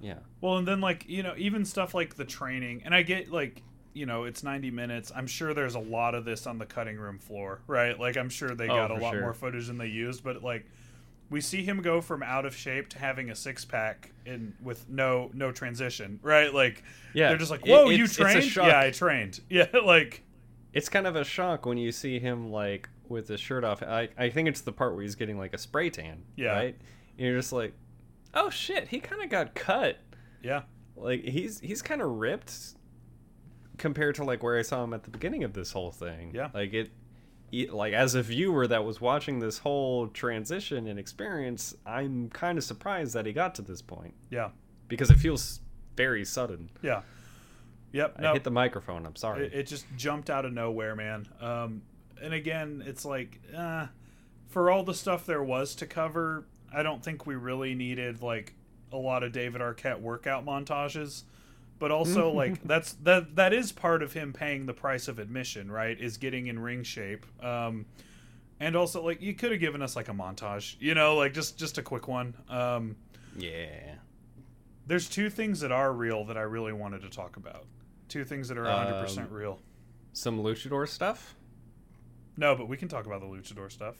[0.00, 0.18] Yeah.
[0.40, 3.62] Well, and then like you know, even stuff like the training, and I get like
[3.94, 5.12] you know, it's ninety minutes.
[5.14, 7.98] I'm sure there's a lot of this on the cutting room floor, right?
[7.98, 9.20] Like I'm sure they Oh, got a lot sure.
[9.20, 10.66] more footage than they used, but like
[11.30, 14.88] we see him go from out of shape to having a six pack in with
[14.88, 16.52] no no transition, right?
[16.52, 16.82] Like
[17.14, 18.56] Yeah, they're just like, whoa, it's- you trained?
[18.56, 19.40] Yeah, I trained.
[19.48, 20.22] Yeah, like
[20.72, 23.82] It's kind of a shock when you see him like with his shirt off.
[23.82, 26.22] I I think it's the part where he's getting like a spray tan.
[26.36, 26.52] Yeah.
[26.52, 26.76] Right.
[27.18, 27.72] And you're just like,
[28.34, 29.98] oh shit, he kind of got cut.
[30.42, 30.62] yeah,
[30.96, 32.54] like he's he's kind of ripped
[33.78, 36.32] compared to like where I saw him at the beginning of this whole thing.
[36.34, 36.50] Yeah.
[36.54, 36.90] Like it
[37.70, 42.64] like as a viewer that was watching this whole transition and experience, I'm kind of
[42.64, 44.50] surprised that he got to this point yeah,
[44.88, 45.60] because it feels
[45.96, 46.70] very sudden.
[46.82, 47.02] yeah.
[47.92, 48.16] Yep.
[48.18, 49.06] I No, hit the microphone.
[49.06, 49.46] I'm sorry.
[49.46, 51.28] It, it just jumped out of nowhere, man.
[51.40, 51.82] Um,
[52.20, 53.86] and again, it's like, uh,
[54.48, 58.54] for all the stuff there was to cover, I don't think we really needed like
[58.90, 61.22] a lot of David Arquette workout montages.
[61.78, 65.70] But also, like that's that that is part of him paying the price of admission,
[65.70, 65.98] right?
[66.00, 67.26] Is getting in ring shape.
[67.44, 67.86] Um,
[68.60, 71.58] and also, like you could have given us like a montage, you know, like just
[71.58, 72.34] just a quick one.
[72.48, 72.96] Um,
[73.36, 73.96] yeah.
[74.86, 77.66] there's two things that are real that I really wanted to talk about.
[78.08, 79.58] Two things that are 100% Um, real.
[80.12, 81.34] Some luchador stuff.
[82.36, 83.96] No, but we can talk about the luchador stuff.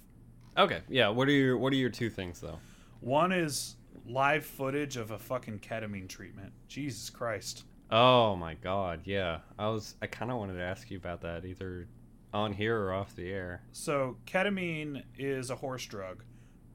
[0.56, 0.82] Okay.
[0.88, 1.08] Yeah.
[1.08, 2.58] What are your What are your two things though?
[3.00, 6.52] One is live footage of a fucking ketamine treatment.
[6.68, 7.64] Jesus Christ.
[7.90, 9.02] Oh my god.
[9.04, 9.40] Yeah.
[9.58, 9.94] I was.
[10.02, 11.88] I kind of wanted to ask you about that either
[12.32, 13.62] on here or off the air.
[13.72, 16.24] So, ketamine is a horse drug.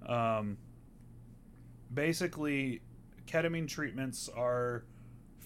[0.07, 0.57] Um,
[1.93, 2.81] basically,
[3.27, 4.85] ketamine treatments are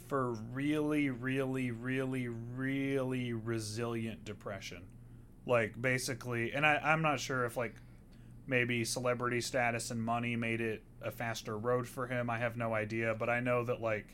[0.08, 4.84] for really, really, really, really resilient depression.
[5.46, 7.76] Like basically, and I, I'm not sure if like
[8.48, 12.30] maybe celebrity status and money made it a faster road for him.
[12.30, 14.06] I have no idea, but I know that like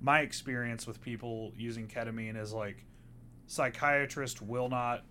[0.00, 2.84] my experience with people using ketamine is like
[3.46, 5.04] psychiatrist will not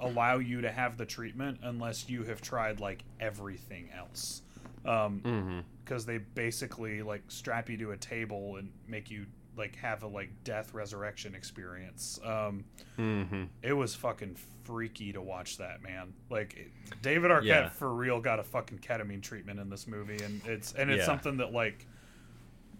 [0.00, 4.42] allow you to have the treatment unless you have tried like everything else
[4.84, 5.60] um Mm-hmm.
[5.84, 9.26] because they basically like strap you to a table and make you
[9.58, 12.64] like have a like death resurrection experience um
[12.98, 13.44] Mm-hmm.
[13.62, 17.68] it was fucking freaky to watch that man like it- david arquette Yeah.
[17.70, 21.06] for real got a fucking ketamine treatment in this movie and it's and it's Yeah.
[21.06, 21.86] something that like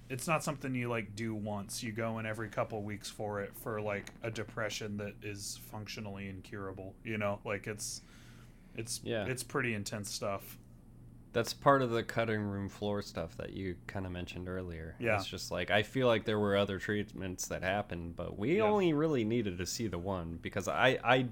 [0.09, 3.53] it's not something you like do once you go in every couple weeks for it
[3.59, 8.01] for like a depression that is functionally incurable you know like it's
[8.75, 9.25] it's Yeah.
[9.27, 10.57] it's pretty intense stuff
[11.33, 14.97] That's part of the cutting room floor stuff that you kind of mentioned earlier.
[14.99, 15.17] Yeah.
[15.17, 18.65] It's just like I feel like there were other treatments that happened, but we Yeah.
[18.65, 21.27] only really needed to see the one because I, I,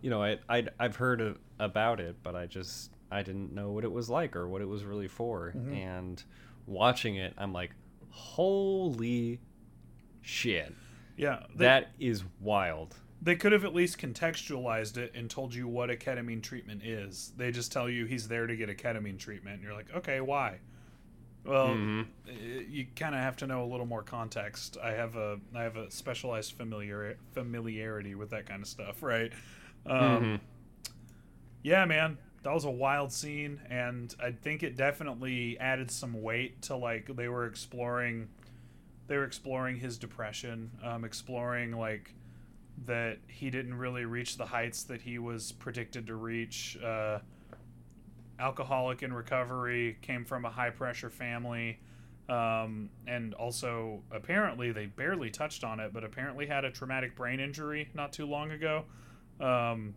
[0.00, 3.70] you know, I, I I've heard of, about it, but I just I didn't know
[3.70, 5.52] what it was like or what it was really for.
[5.56, 5.72] Mm-hmm.
[5.74, 6.22] And
[6.66, 7.70] watching it, I'm like,
[8.10, 9.40] holy
[10.22, 10.74] shit,
[11.16, 12.94] yeah they, that is wild.
[13.20, 17.32] They could have at least contextualized it and told you what a ketamine treatment is
[17.36, 20.20] they just tell you he's there to get a ketamine treatment and you're like okay
[20.20, 20.58] why
[21.44, 22.06] well Mhm.
[22.28, 22.32] uh,
[22.68, 25.76] you kind of have to know a little more context i have a i have
[25.76, 29.32] a specialized familiar familiarity with that kind of stuff right
[29.86, 30.40] um, Mhm.
[31.62, 36.60] yeah man that was a wild scene and i think it definitely added some weight
[36.62, 38.28] to like they were exploring
[39.06, 42.12] they were exploring his depression um, exploring like
[42.86, 47.18] that he didn't really reach the heights that he was predicted to reach uh,
[48.38, 51.78] alcoholic in recovery came from a high pressure family
[52.28, 57.40] um, and also apparently they barely touched on it but apparently had a traumatic brain
[57.40, 58.84] injury not too long ago
[59.40, 59.94] um,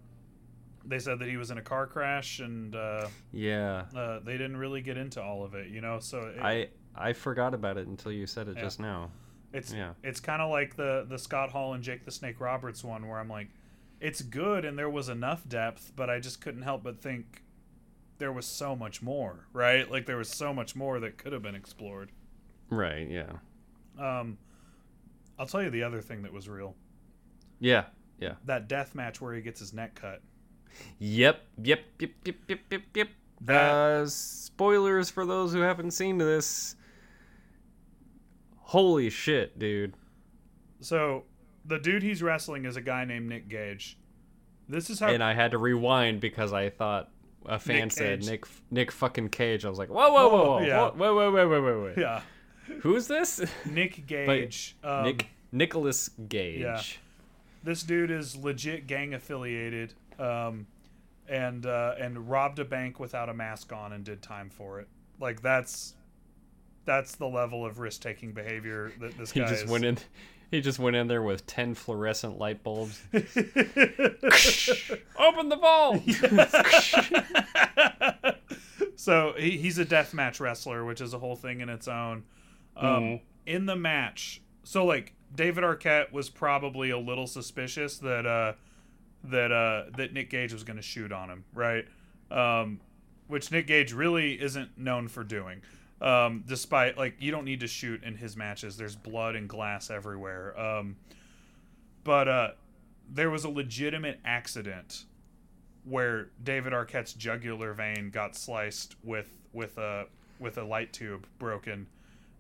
[0.85, 3.84] they said that he was in a car crash and uh, Yeah.
[3.95, 7.14] uh, they didn't really get into all of it you know so it, I I
[7.14, 8.64] forgot about it until you said it Yeah.
[8.64, 9.11] just now.
[9.53, 9.93] It's yeah.
[10.03, 13.19] it's kind of like the the Scott Hall and Jake the Snake Roberts one where
[13.19, 13.49] I'm like
[13.99, 17.43] it's good and there was enough depth but I just couldn't help but think
[18.17, 21.41] there was so much more right like there was so much more that could have
[21.41, 22.11] been explored
[22.69, 23.09] Right.
[23.09, 23.33] Yeah.
[23.99, 24.38] um
[25.38, 26.75] I'll tell you the other thing that was real
[27.59, 27.85] Yeah.
[28.19, 28.35] Yeah.
[28.45, 30.21] that death match where he gets his neck cut
[30.99, 33.07] Yep, yep, yep, yep, yep, yep, yep.
[33.41, 36.75] That- Uh, spoilers for those who haven't seen this.
[38.72, 39.93] Holy shit, dude.
[40.80, 41.24] so
[41.66, 43.98] the dude he's wrestling is a guy named Nick Gage
[44.72, 47.09] this is how And I had to rewind because I thought
[47.45, 48.30] a fan Nick said Cage.
[48.30, 49.66] Nick Nick fucking Cage.
[49.66, 50.90] I was like, whoa, whoa, whoa, whoa, Yeah.
[50.91, 51.98] whoa, wait, wait, wait, wait, wait.
[51.98, 52.22] yeah
[52.80, 53.43] Who's this?
[53.66, 56.61] Nick Gage um, Nick Nicholas Gage.
[56.61, 56.82] yeah.
[57.64, 60.66] this dude is legit gang affiliated um,
[61.27, 64.88] and uh, and robbed a bank without a mask on and did time for it
[65.19, 65.95] like that's
[66.85, 69.69] that's the level of risk taking behavior that this guy He just is.
[69.69, 69.98] went in.
[70.50, 73.01] He just went in there with ten fluorescent light bulbs.
[73.14, 73.26] Open
[75.50, 76.01] the vault.
[78.95, 82.24] so he, he's a deathmatch wrestler, which is a whole thing in its own.
[82.76, 83.22] Um, Mhm.
[83.48, 88.53] In the match, so like David Arquette was probably a little suspicious that uh,
[89.24, 91.85] that uh, that Nick Gage was going to shoot on him, right?
[92.30, 92.80] Um,
[93.27, 95.61] which Nick Gage really isn't known for doing.
[96.01, 98.75] Um, despite like you don't need to shoot in his matches.
[98.75, 100.59] There's blood and glass everywhere.
[100.59, 100.95] Um,
[102.03, 102.51] but uh,
[103.07, 105.05] there was a legitimate accident
[105.83, 110.05] where David Arquette's jugular vein got sliced with with a
[110.39, 111.88] with a light tube broken,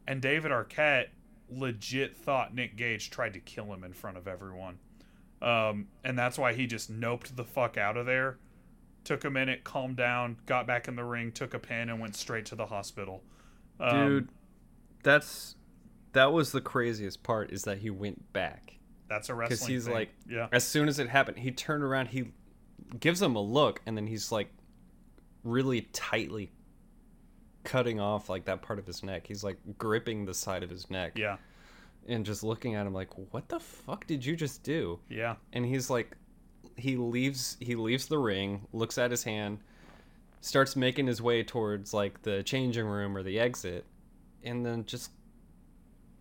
[0.07, 1.07] and David Arquette
[1.49, 4.79] legit thought Nick Gage tried to kill him in front of everyone,
[5.41, 8.37] um, and that's why he just noped the fuck out of there.
[9.03, 12.15] Took a minute, calmed down, got back in the ring, took a pin, and went
[12.15, 13.23] straight to the hospital.
[13.81, 14.29] Um, Dude,
[15.03, 15.55] that's
[16.13, 18.77] that was the craziest part is that he went back.
[19.09, 19.55] that's a wrestling.
[19.57, 19.93] Because he's thing.
[19.93, 22.31] like- yeah, As soon as it happened, he turned around, he
[22.99, 24.53] gives him a look, and then he's like
[25.43, 26.51] really tightly
[27.63, 29.27] cutting off like that part of his neck.
[29.27, 31.37] He's like gripping the side of his neck yeah,
[32.07, 35.65] and just looking at him like, "What the fuck did you just do?" yeah, and
[35.65, 36.15] he's like
[36.77, 39.59] he leaves he leaves the ring looks at his hand
[40.41, 43.85] starts making his way towards like the changing room or the exit
[44.43, 45.11] and then just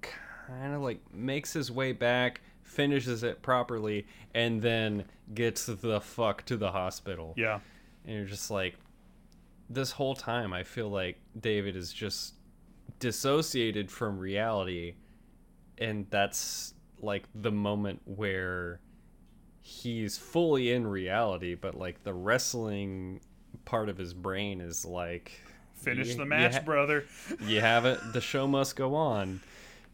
[0.03, 6.45] kind of like makes his way back finishes it properly and then gets the fuck
[6.45, 7.59] to the hospital yeah.
[8.07, 8.77] and you're just like
[9.69, 12.35] this whole time i feel like david is just
[12.99, 14.95] dissociated from reality
[15.79, 18.81] and that's like the moment where
[19.63, 23.21] he's fully in reality, but like the wrestling
[23.65, 25.33] part of his brain is like
[25.75, 27.05] Finish you- the you match, ha- brother.
[27.47, 29.41] you have it the show must go on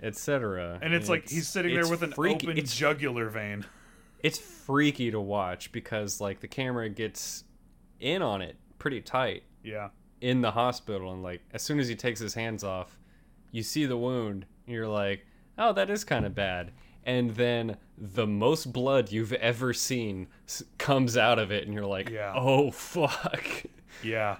[0.02, 3.64] etc And it's like he's sitting there with an freaky- open it's, jugular vein.
[4.22, 7.44] it's freaky to watch because like the camera gets
[8.00, 9.88] in on it pretty tight Yeah.
[10.20, 12.98] in the hospital and like as soon as he takes his hands off
[13.52, 15.24] you see the wound and you're like
[15.56, 16.72] oh that is kind of bad
[17.06, 20.26] and then the most blood you've ever seen
[20.76, 22.34] comes out of it and you're like Yeah.
[22.36, 23.46] oh fuck
[24.02, 24.36] Yeah.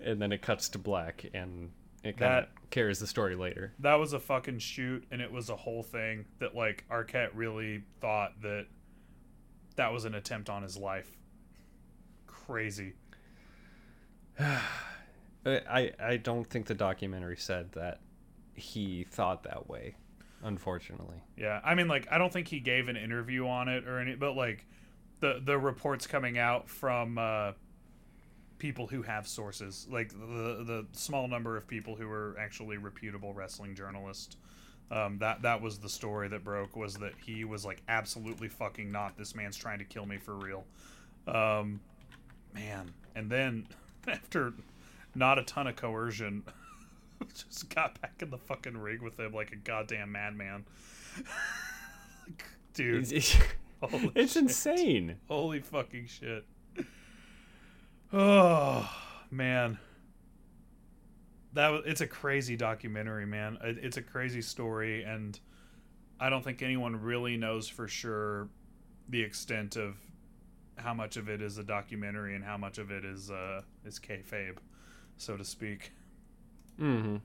[0.00, 1.70] and then it cuts to black and
[2.02, 5.48] it kind of carries the story later That was a fucking shoot, and it was
[5.50, 8.66] a whole thing that like Arquette really thought that
[9.76, 11.10] that was an attempt on his life.
[12.26, 12.94] Crazy.
[14.38, 14.60] I-
[15.46, 18.00] I I don't think the documentary said that
[18.54, 19.96] he thought that way,
[20.44, 21.16] unfortunately.
[21.36, 24.14] Yeah, I mean, like, I don't think he gave an interview on it or any,
[24.14, 24.66] but like,
[25.20, 27.52] the the reports coming out from uh,
[28.58, 33.32] people who have sources, like the the small number of people who were actually reputable
[33.32, 34.36] wrestling journalists.
[34.90, 38.92] Um, that that was the story that broke was that he was like absolutely fucking
[38.92, 39.16] not.
[39.16, 40.64] This man's trying to kill me for real.
[41.26, 41.80] Um,
[42.54, 43.66] man, and then
[44.08, 44.52] after
[45.14, 46.42] not a ton of coercion,
[47.34, 50.64] just got back in the fucking rig with him like a goddamn madman.
[52.74, 53.12] Dude, It's,
[54.14, 54.42] it's shit.
[54.42, 55.16] insane.
[55.28, 56.44] Holy fucking shit.
[58.12, 58.88] Oh,
[59.32, 59.76] man.
[61.54, 63.58] That was, it's a crazy documentary, man.
[63.60, 65.38] It, it's a crazy story and
[66.20, 68.48] I don't think anyone really knows for sure
[69.08, 69.96] the extent of
[70.76, 73.98] how much of it is a documentary and how much of it is uh is
[73.98, 74.58] kayfabe,
[75.16, 75.92] so to speak.
[76.78, 77.16] Hmm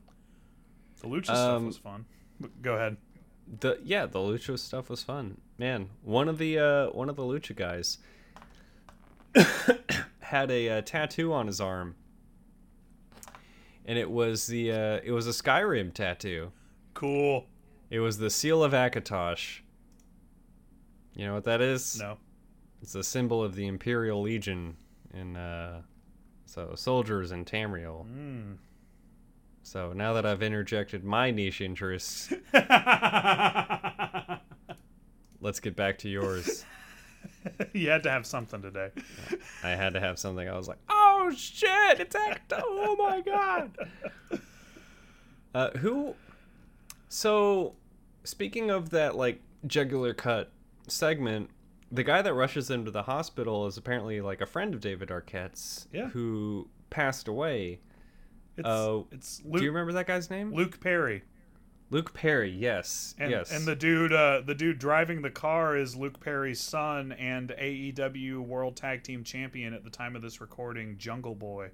[1.01, 2.05] The lucha stuff Um, was fun.
[2.61, 2.97] Go ahead.
[3.59, 5.41] The yeah, the lucha stuff was fun.
[5.57, 7.97] Man, one of the uh, one of the lucha guys
[10.19, 11.95] had a uh, tattoo on his arm,
[13.85, 16.51] and it was the uh, it was a Skyrim tattoo.
[16.93, 17.45] Cool.
[17.89, 19.59] It was the seal of Akatosh.
[21.15, 21.99] You know what that is?
[21.99, 22.17] No.
[22.81, 24.77] It's a symbol of the Imperial Legion
[25.13, 25.81] in uh,
[26.45, 28.05] so soldiers in Tamriel.
[28.05, 28.57] Mm.
[29.69, 32.33] So now that I've interjected my niche interests,
[35.41, 36.65] let's get back to yours.
[37.73, 38.89] you had to have something today.
[39.63, 40.49] I had to have something.
[40.49, 42.61] I was like, "Oh shit, it's Acto!
[42.63, 43.71] Oh my god!"
[45.53, 46.15] Uh, who?
[47.07, 47.75] So,
[48.23, 50.51] speaking of that, like jugular cut
[50.87, 51.51] segment,
[51.91, 55.87] the guy that rushes into the hospital is apparently like a friend of David Arquette's,
[55.93, 56.07] Yeah.
[56.07, 57.81] who passed away.
[58.57, 60.53] It's, Oh, it's Do you remember that guy's name?
[60.53, 61.23] Luke Perry.
[61.91, 62.51] Luke Perry.
[62.51, 63.15] Yes.
[63.17, 63.51] And, yes.
[63.51, 68.39] and the dude, uh, the dude driving the car is Luke Perry's son and AEW
[68.39, 71.69] World Tag Team Champion at the time of this recording, Jungle Boy.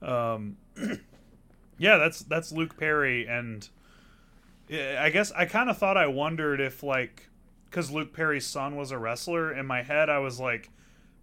[0.00, 0.56] Um,
[1.78, 3.68] yeah, that's that's Luke Perry, and
[4.70, 7.28] I guess I kind of thought I wondered if like,
[7.68, 9.52] because Luke Perry's son was a wrestler.
[9.52, 10.70] In my head, I was like,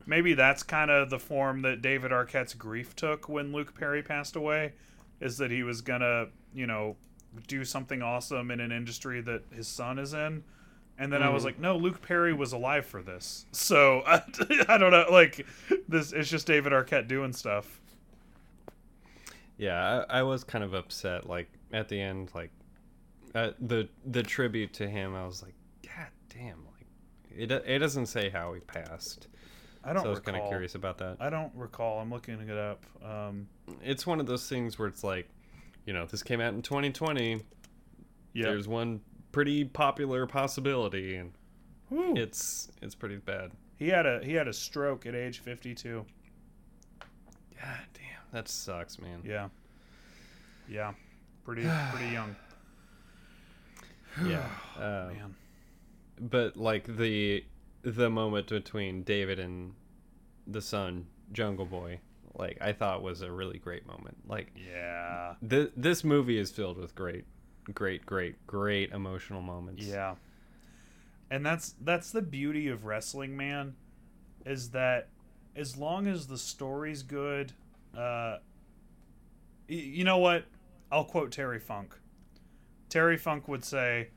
[0.09, 4.35] maybe that's kind of the form that David Arquette's grief took when Luke Perry passed
[4.35, 4.73] away,
[5.21, 6.97] is that he was gonna, you know,
[7.47, 10.43] do something awesome in an industry that his son is in.
[10.97, 11.45] And then I was Mhm.
[11.45, 13.45] like, no, Luke Perry was alive for this.
[13.53, 14.21] So I,
[14.67, 15.05] I don't know.
[15.09, 15.45] Like
[15.87, 17.79] this, it's just David Arquette doing stuff.
[19.57, 21.27] Yeah, I, I was kind of upset.
[21.27, 22.51] Like at the end, like
[23.35, 25.53] uh, the the tribute to him, I was like,
[25.85, 26.65] God damn!
[26.65, 26.87] Like
[27.31, 29.27] it it doesn't say how he passed,
[29.83, 31.17] I don't so I was kind of curious about that.
[31.19, 31.99] I don't recall.
[31.99, 32.83] I'm looking it up.
[33.03, 33.47] Um,
[33.81, 35.29] It's one of those things where it's like,
[35.85, 37.41] you know, this came out in 2020.
[38.33, 39.01] yeah, There's one
[39.31, 41.31] pretty popular possibility, and
[41.89, 42.13] Whew.
[42.17, 43.51] it's it's pretty bad.
[43.77, 46.05] he had a he had a stroke at age 52.
[46.99, 49.21] God damn, that sucks, man.
[49.25, 49.49] Yeah,
[50.67, 50.93] yeah,
[51.45, 52.35] pretty pretty young.
[54.25, 54.45] Yeah.
[54.77, 55.35] Um, Man,
[56.21, 57.43] but like the
[57.81, 59.73] the moment between David and
[60.47, 61.99] the son Jungle Boy
[62.35, 66.77] like I thought was a really great moment like yeah, th- this movie is filled
[66.77, 67.25] with great
[67.73, 70.15] great great great emotional moments yeah.
[71.31, 73.75] And that's that's the beauty of wrestling, man,
[74.47, 75.09] is that
[75.55, 77.53] as long as the story's good,
[77.95, 78.37] uh,
[79.69, 80.45] y- you know what?
[80.91, 81.95] I'll quote Terry Funk.
[82.89, 84.09] Terry Funk would say,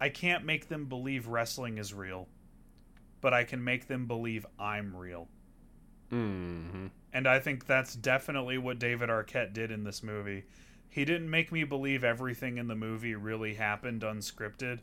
[0.00, 2.28] "I can't make them believe wrestling is real,
[3.20, 5.28] but I can make them believe I'm real."
[6.10, 10.44] hmm And I think that's definitely what David Arquette did in this movie.
[10.88, 14.80] he didn't make me believe everything in the movie really happened unscripted,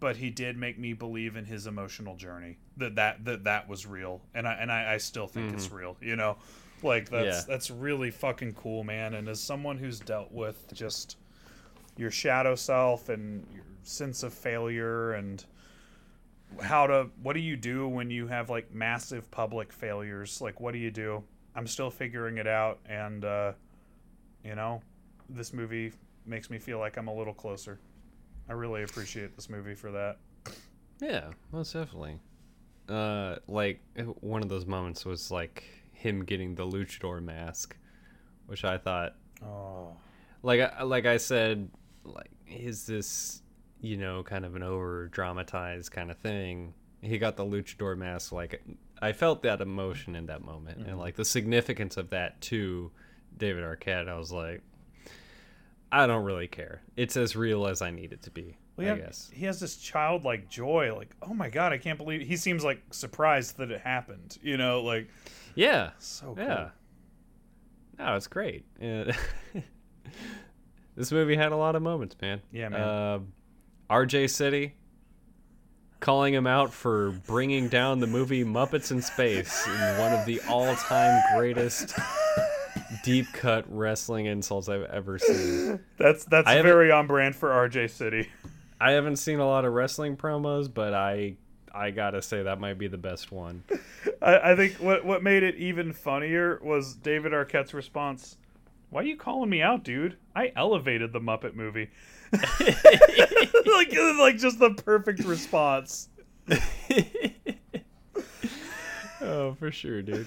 [0.00, 3.86] but he did make me believe in his emotional journey that that that, that was
[3.86, 5.96] real, and I and I, I still think it's real.
[6.02, 6.36] You know,
[6.82, 7.44] like that's Yeah.
[7.48, 9.14] that's really fucking cool, man.
[9.14, 11.16] And as someone who's dealt with just
[11.96, 15.44] your shadow self and your sense of failure and
[16.62, 20.40] how to what do you do when you have like massive public failures?
[20.40, 21.22] Like what do you do?
[21.54, 23.52] I'm still figuring it out and uh
[24.44, 24.82] you know
[25.28, 25.92] this movie
[26.24, 27.80] makes me feel like i'm a little closer.
[28.48, 30.18] I really appreciate this movie for that.
[31.00, 32.20] Yeah, most definitely.
[32.88, 33.80] Uh, like
[34.20, 37.76] one of those moments was like him getting the luchador mask,
[38.46, 39.96] which I thought, oh.
[40.42, 41.68] like, I- like I said,
[42.04, 43.42] like, is this,
[43.80, 46.74] you know, kind of an over dramatized kind of thing?
[47.02, 48.32] He got the luchador mask.
[48.32, 48.62] Like,
[49.00, 52.90] I felt that emotion in that moment, and like the significance of that to
[53.36, 54.08] David Arquette.
[54.08, 54.62] I was like,
[55.92, 56.82] I don't really care.
[56.96, 58.56] It's as real as I need it to be.
[58.76, 59.30] well, I yeah, guess.
[59.32, 62.82] he has this childlike joy like oh my god i can't believe he seems like
[62.90, 65.08] surprised that it happened you know like
[65.54, 65.92] Yeah.
[65.98, 66.44] so cool.
[66.44, 66.68] Yeah.
[67.98, 68.66] No, it's great.
[68.82, 69.12] Uh,
[70.96, 72.42] this movie had a lot of moments, man.
[72.52, 72.80] Yeah, man.
[72.82, 73.18] Uh,
[73.88, 74.74] RJ City
[76.00, 80.40] calling him out for bringing down the movie Muppets in Space in one of the
[80.48, 81.94] all-time greatest
[83.02, 85.80] deep cut wrestling insults I've ever seen.
[85.98, 88.28] that's that's I very on brand for rj city
[88.80, 91.36] I haven't seen a lot of wrestling promos, but I
[91.72, 93.64] I gotta say that might be the best one.
[94.22, 98.36] I, I think what what made it even funnier was David Arquette's response.
[98.90, 100.16] Why are you calling me out, dude?
[100.34, 101.90] I elevated the Muppet movie.
[102.32, 106.08] like like just the perfect response.
[109.20, 110.26] oh, for sure, dude.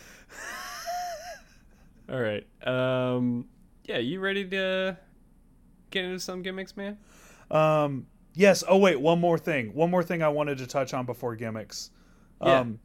[2.10, 2.46] All right.
[2.66, 3.46] Um
[3.86, 4.98] yeah, you ready to
[5.92, 6.98] get into some gimmicks, man?
[7.52, 9.74] Um yes, oh wait, one more thing.
[9.74, 11.92] One more thing I wanted to touch on before gimmicks.
[12.44, 12.60] Yeah.
[12.60, 12.80] Um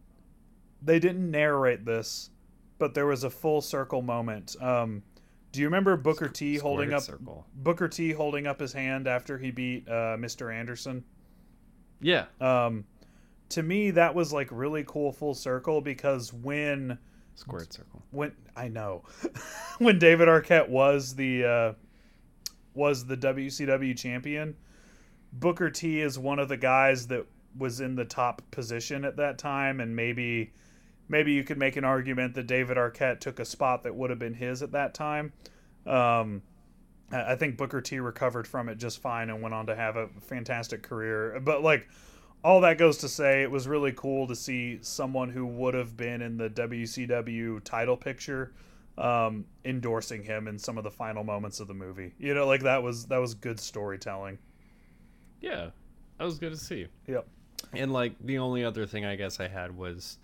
[0.83, 2.31] they didn't narrate this,
[2.79, 4.57] but there was a full circle moment.
[4.61, 5.03] Um
[5.55, 7.47] do you remember Booker T holding up circle.
[7.55, 10.53] Booker T holding up his hand after he beat uh, Mr.
[10.53, 11.05] Anderson?
[12.01, 12.25] Yeah.
[12.41, 12.85] um
[13.51, 16.99] to me that was like really cool full circle because when
[17.37, 18.03] Squared circle.
[18.11, 19.03] when i know
[19.79, 21.73] when david arquette was the uh
[22.75, 24.57] was the wcw champion
[25.35, 27.27] booker t is one of the guys that
[27.57, 30.53] was in the top position at that time and maybe
[31.09, 34.19] maybe you could make an argument that david arquette took a spot that would have
[34.19, 35.33] been his at that time
[35.87, 36.43] um
[37.13, 39.97] I I think Booker T recovered from it just fine and went on to have
[39.97, 41.41] a fantastic career.
[41.41, 41.89] But like
[42.43, 45.97] all that goes to say it was really cool to see someone who would have
[45.97, 48.53] been in the WCW title picture
[48.99, 52.13] um, endorsing him in some of the final moments of the movie.
[52.19, 54.39] You know, like that was that was good storytelling.
[55.41, 55.71] Yeah.
[56.19, 56.87] That was good to see.
[57.07, 57.27] Yep.
[57.73, 60.19] And like the only other thing I guess I had was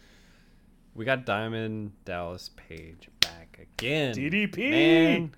[0.94, 4.14] we got Diamond Dallas Page back again.
[4.14, 4.70] DDP.
[4.70, 5.34] Man,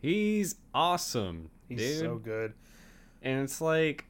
[0.00, 2.00] he's awesome, He's dude.
[2.00, 2.54] so good.
[3.22, 4.04] And it's like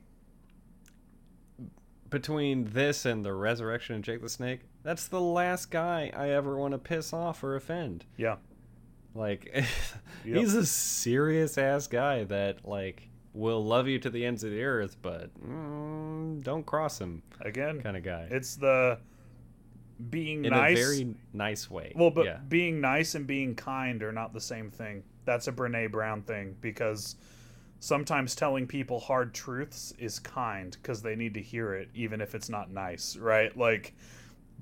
[2.11, 6.57] between this and the resurrection of Jake the Snake, that's the last guy I ever
[6.57, 8.05] want to piss off or offend.
[8.17, 8.37] Yeah.
[9.15, 9.65] Like
[10.25, 14.63] he's a serious ass guy that like will love you to the ends of the
[14.63, 18.29] earth, but mm, don't cross him Again, kind of guy.
[18.31, 18.99] it's the
[20.11, 21.93] being In nice a very nice way.
[21.97, 22.39] Well, but yeah.
[22.49, 25.03] being nice and being kind are not the same thing.
[25.25, 27.17] That's a Brene Brown thing because
[27.81, 32.35] sometimes telling people hard truths is kind because they need to hear it, even if
[32.35, 33.57] it's not nice, right?
[33.57, 33.95] Like,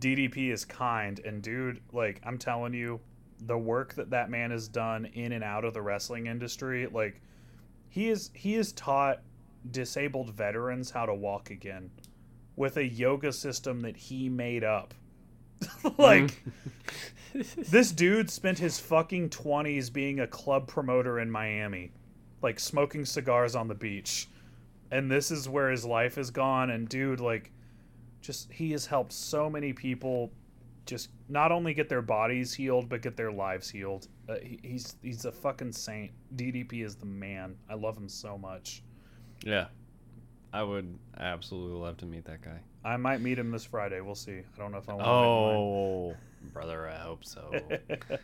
[0.00, 3.00] DDP is kind, and dude, like, I'm telling you,
[3.40, 7.20] the work that that man has done in and out of the wrestling industry, like,
[7.88, 9.20] he is he has taught
[9.70, 11.90] disabled veterans how to walk again
[12.56, 14.94] with a yoga system that he made up.
[15.98, 16.42] like
[17.34, 21.92] this dude spent his fucking 20s being a club promoter in Miami,
[22.42, 24.28] like smoking cigars on the beach.
[24.90, 26.70] And this is where his life has gone.
[26.70, 27.50] And dude, like,
[28.20, 30.30] just he has helped so many people
[30.86, 34.06] just not only get their bodies healed, but get their lives healed.
[34.28, 36.12] Uh, he, he's he's a fucking saint.
[36.36, 37.56] DDP is the man.
[37.68, 38.82] I love him so much.
[39.42, 39.66] yeah.
[40.52, 42.60] I would absolutely love to meet that guy.
[42.84, 44.00] I might meet him this Friday.
[44.00, 44.38] We'll see.
[44.38, 45.10] I don't know if I want to.
[45.10, 46.14] Oh,
[46.52, 47.50] brother, I hope so.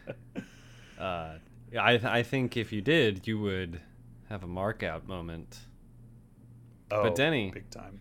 [0.99, 1.35] uh,
[1.73, 3.81] yeah, I I think if you did, you would
[4.29, 5.59] have a mark out moment.
[6.91, 8.01] oh, But Denny- big time.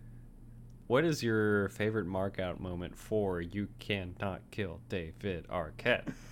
[0.87, 6.11] What is your favorite mark out moment for "You Cannot Kill David Arquette"?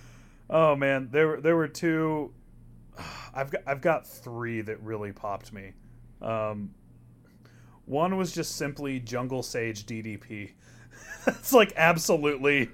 [0.50, 2.32] Oh man, there were there were two.
[3.34, 5.74] I've got I've got three that really popped me.
[6.22, 6.70] Um,
[7.88, 10.50] one was just simply Jungle Sage DDP.
[11.24, 12.70] that's like absolutely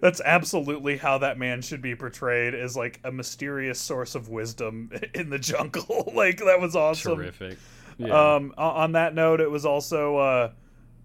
[0.00, 4.90] that's absolutely how that man should be portrayed as like a mysterious source of wisdom
[5.14, 6.10] in the jungle.
[6.14, 7.16] like that was awesome.
[7.16, 7.58] Terrific.
[7.98, 8.34] Yeah.
[8.34, 10.52] Um, on that note, it was also uh,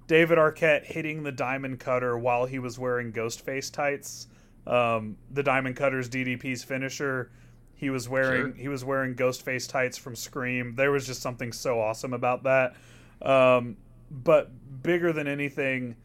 [0.07, 4.27] David Arquette hitting the Diamond Cutter while he was wearing Ghostface tights.
[4.67, 7.32] Um, the Diamond Cutter's DDP's finisher.
[7.73, 8.61] He was wearing Sure.
[8.61, 10.75] he was wearing Ghostface tights from Scream.
[10.75, 12.75] There was just something so awesome about that.
[13.24, 13.77] Um,
[14.11, 14.52] but
[14.84, 15.95] bigger than anything,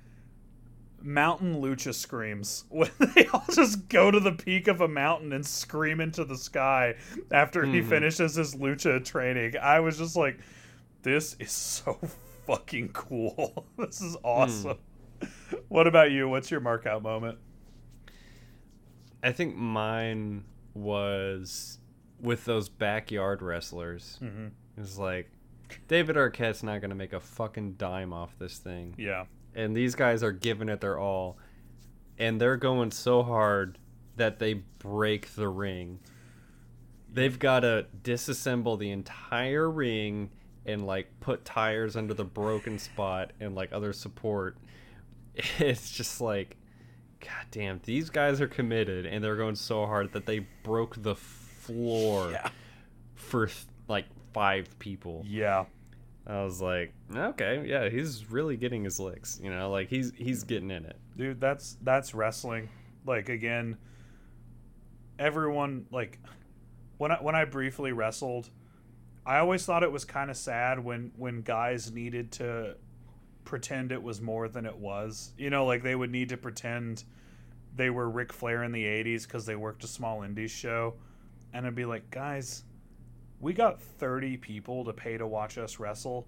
[1.02, 5.44] mountain lucha screams when they all just go to the peak of a mountain and
[5.46, 6.94] scream into the sky
[7.32, 7.88] after he Mhm.
[7.88, 9.54] finishes his lucha training.
[9.60, 10.38] I was just like,
[11.02, 11.94] this is so
[12.46, 13.66] fucking cool.
[13.78, 14.78] this is awesome.
[15.68, 16.28] What about you?
[16.28, 17.38] What's your mark out moment?
[19.22, 21.78] I think mine was
[22.20, 24.18] with those backyard wrestlers.
[24.22, 24.46] Mm-hmm.
[24.76, 25.30] It was like
[25.88, 29.24] David Arquette's not gonna make a fucking dime off this thing, Yeah.
[29.54, 31.38] and these guys are giving it their all,
[32.18, 33.78] and they're going so hard
[34.16, 36.00] that they break the ring.
[37.12, 40.30] They've got to disassemble the entire ring
[40.66, 44.56] and like put tires under the broken spot and like other support.
[45.60, 46.56] It's just like,
[47.20, 51.14] god damn, these guys are committed and they're going so hard that they broke the
[51.14, 52.50] floor Yeah.
[53.14, 53.48] for
[53.86, 54.06] like
[54.38, 55.24] five people.
[55.26, 55.64] Yeah.
[56.26, 59.40] I was like, okay, yeah, he's really getting his licks.
[59.42, 60.96] You know, like he's he's getting in it.
[61.16, 62.68] dude that's that's wrestling
[63.06, 63.76] like again
[65.18, 66.18] everyone like
[66.98, 68.50] when i when i briefly wrestled
[69.26, 72.74] i always thought it was kind of sad when when guys needed to
[73.44, 77.04] pretend it was more than it was you know like they would need to pretend
[77.74, 80.94] they were Ric Flair in the 80s because they worked a small indies show
[81.52, 82.64] and it'd be like guys
[83.40, 86.26] we got 30 people to pay to watch us wrestle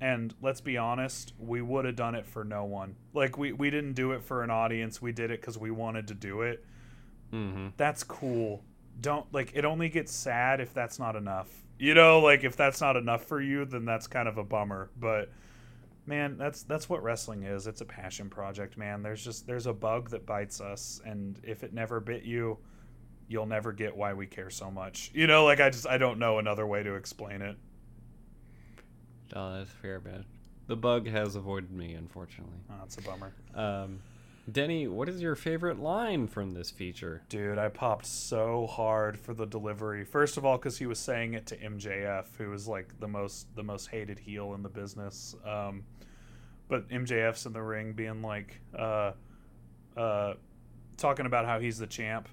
[0.00, 2.96] and let's be honest we would have done it for no one.
[3.12, 5.02] Like we, we didn't do it for an audience.
[5.02, 6.64] We did it because we wanted to do it.
[7.32, 7.68] Mm-hmm.
[7.76, 8.64] that's cool.
[9.00, 11.48] Don't like it only gets sad if that's not enough.
[11.78, 14.90] You know like if that's not enough for you then that's kind of a bummer.
[14.98, 15.30] But
[16.06, 17.66] man that's that's what wrestling is.
[17.66, 19.02] It's a passion project man.
[19.02, 22.58] There's just there's a bug that bites us and if it never bit you
[23.30, 26.18] you'll never get why we care so much you know like i just i don't
[26.18, 27.56] know another way to explain it
[29.34, 30.24] Oh, that's fair, man.
[30.66, 32.58] The bug has avoided me, unfortunately.
[32.68, 34.00] oh, it's a bummer Um,
[34.50, 37.22] Denny, what is your favorite line from this feature?
[37.28, 40.04] Dude, I popped so hard for the delivery.
[40.04, 43.54] First of all, because he was saying it to MJF, who was like the most
[43.54, 45.36] the most hated heel in the business.
[45.46, 45.84] Um,
[46.66, 49.12] but MJF's in the ring, being like, uh,
[49.96, 50.34] uh,
[50.96, 52.28] talking about how he's the champ,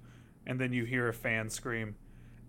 [0.47, 1.95] and then you hear a fan scream,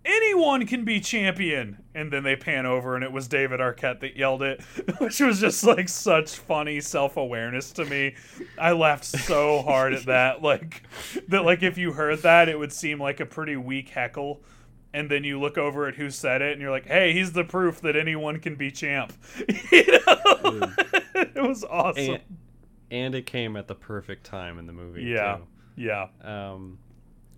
[0.05, 4.17] "Anyone can be champion!" And then they pan over, and it was David Arquette that
[4.17, 4.63] yelled it,
[4.99, 8.15] which was just like such funny self awareness to me.
[8.59, 10.85] I laughed so hard at that, like
[11.29, 11.45] that.
[11.45, 14.41] Like if you heard that, it would seem like a pretty weak heckle.
[14.95, 17.45] And then you look over at who said it, and you're like, "Hey, he's the
[17.45, 19.13] proof that anyone can be champ."
[19.71, 20.73] you know,
[21.15, 22.15] it was awesome.
[22.15, 22.23] And,
[22.91, 25.03] and it came at the perfect time in the movie.
[25.03, 25.47] yeah, too.
[25.77, 26.79] yeah, Um,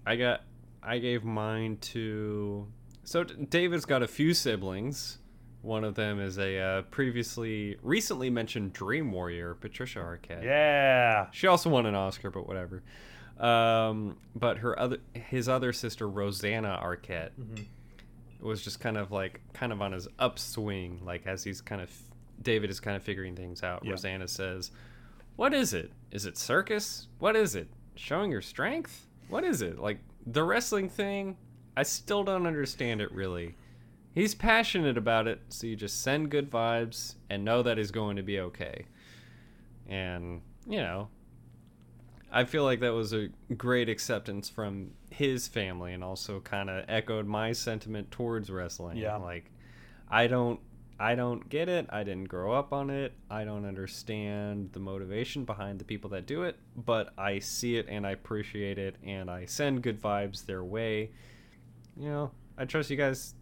[0.06, 0.42] I got,
[0.82, 2.66] I gave mine to.
[3.04, 5.18] So D- David's got a few siblings.
[5.62, 10.42] One of them is a uh, previously, recently mentioned Dream Warrior, Patricia Arquette.
[10.42, 11.26] yeah.
[11.32, 12.82] She also won an Oscar, but whatever.
[13.38, 17.30] Um, but her other, his other sister, Rosanna Arquette,
[18.40, 21.90] was just kind of like, kind of on his upswing, like as he's kind of,
[22.40, 23.82] David is kind of figuring things out.
[23.84, 23.90] Yeah.
[23.92, 24.70] Rosanna says,
[25.36, 25.90] "What is it?
[26.10, 27.08] Is it circus?
[27.18, 27.68] What is it?
[27.96, 29.06] Showing your strength?
[29.28, 29.78] What is it?
[29.78, 31.36] Like the wrestling thing?
[31.76, 33.56] I still don't understand it really."
[34.12, 38.16] He's passionate about it, so you just send good vibes and know that he's going
[38.16, 38.86] to be okay.
[39.86, 41.08] And, you know,
[42.32, 46.84] I feel like that was a great acceptance from his family and also kind of
[46.88, 48.96] echoed my sentiment towards wrestling.
[48.96, 49.16] Yeah.
[49.16, 49.50] Like
[50.08, 50.60] I don't
[51.00, 51.86] I don't get it.
[51.88, 53.14] I didn't grow up on it.
[53.30, 57.86] I don't understand the motivation behind the people that do it, but I see it
[57.88, 61.10] and I appreciate it and I send good vibes their way.
[61.96, 63.34] You know, I trust you guys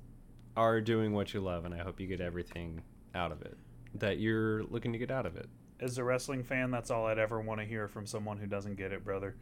[0.56, 2.80] are doing what you love and I hope you get everything
[3.12, 3.58] out of it
[3.94, 5.48] that you're looking to get out of it.
[5.80, 8.76] As a wrestling fan, that's all I'd ever want to hear from someone who doesn't
[8.76, 9.34] get it, brother.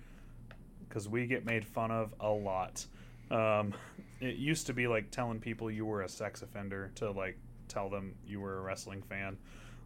[0.88, 2.86] Because we get made fun of a lot.
[3.30, 3.74] Um,
[4.20, 7.36] it used to be like telling people you were a sex offender to like
[7.68, 9.36] tell them you were a wrestling fan.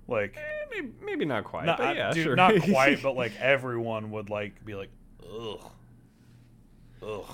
[0.09, 2.37] Like, Eh, maybe, maybe not quite, not, but yeah, dude, sure.
[2.37, 4.91] not quite, but like everyone would like be like,
[5.23, 5.71] ugh,
[7.03, 7.25] ugh.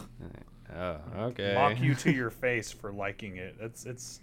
[0.75, 1.55] Oh, okay.
[1.55, 3.55] mock you to your face for liking it.
[3.61, 4.21] It's it's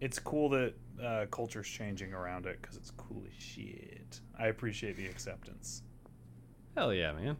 [0.00, 4.20] it's cool that uh, culture's changing around it because it's cool as shit.
[4.38, 5.82] I appreciate the acceptance.
[6.76, 7.36] Hell yeah, man.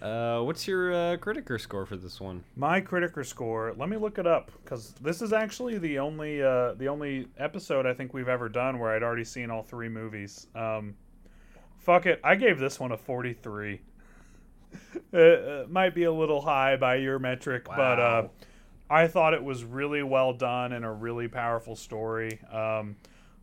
[0.00, 2.44] Uh, what's your uh, Criticker score for this one?
[2.54, 3.74] My Criticker score.
[3.76, 7.86] Let me look it up because this is actually the only uh, the only episode
[7.86, 10.48] I think we've ever done where I'd already seen all three movies.
[10.54, 10.94] Um,
[11.78, 13.80] fuck it, I gave this one a forty three.
[15.12, 18.28] it, might be a little high by your metric, but uh,
[18.90, 22.38] I thought it was really well done and a really powerful story.
[22.52, 22.96] Um,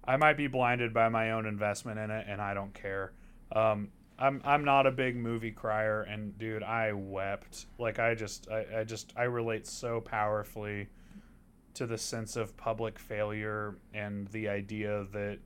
[0.06, 3.14] I might be blinded by my own investment in it, and I don't care.
[3.51, 3.90] Um,
[4.24, 7.66] I'm I'm not a big movie crier, and dude, I wept.
[7.77, 10.88] Like I just I, I just I relate so powerfully
[11.74, 15.40] to the sense of public failure and the idea that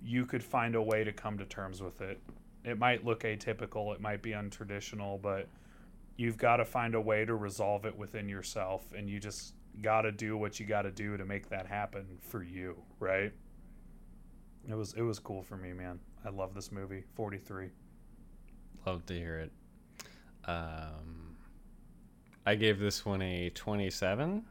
[0.00, 2.20] you could find a way to come to terms with it.
[2.62, 5.48] It might look atypical, it might be untraditional, but
[6.16, 10.02] you've got to find a way to resolve it within yourself and you just got
[10.02, 13.32] to do what you got to do to make that happen for you, right?
[14.68, 15.98] It was it was cool for me, man.
[16.24, 17.02] I love this movie.
[17.14, 17.70] 43.
[18.86, 19.52] Love to hear it.
[20.48, 21.36] Um,
[22.46, 24.44] I gave this one a 27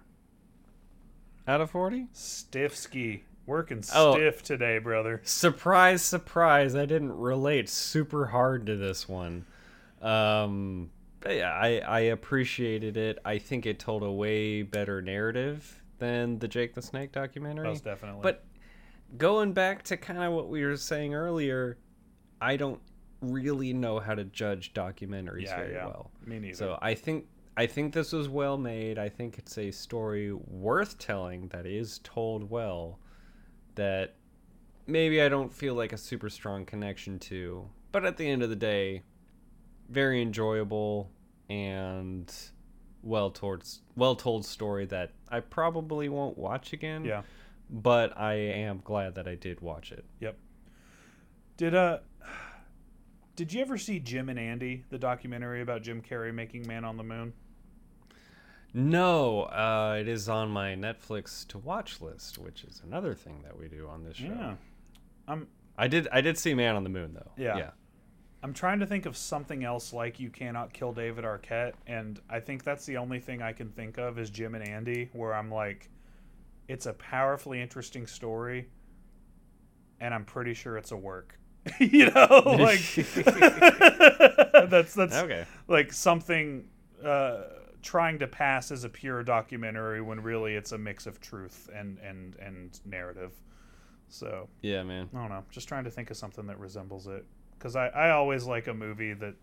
[1.47, 2.07] out of 40.
[2.11, 3.23] Stiff ski.
[3.45, 4.15] Working Oh.
[4.15, 5.21] stiff today, brother.
[5.23, 6.75] Surprise, surprise!
[6.75, 9.45] I didn't relate super hard to this one.
[10.01, 10.89] Um,
[11.21, 13.19] but yeah, I I appreciated it.
[13.23, 17.67] I think it told a way better narrative than the Jake the Snake documentary.
[17.67, 18.21] Most definitely.
[18.23, 18.43] But
[19.15, 21.77] going back to kind of what we were saying earlier,
[22.41, 22.81] I don't
[23.31, 25.85] really know how to judge documentaries yeah, very yeah.
[25.85, 26.11] well.
[26.25, 26.55] Me neither.
[26.55, 28.97] So I think I think this was well made.
[28.99, 32.99] I think it's a story worth telling that is told well.
[33.75, 34.15] That
[34.87, 38.49] maybe I don't feel like a super strong connection to, but at the end of
[38.49, 39.03] the day,
[39.89, 41.11] very enjoyable
[41.49, 42.33] and
[43.03, 47.05] well towards well told story that I probably won't watch again.
[47.05, 47.21] yeah.
[47.69, 50.05] But I am glad that I did watch it.
[50.19, 50.37] Yep.
[51.57, 51.99] Did uh
[53.35, 56.97] did you ever see Jim and Andy, the documentary about Jim Carrey making Man on
[56.97, 57.33] the Moon?
[58.73, 63.57] No, uh, it is on my Netflix to watch list, which is another thing that
[63.57, 64.25] we do on this show.
[64.25, 64.53] Yeah.
[65.27, 65.47] I'm
[65.77, 67.31] I did I did see Man on the Moon though.
[67.37, 67.57] Yeah.
[67.57, 67.69] Yeah.
[68.43, 72.39] I'm trying to think of something else like You Cannot Kill David Arquette, and I
[72.39, 75.49] think that's the only thing I can think of is Jim and Andy, where I'm
[75.49, 75.89] like,
[76.67, 78.67] it's a powerfully interesting story,
[79.99, 81.39] and I'm pretty sure it's a work.
[81.79, 82.27] you know,
[82.59, 82.79] like
[84.69, 85.45] that's that's Okay.
[85.67, 86.67] like something
[87.03, 87.43] uh,
[87.81, 91.97] trying to pass as a pure documentary when really it's a mix of truth and
[91.99, 93.31] and and narrative.
[94.09, 95.09] So Yeah, man.
[95.13, 95.43] I don't know.
[95.49, 97.25] Just trying to think of something that resembles it.
[97.57, 99.33] Because I, I always like a movie that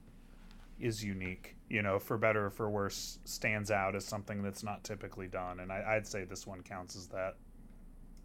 [0.78, 4.84] is unique, you know, for better or for worse, stands out as something that's not
[4.84, 5.60] typically done.
[5.60, 7.34] And I, I'd say this one counts as that.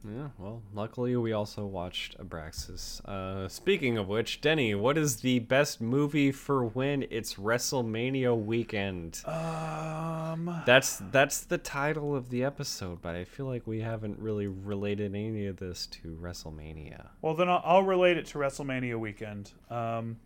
[0.06, 3.04] Yeah, well, luckily we also watched Abraxas.
[3.04, 9.22] Uh, speaking of which, Denny, what is the best movie for when it's WrestleMania weekend?
[9.26, 14.48] Um, That's that's the title of the episode, but I feel like we haven't really
[14.48, 17.08] related any of this to WrestleMania.
[17.22, 19.52] well, then I'll, I'll relate it to WrestleMania weekend.
[19.70, 20.18] Um,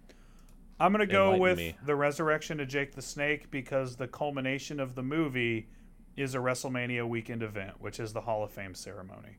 [0.79, 1.75] I'm going to go Enlighten with me.
[1.85, 5.69] the resurrection of Jake the Snake because the culmination of the movie
[6.17, 9.37] is a WrestleMania weekend event, which is the Hall of Fame ceremony.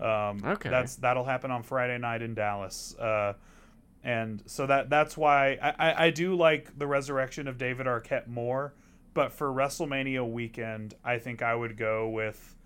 [0.00, 0.70] Um, Okay.
[0.70, 3.34] That's that'll happen on Friday night in Dallas, uh,
[4.02, 8.26] and so that that's why I, I, I do like the resurrection of David Arquette
[8.26, 8.74] more.
[9.12, 12.56] But for WrestleMania weekend, I think I would go with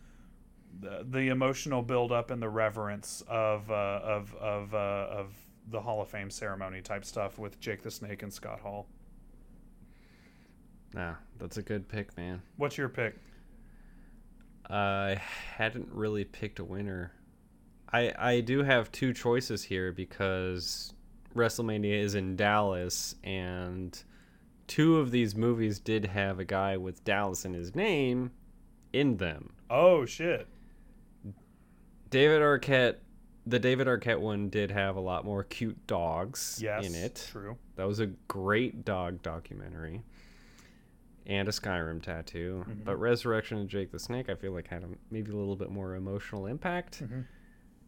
[0.79, 5.35] the, the emotional build up and the reverence of uh, of of uh, of
[5.71, 8.87] the Hall of Fame ceremony type stuff with Jake the Snake and Scott Hall.
[10.93, 12.43] Nah, that's a good pick, man.
[12.57, 13.17] What's your pick?
[14.69, 15.21] I
[15.57, 17.13] hadn't really picked a winner.
[17.95, 20.93] I I do have two choices here because
[21.35, 24.03] WrestleMania is in Dallas and
[24.67, 28.33] two of these movies did have a guy with Dallas in his name
[28.93, 29.53] in them.
[29.71, 30.49] Oh shit!
[32.11, 32.97] David Arquette
[33.47, 37.29] the David Arquette one did have a lot more cute dogs Yes, in it.
[37.31, 37.59] True.
[37.77, 40.03] That was a great dog documentary.
[41.27, 42.65] And a Skyrim tattoo.
[42.69, 42.85] Mhm.
[42.85, 45.71] But Resurrection of Jake the Snake, I feel like had a, maybe a little bit
[45.71, 47.03] more emotional impact.
[47.03, 47.27] Mhm.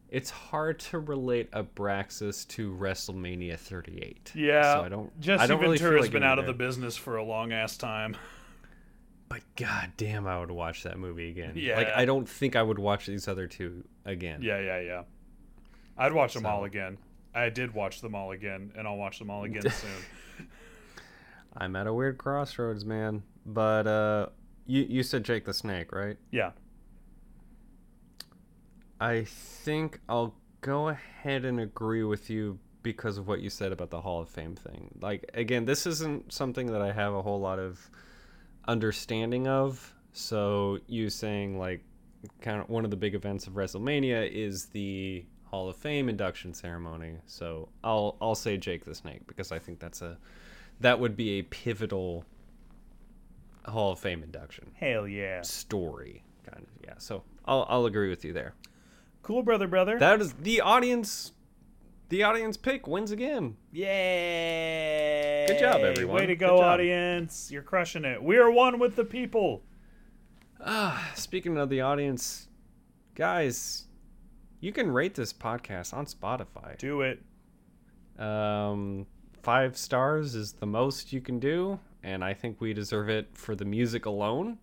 [0.09, 4.33] It's hard to relate Abraxas to WrestleMania 38.
[4.35, 4.75] Yeah.
[4.75, 5.21] So I don't.
[5.21, 7.77] Jesse I don't really Ventura's like been out of the business for a long ass
[7.77, 8.17] time.
[9.29, 11.55] But god damn, I would watch that movie again.
[11.57, 11.77] Yeah.
[11.77, 14.41] Like I don't think I would watch these other two again.
[14.41, 15.03] Yeah, yeah, yeah.
[15.99, 16.97] I'd watch them So- all again.
[17.35, 20.49] I did watch them all again, and I'll watch them all again soon.
[21.57, 23.25] I'm at a weird crossroads, man.
[23.45, 24.27] But uh
[24.65, 26.17] You you said Jake the Snake, right?
[26.31, 26.53] Yeah.
[29.01, 33.91] I think I'll go ahead and agree with you because of what you said about
[33.91, 34.97] the Hall of Fame thing.
[35.01, 37.91] Like again, this isn't something that I have a whole lot of
[38.69, 39.93] understanding of.
[40.13, 41.83] So you saying like
[42.41, 46.55] kind of one of the big events of WrestleMania is the Hall of Fame induction
[46.55, 47.17] ceremony.
[47.27, 50.17] So I'll I'll say Jake the Snake because I think that's a
[50.81, 52.25] that would be a pivotal
[53.67, 55.43] Hall of Fame induction Hell yeah.
[55.43, 56.85] story kind of.
[56.85, 56.95] Yeah.
[56.99, 58.55] So I'll I'll agree with you there.
[59.27, 59.99] Cool, brother, brother.
[59.99, 61.33] That is the audience.
[62.11, 63.57] The audience pick wins again.
[63.73, 65.47] Yay!
[65.49, 66.15] Good job, everyone.
[66.15, 67.51] Way to go, audience.
[67.51, 68.23] You're crushing it.
[68.23, 69.65] We are one with the people.
[70.65, 72.47] Ah, speaking of the audience,
[73.17, 73.87] guys,
[74.61, 76.79] you can rate this podcast on Spotify.
[76.79, 77.21] Do it.
[78.21, 79.09] Um,
[79.43, 83.57] five stars is the most you can do, and I think we deserve it for
[83.57, 84.59] the music alone.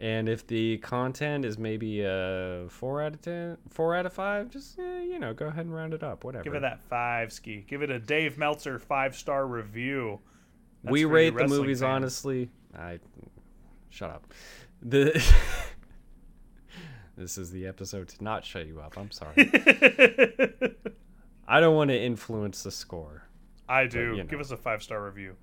[0.00, 4.48] And if the content is maybe a four out of ten, four out of five,
[4.48, 6.24] just eh, you know, go ahead and round it up.
[6.24, 6.42] Whatever.
[6.42, 7.66] Give it that five ski.
[7.68, 10.18] Give it a Dave Meltzer five star review.
[10.82, 11.96] That's we rate the movies fans.
[11.96, 12.48] honestly.
[12.74, 12.98] I
[13.90, 14.32] shut up.
[14.80, 15.22] The
[17.18, 18.96] this is the episode to not shut you up.
[18.96, 19.34] I'm sorry.
[21.46, 23.24] I don't want to influence the score.
[23.68, 24.14] I do.
[24.16, 25.36] you Give us a five star review.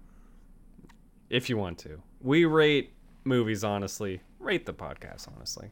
[1.30, 4.22] If you want to, we rate movies honestly.
[4.40, 5.70] Rate the podcast honestly.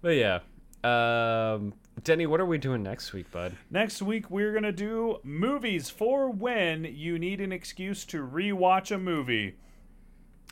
[0.00, 0.40] But yeah,
[0.82, 3.56] um, Denny, what are we doing next week, bud?
[3.70, 8.98] Next week we're gonna do movies for when you need an excuse to rewatch a
[8.98, 9.56] movie.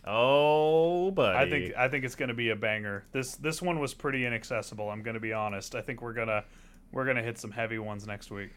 [0.06, 1.36] Oh, buddy.
[1.36, 3.04] I think I think it's gonna be a banger.
[3.12, 4.88] This this one was pretty inaccessible.
[4.88, 5.74] I'm gonna be honest.
[5.74, 6.44] I think we're gonna
[6.92, 8.50] we're gonna hit some heavy ones next week.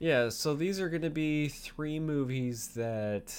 [0.00, 3.34] Yeah, so these are going to be three movies that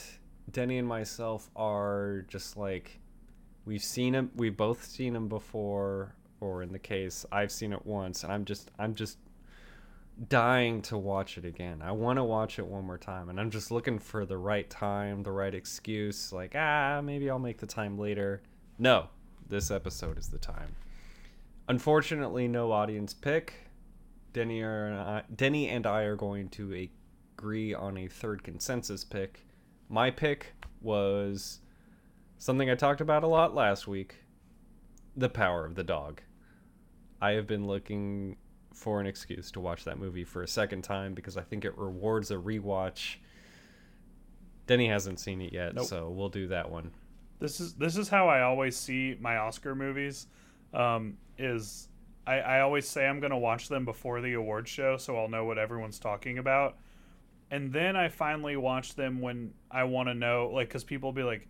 [0.52, 3.00] Denny and myself are just like
[3.66, 4.32] we've seen him.
[4.36, 8.46] we've both seen him before or in the case I've seen it once and I'm
[8.46, 9.18] just I'm just
[10.28, 11.82] dying to watch it again.
[11.82, 14.70] I want to watch it one more time and I'm just looking for the right
[14.70, 18.42] time, the right excuse like ah, maybe I'll make the time later.
[18.78, 19.08] No,
[19.48, 20.76] this episode is the time.
[21.68, 23.54] Unfortunately, no audience pick.
[24.34, 26.88] Denny, and I, Denny and I are going to
[27.38, 29.46] agree on a third consensus pick.
[29.90, 31.61] My pick was
[32.42, 34.16] something I talked about a lot last week
[35.16, 36.22] The Power of the Dog.
[37.22, 38.38] I have been looking
[38.74, 41.78] for an excuse to watch that movie for a second time because I think it
[41.78, 43.18] rewards a rewatch.
[44.66, 45.86] Denny hasn't seen it yet, Nope.
[45.86, 46.92] so we'll do that one.
[47.40, 50.26] This is this is how I always see my Oscar movies.
[50.74, 51.90] Um, is
[52.26, 55.46] I, I always say I'm gonna watch them before the award show, so I'll know
[55.46, 56.78] what everyone's talking about,
[57.52, 61.14] and then I finally watch them when I want to know, like, because people will
[61.14, 61.48] be like,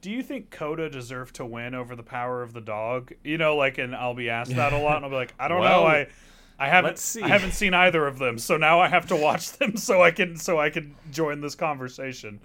[0.00, 3.56] "Do you think Coda deserved to win over the Power of the Dog?" You know,
[3.56, 5.82] like, and I'll be asked that a lot, and I'll be like, "I don't know,
[5.82, 6.06] Well, I."
[6.60, 7.22] I haven't see.
[7.22, 10.10] I haven't seen either of them, so now I have to watch them so I
[10.10, 12.40] can so I can join this conversation.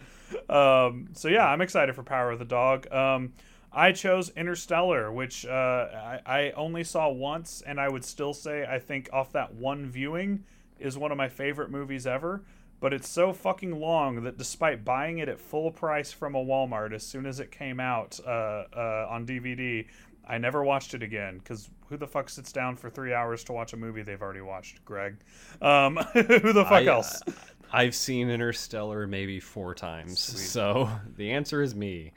[0.49, 2.91] Um, so yeah, I'm excited for Power of the Dog.
[2.91, 3.33] Um,
[3.71, 8.65] I chose Interstellar, which uh, I, I only saw once, and I would still say
[8.65, 10.43] I think off that one viewing
[10.79, 12.43] is one of my favorite movies ever.
[12.83, 16.93] But it's so fucking long that despite buying it at full price from a Walmart
[16.93, 19.85] as soon as it came out uh, uh, on DVD,
[20.27, 23.53] I never watched it again because who the fuck sits down for three hours to
[23.53, 24.83] watch a movie they've already watched?
[24.83, 25.15] Greg,
[25.61, 27.21] um, who the fuck I, else?
[27.25, 27.31] uh,
[27.71, 32.11] I've seen Interstellar maybe four times, so the answer is me.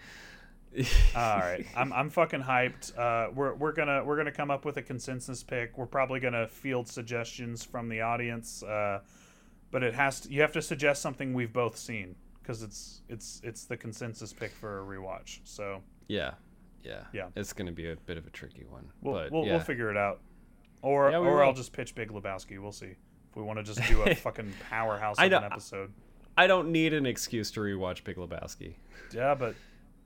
[1.14, 2.98] All right, I'm I'm fucking hyped.
[2.98, 5.78] Uh, we're we're gonna we're gonna come up with a consensus pick.
[5.78, 9.00] We're probably gonna field suggestions from the audience, uh,
[9.76, 13.42] but it has to, you have to suggest something we've both seen because it's it's
[13.44, 15.40] it's the consensus pick for a rewatch.
[15.44, 16.30] So Yeah,
[16.82, 17.26] yeah, Yeah.
[17.36, 19.50] It's gonna be a bit of a tricky one, we'll but we'll, yeah.
[19.50, 20.20] we'll figure it out.
[20.80, 21.42] Or Yeah, or will.
[21.42, 22.58] I'll just pitch Big Lebowski.
[22.58, 25.92] We'll see if we want to just do a fucking powerhouse of an episode.
[26.38, 28.76] I don't need an excuse to rewatch Big Lebowski.
[29.12, 29.54] Yeah, but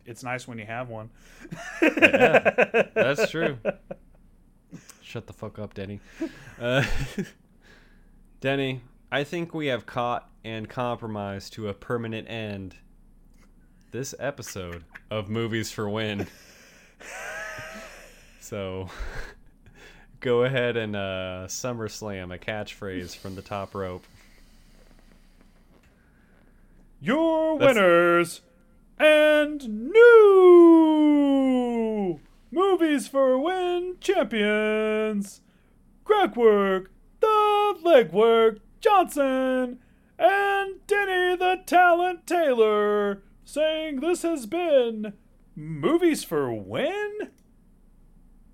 [0.05, 1.11] it's nice when you have one.
[1.81, 3.57] Yeah, That's true.
[5.01, 6.01] Shut the fuck up, Denny.
[6.61, 6.85] Uh,
[8.41, 8.81] Denny,
[9.13, 12.77] I think we have caught and compromised to a permanent end
[13.91, 16.27] this episode of Movies for When.
[18.43, 18.89] So
[20.21, 24.05] go ahead and uh, SummerSlam a catchphrase from the top rope.
[27.01, 28.41] Your That's- winners
[28.99, 31.21] and new
[32.51, 35.43] movies for win champions.
[36.05, 36.91] Crackwork,
[37.21, 39.79] the legwork Johnson,
[40.19, 45.13] and Denny the Talent Taylor saying this has been
[45.55, 47.31] Movies for When?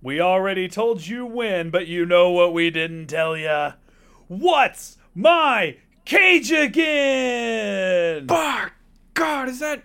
[0.02, 3.72] We already told you when, but you know what we didn't tell ya.
[4.28, 8.26] What's my cage again?
[8.26, 8.72] Bar
[9.14, 9.84] God, is that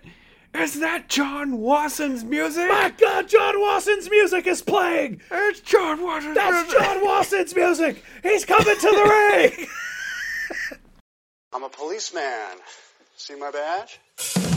[0.54, 2.68] is that John Watson's music?
[2.68, 5.22] My God, John Watson's music is playing.
[5.30, 6.34] It's John Watson.
[6.34, 8.04] That's John Watson's music.
[8.22, 9.66] He's coming to the ring.
[11.54, 12.58] I'm a policeman.
[13.16, 14.51] See my badge?